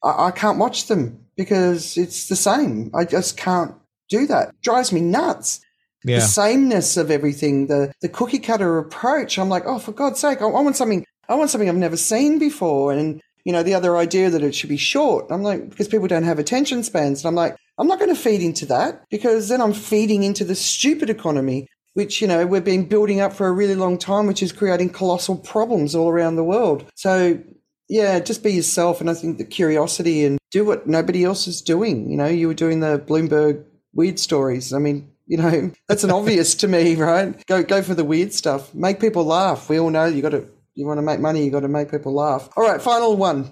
I, 0.04 0.28
I 0.28 0.32
can't 0.32 0.60
watch 0.60 0.88
them 0.88 1.26
because 1.36 1.98
it's 1.98 2.28
the 2.28 2.36
same. 2.36 2.92
I 2.94 3.06
just 3.06 3.36
can't 3.36 3.74
do 4.10 4.28
that. 4.28 4.50
It 4.50 4.62
drives 4.62 4.92
me 4.92 5.02
nuts. 5.02 5.60
Yeah. 6.04 6.18
The 6.18 6.22
sameness 6.22 6.98
of 6.98 7.10
everything, 7.10 7.66
the 7.66 7.92
the 8.02 8.10
cookie 8.10 8.38
cutter 8.38 8.78
approach. 8.78 9.40
I'm 9.40 9.50
like, 9.50 9.64
oh, 9.66 9.80
for 9.80 9.92
God's 9.92 10.20
sake, 10.20 10.40
I, 10.40 10.46
I 10.46 10.62
want 10.62 10.76
something 10.76 11.04
I 11.30 11.36
want 11.36 11.50
something 11.50 11.70
I've 11.70 11.76
never 11.76 11.98
seen 11.98 12.40
before. 12.40 12.92
And, 12.92 13.22
you 13.44 13.54
know, 13.54 13.64
the 13.64 13.74
other 13.74 13.98
idea 13.98 14.30
that 14.30 14.44
it 14.44 14.56
should 14.56 14.70
be 14.70 14.78
short. 14.78 15.28
I'm 15.30 15.44
like, 15.44 15.70
because 15.70 15.88
people 15.88 16.08
don't 16.08 16.24
have 16.24 16.40
attention 16.40 16.84
spans. 16.84 17.24
And 17.24 17.30
I'm 17.30 17.36
like, 17.36 17.56
I'm 17.78 17.88
not 17.88 18.00
going 18.00 18.14
to 18.14 18.20
feed 18.20 18.42
into 18.42 18.66
that 18.68 19.04
because 19.10 19.50
then 19.50 19.62
I'm 19.62 19.74
feeding 19.74 20.24
into 20.24 20.46
the 20.46 20.56
stupid 20.56 21.10
economy, 21.10 21.68
which, 21.94 22.22
you 22.22 22.28
know, 22.28 22.46
we've 22.46 22.64
been 22.64 22.88
building 22.88 23.20
up 23.20 23.34
for 23.34 23.48
a 23.48 23.52
really 23.52 23.76
long 23.76 23.98
time, 23.98 24.28
which 24.28 24.42
is 24.42 24.52
creating 24.52 24.90
colossal 24.92 25.38
problems 25.38 25.96
all 25.96 26.10
around 26.10 26.36
the 26.36 26.44
world. 26.44 26.86
So, 26.96 27.42
yeah, 27.90 28.20
just 28.20 28.44
be 28.44 28.54
yourself. 28.54 29.02
And 29.02 29.10
I 29.10 29.14
think 29.14 29.38
the 29.38 29.46
curiosity 29.46 30.26
and 30.26 30.40
do 30.52 30.66
what 30.66 30.88
nobody 30.88 31.24
else 31.24 31.48
is 31.48 31.62
doing. 31.62 32.10
You 32.10 32.18
know, 32.18 32.28
you 32.28 32.48
were 32.48 32.54
doing 32.54 32.80
the 32.80 32.98
Bloomberg 32.98 33.66
weird 33.94 34.20
stories. 34.20 34.74
I 34.74 34.80
mean, 34.80 35.12
you 35.28 35.38
know, 35.38 35.72
that's 35.88 36.04
an 36.04 36.12
obvious 36.12 36.56
to 36.56 36.68
me, 36.68 36.96
right? 36.96 37.46
Go 37.48 37.64
go 37.64 37.82
for 37.82 37.96
the 37.96 38.06
weird 38.06 38.34
stuff. 38.34 38.74
Make 38.74 39.00
people 39.00 39.26
laugh. 39.26 39.70
We 39.70 39.80
all 39.80 39.90
know 39.90 40.06
you 40.06 40.22
got 40.22 40.30
to 40.30 40.48
you 40.76 40.86
want 40.86 40.98
to 40.98 41.02
make 41.02 41.20
money, 41.20 41.44
you 41.44 41.52
got 41.52 41.62
to 41.62 41.68
make 41.68 41.90
people 41.90 42.14
laugh. 42.14 42.50
All 42.56 42.64
right, 42.64 42.82
final 42.82 43.16
one. 43.16 43.52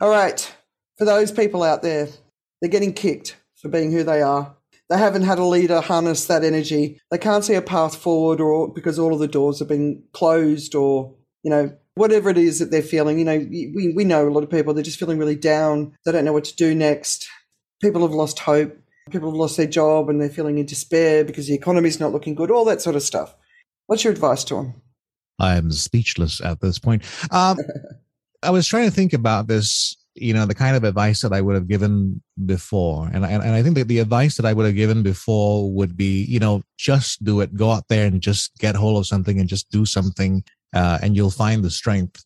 All 0.00 0.10
right, 0.10 0.40
for 0.98 1.04
those 1.04 1.32
people 1.32 1.62
out 1.62 1.82
there, 1.82 2.08
they're 2.60 2.70
getting 2.70 2.92
kicked 2.92 3.36
for 3.56 3.68
being 3.68 3.92
who 3.92 4.04
they 4.04 4.22
are. 4.22 4.54
They 4.88 4.98
haven't 4.98 5.22
had 5.22 5.38
a 5.38 5.44
leader 5.44 5.80
harness 5.80 6.26
that 6.26 6.44
energy. 6.44 7.00
They 7.10 7.18
can't 7.18 7.44
see 7.44 7.54
a 7.54 7.62
path 7.62 7.96
forward, 7.96 8.40
or 8.40 8.72
because 8.72 8.98
all 8.98 9.12
of 9.12 9.20
the 9.20 9.28
doors 9.28 9.58
have 9.58 9.68
been 9.68 10.02
closed, 10.12 10.74
or 10.74 11.14
you 11.42 11.50
know 11.50 11.76
whatever 11.94 12.30
it 12.30 12.38
is 12.38 12.58
that 12.58 12.70
they're 12.70 12.82
feeling. 12.82 13.18
You 13.18 13.24
know, 13.24 13.38
we 13.38 13.92
we 13.94 14.04
know 14.04 14.28
a 14.28 14.30
lot 14.30 14.42
of 14.42 14.50
people 14.50 14.74
they're 14.74 14.82
just 14.82 14.98
feeling 14.98 15.18
really 15.18 15.36
down. 15.36 15.96
They 16.04 16.12
don't 16.12 16.24
know 16.24 16.32
what 16.32 16.44
to 16.44 16.56
do 16.56 16.74
next. 16.74 17.28
People 17.80 18.02
have 18.02 18.12
lost 18.12 18.40
hope. 18.40 18.76
People 19.10 19.30
have 19.30 19.38
lost 19.38 19.56
their 19.56 19.66
job 19.66 20.08
and 20.08 20.20
they're 20.20 20.28
feeling 20.28 20.58
in 20.58 20.66
despair 20.66 21.24
because 21.24 21.46
the 21.46 21.54
economy's 21.54 21.98
not 21.98 22.12
looking 22.12 22.34
good. 22.34 22.50
All 22.50 22.64
that 22.66 22.82
sort 22.82 22.96
of 22.96 23.02
stuff. 23.02 23.34
What's 23.86 24.04
your 24.04 24.12
advice 24.12 24.44
to 24.44 24.54
them? 24.54 24.82
I'm 25.40 25.72
speechless 25.72 26.40
at 26.40 26.60
this 26.60 26.78
point. 26.78 27.02
Um, 27.30 27.58
I 28.42 28.50
was 28.50 28.66
trying 28.66 28.84
to 28.84 28.94
think 28.94 29.12
about 29.12 29.48
this, 29.48 29.96
you 30.14 30.32
know, 30.32 30.46
the 30.46 30.54
kind 30.54 30.76
of 30.76 30.84
advice 30.84 31.20
that 31.22 31.32
I 31.32 31.40
would 31.40 31.54
have 31.54 31.68
given 31.68 32.22
before. 32.46 33.06
And, 33.12 33.24
and, 33.24 33.42
and 33.42 33.52
I 33.52 33.62
think 33.62 33.74
that 33.76 33.88
the 33.88 33.98
advice 33.98 34.36
that 34.36 34.46
I 34.46 34.52
would 34.52 34.66
have 34.66 34.74
given 34.74 35.02
before 35.02 35.72
would 35.72 35.96
be, 35.96 36.24
you 36.24 36.38
know, 36.38 36.62
just 36.78 37.22
do 37.24 37.40
it. 37.40 37.54
Go 37.54 37.70
out 37.70 37.88
there 37.88 38.06
and 38.06 38.20
just 38.20 38.56
get 38.58 38.74
hold 38.76 38.98
of 38.98 39.06
something 39.06 39.38
and 39.38 39.48
just 39.48 39.70
do 39.70 39.84
something, 39.84 40.42
uh, 40.74 40.98
and 41.02 41.16
you'll 41.16 41.30
find 41.30 41.62
the 41.62 41.70
strength. 41.70 42.24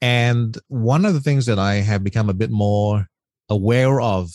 And 0.00 0.58
one 0.66 1.04
of 1.04 1.14
the 1.14 1.20
things 1.20 1.46
that 1.46 1.60
I 1.60 1.74
have 1.74 2.02
become 2.02 2.28
a 2.28 2.34
bit 2.34 2.50
more 2.50 3.06
aware 3.48 4.00
of 4.00 4.32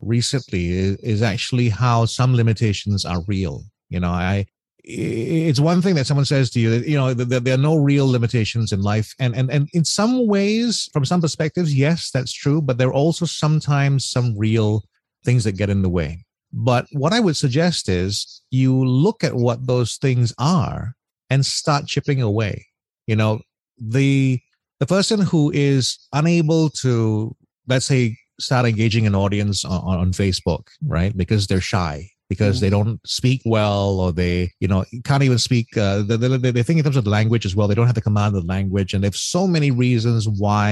recently 0.00 0.70
is, 0.70 0.96
is 0.98 1.22
actually 1.22 1.70
how 1.70 2.04
some 2.04 2.34
limitations 2.36 3.04
are 3.04 3.22
real. 3.26 3.64
You 3.88 4.00
know, 4.00 4.10
I 4.10 4.46
it's 4.84 5.60
one 5.60 5.80
thing 5.80 5.94
that 5.94 6.06
someone 6.06 6.24
says 6.24 6.50
to 6.50 6.60
you 6.60 6.70
that 6.70 6.88
you 6.88 6.96
know 6.96 7.14
that 7.14 7.44
there 7.44 7.54
are 7.54 7.58
no 7.58 7.76
real 7.76 8.06
limitations 8.08 8.72
in 8.72 8.82
life. 8.82 9.14
And 9.18 9.34
and 9.36 9.50
and 9.50 9.68
in 9.72 9.84
some 9.84 10.26
ways 10.26 10.88
from 10.92 11.04
some 11.04 11.20
perspectives 11.20 11.74
yes 11.74 12.10
that's 12.10 12.32
true. 12.32 12.60
But 12.60 12.78
there 12.78 12.88
are 12.88 12.94
also 12.94 13.24
sometimes 13.24 14.04
some 14.04 14.36
real 14.36 14.82
things 15.24 15.44
that 15.44 15.52
get 15.52 15.70
in 15.70 15.82
the 15.82 15.88
way. 15.88 16.24
But 16.52 16.86
what 16.92 17.12
i 17.12 17.20
would 17.20 17.36
suggest 17.36 17.88
is 17.88 18.42
you 18.50 18.84
look 18.84 19.24
at 19.24 19.34
what 19.34 19.66
those 19.66 19.96
things 19.96 20.34
are 20.38 20.94
and 21.30 21.46
start 21.46 21.86
chipping 21.86 22.20
away. 22.20 22.66
You 23.06 23.16
know 23.16 23.40
the 23.78 24.40
the 24.80 24.86
person 24.86 25.20
who 25.20 25.52
is 25.52 25.98
unable 26.12 26.70
to 26.70 27.36
let's 27.68 27.86
say 27.86 28.16
start 28.40 28.66
engaging 28.66 29.06
an 29.06 29.14
audience 29.14 29.64
on, 29.64 29.80
on 29.98 30.12
facebook 30.12 30.66
right? 30.84 31.16
Because 31.16 31.46
they're 31.46 31.60
shy 31.60 32.10
because 32.32 32.60
they 32.60 32.70
don't 32.70 32.98
speak 33.06 33.40
well 33.44 34.00
or 34.00 34.10
they 34.12 34.50
you 34.60 34.68
know 34.68 34.84
can't 35.04 35.22
even 35.22 35.38
speak 35.38 35.76
uh, 35.76 36.02
they, 36.02 36.16
they, 36.16 36.50
they 36.56 36.62
think 36.62 36.78
in 36.78 36.84
terms 36.84 36.96
of 36.96 37.06
language 37.06 37.44
as 37.44 37.54
well 37.56 37.68
they 37.68 37.74
don't 37.78 37.90
have 37.92 38.00
the 38.00 38.08
command 38.08 38.34
of 38.34 38.42
the 38.42 38.48
language 38.56 38.94
and 38.94 39.02
there's 39.02 39.20
so 39.20 39.46
many 39.46 39.70
reasons 39.70 40.28
why 40.44 40.70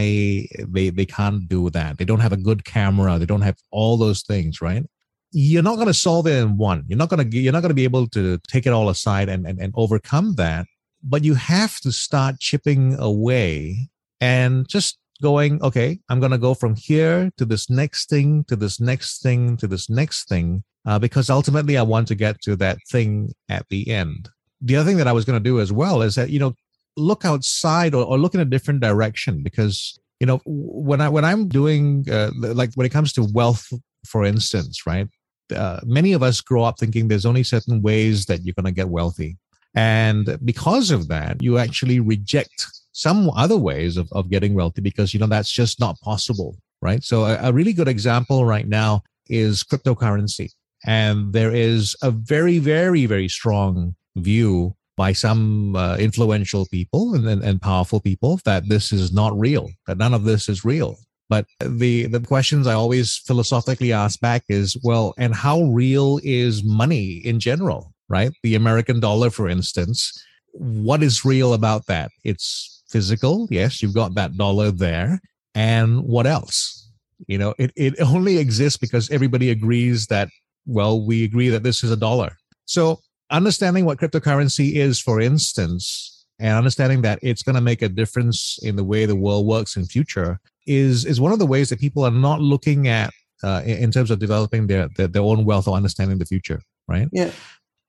they 0.75 0.91
they 0.99 1.09
can't 1.19 1.49
do 1.49 1.71
that. 1.71 1.99
They 1.99 2.09
don't 2.11 2.25
have 2.27 2.37
a 2.39 2.45
good 2.49 2.65
camera 2.65 3.19
they 3.19 3.31
don't 3.33 3.49
have 3.51 3.59
all 3.71 3.97
those 3.97 4.23
things 4.23 4.61
right? 4.69 4.85
You're 5.33 5.69
not 5.71 5.77
going 5.77 5.87
to 5.95 5.95
solve 5.95 6.27
it 6.27 6.37
in 6.43 6.57
one. 6.57 6.81
You're 6.89 7.03
not 7.03 7.11
going 7.11 7.23
to 7.23 7.37
you're 7.45 7.53
not 7.53 7.63
going 7.65 7.77
to 7.77 7.83
be 7.83 7.91
able 7.93 8.07
to 8.09 8.39
take 8.49 8.67
it 8.67 8.73
all 8.77 8.89
aside 8.89 9.29
and, 9.29 9.47
and 9.47 9.61
and 9.61 9.73
overcome 9.77 10.35
that 10.37 10.67
but 11.03 11.25
you 11.25 11.35
have 11.35 11.81
to 11.81 11.91
start 11.93 12.39
chipping 12.39 12.95
away 12.99 13.89
and 14.21 14.69
just 14.69 14.99
going, 15.23 15.63
okay, 15.63 15.99
I'm 16.09 16.21
going 16.21 16.33
to 16.33 16.39
go 16.39 16.55
from 16.55 16.75
here 16.75 17.31
to 17.37 17.45
this 17.45 17.71
next 17.71 18.09
thing, 18.09 18.45
to 18.45 18.57
this 18.57 18.81
next 18.81 19.23
thing, 19.23 19.57
to 19.59 19.67
this 19.67 19.89
next 19.89 20.29
thing, 20.29 20.65
uh, 20.87 20.99
because 20.99 21.31
ultimately 21.31 21.77
I 21.77 21.83
want 21.83 22.09
to 22.09 22.15
get 22.15 22.41
to 22.43 22.57
that 22.57 22.79
thing 22.89 23.33
at 23.49 23.69
the 23.69 23.91
end. 23.91 24.29
The 24.61 24.77
other 24.77 24.89
thing 24.89 24.99
that 24.99 25.09
I 25.09 25.13
was 25.13 25.25
going 25.25 25.39
to 25.39 25.49
do 25.49 25.61
as 25.61 25.73
well 25.73 26.03
is 26.03 26.15
that, 26.15 26.31
you 26.31 26.39
know, 26.39 26.55
look 26.97 27.25
outside 27.25 27.95
or, 27.95 28.05
or 28.05 28.19
look 28.19 28.35
in 28.35 28.41
a 28.41 28.45
different 28.45 28.81
direction 28.81 29.43
because, 29.43 29.99
you 30.21 30.27
know, 30.27 30.41
when 30.45 31.01
I, 31.01 31.09
when 31.09 31.25
I'm 31.25 31.49
doing, 31.49 32.07
uh, 32.11 32.31
like 32.37 32.71
when 32.75 32.87
it 32.87 32.91
comes 32.91 33.13
to 33.15 33.25
wealth, 33.33 33.73
for 34.07 34.25
instance, 34.25 34.87
right? 34.87 35.09
Uh, 35.55 35.81
many 35.85 36.13
of 36.13 36.23
us 36.23 36.41
grow 36.41 36.63
up 36.63 36.79
thinking 36.79 37.09
there's 37.09 37.27
only 37.27 37.43
certain 37.43 37.83
ways 37.83 38.27
that 38.27 38.45
you're 38.45 38.55
going 38.55 38.67
to 38.67 38.73
get 38.73 38.89
wealthy. 38.89 39.37
And 39.75 40.39
because 40.45 40.91
of 40.91 41.09
that, 41.09 41.43
you 41.43 41.59
actually 41.59 42.01
reject 42.01 42.67
some 42.93 43.31
other 43.31 43.57
ways 43.57 43.97
of, 43.97 44.09
of 44.13 44.31
getting 44.31 44.55
wealthy 44.55 44.81
because, 44.81 45.15
you 45.15 45.21
know, 45.21 45.27
that's 45.27 45.51
just 45.51 45.81
not 45.81 45.99
possible, 46.01 46.57
right? 46.83 47.03
So 47.03 47.25
a, 47.25 47.39
a 47.43 47.53
really 47.53 47.73
good 47.73 47.89
example 47.89 48.45
right 48.45 48.67
now 48.67 49.03
is 49.29 49.63
cryptocurrency. 49.63 50.51
And 50.87 51.33
there 51.33 51.55
is 51.55 51.95
a 52.03 52.11
very, 52.11 52.59
very, 52.59 53.07
very 53.07 53.29
strong 53.29 53.95
view 54.17 54.75
by 54.97 55.13
some 55.13 55.77
uh, 55.77 55.97
influential 55.97 56.67
people 56.67 57.15
and, 57.15 57.27
and, 57.27 57.43
and 57.43 57.63
powerful 57.63 58.01
people 58.01 58.41
that 58.45 58.69
this 58.69 58.93
is 58.93 59.13
not 59.13 59.39
real, 59.39 59.71
that 59.87 59.99
none 59.99 60.15
of 60.15 60.25
this 60.25 60.49
is 60.49 60.65
real. 60.65 60.97
But 61.29 61.47
the 61.61 62.07
the 62.07 62.21
questions 62.21 62.67
I 62.67 62.75
always 62.75 63.17
philosophically 63.19 63.93
ask 63.93 64.19
back 64.21 64.43
is, 64.49 64.77
well, 64.83 65.15
and 65.17 65.33
how 65.35 65.63
real 65.63 66.19
is 66.25 66.65
money 66.65 67.19
in 67.25 67.39
general, 67.39 67.93
right? 68.09 68.33
The 68.43 68.57
American 68.57 68.99
dollar, 68.99 69.31
for 69.31 69.49
instance, 69.49 70.13
what 70.53 71.03
is 71.03 71.25
real 71.25 71.55
about 71.55 71.87
that? 71.87 72.11
It's 72.25 72.83
physical. 72.91 73.47
Yes, 73.51 73.81
you've 73.81 73.95
got 73.95 74.15
that 74.17 74.37
dollar 74.37 74.73
there. 74.73 75.21
And 75.55 76.03
what 76.03 76.27
else? 76.27 76.91
You 77.29 77.39
know, 77.39 77.55
it, 77.59 77.73
it 77.77 78.01
only 78.01 78.39
exists 78.39 78.79
because 78.79 79.11
everybody 79.11 79.51
agrees 79.51 80.07
that, 80.09 80.29
well, 80.67 81.05
we 81.05 81.25
agree 81.25 81.49
that 81.49 81.63
this 81.63 81.83
is 81.83 81.91
a 81.91 81.97
dollar. 81.97 82.37
So 82.65 83.01
understanding 83.31 83.85
what 83.85 83.99
cryptocurrency 83.99 84.75
is, 84.75 85.01
for 85.01 85.21
instance, 85.21 86.27
and 86.39 86.57
understanding 86.57 87.03
that 87.03 87.19
it's 87.23 87.43
going 87.43 87.55
to 87.55 87.61
make 87.61 87.83
a 87.83 87.89
difference 87.89 88.59
in 88.63 88.77
the 88.77 88.85
way 88.85 89.07
the 89.07 89.17
world 89.17 89.47
works 89.47 89.77
in 89.77 89.85
future 89.85 90.41
is 90.67 91.05
is 91.05 91.21
one 91.21 91.33
of 91.33 91.39
the 91.39 91.47
ways 91.47 91.69
that 91.69 91.81
people 91.81 92.05
are 92.05 92.11
not 92.11 92.41
looking 92.41 92.89
at 92.89 93.11
uh, 93.43 93.63
in 93.65 93.91
terms 93.91 94.11
of 94.11 94.19
developing 94.19 94.67
their, 94.67 94.89
their, 94.97 95.09
their 95.09 95.23
own 95.23 95.45
wealth 95.45 95.67
or 95.67 95.77
understanding 95.77 96.19
the 96.19 96.27
future, 96.27 96.61
right? 96.89 97.09
Yeah. 97.13 97.31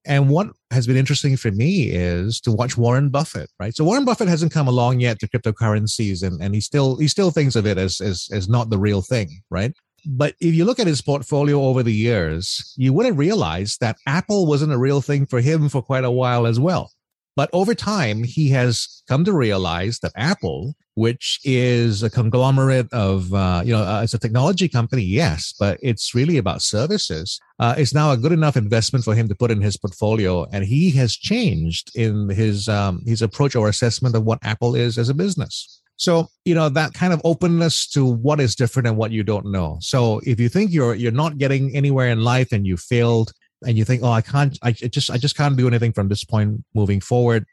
And 0.05 0.29
what 0.29 0.47
has 0.71 0.87
been 0.87 0.97
interesting 0.97 1.37
for 1.37 1.51
me 1.51 1.83
is 1.91 2.41
to 2.41 2.51
watch 2.51 2.75
Warren 2.75 3.09
Buffett, 3.09 3.49
right? 3.59 3.75
So 3.75 3.83
Warren 3.83 4.03
Buffett 4.03 4.27
hasn't 4.27 4.51
come 4.51 4.67
along 4.67 4.99
yet 4.99 5.19
to 5.19 5.27
cryptocurrencies, 5.27 6.23
and, 6.23 6.41
and 6.41 6.55
he 6.55 6.61
still 6.61 6.95
he 6.97 7.07
still 7.07 7.29
thinks 7.29 7.55
of 7.55 7.67
it 7.67 7.77
as, 7.77 8.01
as 8.01 8.27
as 8.31 8.49
not 8.49 8.69
the 8.69 8.79
real 8.79 9.01
thing, 9.01 9.41
right? 9.51 9.73
But 10.05 10.35
if 10.39 10.53
you 10.53 10.65
look 10.65 10.79
at 10.79 10.87
his 10.87 11.01
portfolio 11.01 11.61
over 11.61 11.83
the 11.83 11.93
years, 11.93 12.73
you 12.77 12.93
wouldn't 12.93 13.17
realize 13.17 13.77
that 13.81 13.97
Apple 14.07 14.47
wasn't 14.47 14.73
a 14.73 14.77
real 14.77 15.01
thing 15.01 15.25
for 15.25 15.41
him 15.41 15.69
for 15.69 15.81
quite 15.81 16.03
a 16.03 16.11
while 16.11 16.47
as 16.47 16.59
well. 16.59 16.91
But 17.35 17.49
over 17.53 17.73
time, 17.73 18.23
he 18.23 18.49
has 18.49 19.03
come 19.07 19.23
to 19.23 19.33
realize 19.33 19.99
that 19.99 20.11
Apple, 20.17 20.73
which 20.95 21.39
is 21.45 22.03
a 22.03 22.09
conglomerate 22.09 22.91
of, 22.91 23.33
uh, 23.33 23.61
you 23.63 23.71
know, 23.71 23.83
uh, 23.83 24.01
it's 24.03 24.13
a 24.13 24.19
technology 24.19 24.67
company, 24.67 25.03
yes, 25.03 25.53
but 25.57 25.79
it's 25.81 26.13
really 26.13 26.37
about 26.37 26.61
services, 26.61 27.39
uh, 27.59 27.75
is 27.77 27.93
now 27.93 28.11
a 28.11 28.17
good 28.17 28.33
enough 28.33 28.57
investment 28.57 29.05
for 29.05 29.15
him 29.15 29.29
to 29.29 29.35
put 29.35 29.49
in 29.49 29.61
his 29.61 29.77
portfolio. 29.77 30.45
And 30.51 30.65
he 30.65 30.91
has 30.91 31.15
changed 31.15 31.95
in 31.95 32.29
his 32.29 32.67
um, 32.67 33.01
his 33.05 33.21
approach 33.21 33.55
or 33.55 33.69
assessment 33.69 34.15
of 34.15 34.23
what 34.23 34.39
Apple 34.43 34.75
is 34.75 34.97
as 34.97 35.07
a 35.07 35.13
business. 35.13 35.80
So, 36.01 36.29
you 36.45 36.55
know, 36.55 36.67
that 36.67 36.95
kind 36.95 37.13
of 37.13 37.21
openness 37.23 37.87
to 37.89 38.03
what 38.03 38.39
is 38.39 38.55
different 38.55 38.87
and 38.87 38.97
what 38.97 39.11
you 39.11 39.21
don't 39.21 39.51
know. 39.51 39.77
So 39.81 40.19
if 40.25 40.39
you 40.39 40.49
think 40.49 40.71
you're 40.71 40.95
you're 40.95 41.11
not 41.11 41.37
getting 41.37 41.75
anywhere 41.75 42.09
in 42.09 42.21
life 42.21 42.51
and 42.51 42.65
you 42.65 42.75
failed, 42.75 43.31
and 43.67 43.77
you 43.77 43.85
think, 43.85 44.01
oh, 44.03 44.11
I 44.11 44.21
can't, 44.21 44.57
I 44.63 44.71
just, 44.71 45.11
I 45.11 45.17
just 45.17 45.37
can't 45.37 45.55
do 45.55 45.67
anything 45.67 45.93
from 45.93 46.09
this 46.09 46.23
point 46.23 46.63
moving 46.73 47.01
forward. 47.01 47.45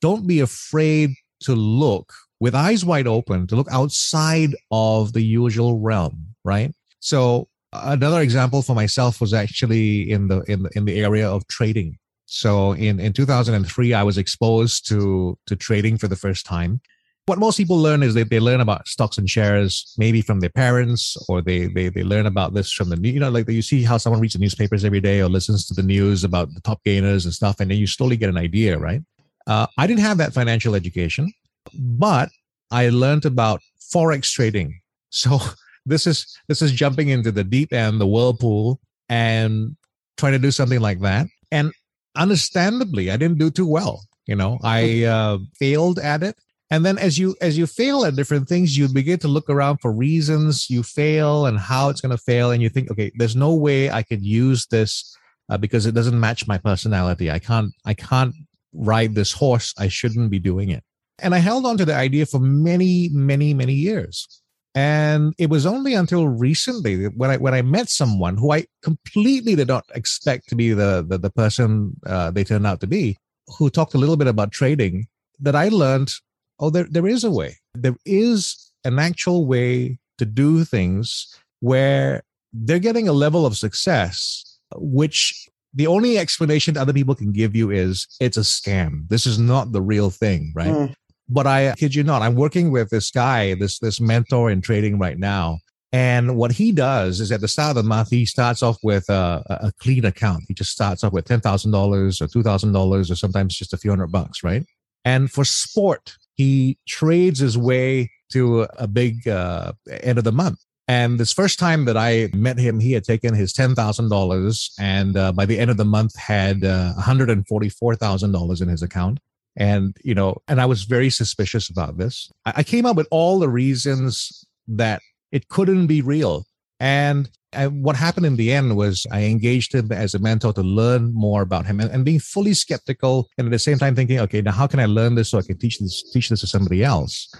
Don't 0.00 0.26
be 0.26 0.40
afraid 0.40 1.10
to 1.40 1.54
look 1.54 2.10
with 2.40 2.54
eyes 2.54 2.86
wide 2.86 3.06
open 3.06 3.46
to 3.48 3.56
look 3.56 3.70
outside 3.70 4.54
of 4.70 5.12
the 5.12 5.20
usual 5.20 5.78
realm, 5.78 6.28
right? 6.42 6.72
So 7.00 7.48
another 7.74 8.22
example 8.22 8.62
for 8.62 8.74
myself 8.74 9.20
was 9.20 9.34
actually 9.34 10.10
in 10.10 10.28
the 10.28 10.40
in 10.48 10.62
the, 10.62 10.70
in 10.74 10.86
the 10.86 10.98
area 10.98 11.28
of 11.28 11.46
trading. 11.48 11.98
So 12.24 12.72
in 12.72 12.98
in 12.98 13.12
2003, 13.12 13.92
I 13.92 14.02
was 14.02 14.16
exposed 14.16 14.88
to 14.88 15.36
to 15.48 15.54
trading 15.54 15.98
for 15.98 16.08
the 16.08 16.16
first 16.16 16.46
time 16.46 16.80
what 17.26 17.38
most 17.38 17.56
people 17.56 17.78
learn 17.78 18.02
is 18.02 18.14
that 18.14 18.30
they 18.30 18.40
learn 18.40 18.60
about 18.60 18.88
stocks 18.88 19.18
and 19.18 19.28
shares 19.28 19.94
maybe 19.98 20.22
from 20.22 20.40
their 20.40 20.50
parents 20.50 21.16
or 21.28 21.40
they 21.40 21.66
they, 21.66 21.88
they 21.88 22.02
learn 22.02 22.26
about 22.26 22.54
this 22.54 22.72
from 22.72 22.88
the 22.88 23.08
you 23.08 23.20
know 23.20 23.30
like 23.30 23.48
you 23.48 23.62
see 23.62 23.82
how 23.82 23.96
someone 23.96 24.20
reads 24.20 24.34
the 24.34 24.38
newspapers 24.38 24.84
every 24.84 25.00
day 25.00 25.20
or 25.20 25.28
listens 25.28 25.66
to 25.66 25.74
the 25.74 25.82
news 25.82 26.24
about 26.24 26.52
the 26.54 26.60
top 26.60 26.82
gainers 26.84 27.24
and 27.24 27.34
stuff 27.34 27.60
and 27.60 27.70
then 27.70 27.78
you 27.78 27.86
slowly 27.86 28.16
get 28.16 28.28
an 28.28 28.38
idea 28.38 28.78
right? 28.78 29.02
Uh, 29.46 29.66
i 29.78 29.86
didn't 29.86 30.00
have 30.00 30.18
that 30.18 30.32
financial 30.32 30.74
education 30.74 31.32
but 31.74 32.28
i 32.70 32.88
learned 32.88 33.24
about 33.24 33.60
forex 33.92 34.32
trading. 34.32 34.80
So 35.12 35.40
this 35.84 36.06
is 36.06 36.24
this 36.46 36.62
is 36.62 36.70
jumping 36.70 37.08
into 37.08 37.32
the 37.32 37.42
deep 37.42 37.72
end 37.72 38.00
the 38.00 38.06
whirlpool 38.06 38.78
and 39.08 39.76
trying 40.16 40.34
to 40.34 40.38
do 40.38 40.52
something 40.52 40.78
like 40.78 41.00
that. 41.00 41.26
And 41.50 41.72
understandably 42.16 43.10
i 43.10 43.16
didn't 43.16 43.38
do 43.38 43.50
too 43.50 43.66
well 43.66 44.02
you 44.30 44.36
know? 44.36 44.60
I 44.62 45.02
uh, 45.04 45.38
failed 45.58 45.98
at 45.98 46.22
it 46.22 46.36
and 46.70 46.86
then 46.86 46.98
as 46.98 47.18
you 47.18 47.34
as 47.40 47.58
you 47.58 47.66
fail 47.66 48.04
at 48.04 48.16
different 48.16 48.48
things 48.48 48.78
you 48.78 48.88
begin 48.88 49.18
to 49.18 49.28
look 49.28 49.50
around 49.50 49.78
for 49.78 49.92
reasons 49.92 50.70
you 50.70 50.82
fail 50.82 51.46
and 51.46 51.58
how 51.58 51.88
it's 51.88 52.00
going 52.00 52.16
to 52.16 52.22
fail. 52.22 52.50
And 52.52 52.62
you 52.62 52.68
think 52.68 52.90
okay 52.90 53.10
there's 53.16 53.36
no 53.36 53.54
way 53.54 53.90
i 53.90 54.02
could 54.02 54.22
use 54.22 54.66
this 54.66 55.16
uh, 55.48 55.58
because 55.58 55.84
it 55.84 55.94
doesn't 55.94 56.18
match 56.18 56.46
my 56.46 56.58
personality. 56.58 57.30
I 57.30 57.38
can't 57.38 57.72
i 57.84 57.94
can't 57.94 58.34
ride 58.72 59.14
this 59.14 59.32
horse. 59.32 59.74
I 59.78 59.88
shouldn't 59.88 60.30
be 60.30 60.38
doing 60.38 60.70
it. 60.70 60.84
And 61.18 61.34
i 61.34 61.38
held 61.38 61.66
on 61.66 61.76
to 61.78 61.84
the 61.84 61.94
idea 61.94 62.26
for 62.26 62.40
many 62.40 63.10
many 63.12 63.52
many 63.54 63.74
years. 63.74 64.26
And 64.72 65.34
it 65.36 65.50
was 65.50 65.66
only 65.66 65.94
until 65.94 66.28
recently 66.28 67.06
when 67.06 67.30
i 67.30 67.36
when 67.36 67.54
i 67.54 67.62
met 67.62 67.88
someone 67.88 68.36
who 68.36 68.52
i 68.52 68.64
completely 68.82 69.56
did 69.56 69.66
not 69.66 69.84
expect 69.96 70.48
to 70.50 70.54
be 70.54 70.72
the 70.72 71.04
the, 71.06 71.18
the 71.18 71.30
person 71.30 71.96
uh, 72.06 72.30
they 72.30 72.44
turned 72.44 72.68
out 72.68 72.80
to 72.80 72.86
be 72.86 73.16
who 73.58 73.68
talked 73.68 73.94
a 73.94 73.98
little 73.98 74.16
bit 74.16 74.28
about 74.28 74.52
trading 74.52 75.08
that 75.40 75.56
i 75.56 75.66
learned 75.66 76.12
oh, 76.60 76.70
there, 76.70 76.86
there 76.88 77.06
is 77.06 77.24
a 77.24 77.30
way. 77.30 77.56
There 77.74 77.96
is 78.06 78.72
an 78.84 78.98
actual 78.98 79.46
way 79.46 79.98
to 80.18 80.24
do 80.24 80.64
things 80.64 81.34
where 81.60 82.22
they're 82.52 82.78
getting 82.78 83.08
a 83.08 83.12
level 83.12 83.46
of 83.46 83.56
success, 83.56 84.58
which 84.76 85.48
the 85.72 85.86
only 85.86 86.18
explanation 86.18 86.76
other 86.76 86.92
people 86.92 87.14
can 87.14 87.32
give 87.32 87.54
you 87.54 87.70
is 87.70 88.06
it's 88.20 88.36
a 88.36 88.40
scam. 88.40 89.08
This 89.08 89.26
is 89.26 89.38
not 89.38 89.72
the 89.72 89.82
real 89.82 90.10
thing, 90.10 90.52
right? 90.54 90.68
Mm. 90.68 90.94
But 91.28 91.46
I 91.46 91.74
kid 91.76 91.94
you 91.94 92.02
not, 92.02 92.22
I'm 92.22 92.34
working 92.34 92.70
with 92.72 92.90
this 92.90 93.10
guy, 93.10 93.54
this 93.54 93.78
this 93.78 94.00
mentor 94.00 94.50
in 94.50 94.60
trading 94.60 94.98
right 94.98 95.18
now. 95.18 95.60
And 95.92 96.36
what 96.36 96.52
he 96.52 96.70
does 96.70 97.20
is 97.20 97.32
at 97.32 97.40
the 97.40 97.48
start 97.48 97.70
of 97.70 97.82
the 97.82 97.88
month, 97.88 98.10
he 98.10 98.24
starts 98.24 98.62
off 98.62 98.78
with 98.82 99.08
a, 99.08 99.42
a 99.48 99.72
clean 99.80 100.04
account. 100.04 100.44
He 100.46 100.54
just 100.54 100.70
starts 100.70 101.02
off 101.02 101.12
with 101.12 101.24
$10,000 101.24 101.42
or 101.42 102.26
$2,000 102.26 103.10
or 103.10 103.14
sometimes 103.16 103.56
just 103.56 103.72
a 103.72 103.76
few 103.76 103.90
hundred 103.90 104.12
bucks, 104.12 104.44
right? 104.44 104.64
And 105.04 105.30
for 105.30 105.44
sport, 105.44 106.16
he 106.40 106.78
trades 106.86 107.38
his 107.46 107.56
way 107.70 108.10
to 108.34 108.66
a 108.86 108.88
big 109.00 109.28
uh, 109.28 109.72
end 110.10 110.18
of 110.18 110.24
the 110.24 110.38
month. 110.44 110.58
And 110.88 111.20
this 111.20 111.32
first 111.32 111.58
time 111.58 111.84
that 111.84 111.96
I 111.96 112.30
met 112.34 112.58
him, 112.58 112.80
he 112.80 112.92
had 112.96 113.04
taken 113.04 113.34
his 113.34 113.52
ten 113.52 113.74
thousand 113.74 114.08
dollars, 114.10 114.72
and 114.78 115.16
uh, 115.16 115.32
by 115.40 115.46
the 115.46 115.58
end 115.62 115.70
of 115.70 115.76
the 115.76 115.90
month, 115.96 116.14
had 116.16 116.64
uh, 116.64 116.92
one 116.94 117.04
hundred 117.04 117.28
and 117.30 117.46
forty-four 117.46 117.94
thousand 117.96 118.32
dollars 118.32 118.60
in 118.60 118.68
his 118.68 118.82
account. 118.82 119.18
And 119.56 119.96
you 120.02 120.14
know, 120.14 120.30
and 120.48 120.60
I 120.60 120.66
was 120.66 120.84
very 120.96 121.10
suspicious 121.10 121.70
about 121.74 121.98
this. 121.98 122.32
I, 122.46 122.52
I 122.60 122.62
came 122.62 122.86
up 122.86 122.96
with 122.96 123.08
all 123.10 123.38
the 123.38 123.52
reasons 123.62 124.44
that 124.82 125.00
it 125.30 125.48
couldn't 125.54 125.86
be 125.86 126.00
real. 126.02 126.46
And 126.80 127.28
and 127.52 127.84
what 127.84 127.96
happened 127.96 128.26
in 128.26 128.36
the 128.36 128.52
end 128.52 128.76
was 128.76 129.06
I 129.10 129.24
engaged 129.24 129.74
him 129.74 129.90
as 129.90 130.14
a 130.14 130.18
mentor 130.18 130.52
to 130.52 130.62
learn 130.62 131.12
more 131.12 131.42
about 131.42 131.66
him 131.66 131.80
and, 131.80 131.90
and, 131.90 132.04
being 132.04 132.20
fully 132.20 132.54
skeptical 132.54 133.28
and 133.36 133.46
at 133.46 133.50
the 133.50 133.58
same 133.58 133.78
time 133.78 133.94
thinking, 133.96 134.20
okay, 134.20 134.40
now 134.40 134.52
how 134.52 134.66
can 134.66 134.78
I 134.78 134.86
learn 134.86 135.16
this 135.16 135.30
so 135.30 135.38
I 135.38 135.42
can 135.42 135.58
teach 135.58 135.78
this 135.78 136.02
teach 136.12 136.28
this 136.28 136.40
to 136.40 136.46
somebody 136.46 136.84
else? 136.84 137.32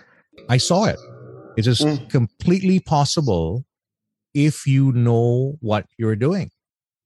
I 0.49 0.57
saw 0.57 0.87
it. 0.87 0.99
It 1.57 1.67
is 1.67 1.81
mm. 1.81 2.09
completely 2.11 2.81
possible 2.81 3.65
if 4.35 4.67
you 4.67 4.93
know 4.93 5.57
what 5.61 5.87
you're 5.99 6.17
doing. 6.17 6.51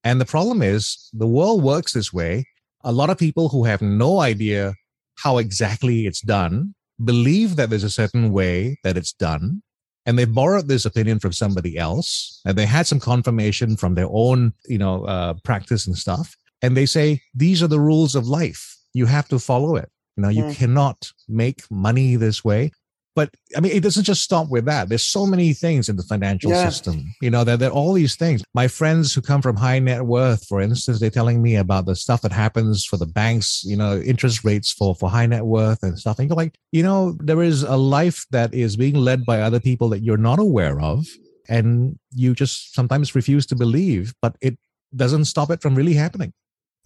And 0.03 0.21
the 0.21 0.27
problem 0.27 0.63
is 0.63 1.11
the 1.13 1.27
world 1.27 1.63
works 1.63 1.93
this 1.93 2.13
way. 2.13 2.47
A 2.85 2.93
lot 2.93 3.11
of 3.11 3.19
people 3.19 3.49
who 3.49 3.65
have 3.65 3.81
no 3.81 4.21
idea 4.21 4.75
how 5.17 5.39
exactly 5.39 6.07
it's 6.07 6.21
done 6.21 6.75
believe 7.03 7.57
that 7.57 7.71
there's 7.71 7.85
a 7.85 7.91
certain 7.91 8.33
way 8.33 8.79
that 8.85 8.97
it's 8.97 9.13
done 9.13 9.63
and 10.07 10.19
they've 10.19 10.33
borrowed 10.33 10.69
this 10.69 10.85
opinion 10.85 11.19
from 11.19 11.33
somebody 11.33 11.79
else 11.79 12.41
and 12.45 12.57
they 12.57 12.67
had 12.67 12.87
some 12.87 13.01
confirmation 13.01 13.77
from 13.77 13.95
their 13.95 14.09
own 14.11 14.53
you 14.67 14.79
know 14.79 15.05
uh, 15.05 15.35
practice 15.45 15.87
and 15.87 15.97
stuff. 15.97 16.37
And 16.63 16.77
they 16.77 16.87
say 16.87 17.21
these 17.35 17.63
are 17.63 17.69
the 17.69 17.81
rules 17.81 18.15
of 18.15 18.27
life. 18.27 18.77
You 18.95 19.07
have 19.07 19.29
to 19.29 19.39
follow 19.39 19.77
it. 19.77 19.91
You 20.17 20.23
know 20.23 20.29
you 20.29 20.45
mm. 20.45 20.57
cannot 20.57 21.11
make 21.29 21.63
money 21.71 22.17
this 22.17 22.45
way 22.45 22.71
but 23.15 23.31
I 23.57 23.61
mean, 23.61 23.73
it 23.73 23.83
doesn't 23.83 24.05
just 24.05 24.23
stop 24.23 24.49
with 24.49 24.65
that. 24.65 24.89
There's 24.89 25.05
so 25.05 25.27
many 25.27 25.53
things 25.53 25.89
in 25.89 25.97
the 25.97 26.03
financial 26.03 26.51
yeah. 26.51 26.69
system. 26.69 27.15
You 27.23 27.31
know, 27.31 27.45
there, 27.45 27.57
there 27.57 27.71
are 27.71 27.73
all 27.73 27.93
these 27.93 28.17
things. 28.17 28.43
My 28.55 28.67
friends 28.67 29.15
who 29.15 29.23
come 29.23 29.41
from 29.41 29.57
high 29.57 29.79
net 29.79 30.05
worth, 30.05 30.47
for 30.47 30.61
instance, 30.61 30.99
they're 30.99 31.11
telling 31.11 31.41
me 31.41 31.57
about 31.57 31.87
the 31.87 31.95
stuff 31.95 32.23
that 32.23 32.33
happens 32.33 32.85
for 32.85 32.97
the 32.97 33.07
banks, 33.07 33.63
you 33.65 33.77
know, 33.77 34.01
interest 34.01 34.45
rates 34.45 34.73
for, 34.73 34.95
for 34.95 35.09
high 35.09 35.27
net 35.27 35.45
worth 35.45 35.83
and 35.83 35.99
stuff. 35.99 36.19
And 36.19 36.29
you're 36.29 36.37
like, 36.37 36.57
you 36.73 36.83
know, 36.83 37.17
there 37.21 37.43
is 37.43 37.63
a 37.63 37.77
life 37.77 38.27
that 38.31 38.53
is 38.53 38.77
being 38.77 38.97
led 38.97 39.25
by 39.25 39.41
other 39.41 39.61
people 39.61 39.89
that 39.91 40.03
you're 40.03 40.17
not 40.17 40.41
aware 40.41 40.81
of. 40.81 41.07
And 41.49 41.99
you 42.11 42.35
just 42.35 42.75
sometimes 42.75 43.15
refuse 43.15 43.47
to 43.47 43.57
believe, 43.57 44.15
but 44.23 44.37
it 44.41 44.59
doesn't 44.97 45.27
stop 45.27 45.51
it 45.51 45.63
from 45.63 45.75
really 45.75 45.95
happening. 45.95 46.33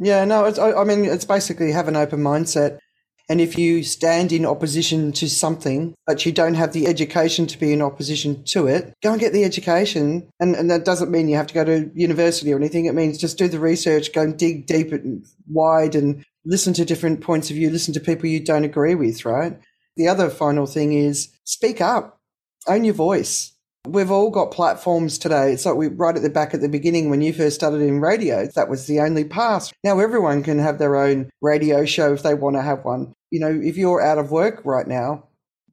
Yeah, 0.00 0.24
no, 0.24 0.44
I, 0.44 0.80
I 0.80 0.84
mean, 0.84 1.04
it's 1.04 1.24
basically 1.24 1.72
have 1.72 1.88
an 1.88 1.96
open 1.96 2.20
mindset 2.20 2.78
and 3.28 3.40
if 3.42 3.58
you 3.58 3.82
stand 3.82 4.32
in 4.32 4.46
opposition 4.46 5.12
to 5.12 5.28
something, 5.28 5.94
but 6.06 6.24
you 6.24 6.32
don't 6.32 6.54
have 6.54 6.72
the 6.72 6.86
education 6.86 7.46
to 7.48 7.58
be 7.58 7.72
in 7.72 7.82
opposition 7.82 8.42
to 8.44 8.66
it, 8.66 8.94
go 9.02 9.12
and 9.12 9.20
get 9.20 9.34
the 9.34 9.44
education. 9.44 10.30
And, 10.40 10.56
and 10.56 10.70
that 10.70 10.86
doesn't 10.86 11.10
mean 11.10 11.28
you 11.28 11.36
have 11.36 11.48
to 11.48 11.54
go 11.54 11.64
to 11.64 11.90
university 11.94 12.52
or 12.52 12.56
anything. 12.56 12.86
It 12.86 12.94
means 12.94 13.18
just 13.18 13.36
do 13.36 13.46
the 13.46 13.60
research, 13.60 14.14
go 14.14 14.22
and 14.22 14.38
dig 14.38 14.66
deep 14.66 14.92
and 14.92 15.26
wide 15.46 15.94
and 15.94 16.24
listen 16.46 16.72
to 16.74 16.84
different 16.86 17.20
points 17.20 17.50
of 17.50 17.56
view, 17.56 17.68
listen 17.68 17.92
to 17.94 18.00
people 18.00 18.26
you 18.26 18.40
don't 18.40 18.64
agree 18.64 18.94
with, 18.94 19.26
right? 19.26 19.58
The 19.96 20.08
other 20.08 20.30
final 20.30 20.66
thing 20.66 20.94
is 20.94 21.28
speak 21.44 21.82
up, 21.82 22.18
own 22.66 22.84
your 22.84 22.94
voice. 22.94 23.52
We've 23.86 24.10
all 24.10 24.30
got 24.30 24.52
platforms 24.52 25.18
today. 25.18 25.52
It's 25.52 25.64
like 25.66 25.76
we 25.76 25.88
right 25.88 26.16
at 26.16 26.22
the 26.22 26.30
back 26.30 26.52
at 26.54 26.60
the 26.60 26.68
beginning 26.68 27.10
when 27.10 27.22
you 27.22 27.32
first 27.32 27.56
started 27.56 27.80
in 27.80 28.00
radio, 28.00 28.46
that 28.54 28.68
was 28.68 28.86
the 28.86 29.00
only 29.00 29.24
path. 29.24 29.72
Now 29.84 29.98
everyone 29.98 30.42
can 30.42 30.58
have 30.58 30.78
their 30.78 30.96
own 30.96 31.30
radio 31.40 31.84
show 31.84 32.12
if 32.12 32.22
they 32.22 32.34
want 32.34 32.56
to 32.56 32.62
have 32.62 32.84
one. 32.84 33.14
You 33.30 33.40
know, 33.40 33.60
if 33.62 33.76
you're 33.76 34.02
out 34.02 34.18
of 34.18 34.30
work 34.30 34.62
right 34.64 34.86
now, 34.86 35.24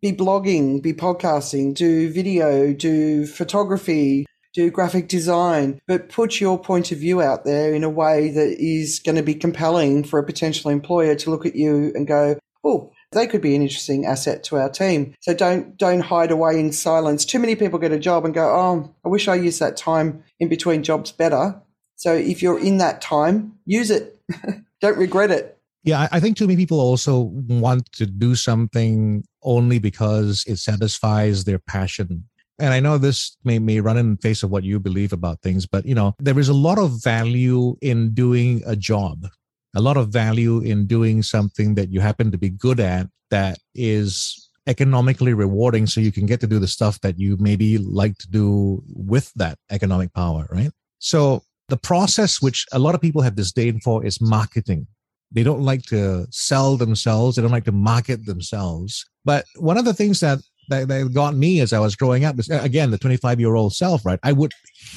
be 0.01 0.11
blogging, 0.11 0.81
be 0.81 0.93
podcasting, 0.93 1.73
do 1.73 2.11
video, 2.11 2.73
do 2.73 3.25
photography, 3.25 4.25
do 4.53 4.69
graphic 4.69 5.07
design, 5.07 5.79
but 5.87 6.09
put 6.09 6.39
your 6.39 6.57
point 6.57 6.91
of 6.91 6.97
view 6.97 7.21
out 7.21 7.45
there 7.45 7.73
in 7.73 7.83
a 7.83 7.89
way 7.89 8.29
that 8.29 8.55
is 8.59 8.99
going 8.99 9.15
to 9.15 9.23
be 9.23 9.35
compelling 9.35 10.03
for 10.03 10.19
a 10.19 10.25
potential 10.25 10.71
employer 10.71 11.15
to 11.15 11.29
look 11.29 11.45
at 11.45 11.55
you 11.55 11.91
and 11.95 12.07
go, 12.07 12.37
oh, 12.63 12.91
they 13.11 13.27
could 13.27 13.41
be 13.41 13.55
an 13.55 13.61
interesting 13.61 14.05
asset 14.05 14.43
to 14.45 14.57
our 14.57 14.69
team. 14.69 15.15
So 15.21 15.33
don't 15.33 15.77
don't 15.77 16.01
hide 16.01 16.31
away 16.31 16.59
in 16.59 16.71
silence. 16.71 17.25
Too 17.25 17.39
many 17.39 17.55
people 17.55 17.79
get 17.79 17.91
a 17.91 17.99
job 17.99 18.25
and 18.25 18.33
go, 18.33 18.47
"Oh, 18.47 18.93
I 19.05 19.09
wish 19.09 19.27
I 19.27 19.35
used 19.35 19.59
that 19.61 19.77
time 19.77 20.23
in 20.39 20.49
between 20.49 20.83
jobs 20.83 21.11
better." 21.11 21.61
So 21.95 22.13
if 22.13 22.41
you're 22.41 22.59
in 22.59 22.77
that 22.79 23.01
time, 23.01 23.57
use 23.65 23.89
it. 23.89 24.19
don't 24.81 24.97
regret 24.97 25.31
it. 25.31 25.54
Yeah, 25.85 26.07
I 26.11 26.19
think 26.19 26.35
too 26.35 26.47
many 26.47 26.57
people 26.57 26.79
also 26.79 27.31
want 27.47 27.91
to 27.93 28.05
do 28.05 28.35
something 28.35 29.23
only 29.43 29.79
because 29.79 30.43
it 30.47 30.57
satisfies 30.57 31.43
their 31.43 31.59
passion. 31.59 32.25
And 32.57 32.73
I 32.73 32.79
know 32.79 32.97
this 32.97 33.37
may, 33.43 33.59
may 33.59 33.79
run 33.81 33.97
in 33.97 34.15
the 34.15 34.21
face 34.21 34.41
of 34.41 34.49
what 34.49 34.63
you 34.63 34.79
believe 34.79 35.13
about 35.13 35.41
things, 35.41 35.67
but 35.67 35.85
you 35.85 35.93
know, 35.93 36.15
there 36.19 36.39
is 36.39 36.49
a 36.49 36.53
lot 36.53 36.79
of 36.79 37.03
value 37.03 37.77
in 37.81 38.13
doing 38.13 38.63
a 38.65 38.75
job 38.75 39.27
a 39.75 39.81
lot 39.81 39.97
of 39.97 40.09
value 40.09 40.61
in 40.61 40.87
doing 40.87 41.21
something 41.21 41.75
that 41.75 41.91
you 41.91 41.99
happen 41.99 42.31
to 42.31 42.37
be 42.37 42.49
good 42.49 42.79
at 42.79 43.07
that 43.29 43.59
is 43.75 44.49
economically 44.67 45.33
rewarding 45.33 45.85
so 45.85 45.99
you 45.99 46.11
can 46.11 46.25
get 46.25 46.39
to 46.39 46.47
do 46.47 46.57
the 46.57 46.67
stuff 46.67 46.99
that 47.01 47.19
you 47.19 47.37
maybe 47.39 47.77
like 47.77 48.17
to 48.17 48.27
do 48.29 48.81
with 48.87 49.31
that 49.35 49.59
economic 49.69 50.11
power 50.13 50.47
right 50.49 50.71
so 50.97 51.43
the 51.67 51.77
process 51.77 52.41
which 52.41 52.65
a 52.71 52.79
lot 52.79 52.95
of 52.95 53.01
people 53.01 53.21
have 53.21 53.35
disdain 53.35 53.79
for 53.79 54.03
is 54.03 54.19
marketing 54.19 54.87
they 55.35 55.43
don't 55.43 55.61
like 55.61 55.83
to 55.83 56.25
sell 56.31 56.77
themselves 56.77 57.35
they 57.35 57.41
don't 57.41 57.51
like 57.51 57.65
to 57.65 57.71
market 57.71 58.25
themselves 58.25 59.05
but 59.23 59.45
one 59.57 59.77
of 59.77 59.85
the 59.85 59.93
things 59.93 60.19
that 60.19 60.39
that, 60.69 60.87
that 60.87 61.13
got 61.13 61.35
me 61.35 61.59
as 61.59 61.73
i 61.73 61.79
was 61.79 61.95
growing 61.95 62.25
up 62.25 62.39
is 62.39 62.49
again 62.49 62.89
the 62.89 62.97
25 62.97 63.39
year 63.39 63.53
old 63.53 63.73
self 63.73 64.05
right 64.05 64.19
i 64.23 64.31
would 64.31 64.53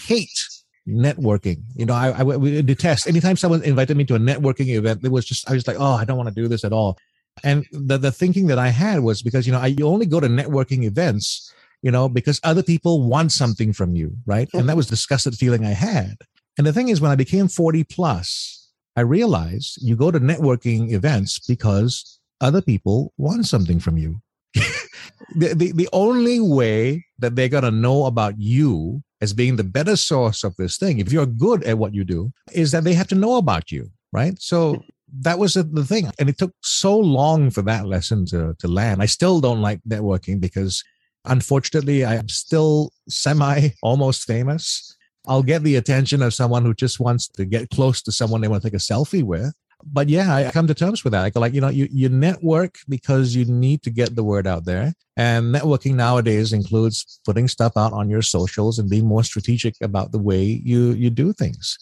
hate 0.06 0.40
networking. 0.88 1.62
You 1.76 1.86
know, 1.86 1.94
I, 1.94 2.08
I 2.10 2.22
would 2.22 2.66
detest 2.66 3.06
anytime 3.06 3.36
someone 3.36 3.62
invited 3.62 3.96
me 3.96 4.04
to 4.06 4.14
a 4.14 4.18
networking 4.18 4.68
event. 4.68 5.04
It 5.04 5.12
was 5.12 5.26
just 5.26 5.48
I 5.48 5.54
was 5.54 5.66
like, 5.66 5.76
oh, 5.78 5.92
I 5.92 6.04
don't 6.04 6.16
want 6.16 6.28
to 6.28 6.34
do 6.34 6.48
this 6.48 6.64
at 6.64 6.72
all. 6.72 6.98
And 7.44 7.66
the 7.70 7.98
the 7.98 8.10
thinking 8.10 8.46
that 8.48 8.58
I 8.58 8.68
had 8.68 9.00
was 9.00 9.22
because 9.22 9.46
you 9.46 9.52
know 9.52 9.60
I 9.60 9.66
you 9.66 9.86
only 9.86 10.06
go 10.06 10.18
to 10.18 10.28
networking 10.28 10.84
events, 10.84 11.52
you 11.82 11.90
know, 11.90 12.08
because 12.08 12.40
other 12.42 12.62
people 12.62 13.06
want 13.06 13.32
something 13.32 13.72
from 13.72 13.94
you, 13.94 14.16
right? 14.26 14.48
And 14.54 14.68
that 14.68 14.76
was 14.76 14.88
disgusted 14.88 15.36
feeling 15.36 15.64
I 15.64 15.70
had. 15.70 16.16
And 16.56 16.66
the 16.66 16.72
thing 16.72 16.88
is, 16.88 17.00
when 17.00 17.10
I 17.10 17.16
became 17.16 17.46
forty 17.48 17.84
plus, 17.84 18.57
I 18.98 19.02
realized 19.02 19.78
you 19.80 19.94
go 19.94 20.10
to 20.10 20.18
networking 20.18 20.90
events 20.90 21.38
because 21.38 22.18
other 22.40 22.60
people 22.60 23.12
want 23.16 23.46
something 23.46 23.78
from 23.78 23.96
you. 23.96 24.20
the, 25.36 25.54
the, 25.54 25.70
the 25.70 25.88
only 25.92 26.40
way 26.40 27.06
that 27.20 27.36
they're 27.36 27.48
going 27.48 27.62
to 27.62 27.70
know 27.70 28.06
about 28.06 28.34
you 28.40 29.04
as 29.20 29.32
being 29.32 29.54
the 29.54 29.62
better 29.62 29.94
source 29.94 30.42
of 30.42 30.56
this 30.56 30.78
thing, 30.78 30.98
if 30.98 31.12
you're 31.12 31.26
good 31.26 31.62
at 31.62 31.78
what 31.78 31.94
you 31.94 32.02
do, 32.02 32.32
is 32.50 32.72
that 32.72 32.82
they 32.82 32.92
have 32.92 33.06
to 33.06 33.14
know 33.14 33.36
about 33.36 33.70
you, 33.70 33.88
right? 34.12 34.36
So 34.42 34.82
that 35.20 35.38
was 35.38 35.54
the 35.54 35.84
thing. 35.84 36.10
And 36.18 36.28
it 36.28 36.36
took 36.36 36.52
so 36.64 36.98
long 36.98 37.50
for 37.50 37.62
that 37.62 37.86
lesson 37.86 38.26
to, 38.26 38.56
to 38.58 38.66
land. 38.66 39.00
I 39.00 39.06
still 39.06 39.40
don't 39.40 39.62
like 39.62 39.80
networking 39.88 40.40
because 40.40 40.82
unfortunately, 41.24 42.04
I'm 42.04 42.28
still 42.28 42.90
semi 43.08 43.68
almost 43.80 44.24
famous. 44.24 44.96
I'll 45.28 45.42
get 45.42 45.62
the 45.62 45.76
attention 45.76 46.22
of 46.22 46.34
someone 46.34 46.64
who 46.64 46.74
just 46.74 46.98
wants 46.98 47.28
to 47.28 47.44
get 47.44 47.70
close 47.70 48.02
to 48.02 48.12
someone 48.12 48.40
they 48.40 48.48
want 48.48 48.62
to 48.62 48.68
take 48.68 48.74
a 48.74 48.82
selfie 48.82 49.22
with 49.22 49.52
but 49.84 50.08
yeah, 50.08 50.34
I 50.34 50.50
come 50.50 50.66
to 50.66 50.74
terms 50.74 51.04
with 51.04 51.12
that. 51.12 51.24
I 51.24 51.30
go 51.30 51.40
like, 51.40 51.54
you 51.54 51.60
know, 51.60 51.68
you, 51.68 51.88
you 51.90 52.08
network 52.08 52.78
because 52.88 53.34
you 53.34 53.44
need 53.44 53.82
to 53.82 53.90
get 53.90 54.16
the 54.16 54.24
word 54.24 54.46
out 54.46 54.64
there. 54.64 54.92
And 55.16 55.54
networking 55.54 55.94
nowadays 55.94 56.52
includes 56.52 57.20
putting 57.24 57.48
stuff 57.48 57.76
out 57.76 57.92
on 57.92 58.10
your 58.10 58.22
socials 58.22 58.78
and 58.78 58.90
being 58.90 59.06
more 59.06 59.22
strategic 59.22 59.74
about 59.80 60.12
the 60.12 60.18
way 60.18 60.42
you, 60.42 60.92
you 60.92 61.10
do 61.10 61.32
things. 61.32 61.78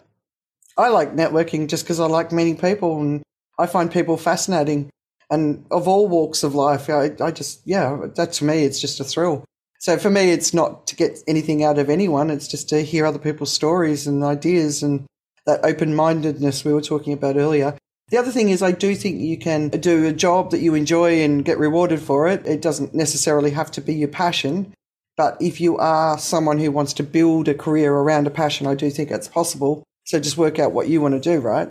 I 0.76 0.88
like 0.88 1.14
networking 1.14 1.68
just 1.68 1.84
because 1.84 2.01
I 2.01 2.07
like 2.07 2.32
meeting 2.32 2.57
people 2.57 3.01
and 3.01 3.22
I 3.59 3.66
find 3.66 3.90
people 3.90 4.16
fascinating 4.16 4.90
and 5.30 5.64
of 5.70 5.88
all 5.88 6.07
walks 6.07 6.42
of 6.42 6.55
life. 6.55 6.90
I, 6.90 7.12
I 7.20 7.30
just, 7.30 7.62
yeah, 7.64 7.99
that 8.16 8.32
to 8.34 8.44
me, 8.44 8.64
it's 8.64 8.80
just 8.80 9.01
a 9.01 9.05
thrill. 9.05 9.44
So 9.79 9.99
for 9.99 10.11
me, 10.11 10.31
it's 10.31 10.55
not 10.55 10.87
to 10.89 10.97
get 10.97 11.18
anything 11.27 11.62
out 11.62 11.79
of 11.79 11.91
anyone. 11.91 12.31
It's 12.31 12.49
just 12.49 12.68
to 12.70 12.83
hear 12.83 13.07
other 13.07 13.18
people's 13.18 13.53
stories 13.53 14.07
and 14.07 14.24
ideas 14.24 14.83
and 14.83 15.07
that 15.47 15.64
open 15.64 15.95
mindedness 15.95 16.64
we 16.64 16.72
were 16.72 16.81
talking 16.81 17.12
about 17.12 17.37
earlier. 17.37 17.77
The 18.09 18.18
other 18.18 18.31
thing 18.31 18.51
is, 18.51 18.62
I 18.62 18.70
do 18.70 18.95
think 18.95 19.20
you 19.20 19.37
can 19.37 19.68
do 19.68 20.07
a 20.07 20.12
job 20.12 20.51
that 20.51 20.61
you 20.61 20.74
enjoy 20.74 21.22
and 21.22 21.45
get 21.45 21.59
rewarded 21.59 22.01
for 22.01 22.29
it. 22.29 22.47
It 22.47 22.62
doesn't 22.62 22.95
necessarily 22.95 23.51
have 23.51 23.70
to 23.72 23.81
be 23.81 23.95
your 23.95 24.09
passion. 24.09 24.72
But 25.16 25.37
if 25.41 25.61
you 25.61 25.77
are 25.79 26.18
someone 26.18 26.59
who 26.59 26.70
wants 26.70 26.93
to 26.95 27.03
build 27.03 27.49
a 27.49 27.55
career 27.55 27.93
around 27.93 28.27
a 28.27 28.31
passion, 28.31 28.66
I 28.66 28.74
do 28.74 28.91
think 28.91 29.11
it's 29.11 29.29
possible. 29.29 29.83
So 30.05 30.20
just 30.20 30.37
work 30.37 30.59
out 30.59 30.72
what 30.72 30.89
you 30.89 31.01
want 31.01 31.14
to 31.14 31.20
do, 31.20 31.41
right? 31.41 31.68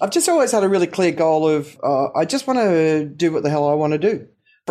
I've 0.00 0.10
just 0.10 0.28
always 0.28 0.52
had 0.52 0.64
a 0.64 0.68
really 0.68 0.86
clear 0.86 1.12
goal 1.12 1.48
of 1.48 1.78
uh, 1.82 2.08
I 2.14 2.24
just 2.24 2.46
want 2.46 2.60
to 2.60 3.04
do 3.04 3.32
what 3.32 3.42
the 3.42 3.50
hell 3.50 3.68
I 3.68 3.74
want 3.74 3.92
to 3.92 3.98
do. 3.98 4.26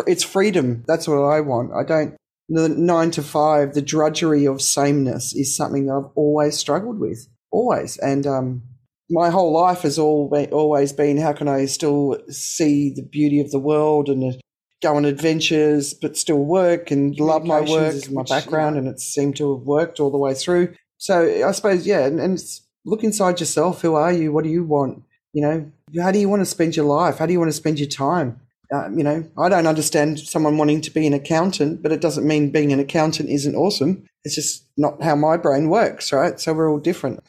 It's 0.06 0.24
freedom. 0.24 0.84
That's 0.86 1.06
what 1.06 1.22
I 1.22 1.40
want. 1.40 1.72
I 1.72 1.84
don't, 1.84 2.16
the 2.48 2.68
nine 2.68 3.10
to 3.12 3.22
five, 3.22 3.74
the 3.74 3.82
drudgery 3.82 4.46
of 4.46 4.60
sameness 4.60 5.34
is 5.34 5.56
something 5.56 5.86
that 5.86 5.94
I've 5.94 6.12
always 6.14 6.56
struggled 6.56 6.98
with. 6.98 7.26
Always. 7.50 7.96
And, 7.98 8.26
um, 8.26 8.62
my 9.10 9.30
whole 9.30 9.52
life 9.52 9.82
has 9.82 9.98
all 9.98 10.28
been, 10.30 10.50
always 10.50 10.92
been 10.92 11.18
how 11.18 11.32
can 11.32 11.46
I 11.46 11.66
still 11.66 12.18
see 12.30 12.90
the 12.90 13.02
beauty 13.02 13.40
of 13.40 13.50
the 13.50 13.58
world 13.58 14.08
and 14.08 14.40
go 14.82 14.96
on 14.96 15.04
adventures, 15.04 15.94
but 15.94 16.16
still 16.16 16.44
work 16.44 16.90
and 16.90 17.18
love 17.18 17.44
my 17.44 17.60
work, 17.60 17.94
my 18.10 18.22
which, 18.22 18.30
background, 18.30 18.76
and 18.76 18.88
it 18.88 19.00
seemed 19.00 19.36
to 19.36 19.56
have 19.56 19.66
worked 19.66 20.00
all 20.00 20.10
the 20.10 20.18
way 20.18 20.34
through. 20.34 20.74
So 20.98 21.46
I 21.46 21.52
suppose, 21.52 21.86
yeah, 21.86 22.06
and, 22.06 22.18
and 22.18 22.42
look 22.84 23.04
inside 23.04 23.40
yourself. 23.40 23.82
Who 23.82 23.94
are 23.94 24.12
you? 24.12 24.32
What 24.32 24.44
do 24.44 24.50
you 24.50 24.64
want? 24.64 25.02
You 25.32 25.42
know, 25.42 25.72
how 26.02 26.10
do 26.10 26.18
you 26.18 26.28
want 26.28 26.40
to 26.40 26.46
spend 26.46 26.76
your 26.76 26.86
life? 26.86 27.18
How 27.18 27.26
do 27.26 27.32
you 27.32 27.38
want 27.38 27.50
to 27.50 27.56
spend 27.56 27.78
your 27.78 27.88
time? 27.88 28.40
Uh, 28.74 28.88
you 28.90 29.04
know, 29.04 29.24
I 29.38 29.48
don't 29.48 29.68
understand 29.68 30.18
someone 30.18 30.58
wanting 30.58 30.80
to 30.80 30.90
be 30.90 31.06
an 31.06 31.14
accountant, 31.14 31.80
but 31.80 31.92
it 31.92 32.00
doesn't 32.00 32.26
mean 32.26 32.50
being 32.50 32.72
an 32.72 32.80
accountant 32.80 33.28
isn't 33.28 33.54
awesome. 33.54 34.04
It's 34.24 34.34
just 34.34 34.66
not 34.76 35.00
how 35.00 35.14
my 35.14 35.36
brain 35.36 35.68
works, 35.68 36.12
right? 36.12 36.40
So 36.40 36.52
we're 36.52 36.68
all 36.68 36.80
different. 36.80 37.20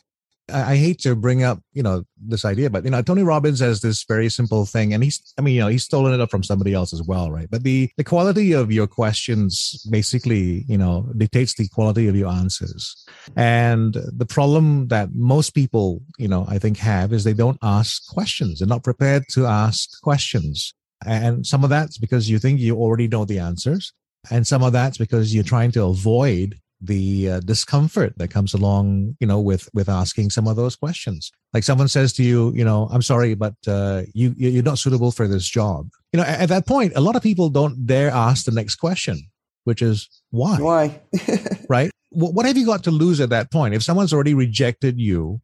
I 0.52 0.76
hate 0.76 1.00
to 1.00 1.16
bring 1.16 1.44
up, 1.44 1.60
you 1.74 1.82
know, 1.82 2.04
this 2.18 2.46
idea, 2.46 2.70
but 2.70 2.84
you 2.84 2.92
know, 2.92 3.02
Tony 3.02 3.24
Robbins 3.24 3.60
has 3.60 3.82
this 3.82 4.06
very 4.08 4.30
simple 4.30 4.66
thing, 4.66 4.94
and 4.94 5.04
he's, 5.04 5.34
I 5.40 5.42
mean, 5.42 5.56
you 5.56 5.62
know, 5.62 5.68
he's 5.68 5.84
stolen 5.84 6.14
it 6.14 6.22
up 6.22 6.30
from 6.30 6.44
somebody 6.44 6.74
else 6.74 6.94
as 6.94 7.02
well, 7.02 7.32
right? 7.32 7.50
But 7.50 7.64
the 7.64 7.90
the 7.98 8.04
quality 8.04 8.52
of 8.54 8.72
your 8.72 8.86
questions 8.86 9.84
basically, 9.90 10.64
you 10.68 10.78
know, 10.78 11.12
dictates 11.18 11.56
the 11.56 11.68
quality 11.70 12.08
of 12.08 12.16
your 12.16 12.32
answers. 12.32 13.06
And 13.36 13.96
the 13.96 14.26
problem 14.26 14.88
that 14.90 15.10
most 15.14 15.52
people, 15.52 16.04
you 16.20 16.28
know, 16.28 16.46
I 16.48 16.60
think 16.60 16.78
have 16.78 17.12
is 17.12 17.24
they 17.24 17.34
don't 17.34 17.60
ask 17.64 18.08
questions. 18.08 18.60
They're 18.60 18.68
not 18.68 18.84
prepared 18.84 19.24
to 19.32 19.48
ask 19.48 20.00
questions. 20.02 20.76
And 21.06 21.46
some 21.46 21.64
of 21.64 21.70
that's 21.70 21.98
because 21.98 22.30
you 22.30 22.40
think 22.40 22.60
you 22.60 22.76
already 22.78 23.08
know 23.08 23.26
the 23.26 23.40
answers. 23.40 23.94
And 24.32 24.46
some 24.46 24.64
of 24.64 24.74
that's 24.74 24.98
because 24.98 25.34
you're 25.34 25.44
trying 25.44 25.72
to 25.72 25.84
avoid 25.84 26.56
the 26.82 27.30
uh, 27.30 27.40
discomfort 27.40 28.14
that 28.18 28.28
comes 28.28 28.54
along 28.54 29.16
you 29.22 29.26
know 29.26 29.40
with 29.40 29.70
with 29.74 29.88
asking 29.88 30.30
some 30.30 30.46
of 30.46 30.58
those 30.58 30.76
questions 30.76 31.32
like 31.54 31.64
someone 31.64 31.88
says 31.88 32.12
to 32.12 32.22
you 32.22 32.52
you 32.54 32.66
know 32.66 32.90
i'm 32.92 33.02
sorry 33.02 33.34
but 33.34 33.56
uh, 33.66 34.02
you 34.14 34.36
you're 34.38 34.62
not 34.62 34.78
suitable 34.78 35.10
for 35.10 35.26
this 35.26 35.48
job 35.48 35.88
you 36.12 36.18
know 36.18 36.26
at, 36.26 36.42
at 36.42 36.50
that 36.50 36.68
point 36.68 36.92
a 36.98 37.00
lot 37.00 37.16
of 37.16 37.24
people 37.24 37.50
don't 37.50 37.88
dare 37.88 38.12
ask 38.12 38.44
the 38.44 38.52
next 38.52 38.76
question 38.76 39.18
which 39.66 39.82
is 39.82 40.10
why? 40.30 40.58
Why? 40.60 41.02
right? 41.70 41.92
What 42.12 42.46
have 42.46 42.56
you 42.56 42.66
got 42.66 42.84
to 42.86 42.92
lose 42.92 43.20
at 43.20 43.30
that 43.32 43.52
point? 43.52 43.74
If 43.74 43.84
someone's 43.84 44.14
already 44.14 44.34
rejected 44.34 44.98
you, 44.98 45.42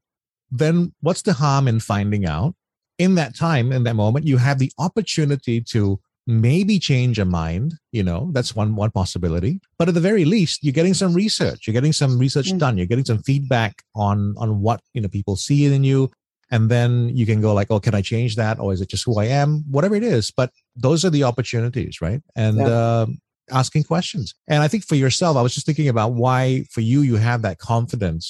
then 0.49 0.93
what's 1.01 1.23
the 1.23 1.33
harm 1.33 1.67
in 1.67 1.81
finding 1.81 2.25
out? 2.25 2.55
In 3.01 3.15
that 3.15 3.35
time, 3.35 3.71
in 3.71 3.83
that 3.85 3.95
moment, 3.95 4.27
you 4.27 4.37
have 4.37 4.59
the 4.59 4.71
opportunity 4.77 5.59
to 5.73 5.99
maybe 6.27 6.77
change 6.77 7.17
a 7.17 7.25
mind 7.25 7.73
you 7.91 8.03
know 8.03 8.29
that's 8.31 8.55
one 8.55 8.75
one 8.75 8.91
possibility. 8.91 9.59
But 9.77 9.87
at 9.89 9.95
the 9.95 10.07
very 10.09 10.25
least 10.25 10.63
you're 10.63 10.79
getting 10.79 10.93
some 10.93 11.13
research 11.13 11.65
you're 11.65 11.73
getting 11.73 11.93
some 11.93 12.19
research 12.19 12.49
mm. 12.51 12.59
done 12.59 12.77
you're 12.77 12.85
getting 12.85 13.05
some 13.05 13.23
feedback 13.23 13.81
on 13.95 14.35
on 14.37 14.61
what 14.61 14.81
you 14.93 15.01
know 15.01 15.07
people 15.07 15.35
see 15.35 15.65
in 15.65 15.83
you. 15.83 16.11
And 16.53 16.69
then 16.69 17.09
you 17.15 17.25
can 17.25 17.41
go 17.41 17.53
like 17.53 17.71
oh 17.71 17.79
can 17.79 17.95
i 17.95 18.01
change 18.01 18.35
that? 18.35 18.59
Or 18.59 18.71
is 18.73 18.81
it 18.81 18.89
just 18.89 19.03
who 19.05 19.19
i 19.19 19.25
am? 19.25 19.63
Whatever 19.69 19.95
it 19.95 20.03
is 20.03 20.31
but 20.31 20.51
those 20.75 21.03
are 21.03 21.09
the 21.09 21.23
opportunities 21.23 22.01
right? 22.01 22.21
And 22.35 22.57
yeah. 22.57 22.67
uh, 22.67 23.05
asking 23.51 23.83
questions. 23.85 24.35
And 24.47 24.61
i 24.61 24.67
think 24.67 24.85
for 24.85 24.95
yourself 24.95 25.37
i 25.37 25.41
was 25.41 25.53
just 25.55 25.65
thinking 25.65 25.89
about 25.89 26.13
why 26.13 26.65
for 26.69 26.81
you 26.81 27.01
you 27.01 27.15
have 27.15 27.41
that 27.41 27.57
confidence. 27.57 28.27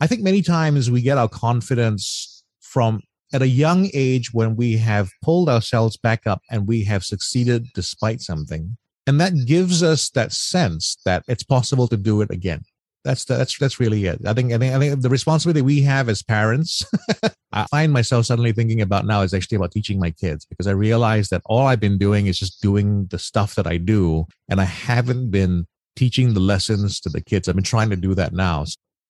I 0.00 0.06
think 0.08 0.22
many 0.22 0.42
times 0.42 0.90
we 0.90 1.02
get 1.02 1.18
our 1.18 1.28
confidence 1.28 2.42
from 2.60 3.00
at 3.32 3.42
a 3.42 3.48
young 3.48 3.90
age 3.94 4.32
when 4.32 4.56
we 4.56 4.76
have 4.76 5.10
pulled 5.22 5.48
ourselves 5.48 5.96
back 5.96 6.26
up 6.26 6.42
and 6.50 6.66
we 6.66 6.84
have 6.84 7.04
succeeded 7.04 7.66
despite 7.74 8.20
something. 8.20 8.76
And 9.06 9.20
that 9.20 9.32
gives 9.46 9.82
us 9.82 10.10
that 10.10 10.32
sense 10.32 10.96
that 11.04 11.24
it's 11.28 11.42
possible 11.42 11.88
to 11.88 11.96
do 11.96 12.20
it 12.20 12.30
again. 12.30 12.62
That's 13.04 13.24
the, 13.24 13.36
that's 13.36 13.56
that's 13.56 13.80
really 13.80 14.04
it. 14.06 14.20
I 14.26 14.34
think 14.34 14.52
i 14.52 14.58
think, 14.58 14.74
I 14.74 14.78
think 14.78 15.00
the 15.00 15.08
responsibility 15.08 15.62
we 15.62 15.80
have 15.82 16.08
as 16.08 16.22
parents 16.22 16.84
i 17.52 17.64
find 17.70 17.92
myself 17.92 18.26
suddenly 18.26 18.52
thinking 18.52 18.82
about 18.82 19.06
now 19.06 19.22
is 19.22 19.32
actually 19.32 19.56
about 19.56 19.70
teaching 19.70 19.98
my 20.00 20.10
kids 20.10 20.44
because 20.44 20.66
i 20.66 20.72
realize 20.72 21.28
that 21.28 21.40
all 21.46 21.68
i've 21.68 21.80
been 21.80 21.96
doing 21.96 22.26
is 22.26 22.38
just 22.38 22.60
doing 22.60 23.06
the 23.06 23.18
stuff 23.18 23.54
that 23.54 23.68
i 23.68 23.78
do 23.78 24.26
and 24.50 24.60
i 24.60 24.64
haven't 24.64 25.30
been 25.30 25.64
teaching 25.98 26.32
the 26.32 26.40
lessons 26.40 27.00
to 27.00 27.08
the 27.08 27.20
kids. 27.20 27.48
I've 27.48 27.56
been 27.56 27.64
trying 27.64 27.90
to 27.90 27.96
do 27.96 28.14
that 28.14 28.32
now 28.32 28.64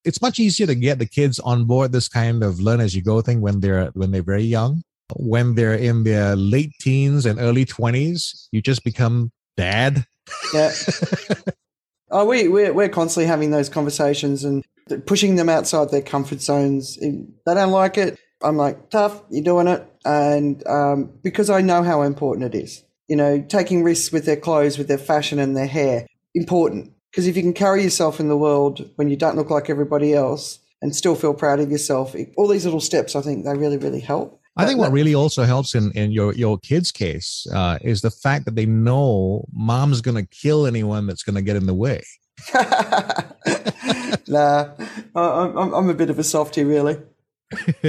it's 0.09 0.23
much 0.23 0.39
easier 0.39 0.67
to 0.67 0.75
get 0.75 0.99
the 0.99 1.07
kids 1.07 1.39
on 1.39 1.67
board 1.67 1.93
this 1.93 2.09
kind 2.09 2.43
of 2.43 2.61
learn 2.61 2.81
as 2.81 2.97
you 2.97 3.03
go 3.03 3.21
thing 3.21 3.43
when 3.43 3.61
they're 3.61 3.87
when 3.89 4.11
they're 4.11 4.23
very 4.23 4.43
young. 4.43 4.83
When 5.17 5.55
they're 5.55 5.75
in 5.75 6.05
their 6.05 6.35
late 6.35 6.73
teens 6.81 7.25
and 7.25 7.39
early 7.39 7.65
20s 7.65 8.49
you 8.51 8.61
just 8.61 8.85
become 8.85 9.31
dad. 9.57 10.05
Yeah. 10.53 10.73
Oh 12.11 12.25
we 12.25 12.49
we're, 12.49 12.73
we're 12.73 12.89
constantly 12.89 13.27
having 13.27 13.51
those 13.51 13.69
conversations 13.69 14.43
and 14.43 14.65
pushing 15.05 15.37
them 15.37 15.51
outside 15.51 15.91
their 15.91 16.01
comfort 16.01 16.41
zones. 16.41 16.97
They 16.97 17.27
don't 17.45 17.71
like 17.71 17.99
it 17.99 18.19
i'm 18.43 18.57
like 18.57 18.89
tough 18.89 19.21
you're 19.29 19.45
doing 19.45 19.69
it. 19.69 19.87
And 20.07 20.67
um, 20.67 21.13
because 21.23 21.51
i 21.51 21.61
know 21.61 21.83
how 21.83 22.01
important 22.01 22.55
it 22.55 22.59
is. 22.65 22.83
You 23.09 23.17
know 23.17 23.43
taking 23.43 23.85
risks 23.85 24.11
with 24.11 24.25
their 24.25 24.39
clothes 24.39 24.79
with 24.79 24.89
their 24.89 24.97
fashion 24.97 25.39
and 25.39 25.55
their 25.55 25.67
hair 25.67 26.07
important 26.35 26.95
because 27.19 27.27
if 27.27 27.37
you 27.37 27.43
can 27.43 27.53
carry 27.53 27.83
yourself 27.83 28.21
in 28.21 28.29
the 28.29 28.37
world 28.37 28.89
when 28.95 29.11
you 29.11 29.17
don't 29.17 29.35
look 29.35 29.51
like 29.51 29.69
everybody 29.69 30.15
else 30.15 30.61
and 30.81 30.95
still 30.95 31.17
feel 31.17 31.35
proud 31.35 31.59
of 31.59 31.69
yourself, 31.69 32.15
all 32.37 32.47
these 32.47 32.65
little 32.65 32.79
steps, 32.79 33.17
I 33.17 33.23
think 33.23 33.45
they 33.45 33.57
really, 33.57 33.77
really 33.77 33.99
help. 33.99 34.41
I 34.57 34.65
think 34.65 34.79
what 34.79 34.93
really 34.93 35.17
also 35.17 35.43
helps 35.43 35.75
in, 35.75 35.91
in 35.97 36.13
your, 36.13 36.33
your 36.35 36.59
kids' 36.59 36.93
case 36.93 37.45
uh, 37.53 37.81
is 37.83 38.03
the 38.03 38.13
fact 38.13 38.45
that 38.45 38.55
they 38.55 38.67
know 38.67 39.45
mom's 39.53 40.01
going 40.01 40.15
to 40.15 40.25
kill 40.27 40.65
anyone 40.65 41.09
that's 41.09 41.25
going 41.25 41.35
to 41.35 41.43
get 41.43 41.57
in 41.57 41.67
the 41.67 41.75
way. 41.75 42.05
nah, 44.29 44.69
I'm, 45.17 45.75
I'm 45.75 45.91
a 45.91 45.95
bit 45.95 46.11
of 46.11 46.21
a 46.21 46.25
softie, 46.25 46.63
really. 46.63 46.99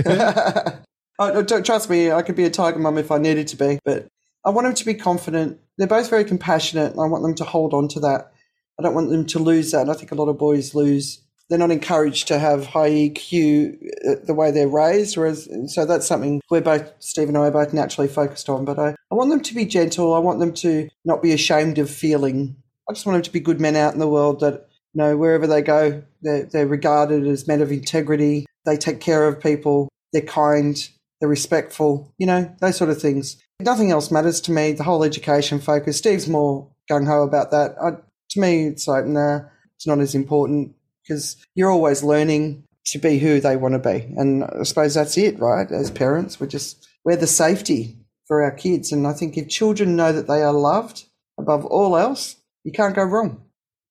I, 1.19 1.43
trust 1.43 1.87
me, 1.87 2.11
I 2.11 2.23
could 2.23 2.35
be 2.35 2.45
a 2.45 2.49
tiger 2.49 2.79
mum 2.79 2.97
if 2.97 3.11
I 3.11 3.19
needed 3.19 3.47
to 3.49 3.57
be, 3.57 3.77
but 3.85 4.07
I 4.43 4.49
want 4.49 4.65
them 4.65 4.73
to 4.73 4.85
be 4.85 4.95
confident. 4.95 5.59
They're 5.77 5.85
both 5.85 6.09
very 6.09 6.25
compassionate, 6.25 6.93
and 6.93 6.99
I 6.99 7.05
want 7.05 7.21
them 7.21 7.35
to 7.35 7.43
hold 7.43 7.75
on 7.75 7.89
to 7.89 7.99
that. 7.99 8.31
I 8.79 8.81
don't 8.81 8.95
want 8.95 9.09
them 9.09 9.25
to 9.25 9.39
lose 9.39 9.71
that. 9.71 9.81
And 9.81 9.91
I 9.91 9.93
think 9.93 10.11
a 10.11 10.15
lot 10.15 10.29
of 10.29 10.37
boys 10.37 10.73
lose. 10.73 11.21
They're 11.49 11.59
not 11.59 11.71
encouraged 11.71 12.27
to 12.29 12.39
have 12.39 12.67
high 12.67 12.89
EQ 12.89 13.75
uh, 14.07 14.15
the 14.23 14.33
way 14.33 14.51
they're 14.51 14.67
raised. 14.67 15.17
Whereas, 15.17 15.49
so 15.67 15.85
that's 15.85 16.07
something 16.07 16.41
we're 16.49 16.61
both, 16.61 16.91
Steve 16.99 17.27
and 17.27 17.37
I 17.37 17.47
are 17.47 17.51
both 17.51 17.73
naturally 17.73 18.07
focused 18.07 18.47
on. 18.49 18.63
But 18.63 18.79
I, 18.79 18.95
I 19.11 19.15
want 19.15 19.31
them 19.31 19.41
to 19.41 19.53
be 19.53 19.65
gentle. 19.65 20.13
I 20.13 20.19
want 20.19 20.39
them 20.39 20.53
to 20.53 20.87
not 21.03 21.21
be 21.21 21.33
ashamed 21.33 21.77
of 21.77 21.89
feeling. 21.89 22.55
I 22.89 22.93
just 22.93 23.05
want 23.05 23.15
them 23.15 23.23
to 23.23 23.31
be 23.31 23.39
good 23.39 23.59
men 23.59 23.75
out 23.75 23.93
in 23.93 23.99
the 23.99 24.07
world 24.07 24.39
that, 24.39 24.67
you 24.93 25.01
know, 25.01 25.17
wherever 25.17 25.45
they 25.45 25.61
go, 25.61 26.01
they're, 26.21 26.45
they're 26.45 26.67
regarded 26.67 27.27
as 27.27 27.47
men 27.47 27.61
of 27.61 27.71
integrity. 27.71 28.45
They 28.65 28.77
take 28.77 29.01
care 29.01 29.27
of 29.27 29.41
people. 29.41 29.89
They're 30.13 30.21
kind. 30.21 30.89
They're 31.19 31.29
respectful. 31.29 32.13
You 32.17 32.27
know, 32.27 32.55
those 32.61 32.77
sort 32.77 32.91
of 32.91 33.01
things. 33.01 33.37
Nothing 33.59 33.91
else 33.91 34.09
matters 34.09 34.39
to 34.41 34.51
me. 34.51 34.71
The 34.71 34.83
whole 34.83 35.03
education 35.03 35.59
focus. 35.59 35.97
Steve's 35.97 36.29
more 36.29 36.69
gung 36.89 37.07
ho 37.07 37.23
about 37.23 37.51
that. 37.51 37.75
I, 37.81 37.97
to 38.31 38.39
me, 38.39 38.67
it's 38.67 38.87
like, 38.87 39.05
nah, 39.05 39.41
it's 39.75 39.87
not 39.87 39.99
as 39.99 40.15
important 40.15 40.75
because 41.03 41.37
you're 41.55 41.71
always 41.71 42.03
learning 42.03 42.63
to 42.85 42.99
be 42.99 43.19
who 43.19 43.39
they 43.39 43.55
want 43.55 43.73
to 43.73 43.79
be. 43.79 44.13
And 44.17 44.43
I 44.43 44.63
suppose 44.63 44.93
that's 44.93 45.17
it, 45.17 45.39
right? 45.39 45.69
As 45.71 45.91
parents, 45.91 46.39
we're 46.39 46.47
just, 46.47 46.87
we're 47.03 47.15
the 47.15 47.27
safety 47.27 47.97
for 48.27 48.43
our 48.43 48.51
kids. 48.51 48.91
And 48.91 49.07
I 49.07 49.13
think 49.13 49.37
if 49.37 49.47
children 49.47 49.95
know 49.95 50.11
that 50.11 50.27
they 50.27 50.41
are 50.41 50.53
loved 50.53 51.05
above 51.37 51.65
all 51.65 51.97
else, 51.97 52.35
you 52.63 52.71
can't 52.71 52.95
go 52.95 53.03
wrong. 53.03 53.43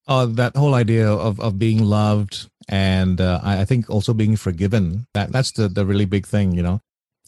Oh, 0.07 0.27
that 0.27 0.57
whole 0.57 0.75
idea 0.75 1.11
of, 1.11 1.39
of 1.41 1.59
being 1.59 1.85
loved 1.85 2.49
and 2.69 3.21
uh, 3.21 3.41
I 3.43 3.65
think 3.65 3.89
also 3.91 4.15
being 4.15 4.37
forgiven, 4.37 5.07
that, 5.15 5.33
that's 5.33 5.53
the, 5.53 5.69
the 5.69 5.87
really 5.87 6.05
big 6.05 6.27
thing, 6.27 6.53
you 6.53 6.63
know? 6.63 6.81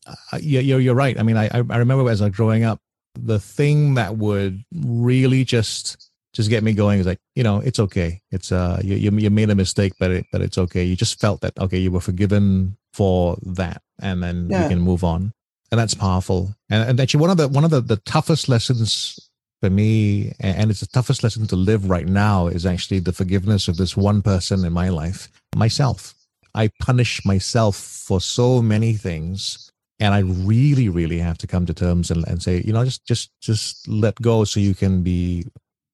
Uh, 0.06 0.38
you're, 0.40 0.80
you're 0.80 0.94
right. 0.94 1.18
I 1.18 1.22
mean, 1.22 1.36
I, 1.36 1.48
I 1.52 1.58
remember 1.58 2.08
as 2.10 2.20
I 2.20 2.26
was 2.26 2.36
growing 2.36 2.64
up, 2.64 2.78
the 3.14 3.40
thing 3.40 3.94
that 3.94 4.16
would 4.16 4.64
really 4.72 5.44
just 5.44 6.09
just 6.32 6.50
get 6.50 6.62
me 6.62 6.72
going. 6.72 6.98
It's 6.98 7.06
like, 7.06 7.20
you 7.34 7.42
know, 7.42 7.58
it's 7.60 7.78
okay. 7.78 8.20
It's 8.30 8.52
uh, 8.52 8.80
you, 8.82 8.96
you, 8.96 9.10
you 9.18 9.30
made 9.30 9.50
a 9.50 9.54
mistake, 9.54 9.94
but 9.98 10.10
it, 10.10 10.26
but 10.32 10.40
it's 10.40 10.58
okay. 10.58 10.84
You 10.84 10.96
just 10.96 11.20
felt 11.20 11.40
that 11.40 11.58
okay, 11.58 11.78
you 11.78 11.90
were 11.90 12.00
forgiven 12.00 12.76
for 12.92 13.36
that, 13.42 13.82
and 14.00 14.22
then 14.22 14.48
yeah. 14.50 14.64
you 14.64 14.68
can 14.68 14.80
move 14.80 15.04
on, 15.04 15.32
and 15.70 15.80
that's 15.80 15.94
powerful. 15.94 16.54
And, 16.68 16.90
and 16.90 17.00
actually, 17.00 17.20
one 17.20 17.30
of 17.30 17.36
the 17.36 17.48
one 17.48 17.64
of 17.64 17.70
the, 17.70 17.80
the 17.80 17.96
toughest 17.98 18.48
lessons 18.48 19.30
for 19.60 19.70
me, 19.70 20.32
and 20.40 20.70
it's 20.70 20.80
the 20.80 20.86
toughest 20.86 21.22
lesson 21.22 21.46
to 21.48 21.56
live 21.56 21.90
right 21.90 22.06
now, 22.06 22.46
is 22.46 22.64
actually 22.64 23.00
the 23.00 23.12
forgiveness 23.12 23.68
of 23.68 23.76
this 23.76 23.96
one 23.96 24.22
person 24.22 24.64
in 24.64 24.72
my 24.72 24.88
life, 24.88 25.28
myself. 25.54 26.14
I 26.54 26.70
punish 26.80 27.24
myself 27.24 27.76
for 27.76 28.20
so 28.20 28.60
many 28.60 28.94
things 28.94 29.70
and 30.00 30.14
I 30.14 30.20
really, 30.20 30.88
really 30.88 31.18
have 31.18 31.38
to 31.38 31.46
come 31.46 31.66
to 31.66 31.74
terms 31.74 32.10
and, 32.10 32.26
and 32.26 32.42
say, 32.42 32.62
you 32.64 32.72
know, 32.72 32.84
just 32.84 33.04
just 33.04 33.30
just 33.40 33.86
let 33.86 34.14
go 34.16 34.44
so 34.44 34.58
you 34.58 34.74
can 34.74 35.02
be 35.02 35.46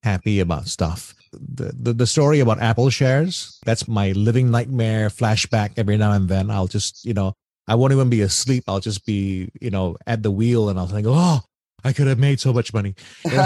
happy 0.06 0.38
about 0.38 0.68
stuff. 0.68 1.14
The, 1.32 1.72
the, 1.74 1.92
the 1.92 2.06
story 2.06 2.38
about 2.40 2.62
Apple 2.62 2.90
shares, 2.90 3.58
that's 3.66 3.88
my 3.88 4.12
living 4.12 4.50
nightmare 4.50 5.08
flashback 5.10 5.72
every 5.76 5.96
now 5.96 6.12
and 6.12 6.28
then. 6.28 6.50
I'll 6.50 6.68
just, 6.68 7.04
you 7.04 7.12
know, 7.12 7.34
I 7.66 7.74
won't 7.74 7.92
even 7.92 8.08
be 8.08 8.22
asleep. 8.22 8.64
I'll 8.68 8.80
just 8.80 9.04
be, 9.04 9.50
you 9.60 9.70
know, 9.70 9.96
at 10.06 10.22
the 10.22 10.30
wheel 10.30 10.68
and 10.68 10.78
I'll 10.78 10.86
think, 10.86 11.06
oh, 11.10 11.40
I 11.84 11.92
could 11.92 12.06
have 12.06 12.20
made 12.20 12.38
so 12.40 12.52
much 12.52 12.72
money. 12.72 12.94
hey, 13.24 13.36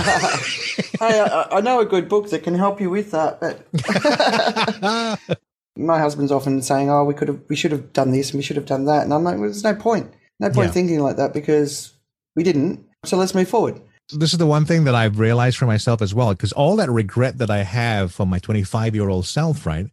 I, 1.01 1.49
I, 1.51 1.61
know 1.61 1.81
a 1.81 1.87
good 1.87 2.09
book 2.09 2.31
that 2.31 2.43
can 2.43 2.55
help 2.55 2.81
you 2.81 2.91
with 2.91 3.11
that, 3.11 3.41
but 3.41 3.67
my 5.77 5.99
husband's 5.99 6.33
often 6.33 6.63
saying, 6.63 6.89
"Oh, 6.89 7.05
we 7.05 7.13
could 7.13 7.29
have, 7.29 7.41
we 7.51 7.57
should 7.57 7.73
have 7.73 7.93
done 7.93 8.13
this 8.13 8.31
and 8.31 8.39
we 8.39 8.43
should 8.43 8.57
have 8.57 8.65
done 8.65 8.87
that," 8.87 9.03
and 9.03 9.13
I'm 9.13 9.25
like, 9.25 9.35
well, 9.35 9.45
"There's 9.45 9.65
no 9.65 9.75
point, 9.75 10.15
no 10.39 10.49
point 10.49 10.69
yeah. 10.69 10.73
thinking 10.73 11.01
like 11.01 11.17
that 11.17 11.35
because 11.35 11.93
we 12.35 12.43
didn't. 12.43 12.87
So 13.05 13.19
let's 13.19 13.35
move 13.35 13.49
forward." 13.49 13.83
This 14.13 14.33
is 14.33 14.39
the 14.39 14.47
one 14.47 14.65
thing 14.65 14.85
that 14.85 14.95
I've 14.95 15.19
realized 15.19 15.57
for 15.57 15.67
myself 15.67 16.03
as 16.03 16.15
well, 16.15 16.31
because 16.31 16.53
all 16.53 16.77
that 16.77 16.91
regret 16.91 17.39
that 17.39 17.51
I 17.51 17.63
have 17.63 18.13
for 18.13 18.27
my 18.27 18.39
25 18.39 18.95
year 18.95 19.09
old 19.09 19.27
self, 19.27 19.67
right? 19.67 19.87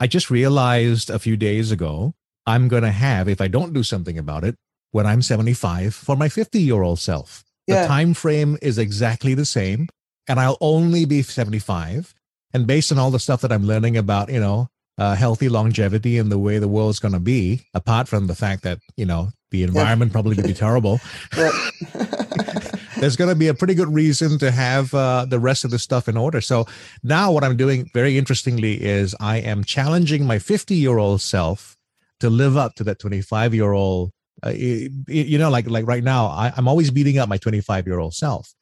I 0.00 0.06
just 0.06 0.30
realized 0.30 1.10
a 1.10 1.18
few 1.18 1.36
days 1.36 1.72
ago 1.72 2.14
I'm 2.46 2.68
going 2.68 2.82
to 2.82 2.90
have, 2.90 3.28
if 3.28 3.40
I 3.40 3.48
don't 3.48 3.72
do 3.72 3.82
something 3.82 4.16
about 4.18 4.44
it, 4.44 4.56
when 4.90 5.06
I'm 5.06 5.22
75 5.22 5.94
for 5.94 6.16
my 6.16 6.28
50 6.28 6.60
year 6.60 6.82
old 6.82 6.98
self. 6.98 7.44
Yeah. 7.66 7.82
The 7.82 7.88
time 7.88 8.14
frame 8.14 8.56
is 8.62 8.78
exactly 8.78 9.34
the 9.34 9.44
same, 9.44 9.88
and 10.26 10.40
I'll 10.40 10.56
only 10.60 11.04
be 11.04 11.22
75. 11.22 12.14
And 12.54 12.66
based 12.66 12.90
on 12.90 12.98
all 12.98 13.10
the 13.10 13.18
stuff 13.18 13.42
that 13.42 13.52
I'm 13.52 13.66
learning 13.66 13.98
about, 13.98 14.30
you 14.30 14.40
know, 14.40 14.68
uh, 14.96 15.14
healthy 15.14 15.48
longevity 15.48 16.18
and 16.18 16.32
the 16.32 16.38
way 16.38 16.58
the 16.58 16.68
world's 16.68 16.98
going 16.98 17.12
to 17.12 17.20
be, 17.20 17.66
apart 17.74 18.08
from 18.08 18.26
the 18.26 18.34
fact 18.34 18.62
that, 18.62 18.78
you 18.96 19.04
know, 19.04 19.28
the 19.50 19.62
environment 19.62 20.10
yeah. 20.10 20.12
probably 20.14 20.36
would 20.36 20.46
be 20.46 20.54
terrible. 20.54 21.00
there's 23.00 23.16
going 23.16 23.30
to 23.30 23.36
be 23.36 23.48
a 23.48 23.54
pretty 23.54 23.74
good 23.74 23.92
reason 23.92 24.38
to 24.38 24.50
have 24.50 24.92
uh, 24.94 25.24
the 25.24 25.38
rest 25.38 25.64
of 25.64 25.70
the 25.70 25.78
stuff 25.78 26.08
in 26.08 26.16
order. 26.16 26.40
So 26.40 26.66
now 27.02 27.30
what 27.32 27.44
I'm 27.44 27.56
doing 27.56 27.90
very 27.94 28.18
interestingly 28.18 28.82
is 28.82 29.14
I 29.20 29.38
am 29.38 29.64
challenging 29.64 30.26
my 30.26 30.38
50 30.38 30.74
year 30.74 30.98
old 30.98 31.20
self 31.20 31.76
to 32.20 32.30
live 32.30 32.56
up 32.56 32.74
to 32.76 32.84
that 32.84 32.98
25 32.98 33.54
year 33.54 33.72
old. 33.72 34.10
Uh, 34.42 34.50
you 34.50 35.38
know, 35.38 35.50
like 35.50 35.68
like 35.68 35.86
right 35.86 36.04
now, 36.04 36.26
I, 36.26 36.52
I'm 36.56 36.68
always 36.68 36.90
beating 36.90 37.18
up 37.18 37.28
my 37.28 37.38
25 37.38 37.86
year 37.86 37.98
old 37.98 38.14
self. 38.14 38.52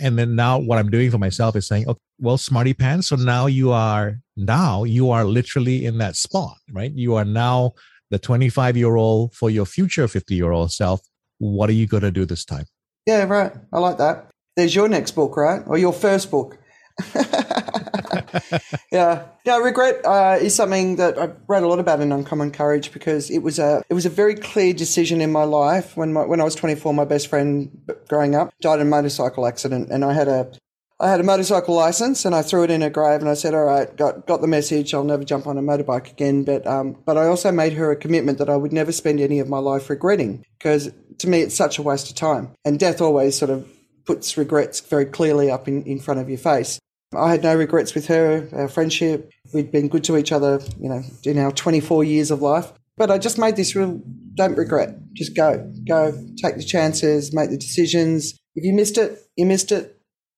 And 0.00 0.18
then 0.18 0.34
now 0.34 0.58
what 0.58 0.78
I'm 0.78 0.90
doing 0.90 1.10
for 1.10 1.18
myself 1.18 1.56
is 1.56 1.66
saying, 1.66 1.88
okay, 1.88 2.00
well, 2.18 2.38
smarty 2.38 2.72
pants. 2.72 3.08
So 3.08 3.16
now 3.16 3.46
you 3.46 3.72
are 3.72 4.18
now 4.36 4.84
you 4.84 5.10
are 5.10 5.24
literally 5.24 5.84
in 5.84 5.98
that 5.98 6.16
spot, 6.16 6.56
right? 6.72 6.92
You 6.92 7.14
are 7.16 7.24
now 7.24 7.72
the 8.10 8.18
25 8.18 8.76
year 8.76 8.96
old 8.96 9.34
for 9.34 9.50
your 9.50 9.66
future 9.66 10.06
50 10.06 10.34
year 10.34 10.52
old 10.52 10.72
self. 10.72 11.00
What 11.38 11.68
are 11.68 11.74
you 11.74 11.86
going 11.86 12.04
to 12.04 12.12
do 12.12 12.24
this 12.24 12.44
time? 12.44 12.66
Yeah, 13.06 13.24
right. 13.24 13.52
I 13.72 13.78
like 13.78 13.98
that. 13.98 14.30
There's 14.56 14.74
your 14.74 14.88
next 14.88 15.12
book, 15.12 15.36
right? 15.36 15.62
Or 15.66 15.76
your 15.76 15.92
first 15.92 16.30
book. 16.30 16.58
yeah. 18.92 19.26
Yeah, 19.44 19.58
regret 19.58 20.00
uh, 20.06 20.38
is 20.40 20.54
something 20.54 20.96
that 20.96 21.18
I 21.18 21.30
wrote 21.48 21.64
a 21.64 21.66
lot 21.66 21.80
about 21.80 22.00
in 22.00 22.12
Uncommon 22.12 22.50
Courage 22.52 22.92
because 22.92 23.30
it 23.30 23.40
was 23.40 23.58
a 23.58 23.82
it 23.90 23.94
was 23.94 24.06
a 24.06 24.10
very 24.10 24.34
clear 24.36 24.72
decision 24.72 25.20
in 25.20 25.32
my 25.32 25.44
life 25.44 25.96
when 25.96 26.12
my, 26.12 26.24
when 26.24 26.40
I 26.40 26.44
was 26.44 26.54
24. 26.54 26.94
My 26.94 27.04
best 27.04 27.26
friend 27.28 27.70
growing 28.08 28.34
up 28.34 28.54
died 28.60 28.80
in 28.80 28.86
a 28.86 28.90
motorcycle 28.90 29.46
accident, 29.46 29.90
and 29.90 30.04
I 30.04 30.12
had 30.12 30.28
a 30.28 30.52
I 31.00 31.10
had 31.10 31.18
a 31.18 31.24
motorcycle 31.24 31.74
license 31.74 32.24
and 32.24 32.34
I 32.34 32.42
threw 32.42 32.62
it 32.62 32.70
in 32.70 32.80
her 32.80 32.88
grave 32.88 33.20
and 33.20 33.28
I 33.28 33.34
said, 33.34 33.52
all 33.52 33.64
right, 33.64 33.94
got, 33.96 34.26
got 34.26 34.40
the 34.40 34.46
message. 34.46 34.94
I'll 34.94 35.02
never 35.02 35.24
jump 35.24 35.46
on 35.46 35.58
a 35.58 35.62
motorbike 35.62 36.10
again. 36.10 36.44
But, 36.44 36.66
um, 36.68 36.96
but 37.04 37.18
I 37.18 37.26
also 37.26 37.50
made 37.50 37.72
her 37.72 37.90
a 37.90 37.96
commitment 37.96 38.38
that 38.38 38.48
I 38.48 38.56
would 38.56 38.72
never 38.72 38.92
spend 38.92 39.20
any 39.20 39.40
of 39.40 39.48
my 39.48 39.58
life 39.58 39.90
regretting 39.90 40.46
because 40.56 40.92
to 41.18 41.28
me, 41.28 41.40
it's 41.40 41.54
such 41.54 41.78
a 41.78 41.82
waste 41.82 42.10
of 42.10 42.16
time. 42.16 42.50
And 42.64 42.78
death 42.78 43.00
always 43.00 43.38
sort 43.38 43.50
of 43.50 43.68
puts 44.04 44.36
regrets 44.36 44.80
very 44.80 45.06
clearly 45.06 45.50
up 45.50 45.68
in, 45.68 45.82
in 45.84 45.98
front 45.98 46.20
of 46.20 46.28
your 46.28 46.38
face. 46.38 46.78
I 47.16 47.30
had 47.30 47.42
no 47.42 47.54
regrets 47.54 47.94
with 47.94 48.06
her, 48.08 48.48
our 48.52 48.68
friendship. 48.68 49.30
We'd 49.52 49.70
been 49.70 49.88
good 49.88 50.04
to 50.04 50.16
each 50.16 50.32
other, 50.32 50.60
you 50.78 50.88
know, 50.88 51.02
in 51.24 51.38
our 51.38 51.52
24 51.52 52.04
years 52.04 52.30
of 52.30 52.42
life. 52.42 52.72
But 52.96 53.10
I 53.10 53.18
just 53.18 53.38
made 53.38 53.56
this 53.56 53.74
real 53.74 54.00
don't 54.34 54.56
regret. 54.56 54.96
Just 55.12 55.36
go, 55.36 55.72
go, 55.86 56.12
take 56.36 56.56
the 56.56 56.64
chances, 56.64 57.32
make 57.32 57.50
the 57.50 57.56
decisions. 57.56 58.34
If 58.56 58.64
you 58.64 58.72
missed 58.72 58.98
it, 58.98 59.18
you 59.36 59.46
missed 59.46 59.72
it 59.72 59.94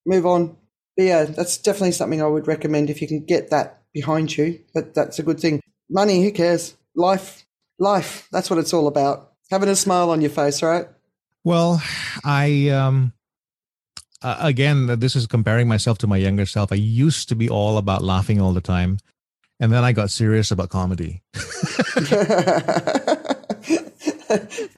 move 0.06 0.24
on. 0.24 0.56
But 0.96 1.04
yeah, 1.04 1.24
that's 1.24 1.58
definitely 1.58 1.92
something 1.92 2.22
I 2.22 2.26
would 2.26 2.46
recommend 2.46 2.88
if 2.88 3.02
you 3.02 3.08
can 3.08 3.24
get 3.24 3.50
that 3.50 3.82
behind 3.92 4.36
you. 4.36 4.60
But 4.72 4.94
that's 4.94 5.18
a 5.18 5.22
good 5.22 5.40
thing. 5.40 5.60
Money, 5.90 6.22
who 6.22 6.32
cares? 6.32 6.74
Life, 6.94 7.44
life. 7.78 8.28
That's 8.32 8.48
what 8.48 8.58
it's 8.58 8.72
all 8.72 8.86
about. 8.86 9.32
Having 9.51 9.68
a 9.68 9.77
smile 9.77 10.10
on 10.10 10.20
your 10.20 10.31
face, 10.31 10.62
right? 10.62 10.86
Well, 11.44 11.82
I 12.24 12.68
um 12.70 13.12
uh, 14.23 14.39
again, 14.40 14.86
this 14.98 15.14
is 15.14 15.27
comparing 15.27 15.68
myself 15.68 15.98
to 15.98 16.06
my 16.06 16.16
younger 16.16 16.47
self. 16.47 16.73
I 16.73 16.77
used 16.77 17.28
to 17.28 17.36
be 17.36 17.48
all 17.48 17.78
about 17.78 18.02
laughing 18.02 18.40
all 18.40 18.52
the 18.52 18.60
time, 18.60 18.98
and 19.60 19.73
then 19.73 19.85
I 19.85 19.93
got 19.93 20.10
serious 20.10 20.51
about 20.51 20.70
comedy. 20.70 21.23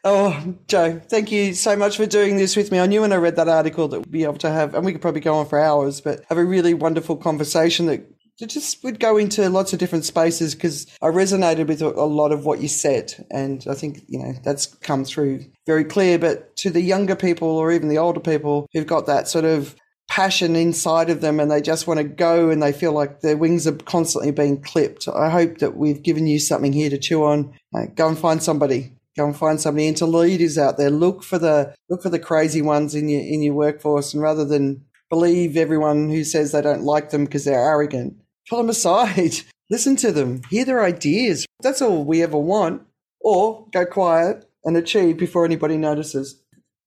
oh, 0.04 0.54
Joe, 0.66 1.00
thank 1.08 1.32
you 1.32 1.54
so 1.54 1.76
much 1.76 1.96
for 1.96 2.06
doing 2.06 2.36
this 2.36 2.56
with 2.56 2.70
me. 2.70 2.80
I 2.80 2.86
knew 2.86 3.00
when 3.02 3.12
I 3.12 3.16
read 3.16 3.36
that 3.36 3.48
article 3.48 3.88
that 3.88 4.00
we'd 4.00 4.10
be 4.10 4.24
able 4.24 4.38
to 4.38 4.50
have, 4.50 4.74
and 4.74 4.84
we 4.84 4.92
could 4.92 5.00
probably 5.00 5.20
go 5.20 5.34
on 5.36 5.46
for 5.46 5.58
hours, 5.58 6.00
but 6.00 6.24
have 6.28 6.38
a 6.38 6.44
really 6.44 6.74
wonderful 6.74 7.16
conversation 7.16 7.86
that 7.86 8.04
just 8.46 8.84
would 8.84 9.00
go 9.00 9.16
into 9.16 9.48
lots 9.48 9.72
of 9.72 9.78
different 9.78 10.04
spaces 10.04 10.54
because 10.54 10.86
I 11.02 11.06
resonated 11.06 11.66
with 11.66 11.82
a 11.82 11.88
lot 11.88 12.32
of 12.32 12.44
what 12.44 12.60
you 12.60 12.68
said. 12.68 13.12
And 13.30 13.64
I 13.68 13.74
think, 13.74 14.04
you 14.06 14.18
know, 14.18 14.32
that's 14.44 14.66
come 14.66 15.04
through 15.04 15.44
very 15.66 15.84
clear. 15.84 16.18
But 16.18 16.56
to 16.58 16.70
the 16.70 16.80
younger 16.80 17.16
people 17.16 17.48
or 17.48 17.72
even 17.72 17.88
the 17.88 17.98
older 17.98 18.20
people 18.20 18.66
who've 18.72 18.86
got 18.86 19.06
that 19.06 19.28
sort 19.28 19.44
of 19.44 19.74
passion 20.08 20.56
inside 20.56 21.10
of 21.10 21.20
them 21.20 21.38
and 21.38 21.50
they 21.50 21.60
just 21.60 21.86
want 21.86 21.98
to 21.98 22.04
go 22.04 22.48
and 22.48 22.62
they 22.62 22.72
feel 22.72 22.92
like 22.92 23.20
their 23.20 23.36
wings 23.36 23.66
are 23.66 23.72
constantly 23.72 24.30
being 24.30 24.62
clipped. 24.62 25.06
I 25.08 25.28
hope 25.28 25.58
that 25.58 25.76
we've 25.76 26.02
given 26.02 26.26
you 26.26 26.38
something 26.38 26.72
here 26.72 26.90
to 26.90 26.98
chew 26.98 27.24
on. 27.24 27.52
Uh, 27.74 27.86
go 27.94 28.08
and 28.08 28.18
find 28.18 28.42
somebody 28.42 28.92
Go 29.18 29.26
and 29.26 29.36
find 29.36 29.60
somebody. 29.60 29.88
into 29.88 30.06
leaders 30.06 30.56
out 30.56 30.78
there. 30.78 30.90
Look 30.90 31.24
for 31.24 31.40
the 31.40 31.74
look 31.88 32.04
for 32.04 32.08
the 32.08 32.20
crazy 32.20 32.62
ones 32.62 32.94
in 32.94 33.08
your 33.08 33.20
in 33.20 33.42
your 33.42 33.54
workforce, 33.54 34.14
and 34.14 34.22
rather 34.22 34.44
than 34.44 34.84
believe 35.10 35.56
everyone 35.56 36.08
who 36.08 36.22
says 36.22 36.52
they 36.52 36.62
don't 36.62 36.84
like 36.84 37.10
them 37.10 37.24
because 37.24 37.44
they're 37.44 37.58
arrogant, 37.58 38.14
pull 38.48 38.58
them 38.58 38.70
aside. 38.70 39.34
Listen 39.70 39.96
to 39.96 40.12
them. 40.12 40.42
Hear 40.50 40.64
their 40.64 40.82
ideas. 40.82 41.46
That's 41.60 41.82
all 41.82 42.04
we 42.04 42.22
ever 42.22 42.38
want. 42.38 42.82
Or 43.20 43.66
go 43.72 43.84
quiet 43.84 44.48
and 44.64 44.76
achieve 44.76 45.18
before 45.18 45.44
anybody 45.44 45.76
notices. 45.76 46.40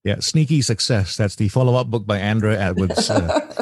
Yeah, 0.04 0.20
Sneaky 0.20 0.62
Success. 0.62 1.16
That's 1.16 1.36
the 1.36 1.48
follow 1.50 1.76
up 1.76 1.88
book 1.88 2.08
by 2.08 2.18
Andrea 2.18 2.60
Edwards. 2.60 3.10
Uh. 3.10 3.48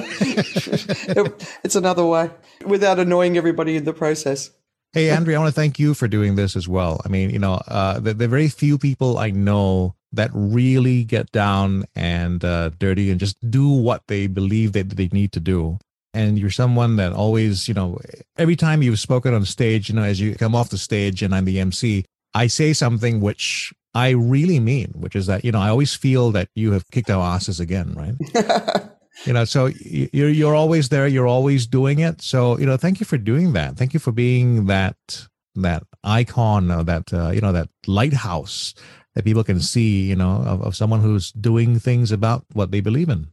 it's 1.64 1.76
another 1.76 2.06
way 2.06 2.32
without 2.66 2.98
annoying 2.98 3.38
everybody 3.38 3.76
in 3.76 3.84
the 3.84 3.92
process. 3.92 4.52
Hey, 4.94 5.10
Andrea, 5.10 5.38
I 5.38 5.42
want 5.42 5.54
to 5.54 5.60
thank 5.60 5.78
you 5.78 5.94
for 5.94 6.08
doing 6.08 6.36
this 6.36 6.56
as 6.56 6.68
well. 6.68 7.02
I 7.06 7.10
mean, 7.10 7.30
you 7.30 7.40
know, 7.40 7.62
uh, 7.68 8.00
the, 8.00 8.14
the 8.14 8.28
very 8.28 8.48
few 8.48 8.78
people 8.78 9.18
I 9.20 9.30
know 9.30 9.96
that 10.14 10.32
really 10.34 11.04
get 11.04 11.32
down 11.32 11.86
and 11.94 12.44
uh, 12.44 12.70
dirty 12.80 13.12
and 13.12 13.20
just 13.20 13.38
do 13.52 13.70
what 13.70 14.08
they 14.08 14.26
believe 14.28 14.72
that 14.74 14.90
they 14.90 15.10
need 15.12 15.32
to 15.34 15.40
do. 15.40 15.78
And 16.14 16.40
you're 16.40 16.50
someone 16.50 16.96
that 16.96 17.14
always, 17.14 17.68
you 17.68 17.74
know, 17.74 18.00
every 18.38 18.56
time 18.56 18.82
you've 18.82 19.00
spoken 19.00 19.34
on 19.34 19.46
stage, 19.46 19.90
you 19.90 19.96
know, 19.96 20.04
as 20.04 20.20
you 20.20 20.36
come 20.36 20.56
off 20.56 20.70
the 20.70 20.78
stage 20.78 21.22
and 21.22 21.36
I'm 21.36 21.46
the 21.46 21.60
MC, 21.60 22.06
I 22.34 22.48
say 22.48 22.74
something 22.74 23.20
which 23.20 23.72
I 23.94 24.10
really 24.10 24.60
mean, 24.60 24.92
which 24.96 25.16
is 25.16 25.28
that, 25.28 25.46
you 25.46 25.52
know, 25.52 25.60
I 25.60 25.70
always 25.70 25.94
feel 25.94 26.32
that 26.32 26.50
you 26.56 26.72
have 26.72 26.90
kicked 26.92 27.10
our 27.10 27.24
asses 27.24 27.60
again, 27.60 27.94
right? 27.94 28.90
you 29.26 29.34
know 29.34 29.46
so 29.46 29.68
you're 29.68 30.30
you're 30.30 30.56
always 30.56 30.90
there 30.90 31.08
you're 31.08 31.28
always 31.28 31.68
doing 31.68 32.00
it. 32.00 32.22
So 32.22 32.58
you 32.58 32.66
know 32.66 32.78
thank 32.78 33.00
you 33.00 33.06
for 33.06 33.18
doing 33.18 33.54
that. 33.54 33.78
Thank 33.78 33.94
you 33.94 34.00
for 34.00 34.12
being 34.12 34.66
that 34.68 34.96
that 35.56 35.84
icon 36.04 36.72
or 36.72 36.84
that 36.84 37.14
uh, 37.14 37.32
you 37.32 37.42
know 37.42 37.52
that 37.52 37.70
lighthouse 37.88 38.74
that 39.16 39.26
people 39.26 39.44
can 39.44 39.60
see 39.60 40.04
you 40.04 40.16
know 40.16 40.44
of, 40.46 40.62
of 40.62 40.76
someone 40.76 41.02
who's 41.02 41.32
doing 41.34 41.80
things 41.80 42.12
about 42.12 42.46
what 42.54 42.72
they 42.72 42.80
believe 42.80 43.10
in 43.10 43.28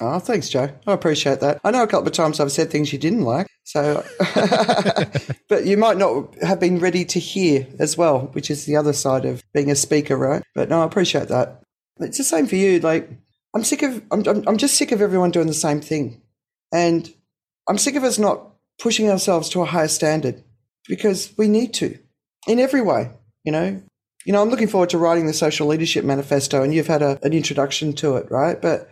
Oh, 0.00 0.18
thanks, 0.18 0.50
Joe. 0.50 0.70
I 0.86 0.92
appreciate 0.92 1.40
that. 1.40 1.58
I 1.64 1.70
know 1.70 1.82
a 1.82 1.86
couple 1.86 2.06
of 2.06 2.12
times 2.12 2.38
I've 2.38 2.52
said 2.52 2.70
things 2.70 2.92
you 2.92 2.98
didn't 2.98 3.22
like, 3.22 3.46
so, 3.64 4.04
but 5.48 5.64
you 5.64 5.76
might 5.78 5.96
not 5.96 6.34
have 6.42 6.60
been 6.60 6.78
ready 6.78 7.04
to 7.06 7.18
hear 7.18 7.66
as 7.78 7.96
well, 7.96 8.26
which 8.32 8.50
is 8.50 8.66
the 8.66 8.76
other 8.76 8.92
side 8.92 9.24
of 9.24 9.42
being 9.54 9.70
a 9.70 9.74
speaker, 9.74 10.16
right? 10.16 10.42
But 10.54 10.68
no, 10.68 10.82
I 10.82 10.84
appreciate 10.84 11.28
that. 11.28 11.62
It's 11.98 12.18
the 12.18 12.24
same 12.24 12.46
for 12.46 12.56
you. 12.56 12.78
Like, 12.78 13.10
I'm 13.54 13.64
sick 13.64 13.82
of, 13.82 14.02
I'm, 14.10 14.22
I'm 14.46 14.58
just 14.58 14.76
sick 14.76 14.92
of 14.92 15.00
everyone 15.00 15.30
doing 15.30 15.46
the 15.46 15.54
same 15.54 15.80
thing. 15.80 16.20
And 16.72 17.10
I'm 17.66 17.78
sick 17.78 17.96
of 17.96 18.04
us 18.04 18.18
not 18.18 18.50
pushing 18.78 19.10
ourselves 19.10 19.48
to 19.50 19.62
a 19.62 19.66
higher 19.66 19.88
standard 19.88 20.44
because 20.86 21.32
we 21.38 21.48
need 21.48 21.72
to 21.74 21.98
in 22.46 22.60
every 22.60 22.82
way, 22.82 23.10
you 23.44 23.52
know. 23.52 23.82
You 24.26 24.32
know, 24.32 24.42
I'm 24.42 24.50
looking 24.50 24.68
forward 24.68 24.90
to 24.90 24.98
writing 24.98 25.26
the 25.26 25.32
social 25.32 25.68
leadership 25.68 26.04
manifesto 26.04 26.62
and 26.62 26.74
you've 26.74 26.88
had 26.88 27.00
a, 27.00 27.18
an 27.22 27.32
introduction 27.32 27.94
to 27.94 28.16
it, 28.16 28.30
right? 28.30 28.60
But, 28.60 28.90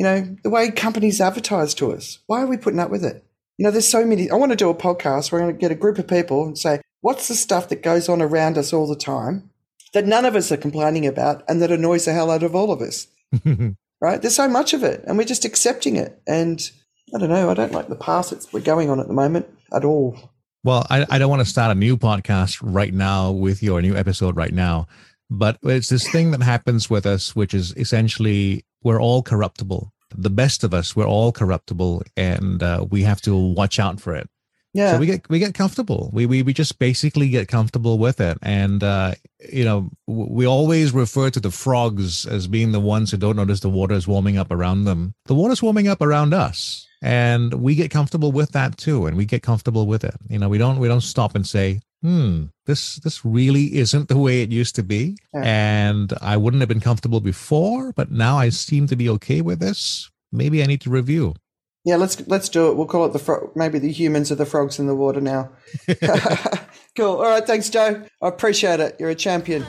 you 0.00 0.04
know, 0.04 0.34
the 0.42 0.48
way 0.48 0.70
companies 0.70 1.20
advertise 1.20 1.74
to 1.74 1.92
us, 1.92 2.20
why 2.26 2.40
are 2.40 2.46
we 2.46 2.56
putting 2.56 2.80
up 2.80 2.90
with 2.90 3.04
it? 3.04 3.22
You 3.58 3.64
know, 3.64 3.70
there's 3.70 3.86
so 3.86 4.02
many. 4.02 4.30
I 4.30 4.34
want 4.36 4.50
to 4.50 4.56
do 4.56 4.70
a 4.70 4.74
podcast 4.74 5.30
where 5.30 5.42
I'm 5.42 5.48
going 5.48 5.56
to 5.56 5.60
get 5.60 5.70
a 5.70 5.74
group 5.74 5.98
of 5.98 6.08
people 6.08 6.46
and 6.46 6.56
say, 6.56 6.80
what's 7.02 7.28
the 7.28 7.34
stuff 7.34 7.68
that 7.68 7.82
goes 7.82 8.08
on 8.08 8.22
around 8.22 8.56
us 8.56 8.72
all 8.72 8.86
the 8.86 8.96
time 8.96 9.50
that 9.92 10.06
none 10.06 10.24
of 10.24 10.36
us 10.36 10.50
are 10.50 10.56
complaining 10.56 11.06
about 11.06 11.44
and 11.50 11.60
that 11.60 11.70
annoys 11.70 12.06
the 12.06 12.14
hell 12.14 12.30
out 12.30 12.42
of 12.42 12.54
all 12.54 12.72
of 12.72 12.80
us? 12.80 13.08
right? 14.00 14.22
There's 14.22 14.34
so 14.34 14.48
much 14.48 14.72
of 14.72 14.82
it, 14.82 15.04
and 15.06 15.18
we're 15.18 15.24
just 15.24 15.44
accepting 15.44 15.96
it. 15.96 16.18
And 16.26 16.66
I 17.14 17.18
don't 17.18 17.28
know. 17.28 17.50
I 17.50 17.54
don't 17.54 17.72
like 17.72 17.88
the 17.88 17.94
path 17.94 18.30
that 18.30 18.50
we're 18.54 18.60
going 18.60 18.88
on 18.88 19.00
at 19.00 19.06
the 19.06 19.12
moment 19.12 19.48
at 19.70 19.84
all. 19.84 20.16
Well, 20.64 20.86
I, 20.88 21.04
I 21.10 21.18
don't 21.18 21.28
want 21.28 21.40
to 21.40 21.46
start 21.46 21.76
a 21.76 21.78
new 21.78 21.98
podcast 21.98 22.58
right 22.62 22.94
now 22.94 23.32
with 23.32 23.62
your 23.62 23.82
new 23.82 23.94
episode 23.94 24.34
right 24.34 24.54
now, 24.54 24.88
but 25.30 25.58
it's 25.62 25.88
this 25.88 26.10
thing 26.10 26.32
that 26.32 26.42
happens 26.42 26.90
with 26.90 27.06
us, 27.06 27.36
which 27.36 27.54
is 27.54 27.74
essentially 27.76 28.64
we're 28.82 29.00
all 29.00 29.22
corruptible. 29.22 29.92
The 30.12 30.30
best 30.30 30.64
of 30.64 30.74
us, 30.74 30.96
we're 30.96 31.06
all 31.06 31.30
corruptible, 31.30 32.02
and 32.16 32.62
uh, 32.62 32.84
we 32.90 33.02
have 33.04 33.20
to 33.22 33.36
watch 33.36 33.78
out 33.78 34.00
for 34.00 34.14
it. 34.14 34.28
Yeah. 34.72 34.92
So 34.92 34.98
we 34.98 35.06
get 35.06 35.28
we 35.28 35.38
get 35.38 35.54
comfortable. 35.54 36.10
We 36.12 36.26
we 36.26 36.42
we 36.42 36.52
just 36.52 36.78
basically 36.78 37.28
get 37.28 37.48
comfortable 37.48 37.98
with 37.98 38.20
it, 38.20 38.38
and 38.42 38.82
uh, 38.82 39.14
you 39.52 39.64
know 39.64 39.90
we 40.06 40.46
always 40.46 40.92
refer 40.92 41.30
to 41.30 41.40
the 41.40 41.50
frogs 41.50 42.24
as 42.26 42.46
being 42.46 42.72
the 42.72 42.80
ones 42.80 43.10
who 43.10 43.16
don't 43.16 43.36
notice 43.36 43.60
the 43.60 43.68
water 43.68 43.94
is 43.94 44.06
warming 44.06 44.38
up 44.38 44.50
around 44.52 44.84
them. 44.84 45.14
The 45.26 45.34
water's 45.34 45.62
warming 45.62 45.88
up 45.88 46.00
around 46.00 46.34
us, 46.34 46.86
and 47.02 47.54
we 47.54 47.74
get 47.74 47.90
comfortable 47.90 48.30
with 48.30 48.52
that 48.52 48.76
too, 48.76 49.06
and 49.06 49.16
we 49.16 49.24
get 49.24 49.42
comfortable 49.42 49.86
with 49.86 50.04
it. 50.04 50.14
You 50.28 50.38
know, 50.38 50.48
we 50.48 50.58
don't 50.58 50.78
we 50.78 50.86
don't 50.86 51.00
stop 51.00 51.34
and 51.34 51.46
say, 51.46 51.80
hmm, 52.02 52.44
this 52.66 52.96
this 52.96 53.24
really 53.24 53.76
isn't 53.76 54.08
the 54.08 54.18
way 54.18 54.42
it 54.42 54.50
used 54.50 54.74
to 54.76 54.82
be, 54.82 55.16
yeah. 55.34 55.42
and 55.44 56.12
I 56.20 56.36
wouldn't 56.36 56.60
have 56.60 56.68
been 56.68 56.80
comfortable 56.80 57.20
before, 57.20 57.92
but 57.92 58.10
now 58.10 58.38
I 58.38 58.48
seem 58.50 58.86
to 58.88 58.96
be 58.96 59.08
okay 59.10 59.40
with 59.40 59.60
this. 59.60 60.10
Maybe 60.32 60.62
I 60.62 60.66
need 60.66 60.80
to 60.82 60.90
review. 60.90 61.34
Yeah, 61.84 61.96
let's 61.96 62.26
let's 62.28 62.48
do 62.48 62.70
it. 62.70 62.76
We'll 62.76 62.86
call 62.86 63.06
it 63.06 63.12
the 63.12 63.18
fro- 63.18 63.50
maybe 63.54 63.78
the 63.78 63.90
humans 63.90 64.30
are 64.30 64.36
the 64.36 64.46
frogs 64.46 64.78
in 64.78 64.86
the 64.86 64.94
water 64.94 65.20
now. 65.20 65.50
cool. 66.96 67.16
All 67.16 67.22
right, 67.22 67.46
thanks, 67.46 67.70
Joe. 67.70 68.04
I 68.22 68.28
appreciate 68.28 68.80
it. 68.80 68.96
You're 68.98 69.10
a 69.10 69.14
champion. 69.14 69.64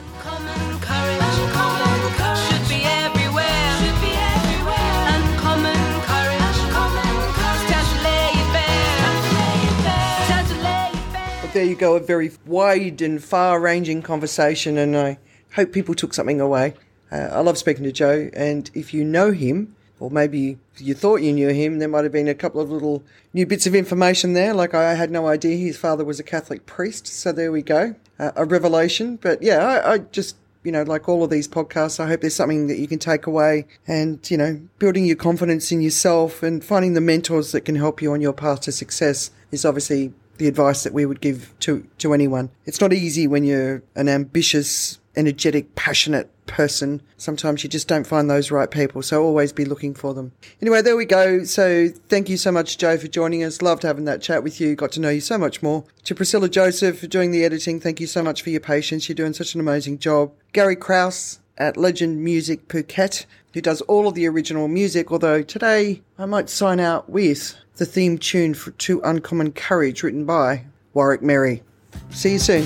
There 11.54 11.66
you 11.66 11.76
go, 11.76 11.96
a 11.96 12.00
very 12.00 12.32
wide 12.46 13.02
and 13.02 13.22
far 13.22 13.60
ranging 13.60 14.02
conversation, 14.02 14.78
and 14.78 14.96
I 14.96 15.18
hope 15.56 15.74
people 15.74 15.94
took 15.94 16.14
something 16.14 16.40
away. 16.40 16.76
Uh, 17.12 17.28
I 17.32 17.42
love 17.42 17.58
speaking 17.58 17.84
to 17.84 17.92
Joe, 17.92 18.30
and 18.34 18.72
if 18.74 18.94
you 18.94 19.04
know 19.04 19.32
him, 19.32 19.76
or 20.00 20.10
maybe 20.10 20.58
you 20.78 20.94
thought 20.94 21.22
you 21.22 21.34
knew 21.34 21.50
him, 21.50 21.80
there 21.80 21.90
might 21.90 22.04
have 22.04 22.14
been 22.14 22.30
a 22.30 22.34
couple 22.34 22.62
of 22.62 22.72
little 22.72 23.04
new 23.34 23.46
bits 23.46 23.68
of 23.68 23.76
information 23.76 24.32
there. 24.34 24.54
Like 24.54 24.74
I 24.74 24.94
had 24.94 25.12
no 25.12 25.28
idea 25.28 25.58
his 25.58 25.78
father 25.78 26.06
was 26.06 26.22
a 26.22 26.24
Catholic 26.24 26.66
priest, 26.66 27.06
so 27.06 27.34
there 27.34 27.52
we 27.52 27.62
go, 27.62 27.96
uh, 28.18 28.32
a 28.38 28.46
revelation. 28.46 29.18
But 29.18 29.44
yeah, 29.44 29.58
I, 29.58 29.94
I, 29.94 29.98
just 29.98 30.38
you 30.64 30.72
know, 30.72 30.84
like 30.84 31.10
all 31.10 31.24
of 31.24 31.30
these 31.30 31.50
podcasts, 31.50 32.00
I 32.00 32.08
hope 32.08 32.22
there's 32.22 32.36
something 32.36 32.68
that 32.68 32.78
you 32.78 32.88
can 32.88 33.00
take 33.00 33.28
away 33.28 33.66
and, 33.88 34.20
you 34.30 34.38
know, 34.38 34.62
building 34.80 35.06
your 35.06 35.16
confidence 35.16 35.72
in 35.72 35.82
yourself 35.82 36.44
and 36.44 36.64
finding 36.64 36.94
the 36.94 37.02
mentors 37.02 37.52
that 37.52 37.62
can 37.62 37.76
help 37.76 38.02
you 38.02 38.14
on 38.14 38.22
your 38.22 38.34
path 38.34 38.62
to 38.62 38.72
success 38.72 39.32
is 39.52 39.66
obviously 39.66 40.14
the 40.38 40.48
advice 40.48 40.84
that 40.84 40.94
we 40.94 41.06
would 41.06 41.22
give 41.22 41.54
to, 41.62 41.86
to 42.00 42.14
anyone. 42.14 42.50
It's 42.66 42.82
not 42.82 42.94
easy 42.94 43.28
when 43.28 43.44
you're 43.44 43.84
an 43.96 44.10
ambitious, 44.10 45.00
energetic, 45.16 45.76
passionate 45.76 46.30
person. 46.48 47.02
Sometimes 47.18 47.64
you 47.64 47.70
just 47.70 47.88
don't 47.88 48.06
find 48.06 48.30
those 48.30 48.52
right 48.52 48.70
people. 48.70 49.02
So 49.02 49.24
always 49.24 49.54
be 49.54 49.66
looking 49.66 49.94
for 49.94 50.14
them. 50.14 50.32
Anyway, 50.62 50.82
there 50.82 50.98
we 50.98 51.06
go. 51.06 51.44
So 51.44 51.90
thank 52.10 52.30
you 52.30 52.38
so 52.38 52.52
much, 52.52 52.78
Joe, 52.78 52.98
for 52.98 53.08
joining 53.08 53.44
us. 53.44 53.62
Loved 53.62 53.84
having 53.84 54.06
that 54.06 54.22
chat 54.22 54.44
with 54.44 54.60
you. 54.60 54.76
Got 54.76 54.92
to 54.94 55.00
know 55.00 55.10
you 55.10 55.22
so 55.22 55.38
much 55.38 55.64
more. 55.64 55.86
To 56.06 56.16
Priscilla 56.16 56.50
Joseph 56.50 57.00
for 57.00 57.08
doing 57.08 57.32
the 57.32 57.46
editing. 57.46 57.80
Thank 57.80 58.00
you 58.00 58.08
so 58.08 58.22
much 58.22 58.42
for 58.42 58.50
your 58.50 58.60
patience. 58.60 59.08
You're 59.08 59.16
doing 59.16 59.34
such 59.34 59.56
an 59.56 59.62
amazing 59.62 60.00
job. 60.00 60.32
Gary 60.54 60.76
Kraus 60.76 61.40
at 61.58 61.78
Legend 61.78 62.24
Music 62.24 62.68
Phuket, 62.68 63.26
who 63.54 63.62
does 63.62 63.82
all 63.82 64.08
of 64.08 64.14
the 64.14 64.28
original 64.28 64.68
music. 64.68 65.12
Although 65.12 65.44
today 65.44 66.02
I 66.18 66.26
might 66.26 66.50
sign 66.50 66.80
out 66.80 67.10
with 67.10 67.56
the 67.76 67.86
theme 67.86 68.18
tune 68.18 68.54
for 68.54 68.72
To 68.72 69.02
Uncommon 69.04 69.52
Courage 69.54 70.04
written 70.04 70.26
by 70.26 70.66
Warwick 70.94 71.22
Merry. 71.22 71.64
See 72.10 72.34
you 72.34 72.40
soon. 72.40 72.64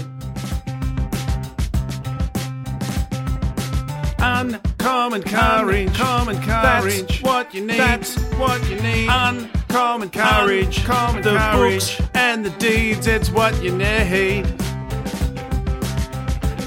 Uncommon 4.20 5.24
courage, 5.24 5.88
uncommon 5.88 6.42
courage. 6.42 7.02
That's 7.08 7.22
what 7.22 7.54
you 7.54 7.62
need. 7.66 7.80
That's 7.80 8.18
what 8.34 8.70
you 8.70 8.80
need. 8.82 9.08
Uncommon 9.10 10.10
courage, 10.10 10.80
uncommon 10.80 11.22
the 11.22 11.38
courage. 11.38 11.98
books 11.98 12.10
and 12.14 12.46
the 12.46 12.50
deeds. 12.52 13.08
It's 13.08 13.30
what 13.30 13.62
you 13.64 13.72
need. 13.72 14.46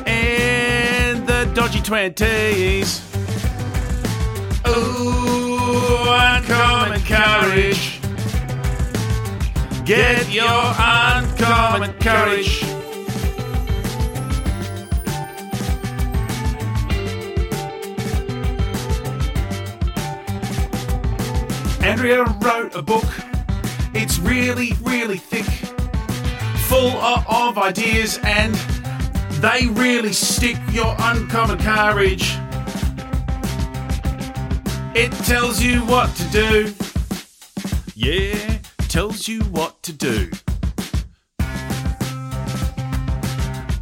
And 0.06 1.26
the 1.26 1.50
dodgy 1.54 1.82
twenties. 1.82 3.07
Ooh, 4.68 6.04
uncommon 6.06 7.00
courage. 7.02 8.00
Get 9.84 10.30
your 10.30 10.74
uncommon 10.78 11.92
courage. 11.94 12.62
Andrea 21.82 22.24
wrote 22.42 22.74
a 22.74 22.82
book. 22.82 23.06
It's 23.94 24.18
really, 24.18 24.74
really 24.82 25.16
thick, 25.16 25.46
full 26.66 26.90
of 26.90 27.56
ideas, 27.56 28.18
and 28.22 28.54
they 29.40 29.66
really 29.68 30.12
stick 30.12 30.58
your 30.70 30.94
uncommon 30.98 31.58
courage. 31.58 32.36
It 34.94 35.12
tells 35.24 35.62
you 35.62 35.81
what 35.86 36.15
to 36.16 36.24
do. 36.31 36.74
Yeah, 37.94 38.59
tells 38.89 39.28
you 39.28 39.40
what 39.44 39.82
to 39.82 39.93
do. 39.93 40.31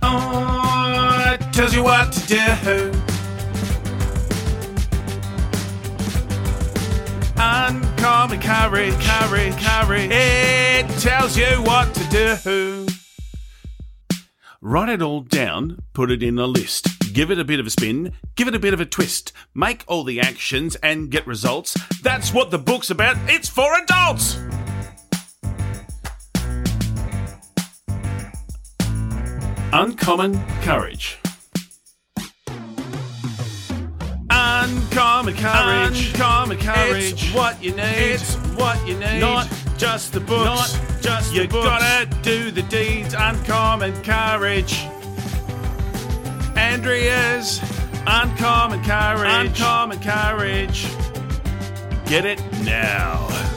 Oh, 0.02 1.36
it 1.38 1.52
tells 1.52 1.74
you 1.74 1.82
what 1.82 2.12
to 2.12 2.26
do. 2.26 2.92
Uncommon 7.38 8.40
courage, 8.40 8.94
courage, 9.00 9.56
courage. 9.62 10.10
It 10.10 10.88
tells 11.00 11.36
you 11.36 11.62
what 11.62 11.94
to 11.94 12.04
do. 12.10 12.86
Write 14.60 14.88
it 14.88 15.02
all 15.02 15.20
down, 15.20 15.82
put 15.92 16.10
it 16.10 16.22
in 16.22 16.38
a 16.38 16.46
list. 16.46 16.95
Give 17.16 17.30
it 17.30 17.38
a 17.38 17.44
bit 17.44 17.60
of 17.60 17.66
a 17.66 17.70
spin, 17.70 18.12
give 18.34 18.46
it 18.46 18.54
a 18.54 18.58
bit 18.58 18.74
of 18.74 18.80
a 18.82 18.84
twist. 18.84 19.32
Make 19.54 19.84
all 19.86 20.04
the 20.04 20.20
actions 20.20 20.76
and 20.82 21.10
get 21.10 21.26
results. 21.26 21.74
That's 22.02 22.34
what 22.34 22.50
the 22.50 22.58
book's 22.58 22.90
about. 22.90 23.16
It's 23.26 23.48
for 23.48 23.72
adults. 23.80 24.38
Uncommon 29.72 30.44
courage. 30.60 31.18
Uncommon 34.28 35.36
courage. 35.36 36.10
Uncommon 36.10 36.58
courage. 36.58 37.12
It's 37.14 37.34
what 37.34 37.64
you 37.64 37.70
need. 37.70 37.80
It's 37.80 38.34
what 38.58 38.86
you 38.86 38.98
need. 38.98 39.20
Not 39.20 39.50
just 39.78 40.12
the 40.12 40.20
books. 40.20 40.44
Not 40.44 41.02
just 41.02 41.32
you 41.32 41.44
the 41.44 41.48
books. 41.48 41.66
gotta 41.66 42.14
do 42.20 42.50
the 42.50 42.62
deeds. 42.64 43.14
Uncommon 43.16 43.94
courage. 44.02 44.86
Andrea's 46.56 47.60
uncommon 48.06 48.82
courage. 48.84 49.46
Uncommon 49.46 50.00
courage. 50.00 50.86
Get 52.06 52.24
it 52.24 52.40
now. 52.62 53.55